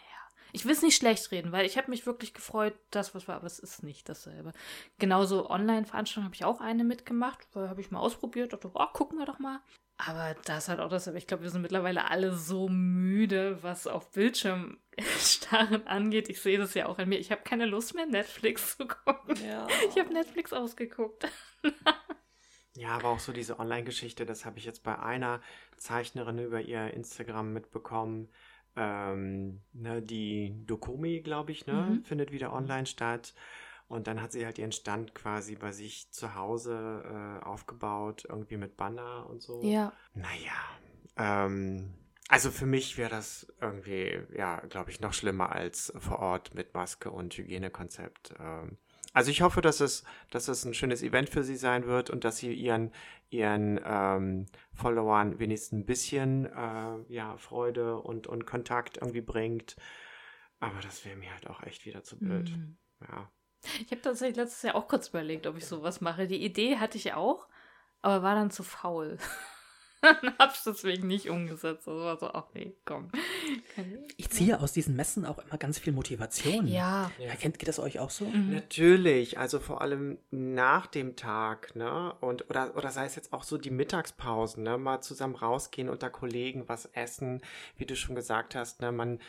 ich 0.51 0.65
will 0.65 0.73
es 0.73 0.81
nicht 0.81 0.97
schlecht 0.97 1.31
reden, 1.31 1.51
weil 1.51 1.65
ich 1.65 1.77
habe 1.77 1.89
mich 1.89 2.05
wirklich 2.05 2.33
gefreut, 2.33 2.73
das 2.91 3.15
was 3.15 3.27
war, 3.27 3.35
aber 3.35 3.47
es 3.47 3.59
ist 3.59 3.83
nicht 3.83 4.09
dasselbe. 4.09 4.51
Genauso 4.99 5.49
Online-Veranstaltungen 5.49 6.25
habe 6.25 6.35
ich 6.35 6.45
auch 6.45 6.59
eine 6.59 6.83
mitgemacht, 6.83 7.47
weil 7.53 7.69
habe 7.69 7.81
ich 7.81 7.91
mal 7.91 7.99
ausprobiert, 7.99 8.53
dachte, 8.53 8.69
oh, 8.73 8.85
gucken 8.93 9.17
wir 9.17 9.25
doch 9.25 9.39
mal. 9.39 9.61
Aber 9.97 10.35
das 10.45 10.69
halt 10.69 10.79
auch 10.79 10.89
das, 10.89 11.07
ich 11.07 11.25
glaube, 11.25 11.43
wir 11.43 11.49
sind 11.49 11.63
mittlerweile 11.63 12.09
alle 12.09 12.33
so 12.33 12.69
müde, 12.69 13.63
was 13.63 13.87
auf 13.87 14.11
Bildschirm 14.11 14.77
starren 15.19 15.87
angeht. 15.87 16.29
Ich 16.29 16.41
sehe 16.41 16.57
das 16.57 16.73
ja 16.75 16.85
auch 16.85 16.99
an 16.99 17.09
mir. 17.09 17.17
Ich 17.17 17.31
habe 17.31 17.41
keine 17.43 17.65
Lust 17.65 17.95
mehr, 17.95 18.05
Netflix 18.05 18.77
zu 18.77 18.87
gucken. 18.87 19.37
Ich 19.89 19.99
habe 19.99 20.13
Netflix 20.13 20.53
ausgeguckt. 20.53 21.27
Ja, 22.77 22.89
aber 22.89 23.07
auch 23.09 23.19
so 23.19 23.33
diese 23.33 23.59
Online-Geschichte, 23.59 24.25
das 24.27 24.45
habe 24.45 24.59
ich 24.59 24.65
jetzt 24.65 24.83
bei 24.83 24.99
einer 24.99 25.41
Zeichnerin 25.77 26.37
über 26.37 26.61
ihr 26.61 26.93
Instagram 26.93 27.51
mitbekommen. 27.51 28.29
Ähm, 28.75 29.61
ne, 29.73 30.03
die 30.03 30.53
Dokumi, 30.67 31.21
glaube 31.21 31.51
ich, 31.51 31.65
ne, 31.65 31.87
Mhm. 31.89 32.03
findet 32.03 32.31
wieder 32.31 32.53
online 32.53 32.85
statt. 32.85 33.33
Und 33.87 34.05
dann 34.05 34.21
hat 34.21 34.31
sie 34.31 34.45
halt 34.45 34.59
ihren 34.59 34.73
Stand 34.73 35.15
quasi 35.15 35.55
bei 35.55 35.71
sich 35.71 36.11
zu 36.11 36.35
Hause 36.35 37.03
äh, 37.41 37.43
aufgebaut, 37.45 38.25
irgendwie 38.29 38.57
mit 38.57 38.77
Banner 38.77 39.27
und 39.27 39.41
so. 39.41 39.63
Ja. 39.63 39.91
Naja, 40.13 40.61
ähm, 41.15 41.95
also 42.27 42.51
für 42.51 42.65
mich 42.67 42.97
wäre 42.97 43.09
das 43.09 43.51
irgendwie, 43.59 44.19
ja, 44.35 44.59
glaube 44.67 44.91
ich, 44.91 44.99
noch 44.99 45.13
schlimmer 45.13 45.51
als 45.51 45.91
vor 45.97 46.19
Ort 46.19 46.53
mit 46.53 46.75
Maske 46.75 47.09
und 47.09 47.35
Hygienekonzept. 47.35 48.35
Ähm, 48.39 48.77
also 49.17 49.31
ich 49.31 49.41
hoffe, 49.41 49.61
dass 49.61 49.79
es, 49.79 50.03
dass 50.29 50.47
es 50.47 50.63
ein 50.63 50.75
schönes 50.75 51.01
Event 51.01 51.29
für 51.29 51.43
sie 51.43 51.55
sein 51.55 51.87
wird 51.87 52.11
und 52.11 52.23
dass 52.23 52.37
sie 52.37 52.53
ihren, 52.53 52.91
ihren 53.31 53.79
ähm, 53.83 54.45
Followern 54.75 55.39
wenigstens 55.39 55.79
ein 55.79 55.85
bisschen 55.87 56.45
äh, 56.45 56.99
ja, 57.11 57.35
Freude 57.37 57.97
und, 57.97 58.27
und 58.27 58.45
Kontakt 58.45 58.97
irgendwie 58.97 59.21
bringt. 59.21 59.75
Aber 60.59 60.79
das 60.81 61.03
wäre 61.03 61.15
mir 61.15 61.33
halt 61.33 61.47
auch 61.47 61.63
echt 61.63 61.87
wieder 61.87 62.03
zu 62.03 62.19
blöd. 62.19 62.51
Mhm. 62.51 62.77
Ja. 63.09 63.31
Ich 63.79 63.89
habe 63.89 64.03
tatsächlich 64.03 64.37
letztes 64.37 64.61
Jahr 64.61 64.75
auch 64.75 64.87
kurz 64.87 65.07
überlegt, 65.07 65.47
ob 65.47 65.57
ich 65.57 65.65
sowas 65.65 65.99
mache. 65.99 66.27
Die 66.27 66.45
Idee 66.45 66.77
hatte 66.77 66.99
ich 66.99 67.15
auch, 67.15 67.47
aber 68.03 68.21
war 68.21 68.35
dann 68.35 68.51
zu 68.51 68.61
faul. 68.61 69.17
dann 70.21 70.33
hab's 70.39 70.63
deswegen 70.63 71.07
nicht 71.07 71.29
umgesetzt. 71.29 71.87
Also 71.87 72.01
war 72.01 72.17
so, 72.17 72.27
ach 72.27 72.45
nee, 72.53 72.75
komm. 72.85 73.09
Ich 74.17 74.29
ziehe 74.29 74.59
aus 74.59 74.71
diesen 74.73 74.95
Messen 74.95 75.25
auch 75.25 75.39
immer 75.39 75.57
ganz 75.57 75.79
viel 75.79 75.93
Motivation. 75.93 76.67
Ja. 76.67 77.11
Ja, 77.19 77.35
kennt, 77.35 77.59
geht 77.59 77.67
das 77.69 77.79
euch 77.79 77.99
auch 77.99 78.09
so? 78.09 78.25
Mhm. 78.25 78.53
Natürlich, 78.53 79.37
also 79.37 79.59
vor 79.59 79.81
allem 79.81 80.17
nach 80.31 80.87
dem 80.87 81.15
Tag, 81.15 81.75
ne? 81.75 82.13
Und 82.21 82.49
oder 82.49 82.75
oder 82.75 82.91
sei 82.91 83.05
es 83.05 83.15
jetzt 83.15 83.33
auch 83.33 83.43
so 83.43 83.57
die 83.57 83.71
Mittagspausen, 83.71 84.63
ne? 84.63 84.77
Mal 84.77 85.01
zusammen 85.01 85.35
rausgehen 85.35 85.89
unter 85.89 86.09
Kollegen, 86.09 86.67
was 86.67 86.85
essen, 86.87 87.41
wie 87.77 87.85
du 87.85 87.95
schon 87.95 88.15
gesagt 88.15 88.55
hast, 88.55 88.81
ne? 88.81 88.91
Man 88.91 89.19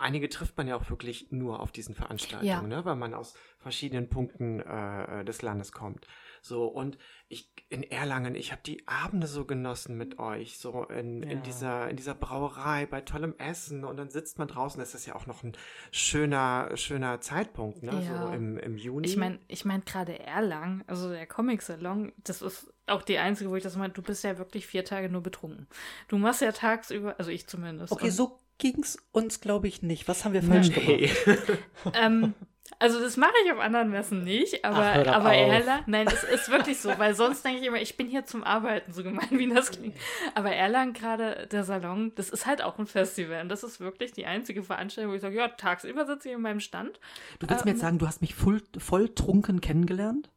einige 0.00 0.28
trifft 0.28 0.56
man 0.56 0.66
ja 0.66 0.74
auch 0.76 0.90
wirklich 0.90 1.30
nur 1.30 1.60
auf 1.60 1.70
diesen 1.70 1.94
Veranstaltungen, 1.94 2.48
Ja. 2.50 2.62
ne? 2.62 2.84
Weil 2.84 2.96
man 2.96 3.14
aus 3.14 3.34
verschiedenen 3.58 4.08
Punkten 4.08 4.60
äh, 4.60 5.24
des 5.24 5.42
Landes 5.42 5.70
kommt. 5.72 6.06
So, 6.46 6.66
und 6.66 6.98
ich 7.28 7.52
in 7.68 7.82
Erlangen, 7.82 8.36
ich 8.36 8.52
habe 8.52 8.62
die 8.64 8.86
Abende 8.86 9.26
so 9.26 9.44
genossen 9.44 9.96
mit 9.96 10.20
euch, 10.20 10.58
so 10.58 10.84
in, 10.84 11.22
in, 11.24 11.30
Ja. 11.30 11.36
dieser, 11.44 11.90
in 11.90 11.96
dieser 11.96 12.14
Brauerei 12.14 12.86
bei 12.86 13.00
tollem 13.00 13.34
Essen 13.38 13.84
und 13.84 13.96
dann 13.96 14.08
sitzt 14.08 14.38
man 14.38 14.46
draußen. 14.46 14.78
Das 14.78 14.94
ist 14.94 15.06
ja 15.06 15.16
auch 15.16 15.26
noch 15.26 15.42
ein 15.42 15.52
schöner, 15.90 16.70
schöner 16.76 17.20
Zeitpunkt, 17.20 17.82
ne? 17.82 18.02
Ja. 18.04 18.28
So 18.28 18.32
im, 18.32 18.56
im 18.58 18.76
Juni. 18.76 19.08
Ich 19.08 19.16
meine, 19.16 19.40
ich 19.48 19.64
mein 19.64 19.84
gerade 19.84 20.18
Erlangen, 20.20 20.84
also 20.86 21.10
der 21.10 21.26
Comic-Salon, 21.26 22.12
das 22.18 22.42
ist 22.42 22.72
auch 22.86 23.02
die 23.02 23.18
einzige, 23.18 23.50
wo 23.50 23.56
ich 23.56 23.64
das 23.64 23.76
meine, 23.76 23.92
du 23.92 24.02
bist 24.02 24.22
ja 24.22 24.38
wirklich 24.38 24.66
vier 24.66 24.84
Tage 24.84 25.08
nur 25.08 25.22
betrunken. 25.22 25.66
Du 26.06 26.18
machst 26.18 26.42
ja 26.42 26.52
tagsüber, 26.52 27.16
also 27.18 27.32
ich 27.32 27.48
zumindest. 27.48 27.92
Okay, 27.92 28.10
so 28.10 28.38
ging's 28.58 28.96
uns, 29.10 29.40
glaube 29.40 29.66
ich, 29.66 29.82
nicht. 29.82 30.06
Was 30.06 30.24
haben 30.24 30.32
wir 30.34 30.42
falsch 30.42 30.72
gemacht? 30.72 30.86
nee. 30.86 31.10
Ähm, 31.94 32.34
also 32.78 33.00
das 33.00 33.16
mache 33.16 33.32
ich 33.44 33.52
auf 33.52 33.58
anderen 33.58 33.90
Messen 33.90 34.22
nicht, 34.22 34.64
aber, 34.64 34.78
Ach, 34.78 35.06
aber. 35.06 35.34
Erlangen, 35.34 35.84
nein, 35.86 36.06
es 36.06 36.24
ist 36.24 36.50
wirklich 36.50 36.78
so, 36.78 36.90
weil 36.98 37.14
sonst 37.14 37.44
denke 37.44 37.60
ich 37.60 37.66
immer, 37.66 37.80
ich 37.80 37.96
bin 37.96 38.08
hier 38.08 38.24
zum 38.26 38.44
Arbeiten, 38.44 38.92
so 38.92 39.02
gemein 39.02 39.28
wie 39.30 39.48
das 39.48 39.70
klingt. 39.70 39.96
Aber 40.34 40.50
Erlangen 40.50 40.92
gerade, 40.92 41.46
der 41.50 41.64
Salon, 41.64 42.12
das 42.16 42.30
ist 42.30 42.46
halt 42.46 42.62
auch 42.62 42.78
ein 42.78 42.86
Festival 42.86 43.40
und 43.42 43.48
das 43.48 43.62
ist 43.62 43.80
wirklich 43.80 44.12
die 44.12 44.26
einzige 44.26 44.62
Veranstaltung, 44.62 45.12
wo 45.12 45.16
ich 45.16 45.22
sage, 45.22 45.36
ja, 45.36 45.48
tagsüber 45.48 46.06
sitze 46.06 46.28
ich 46.28 46.34
in 46.34 46.42
meinem 46.42 46.60
Stand. 46.60 46.98
Du 47.38 47.48
willst 47.48 47.64
mir 47.64 47.70
Ähm, 47.70 47.76
jetzt 47.76 47.82
sagen, 47.82 47.98
du 47.98 48.06
hast 48.06 48.20
mich 48.20 48.34
voll, 48.34 48.62
voll 48.78 49.08
trunken 49.08 49.60
kennengelernt? 49.60 50.30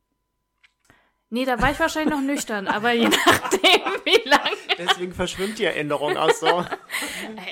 Nee, 1.32 1.46
da 1.46 1.62
war 1.62 1.72
ich 1.72 1.80
wahrscheinlich 1.80 2.14
noch 2.14 2.22
nüchtern, 2.24 2.68
aber 2.68 2.92
je 2.92 3.08
nachdem, 3.26 3.82
wie 4.04 4.28
lang. 4.30 4.50
Deswegen 4.80 5.14
verschwimmt 5.14 5.60
die 5.60 5.66
Erinnerung 5.66 6.18
auch 6.18 6.32
so. 6.32 6.66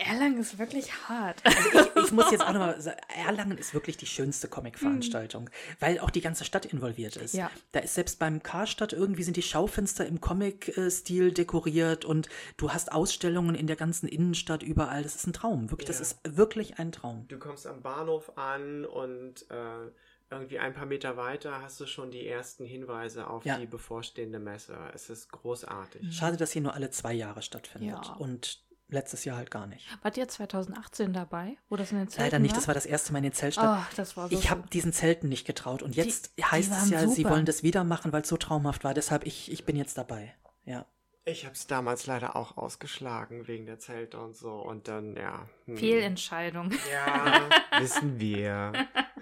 Erlangen 0.08 0.40
ist 0.40 0.58
wirklich 0.58 0.92
hart. 1.08 1.42
ich, 1.46 2.04
ich 2.06 2.12
muss 2.12 2.32
jetzt 2.32 2.42
auch 2.44 2.54
nochmal 2.54 2.80
sagen, 2.82 2.98
Erlangen 3.26 3.58
ist 3.58 3.74
wirklich 3.74 3.98
die 3.98 4.06
schönste 4.08 4.48
Comic-Veranstaltung, 4.48 5.50
weil 5.80 6.00
auch 6.00 6.10
die 6.10 6.22
ganze 6.22 6.44
Stadt 6.46 6.66
involviert 6.66 7.18
ist. 7.18 7.34
Ja. 7.36 7.52
Da 7.72 7.80
ist 7.82 7.94
selbst 7.96 8.18
beim 8.20 8.42
Karstadt 8.42 8.94
irgendwie 8.94 9.24
sind 9.24 9.38
die 9.38 9.42
Schaufenster 9.44 10.06
im 10.06 10.22
Comic-Stil 10.22 11.32
dekoriert 11.34 12.06
und 12.06 12.30
du 12.58 12.72
hast 12.72 12.92
Ausstellungen 12.92 13.54
in 13.56 13.68
der 13.68 13.76
ganzen 13.76 14.08
Innenstadt 14.08 14.64
überall. 14.64 15.04
Das 15.04 15.16
ist 15.16 15.28
ein 15.28 15.34
Traum. 15.34 15.70
Wirklich, 15.70 15.88
das 15.88 15.98
Ja. 16.00 16.02
ist 16.04 16.38
wirklich 16.38 16.80
ein 16.80 16.92
Traum. 16.92 17.26
Du 17.28 17.38
kommst 17.38 17.68
am 17.68 17.82
Bahnhof 17.82 18.32
an 18.38 18.86
und 18.86 19.46
äh, 19.52 19.92
irgendwie 20.30 20.60
ein 20.60 20.74
paar 20.74 20.86
Meter 20.86 21.16
weiter 21.18 21.62
hast 21.62 21.80
du 21.80 21.86
schon 21.86 22.12
die 22.12 22.28
ersten 22.28 22.66
Hinweise 22.66 23.28
auf 23.28 23.46
Ja. 23.46 23.58
die 23.58 23.66
bevorstehende 23.66 24.40
Messe. 24.40 24.78
Es 24.94 25.10
ist 25.10 25.32
großartig. 25.32 26.14
Schade, 26.16 26.38
dass 26.38 26.52
sie 26.52 26.60
nur 26.62 26.74
alle 26.74 26.90
zwei 26.90 27.14
Jahre 27.14 27.42
stattfindet 27.42 28.06
Ja. 28.06 28.14
und 28.16 28.62
letztes 28.90 29.26
Jahr 29.26 29.38
halt 29.38 29.52
gar 29.52 29.68
nicht. 29.68 29.86
Wart 30.02 30.16
ihr 30.18 30.28
2018 30.28 31.12
dabei, 31.14 31.58
wo 31.70 31.76
das 31.76 31.92
in 31.92 31.98
den 31.98 32.08
Zelten 32.08 32.24
Leider 32.24 32.40
nicht, 32.40 32.52
war? 32.52 32.58
das 32.60 32.68
war 32.68 32.74
das 32.74 32.86
erste 32.86 33.12
Mal 33.12 33.20
in 33.20 33.24
den 33.26 33.34
Zeltstadt. 33.34 33.80
Oh, 33.82 33.94
das 33.98 34.16
war 34.18 34.30
so 34.30 34.36
ich 34.38 34.50
habe 34.50 34.68
diesen 34.70 34.94
Zelten 34.94 35.28
nicht 35.30 35.46
getraut 35.46 35.82
und 35.84 35.96
jetzt 35.96 36.38
Die- 36.38 36.44
heißt 36.46 36.72
die 36.72 36.76
es 36.76 36.90
ja, 36.90 37.08
sie 37.08 37.24
super. 37.24 37.32
wollen 37.32 37.46
das 37.46 37.64
wieder 37.64 37.84
machen, 37.84 38.12
weil 38.14 38.22
es 38.22 38.30
so 38.30 38.38
traumhaft 38.38 38.84
war. 38.84 38.94
Deshalb 38.94 39.26
ich, 39.26 39.52
ich 39.52 39.66
bin 39.66 39.76
jetzt 39.76 39.98
dabei. 39.98 40.34
Ja. 40.66 40.86
Ich 41.30 41.44
habe 41.44 41.54
es 41.56 41.68
damals 41.68 42.06
leider 42.08 42.38
auch 42.38 42.56
ausgeschlagen 42.56 43.48
wegen 43.48 43.66
der 43.66 43.80
Zelte 43.80 44.18
und 44.18 44.38
so. 44.38 44.54
Und 44.54 44.88
dann, 44.88 45.16
ja. 45.18 45.46
hm. 45.66 45.76
Fehlentscheidung. 45.78 46.72
Ja, 46.94 47.50
wissen 47.82 48.18
wir. 48.20 48.72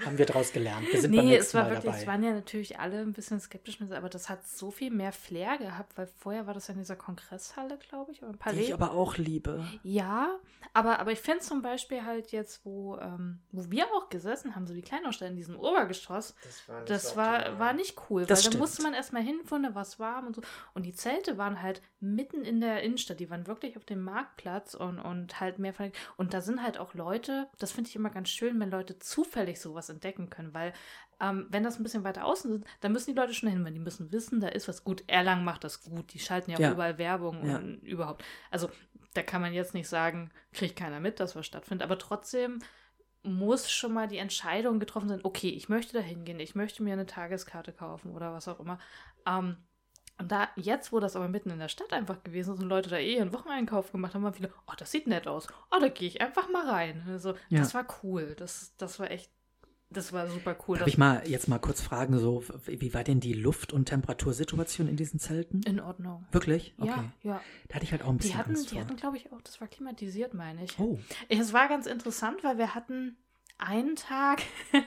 Haben 0.05 0.17
wir 0.17 0.25
daraus 0.27 0.51
gelernt. 0.53 0.85
Wir 0.91 1.01
sind 1.01 1.15
beim 1.15 1.25
Nee, 1.25 1.35
es 1.35 1.39
nächsten 1.39 1.57
war 1.57 1.63
Mal 1.63 1.69
wirklich, 1.71 1.85
dabei. 1.85 2.01
es 2.01 2.07
waren 2.07 2.23
ja 2.23 2.33
natürlich 2.33 2.79
alle 2.79 2.99
ein 2.99 3.13
bisschen 3.13 3.39
skeptisch, 3.39 3.79
mit, 3.79 3.91
aber 3.91 4.09
das 4.09 4.29
hat 4.29 4.45
so 4.47 4.69
viel 4.69 4.91
mehr 4.91 5.11
Flair 5.13 5.57
gehabt, 5.57 5.97
weil 5.97 6.05
vorher 6.19 6.45
war 6.45 6.53
das 6.53 6.67
ja 6.67 6.73
in 6.73 6.79
dieser 6.79 6.95
Kongresshalle, 6.95 7.77
glaube 7.89 8.11
ich, 8.11 8.19
oder 8.21 8.27
im 8.31 8.33
die 8.33 8.39
Palais. 8.39 8.59
ich 8.65 8.73
aber 8.73 8.91
auch 8.91 9.17
liebe. 9.17 9.65
Ja, 9.83 10.35
aber, 10.73 10.99
aber 10.99 11.11
ich 11.11 11.19
finde 11.21 11.39
zum 11.39 11.61
Beispiel 11.63 12.03
halt 12.05 12.31
jetzt, 12.33 12.65
wo, 12.65 12.97
ähm, 12.97 13.39
wo 13.51 13.71
wir 13.71 13.85
auch 13.95 14.09
gesessen 14.09 14.55
haben, 14.55 14.67
so 14.67 14.73
die 14.75 14.81
Kleinaussteller 14.81 15.31
in 15.31 15.37
diesem 15.37 15.57
Obergeschoss, 15.57 16.35
Das 16.43 16.67
war, 16.69 16.79
nicht 16.81 16.89
das 16.91 17.09
so 17.11 17.15
war, 17.15 17.57
war 17.57 17.73
nicht 17.73 17.95
cool, 18.09 18.25
Das 18.25 18.39
weil 18.39 18.43
da 18.43 18.49
stimmt. 18.49 18.59
musste 18.61 18.83
man 18.83 18.93
erstmal 18.93 19.23
hinfahren, 19.23 19.63
da 19.63 19.73
war 19.73 19.81
es 19.83 19.97
warm 19.99 20.27
und 20.27 20.35
so. 20.35 20.41
Und 20.73 20.83
die 20.85 20.93
Zelte 20.93 21.37
waren 21.37 21.61
halt 21.61 21.81
mitten 21.99 22.43
in 22.43 22.59
der 22.61 22.83
Innenstadt, 22.83 23.19
die 23.19 23.29
waren 23.29 23.47
wirklich 23.47 23.77
auf 23.77 23.85
dem 23.85 24.01
Marktplatz 24.01 24.73
und, 24.73 24.99
und 24.99 25.39
halt 25.39 25.59
mehr 25.59 25.73
von- 25.73 25.91
Und 26.17 26.33
da 26.33 26.41
sind 26.41 26.61
halt 26.61 26.77
auch 26.77 26.93
Leute, 26.93 27.47
das 27.57 27.71
finde 27.71 27.89
ich 27.89 27.95
immer 27.95 28.09
ganz 28.09 28.29
schön, 28.29 28.59
wenn 28.59 28.69
Leute 28.69 28.99
zufällig 28.99 29.59
sowas 29.59 29.89
entdecken 29.89 30.29
können, 30.29 30.53
weil 30.53 30.73
ähm, 31.21 31.47
wenn 31.49 31.63
das 31.63 31.79
ein 31.79 31.83
bisschen 31.83 32.03
weiter 32.03 32.25
außen 32.25 32.51
sind, 32.51 32.65
dann 32.81 32.91
müssen 32.91 33.13
die 33.13 33.19
Leute 33.19 33.33
schon 33.33 33.49
hin, 33.49 33.63
weil 33.63 33.71
die 33.73 33.79
müssen 33.79 34.11
wissen, 34.11 34.41
da 34.41 34.49
ist 34.49 34.67
was 34.67 34.83
gut. 34.83 35.03
Erlangen 35.07 35.45
macht 35.45 35.63
das 35.63 35.81
gut, 35.83 36.13
die 36.13 36.19
schalten 36.19 36.51
ja 36.51 36.59
Ja. 36.59 36.71
überall 36.73 36.97
Werbung 36.97 37.45
Ja. 37.47 37.55
und 37.57 37.77
überhaupt. 37.83 38.23
Also 38.51 38.69
da 39.13 39.23
kann 39.23 39.41
man 39.41 39.53
jetzt 39.53 39.73
nicht 39.73 39.87
sagen, 39.87 40.29
kriegt 40.51 40.75
keiner 40.75 40.99
mit, 40.99 41.19
dass 41.21 41.35
was 41.35 41.45
stattfindet, 41.45 41.85
aber 41.85 41.97
trotzdem 41.97 42.59
muss 43.23 43.71
schon 43.71 43.93
mal 43.93 44.07
die 44.07 44.17
Entscheidung 44.17 44.79
getroffen 44.79 45.09
sein, 45.09 45.21
okay, 45.23 45.49
ich 45.49 45.69
möchte 45.69 45.93
da 45.93 45.99
hingehen, 45.99 46.39
ich 46.39 46.53
möchte 46.53 46.83
mir 46.83 46.93
eine 46.93 47.05
Tageskarte 47.07 47.71
kaufen 47.71 48.11
oder 48.11 48.33
was 48.33 48.47
auch 48.47 48.59
immer. 48.59 48.77
Ähm, 49.25 49.57
und 50.17 50.31
da, 50.31 50.47
jetzt, 50.55 50.91
wo 50.93 50.99
das 50.99 51.15
aber 51.15 51.27
mitten 51.27 51.49
in 51.49 51.59
der 51.59 51.67
Stadt 51.69 51.91
einfach 51.93 52.23
gewesen 52.23 52.53
ist 52.53 52.61
und 52.61 52.69
Leute 52.69 52.89
da 52.89 52.97
eh 52.97 53.19
einen 53.19 53.33
Wocheneinkauf 53.33 53.91
gemacht 53.91 54.13
haben, 54.15 54.23
waren 54.23 54.33
viele, 54.33 54.51
oh, 54.67 54.73
das 54.77 54.91
sieht 54.91 55.07
nett 55.07 55.27
aus. 55.27 55.47
Oh, 55.71 55.79
da 55.79 55.89
gehe 55.89 56.07
ich 56.07 56.21
einfach 56.21 56.49
mal 56.49 56.67
rein. 56.69 57.03
Also, 57.09 57.33
Ja. 57.49 57.59
das 57.59 57.73
war 57.73 57.85
cool. 58.03 58.33
Das, 58.37 58.73
das 58.77 58.99
war 58.99 59.11
echt, 59.11 59.29
das 59.89 60.13
war 60.13 60.27
super 60.27 60.55
cool. 60.67 60.77
Darf 60.77 60.87
ich 60.87 60.97
mal 60.97 61.21
jetzt 61.27 61.47
mal 61.47 61.59
kurz 61.59 61.81
fragen, 61.81 62.17
so 62.17 62.43
wie 62.65 62.93
war 62.93 63.03
denn 63.03 63.19
die 63.19 63.33
Luft- 63.33 63.71
und 63.73 63.85
Temperatursituation 63.85 64.87
in 64.87 64.95
diesen 64.97 65.19
Zelten? 65.19 65.61
in 65.63 65.79
Ordnung. 65.79 66.25
Wirklich? 66.31 66.73
Okay. 66.79 66.89
Ja, 66.89 67.31
ja. 67.31 67.41
Da 67.67 67.75
hatte 67.75 67.85
ich 67.85 67.91
halt 67.91 68.01
auch 68.03 68.09
ein 68.09 68.17
bisschen 68.17 68.31
Die 68.33 68.37
hatten, 68.37 68.49
Angst 68.51 68.71
die 68.71 68.75
vor. 68.75 68.83
hatten, 68.83 68.95
glaube 68.95 69.17
ich, 69.17 69.31
auch, 69.31 69.41
das 69.41 69.59
war 69.61 69.67
klimatisiert, 69.67 70.33
meine 70.33 70.63
ich. 70.63 70.79
oh, 70.79 70.97
Es 71.29 71.53
war 71.53 71.67
ganz 71.67 71.85
interessant, 71.87 72.43
weil 72.43 72.57
wir 72.57 72.73
hatten 72.73 73.15
einen 73.57 73.95
Tag, 73.95 74.41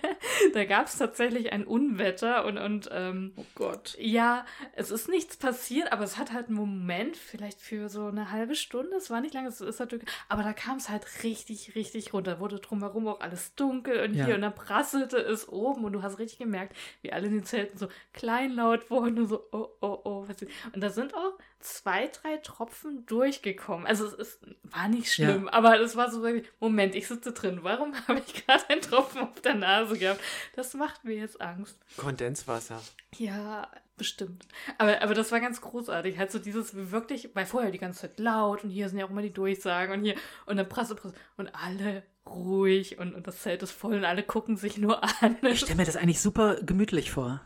da 0.55 0.65
gab 0.65 0.87
es 0.87 0.97
tatsächlich 0.99 1.53
ein 1.53 1.65
Unwetter 1.67 2.45
und, 2.45 2.59
und 2.59 2.89
ähm, 2.93 3.33
oh 3.37 3.45
Gott. 3.55 3.97
ja, 3.99 4.45
es 4.75 4.91
ist 4.91 5.09
nichts 5.09 5.37
passiert, 5.37 5.91
aber 5.93 6.05
es 6.05 6.19
hat 6.19 6.33
halt 6.33 6.49
einen 6.49 6.57
Moment, 6.57 7.17
vielleicht 7.17 7.61
für 7.61 7.89
so 7.89 8.07
eine 8.07 8.31
halbe 8.31 8.55
Stunde, 8.55 8.97
es 8.97 9.11
war 9.11 9.21
nicht 9.21 9.35
lange, 9.35 9.49
es 9.49 9.61
ist 9.61 9.81
natürlich, 9.81 10.05
aber 10.29 10.43
da 10.43 10.53
kam 10.53 10.77
es 10.77 10.89
halt 10.89 11.07
richtig, 11.25 11.75
richtig 11.75 12.13
runter, 12.13 12.41
wurde 12.41 12.59
drumherum 12.61 13.09
auch 13.09 13.21
alles 13.21 13.55
dunkel 13.55 14.03
und 14.05 14.15
Ja. 14.15 14.27
hier 14.27 14.35
und 14.35 14.43
dann 14.43 14.55
prasselte 14.55 15.17
es 15.19 15.49
oben 15.49 15.85
und 15.85 15.93
du 15.95 16.03
hast 16.03 16.19
richtig 16.19 16.39
gemerkt, 16.39 16.77
wie 17.03 17.13
alle 17.13 17.27
in 17.27 17.33
den 17.33 17.45
Zelten 17.45 17.79
so 17.79 17.89
kleinlaut 18.13 18.91
wurden 18.91 19.19
und 19.21 19.27
so, 19.29 19.49
oh, 19.53 19.69
oh, 19.81 19.99
oh, 20.05 20.25
was 20.29 20.43
ist. 20.43 20.53
Und 20.75 20.83
da 20.83 20.91
sind 20.91 21.15
auch 21.15 21.39
zwei, 21.61 22.07
drei 22.09 22.37
Tropfen 22.39 23.05
durchgekommen. 23.07 23.87
Also 23.87 24.07
es 24.07 24.15
ist, 24.15 24.41
war 24.63 24.89
nicht 24.89 25.13
schlimm, 25.13 25.49
aber 25.49 25.81
es 25.81 25.97
war 25.97 26.11
so, 26.11 26.23
wirklich, 26.23 26.51
Moment, 26.61 26.95
ich 26.95 27.09
sitze 27.09 27.33
drin, 27.33 27.61
warum 27.63 27.95
habe 28.09 28.23
ich 28.25 28.47
gerade 28.47 28.69
einen 28.69 28.81
Tropfen 28.81 29.23
auf 29.23 29.41
der 29.41 29.55
Nase 29.55 29.99
gehabt? 29.99 30.21
Das 30.55 30.75
macht 30.75 31.05
mir 31.05 31.17
jetzt 31.17 31.41
Angst. 31.41 31.79
Kondenswasser. 31.97 32.81
Ja, 33.17 33.69
bestimmt. 33.97 34.47
Aber, 34.79 35.03
aber 35.03 35.15
das 35.15 35.33
war 35.33 35.41
ganz 35.41 35.61
großartig. 35.61 36.19
Halt 36.19 36.31
so 36.31 36.39
dieses 36.39 36.91
wirklich, 36.91 37.31
weil 37.35 37.47
vorher 37.47 37.71
die 37.71 37.79
ganze 37.79 38.03
Zeit 38.03 38.19
laut 38.19 38.65
und 38.65 38.71
hier 38.71 38.89
sind 38.89 38.99
ja 38.99 39.07
auch 39.07 39.11
immer 39.11 39.23
die 39.23 39.33
Durchsagen 39.33 39.93
und 39.93 40.05
hier 40.05 40.15
und 40.47 40.57
dann 40.57 40.69
Presse, 40.69 40.95
Presse 40.95 41.15
und 41.37 41.49
alle 41.55 42.05
ruhig 42.27 42.99
und, 42.99 43.15
und 43.15 43.27
das 43.27 43.43
Zelt 43.43 43.63
ist 43.63 43.73
voll 43.73 43.97
und 43.97 44.05
alle 44.05 44.23
gucken 44.23 44.57
sich 44.57 44.79
nur 44.79 45.03
an. 45.23 45.37
Ich 45.43 45.61
stelle 45.61 45.77
mir 45.77 45.87
das 45.87 45.97
eigentlich 45.97 46.21
super 46.21 46.57
gemütlich 46.63 47.11
vor. 47.11 47.41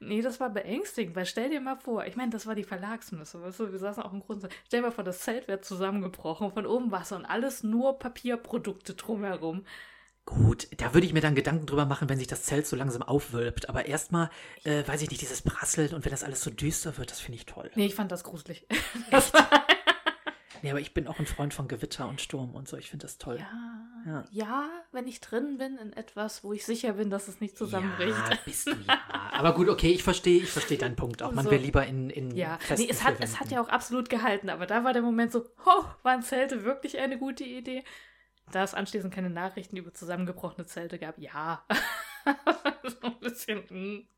Nee, 0.00 0.22
das 0.22 0.40
war 0.40 0.50
beängstigend, 0.50 1.16
weil 1.16 1.26
stell 1.26 1.50
dir 1.50 1.60
mal 1.60 1.76
vor, 1.76 2.04
ich 2.06 2.16
meine, 2.16 2.30
das 2.30 2.46
war 2.46 2.54
die 2.54 2.64
Verlagsmesse, 2.64 3.42
weißt 3.42 3.60
du, 3.60 3.72
wir 3.72 3.78
saßen 3.78 4.02
auch 4.02 4.12
im 4.12 4.20
Grunde, 4.20 4.48
stell 4.66 4.80
dir 4.80 4.86
mal 4.86 4.92
vor, 4.92 5.04
das 5.04 5.20
Zelt 5.20 5.48
wäre 5.48 5.60
zusammengebrochen, 5.60 6.52
von 6.52 6.66
oben 6.66 6.90
Wasser 6.90 7.16
und 7.16 7.24
alles 7.24 7.62
nur 7.62 7.98
Papierprodukte 7.98 8.94
drumherum. 8.94 9.64
Gut, 10.26 10.68
da 10.78 10.94
würde 10.94 11.06
ich 11.06 11.12
mir 11.12 11.20
dann 11.20 11.34
Gedanken 11.34 11.66
drüber 11.66 11.84
machen, 11.84 12.08
wenn 12.08 12.18
sich 12.18 12.26
das 12.26 12.44
Zelt 12.44 12.66
so 12.66 12.76
langsam 12.76 13.02
aufwölbt. 13.02 13.68
Aber 13.68 13.84
erstmal, 13.84 14.30
äh, 14.64 14.82
weiß 14.86 15.02
ich 15.02 15.10
nicht, 15.10 15.20
dieses 15.20 15.42
Prasseln 15.42 15.92
und 15.92 16.04
wenn 16.04 16.12
das 16.12 16.24
alles 16.24 16.42
so 16.42 16.50
düster 16.50 16.96
wird, 16.96 17.10
das 17.10 17.20
finde 17.20 17.36
ich 17.36 17.44
toll. 17.46 17.70
Nee, 17.74 17.86
ich 17.86 17.94
fand 17.94 18.10
das 18.10 18.24
gruselig. 18.24 18.66
Nee, 20.64 20.70
aber 20.70 20.80
ich 20.80 20.94
bin 20.94 21.06
auch 21.08 21.18
ein 21.18 21.26
Freund 21.26 21.52
von 21.52 21.68
Gewitter 21.68 22.08
und 22.08 22.22
Sturm 22.22 22.54
und 22.54 22.68
so. 22.68 22.78
Ich 22.78 22.88
finde 22.88 23.04
das 23.04 23.18
toll. 23.18 23.36
Ja, 23.38 23.73
Ja. 24.06 24.24
ja, 24.30 24.70
wenn 24.92 25.06
ich 25.06 25.20
drin 25.20 25.56
bin 25.56 25.78
in 25.78 25.92
etwas, 25.94 26.44
wo 26.44 26.52
ich 26.52 26.66
sicher 26.66 26.94
bin, 26.94 27.08
dass 27.08 27.26
es 27.26 27.40
nicht 27.40 27.56
zusammenbricht. 27.56 28.10
Ja, 28.10 28.38
bist 28.44 28.66
du 28.66 28.72
ja. 28.72 29.00
Aber 29.32 29.54
gut, 29.54 29.68
okay, 29.68 29.92
ich 29.92 30.02
verstehe, 30.02 30.42
ich 30.42 30.50
verstehe 30.50 30.76
deinen 30.76 30.96
Punkt 30.96 31.22
auch. 31.22 31.32
Man 31.32 31.46
So. 31.46 31.50
wäre 31.50 31.62
lieber 31.62 31.86
in, 31.86 32.10
in 32.10 32.30
Ja, 32.36 32.58
nee, 32.76 32.86
es 32.88 33.02
hat, 33.02 33.16
es 33.20 33.40
hat 33.40 33.50
ja 33.50 33.62
auch 33.62 33.68
absolut 33.68 34.10
gehalten, 34.10 34.50
aber 34.50 34.66
da 34.66 34.84
war 34.84 34.92
der 34.92 35.02
Moment 35.02 35.32
so, 35.32 35.46
ho, 35.64 35.84
waren 36.02 36.22
Zelte 36.22 36.64
wirklich 36.64 36.98
eine 36.98 37.18
gute 37.18 37.44
Idee? 37.44 37.82
Da 38.52 38.62
es 38.62 38.74
anschließend 38.74 39.14
keine 39.14 39.30
Nachrichten 39.30 39.76
über 39.76 39.94
zusammengebrochene 39.94 40.66
Zelte 40.66 40.98
gab, 40.98 41.18
ja. 41.18 41.64
so 42.82 43.06
ein 43.06 43.20
bisschen, 43.20 43.68
hm. 43.68 44.08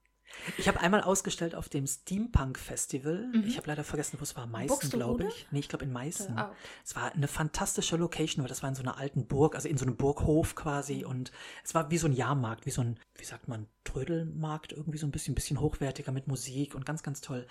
Ich 0.59 0.69
habe 0.69 0.81
einmal 0.81 1.03
ausgestellt 1.03 1.55
auf 1.55 1.69
dem 1.69 1.87
Steampunk 1.87 2.59
Festival. 2.59 3.27
Mhm. 3.33 3.45
Ich 3.47 3.57
habe 3.57 3.69
leider 3.69 3.85
vergessen, 3.85 4.19
wo 4.19 4.23
es 4.23 4.37
war. 4.37 4.47
Meißen, 4.47 4.91
glaube 4.91 5.25
ich. 5.29 5.47
Nee, 5.51 5.61
ich 5.61 5.69
glaube 5.69 5.85
in 5.85 5.93
Meißen. 5.93 6.37
Ah. 6.39 6.55
Es 6.85 6.95
war 6.97 7.13
eine 7.13 7.29
fantastische 7.29 7.97
Location, 7.97 8.43
weil 8.43 8.49
das 8.49 8.63
war 8.63 8.69
in 8.69 8.75
so 8.75 8.83
einer 8.83 8.99
alten 8.99 9.27
Burg, 9.27 9.55
also 9.55 9.69
in 9.69 9.79
so 9.79 9.85
einem 9.87 9.97
Burghof 9.97 10.55
quasi. 10.55 10.99
Mhm. 11.05 11.07
Und 11.11 11.33
es 11.65 11.75
war 11.75 11.91
wie 11.91 11.99
so 11.99 12.07
ein 12.07 12.13
Jahrmarkt, 12.13 12.67
wie 12.67 12.71
so 12.71 12.83
ein, 12.83 12.99
wie 13.17 13.25
sagt 13.25 13.49
man, 13.49 13.67
Trödelmarkt, 13.85 14.73
irgendwie 14.73 14.99
so 14.99 15.07
ein 15.07 15.11
bisschen, 15.11 15.35
bisschen 15.35 15.61
hochwertiger 15.61 16.13
mit 16.13 16.27
Musik 16.29 16.75
und 16.75 16.85
ganz, 16.85 17.03
ganz 17.03 17.21
toll. 17.21 17.47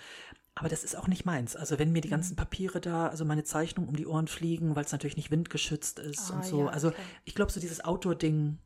Aber 0.54 0.68
das 0.70 0.84
ist 0.84 0.96
auch 0.96 1.06
nicht 1.08 1.26
meins. 1.26 1.54
Also 1.56 1.78
wenn 1.78 1.92
mir 1.92 2.00
die 2.00 2.08
Mhm. 2.08 2.12
ganzen 2.12 2.36
Papiere 2.36 2.80
da, 2.80 3.08
also 3.08 3.24
meine 3.24 3.44
Zeichnungen 3.44 3.88
um 3.90 3.96
die 3.96 4.06
Ohren 4.06 4.26
fliegen, 4.28 4.74
weil 4.76 4.84
es 4.84 4.92
natürlich 4.92 5.16
nicht 5.16 5.30
windgeschützt 5.30 5.98
ist 5.98 6.30
Ah, 6.30 6.36
und 6.36 6.44
so. 6.44 6.60
ja, 6.64 6.68
also 6.68 6.90
klar. 6.92 7.02
ich 7.24 7.34
glaube, 7.34 7.52
so 7.52 7.60
dieses 7.60 7.84
Outdoor-Ding 7.84 8.58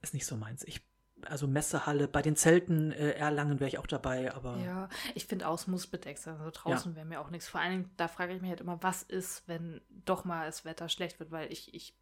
ist 0.00 0.14
nicht 0.14 0.26
so 0.26 0.36
meins. 0.36 0.62
Ich 0.64 0.80
also 1.28 1.46
Messehalle, 1.46 2.08
bei 2.08 2.22
den 2.22 2.36
Zelten 2.36 2.92
äh, 2.92 3.12
Erlangen 3.12 3.60
wäre 3.60 3.68
ich 3.68 3.78
auch 3.78 3.86
dabei, 3.86 4.34
aber. 4.34 4.56
Ja, 4.58 4.88
ich 5.14 5.26
finde 5.26 5.48
aus 5.48 5.66
muss 5.66 5.86
bedeckt 5.86 6.18
sein. 6.18 6.36
Also 6.38 6.50
draußen 6.52 6.94
wäre 6.96 7.06
mir 7.06 7.20
auch 7.20 7.30
nichts. 7.30 7.48
Vor 7.48 7.60
allen 7.60 7.72
Dingen, 7.72 7.90
da 7.96 8.08
frage 8.08 8.34
ich 8.34 8.40
mich 8.40 8.50
halt 8.50 8.60
immer, 8.60 8.82
was 8.82 9.02
ist, 9.02 9.46
wenn 9.46 9.80
doch 10.04 10.24
mal 10.24 10.46
das 10.46 10.64
Wetter 10.64 10.88
schlecht 10.88 11.18
wird, 11.18 11.30
weil 11.30 11.52
ich, 11.52 11.74
ich 11.74 11.94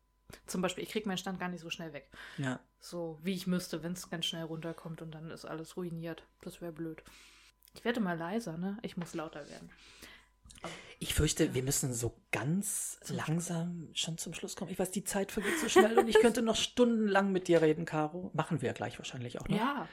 zum 0.46 0.62
Beispiel, 0.62 0.84
ich 0.84 0.90
kriege 0.90 1.08
meinen 1.08 1.18
Stand 1.18 1.38
gar 1.38 1.48
nicht 1.48 1.60
so 1.60 1.70
schnell 1.70 1.92
weg. 1.92 2.08
Ja. 2.38 2.60
So 2.80 3.18
wie 3.22 3.34
ich 3.34 3.46
müsste, 3.46 3.82
wenn 3.82 3.92
es 3.92 4.10
ganz 4.10 4.26
schnell 4.26 4.44
runterkommt 4.44 5.02
und 5.02 5.12
dann 5.14 5.30
ist 5.30 5.44
alles 5.44 5.76
ruiniert. 5.76 6.24
Das 6.40 6.60
wäre 6.60 6.72
blöd. 6.72 7.02
Ich 7.74 7.84
werde 7.84 8.00
mal 8.00 8.16
leiser, 8.16 8.58
ne? 8.58 8.78
Ich 8.82 8.96
muss 8.96 9.14
lauter 9.14 9.48
werden. 9.48 9.70
Ich 10.98 11.14
fürchte, 11.14 11.52
wir 11.54 11.62
müssen 11.62 11.92
so 11.92 12.16
ganz 12.30 13.00
langsam 13.08 13.88
schon 13.92 14.18
zum 14.18 14.34
Schluss 14.34 14.54
kommen. 14.54 14.70
Ich 14.70 14.78
weiß, 14.78 14.92
die 14.92 15.02
Zeit 15.02 15.32
vergeht 15.32 15.58
so 15.58 15.68
schnell 15.68 15.98
und 15.98 16.08
ich 16.08 16.20
könnte 16.20 16.42
noch 16.42 16.56
stundenlang 16.56 17.32
mit 17.32 17.48
dir 17.48 17.60
reden, 17.60 17.84
Caro. 17.84 18.30
Machen 18.34 18.62
wir 18.62 18.68
ja 18.68 18.72
gleich 18.72 18.98
wahrscheinlich 18.98 19.40
auch 19.40 19.48
noch. 19.48 19.56
Ja, 19.56 19.88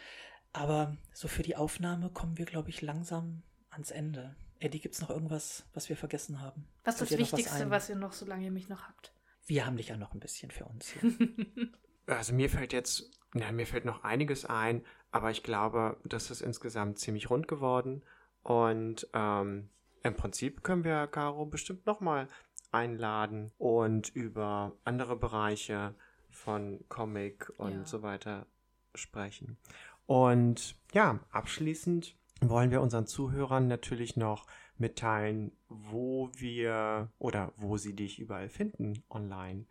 Aber 0.53 0.97
so 1.13 1.27
für 1.27 1.41
die 1.41 1.55
Aufnahme 1.55 2.09
kommen 2.09 2.37
wir, 2.37 2.45
glaube 2.45 2.69
ich, 2.69 2.81
langsam 2.81 3.41
ans 3.71 3.91
Ende. 3.91 4.35
Eddie, 4.59 4.79
gibt 4.79 4.95
es 4.95 5.01
noch 5.01 5.09
irgendwas, 5.09 5.65
was 5.73 5.89
wir 5.89 5.97
vergessen 5.97 6.41
haben? 6.41 6.67
was 6.83 7.01
ist 7.01 7.11
das 7.11 7.17
Wichtigste, 7.17 7.63
ein? 7.63 7.69
was 7.69 7.89
ihr 7.89 7.95
noch, 7.95 8.13
solange 8.13 8.45
ihr 8.45 8.51
mich 8.51 8.69
noch 8.69 8.83
habt? 8.87 9.13
Wir 9.45 9.65
haben 9.65 9.77
dich 9.77 9.87
ja 9.87 9.97
noch 9.97 10.13
ein 10.13 10.19
bisschen 10.19 10.51
für 10.51 10.65
uns 10.65 10.89
hier. 10.89 11.11
Also 12.09 12.33
mir 12.33 12.49
fällt 12.49 12.73
jetzt, 12.73 13.11
na, 13.33 13.51
mir 13.51 13.67
fällt 13.67 13.85
noch 13.85 14.03
einiges 14.03 14.43
ein, 14.43 14.83
aber 15.11 15.29
ich 15.29 15.43
glaube, 15.43 15.97
das 16.03 16.31
ist 16.31 16.41
insgesamt 16.41 16.97
ziemlich 16.97 17.29
rund 17.29 17.47
geworden. 17.47 18.03
Und 18.41 19.07
ähm, 19.13 19.69
im 20.03 20.15
Prinzip 20.15 20.63
können 20.63 20.83
wir 20.83 21.07
Caro 21.07 21.45
bestimmt 21.45 21.85
nochmal 21.85 22.27
einladen 22.71 23.51
und 23.57 24.09
über 24.15 24.73
andere 24.83 25.15
Bereiche 25.15 25.95
von 26.29 26.79
Comic 26.89 27.51
und 27.57 27.71
Ja. 27.73 27.85
so 27.85 28.01
weiter 28.01 28.45
sprechen. 28.95 29.57
Und 30.05 30.75
ja, 30.93 31.19
abschließend 31.31 32.15
wollen 32.41 32.71
wir 32.71 32.81
unseren 32.81 33.05
Zuhörern 33.05 33.67
natürlich 33.67 34.15
noch 34.15 34.45
mitteilen, 34.77 35.51
wo 35.67 36.29
wir 36.35 37.09
oder 37.19 37.51
wo 37.57 37.77
sie 37.77 37.95
dich 37.95 38.19
überall 38.19 38.49
finden 38.49 39.03
online. 39.09 39.65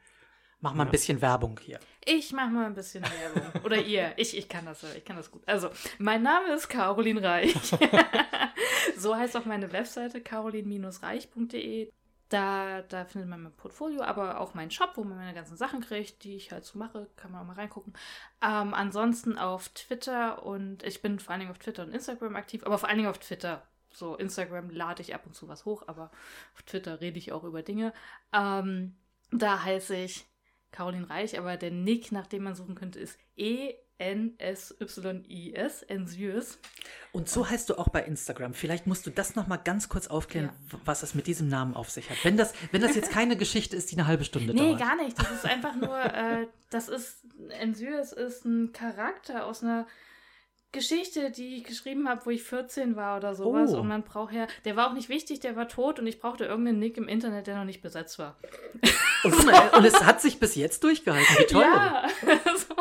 Mach 0.60 0.74
mal 0.74 0.84
ein 0.84 0.90
bisschen 0.90 1.20
Werbung 1.20 1.58
hier. 1.62 1.78
Ich 2.04 2.32
mache 2.32 2.50
mal 2.50 2.66
ein 2.66 2.74
bisschen 2.74 3.04
Werbung. 3.04 3.62
Oder 3.62 3.80
ihr. 3.82 4.12
Ich, 4.16 4.36
ich 4.36 4.48
kann 4.48 4.64
das, 4.64 4.82
ich 4.96 5.04
kann 5.04 5.16
das 5.16 5.30
gut. 5.30 5.42
Also, 5.46 5.70
mein 5.98 6.22
Name 6.22 6.52
ist 6.52 6.68
Caroline 6.68 7.22
Reich. 7.22 7.54
so 8.96 9.14
heißt 9.14 9.36
auch 9.36 9.44
meine 9.44 9.70
Webseite, 9.72 10.20
carolin-reich.de. 10.20 11.92
Da, 12.28 12.82
da 12.82 13.04
findet 13.04 13.30
man 13.30 13.42
mein 13.42 13.56
Portfolio, 13.56 14.02
aber 14.02 14.40
auch 14.40 14.54
meinen 14.54 14.70
Shop, 14.70 14.92
wo 14.96 15.04
man 15.04 15.16
meine 15.16 15.32
ganzen 15.32 15.56
Sachen 15.56 15.80
kriegt, 15.80 16.24
die 16.24 16.34
ich 16.34 16.50
halt 16.50 16.64
so 16.64 16.76
mache. 16.78 17.08
Kann 17.16 17.30
man 17.30 17.42
auch 17.42 17.46
mal 17.46 17.54
reingucken. 17.54 17.92
Ähm, 18.42 18.74
ansonsten 18.74 19.38
auf 19.38 19.68
Twitter 19.70 20.44
und 20.44 20.82
ich 20.82 21.00
bin 21.00 21.20
vor 21.20 21.30
allen 21.32 21.40
Dingen 21.40 21.52
auf 21.52 21.58
Twitter 21.58 21.84
und 21.84 21.92
Instagram 21.92 22.36
aktiv, 22.36 22.64
aber 22.64 22.78
vor 22.78 22.88
allen 22.88 22.98
Dingen 22.98 23.10
auf 23.10 23.18
Twitter. 23.18 23.66
So, 23.90 24.16
Instagram 24.16 24.70
lade 24.70 25.02
ich 25.02 25.14
ab 25.14 25.24
und 25.24 25.34
zu 25.34 25.48
was 25.48 25.64
hoch, 25.64 25.84
aber 25.86 26.10
auf 26.54 26.62
Twitter 26.62 27.00
rede 27.00 27.18
ich 27.18 27.32
auch 27.32 27.44
über 27.44 27.62
Dinge. 27.62 27.94
Ähm, 28.32 28.96
da 29.30 29.62
heiße 29.62 29.96
ich 29.96 30.26
Caroline 30.72 31.08
Reich, 31.08 31.38
aber 31.38 31.56
der 31.56 31.70
Nick, 31.70 32.12
nach 32.12 32.26
dem 32.26 32.42
man 32.44 32.54
suchen 32.54 32.74
könnte, 32.74 32.98
ist 32.98 33.18
E 33.36 33.74
E-N-S-Y-I-S, 34.00 35.82
Ensyes. 35.82 36.58
Und 37.12 37.28
so 37.28 37.48
heißt 37.48 37.68
du 37.70 37.76
auch 37.78 37.88
bei 37.88 38.02
Instagram. 38.04 38.54
Vielleicht 38.54 38.86
musst 38.86 39.06
du 39.06 39.10
das 39.10 39.34
noch 39.34 39.46
mal 39.48 39.56
ganz 39.56 39.88
kurz 39.88 40.06
aufklären, 40.06 40.50
w- 40.70 40.76
was 40.84 41.02
es 41.02 41.14
mit 41.16 41.26
diesem 41.26 41.48
Namen 41.48 41.74
auf 41.74 41.90
sich 41.90 42.08
hat. 42.08 42.16
Wenn 42.22 42.36
das, 42.36 42.52
wenn 42.70 42.80
das 42.80 42.94
jetzt 42.94 43.10
keine 43.10 43.36
Geschichte 43.38 43.76
ist, 43.76 43.90
die 43.90 43.96
eine 43.96 44.06
halbe 44.06 44.24
Stunde 44.24 44.54
Nee, 44.54 44.60
dauert. 44.68 44.78
gar 44.80 44.96
nicht. 44.96 45.18
Das 45.18 45.30
ist 45.32 45.44
einfach 45.46 45.74
nur, 45.74 45.98
äh, 45.98 46.46
das 46.70 46.88
ist, 46.88 47.24
Ensyes 47.60 48.12
ist 48.12 48.44
ein 48.44 48.72
Charakter 48.72 49.46
aus 49.46 49.62
einer 49.62 49.86
Geschichte, 50.72 51.30
die 51.30 51.56
ich 51.56 51.64
geschrieben 51.64 52.08
habe, 52.08 52.26
wo 52.26 52.30
ich 52.30 52.42
14 52.42 52.94
war 52.94 53.16
oder 53.16 53.34
sowas. 53.34 53.72
Oh. 53.72 53.78
Und 53.80 53.88
man 53.88 54.02
braucht 54.02 54.34
ja, 54.34 54.46
der 54.66 54.76
war 54.76 54.88
auch 54.88 54.92
nicht 54.92 55.08
wichtig, 55.08 55.40
der 55.40 55.56
war 55.56 55.66
tot 55.66 55.98
und 55.98 56.06
ich 56.06 56.18
brauchte 56.20 56.44
irgendeinen 56.44 56.78
Nick 56.78 56.98
im 56.98 57.08
Internet, 57.08 57.46
der 57.46 57.56
noch 57.56 57.64
nicht 57.64 57.80
besetzt 57.80 58.18
war. 58.18 58.36
Und, 59.24 59.32
und 59.76 59.84
es 59.84 60.04
hat 60.04 60.20
sich 60.20 60.38
bis 60.38 60.54
jetzt 60.56 60.84
durchgehalten. 60.84 61.36
Wie 61.38 61.46
toll. 61.46 61.62
Ja, 61.62 62.06
so, 62.56 62.74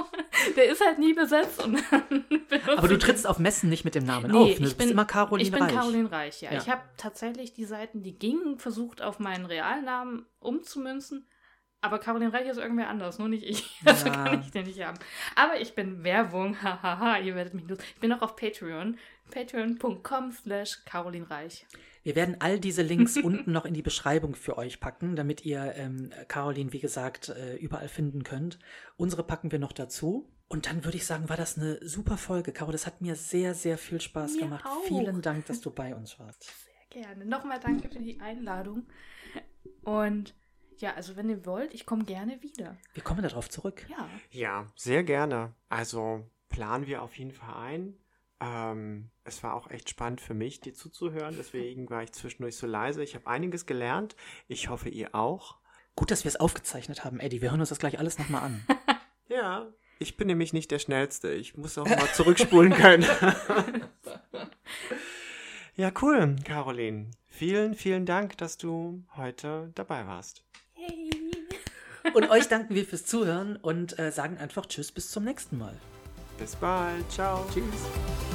der 0.57 0.65
ist 0.65 0.85
halt 0.85 0.99
nie 0.99 1.13
besetzt. 1.13 1.63
Und 1.63 1.81
dann 1.89 2.25
benutze 2.49 2.77
Aber 2.77 2.87
du 2.89 2.97
trittst 2.97 3.25
auf 3.25 3.39
Messen 3.39 3.69
nicht 3.69 3.85
mit 3.85 3.95
dem 3.95 4.05
Namen 4.05 4.31
Nee, 4.31 4.37
auf. 4.37 4.45
Ne? 4.45 4.51
ich 4.51 4.57
Du 4.57 4.63
bist 4.63 4.77
bin- 4.79 4.89
immer 4.89 5.05
Caroline 5.05 5.47
ich 5.47 5.53
bin 5.53 5.63
Reich. 5.63 5.73
Caroline 5.73 6.11
Reich, 6.11 6.41
ja. 6.41 6.51
Ja. 6.51 6.57
Ich 6.59 6.69
habe 6.69 6.81
tatsächlich 6.97 7.53
die 7.53 7.65
Seiten, 7.65 8.03
die 8.03 8.19
gingen, 8.19 8.59
versucht 8.59 9.01
auf 9.01 9.19
meinen 9.19 9.45
Realnamen 9.45 10.25
umzumünzen. 10.39 11.25
Aber 11.81 11.99
Caroline 11.99 12.33
Reich 12.33 12.47
ist 12.47 12.57
irgendwer 12.57 12.89
anders, 12.89 13.19
nur 13.19 13.29
nicht 13.29 13.43
ich. 13.43 13.79
Also 13.85 14.07
Ja. 14.07 14.23
kann 14.25 14.41
ich 14.41 14.51
den 14.51 14.65
nicht 14.65 14.81
haben. 14.83 14.97
Aber 15.35 15.59
ich 15.59 15.75
bin 15.75 16.03
Werbung, 16.03 16.55
hahaha, 16.63 17.19
ihr 17.19 17.35
werdet 17.35 17.53
mich 17.53 17.67
los. 17.67 17.77
Ich 17.95 17.99
bin 18.01 18.11
auch 18.13 18.21
auf 18.21 18.35
Patreon. 18.35 18.97
Patreon.com 19.31 20.31
slash 20.31 20.83
Caroline 20.85 21.29
Reich. 21.29 21.65
Wir 22.03 22.15
werden 22.15 22.37
all 22.39 22.59
diese 22.59 22.81
Links 22.81 23.17
unten 23.23 23.51
noch 23.51 23.65
in 23.65 23.73
die 23.73 23.81
Beschreibung 23.81 24.35
für 24.35 24.57
euch 24.57 24.79
packen, 24.79 25.15
damit 25.15 25.45
ihr 25.45 25.73
ähm, 25.75 26.11
Caroline, 26.27 26.71
wie 26.73 26.79
gesagt, 26.79 27.29
äh, 27.29 27.55
überall 27.57 27.89
finden 27.89 28.23
könnt. 28.23 28.57
Unsere 28.95 29.23
packen 29.23 29.51
wir 29.51 29.59
noch 29.59 29.73
dazu. 29.73 30.29
Und 30.49 30.65
dann 30.67 30.85
würde 30.85 30.95
ich 30.97 31.05
sagen, 31.05 31.27
war 31.27 31.35
das 31.35 31.57
eine 31.57 31.77
super 31.85 32.15
Folge. 32.17 32.53
Caro, 32.53 32.71
das 32.71 32.85
hat 32.87 33.01
mir 33.01 33.15
sehr, 33.15 33.53
sehr 33.53 33.77
viel 33.77 33.99
Spaß 33.99 34.35
Mir 34.35 34.39
gemacht. 34.43 34.65
auch. 34.65 34.83
Vielen 34.85 35.21
Dank, 35.21 35.45
dass 35.47 35.59
du 35.59 35.71
bei 35.71 35.93
uns 35.93 36.17
warst. 36.19 36.43
Sehr 36.45 37.01
gerne. 37.03 37.25
Nochmal 37.25 37.59
danke 37.59 37.89
für 37.89 37.99
die 37.99 38.21
Einladung. 38.21 38.87
Und 39.83 40.33
ja, 40.81 40.93
also 40.93 41.15
wenn 41.15 41.29
ihr 41.29 41.45
wollt, 41.45 41.73
ich 41.73 41.85
komme 41.85 42.03
gerne 42.03 42.41
wieder. 42.41 42.77
Wir 42.93 43.03
kommen 43.03 43.21
darauf 43.21 43.49
zurück. 43.49 43.85
Ja. 43.89 44.09
Ja, 44.31 44.67
sehr 44.75 45.03
gerne. 45.03 45.53
Also 45.69 46.25
planen 46.49 46.87
wir 46.87 47.01
auf 47.01 47.17
jeden 47.17 47.31
Fall 47.31 47.55
ein. 47.55 47.97
Ähm, 48.39 49.09
es 49.23 49.41
war 49.43 49.55
auch 49.55 49.69
echt 49.69 49.89
spannend 49.89 50.21
für 50.21 50.33
mich, 50.33 50.59
dir 50.59 50.73
zuzuhören. 50.73 51.35
Deswegen 51.37 51.89
war 51.89 52.03
ich 52.03 52.11
zwischendurch 52.11 52.55
so 52.55 52.67
leise. 52.67 53.03
Ich 53.03 53.15
habe 53.15 53.27
einiges 53.27 53.65
gelernt. 53.65 54.15
Ich 54.47 54.69
hoffe, 54.69 54.89
ihr 54.89 55.15
auch. 55.15 55.57
Gut, 55.95 56.11
dass 56.11 56.23
wir 56.23 56.29
es 56.29 56.39
aufgezeichnet 56.39 57.03
haben, 57.03 57.19
Eddie. 57.19 57.41
Wir 57.41 57.49
hören 57.49 57.59
uns 57.59 57.69
das 57.69 57.79
gleich 57.79 57.97
alles 57.99 58.19
nochmal 58.19 58.43
an. 58.43 58.65
Ja, 59.29 59.67
ich 59.99 60.15
bin 60.15 60.27
nämlich 60.27 60.53
nicht 60.53 60.71
der 60.71 60.79
Schnellste. 60.79 61.31
Ich 61.31 61.57
muss 61.57 61.77
auch 61.77 61.87
mal 61.87 62.07
zurückspulen 62.13 62.71
können. 62.73 63.03
ja, 65.75 65.91
cool, 66.01 66.35
Caroline. 66.45 67.11
Vielen, 67.27 67.73
vielen 67.75 68.05
Dank, 68.05 68.37
dass 68.37 68.57
du 68.57 69.03
heute 69.15 69.71
dabei 69.75 70.07
warst. 70.07 70.43
Und 72.13 72.29
euch 72.29 72.47
danken 72.47 72.75
wir 72.75 72.85
fürs 72.85 73.05
Zuhören 73.05 73.57
und 73.57 73.97
äh, 73.99 74.11
sagen 74.11 74.37
einfach 74.37 74.65
Tschüss 74.65 74.91
bis 74.91 75.11
zum 75.11 75.23
nächsten 75.23 75.57
Mal. 75.57 75.73
Bis 76.37 76.55
bald. 76.55 77.09
Ciao. 77.11 77.45
Tschüss. 77.53 78.26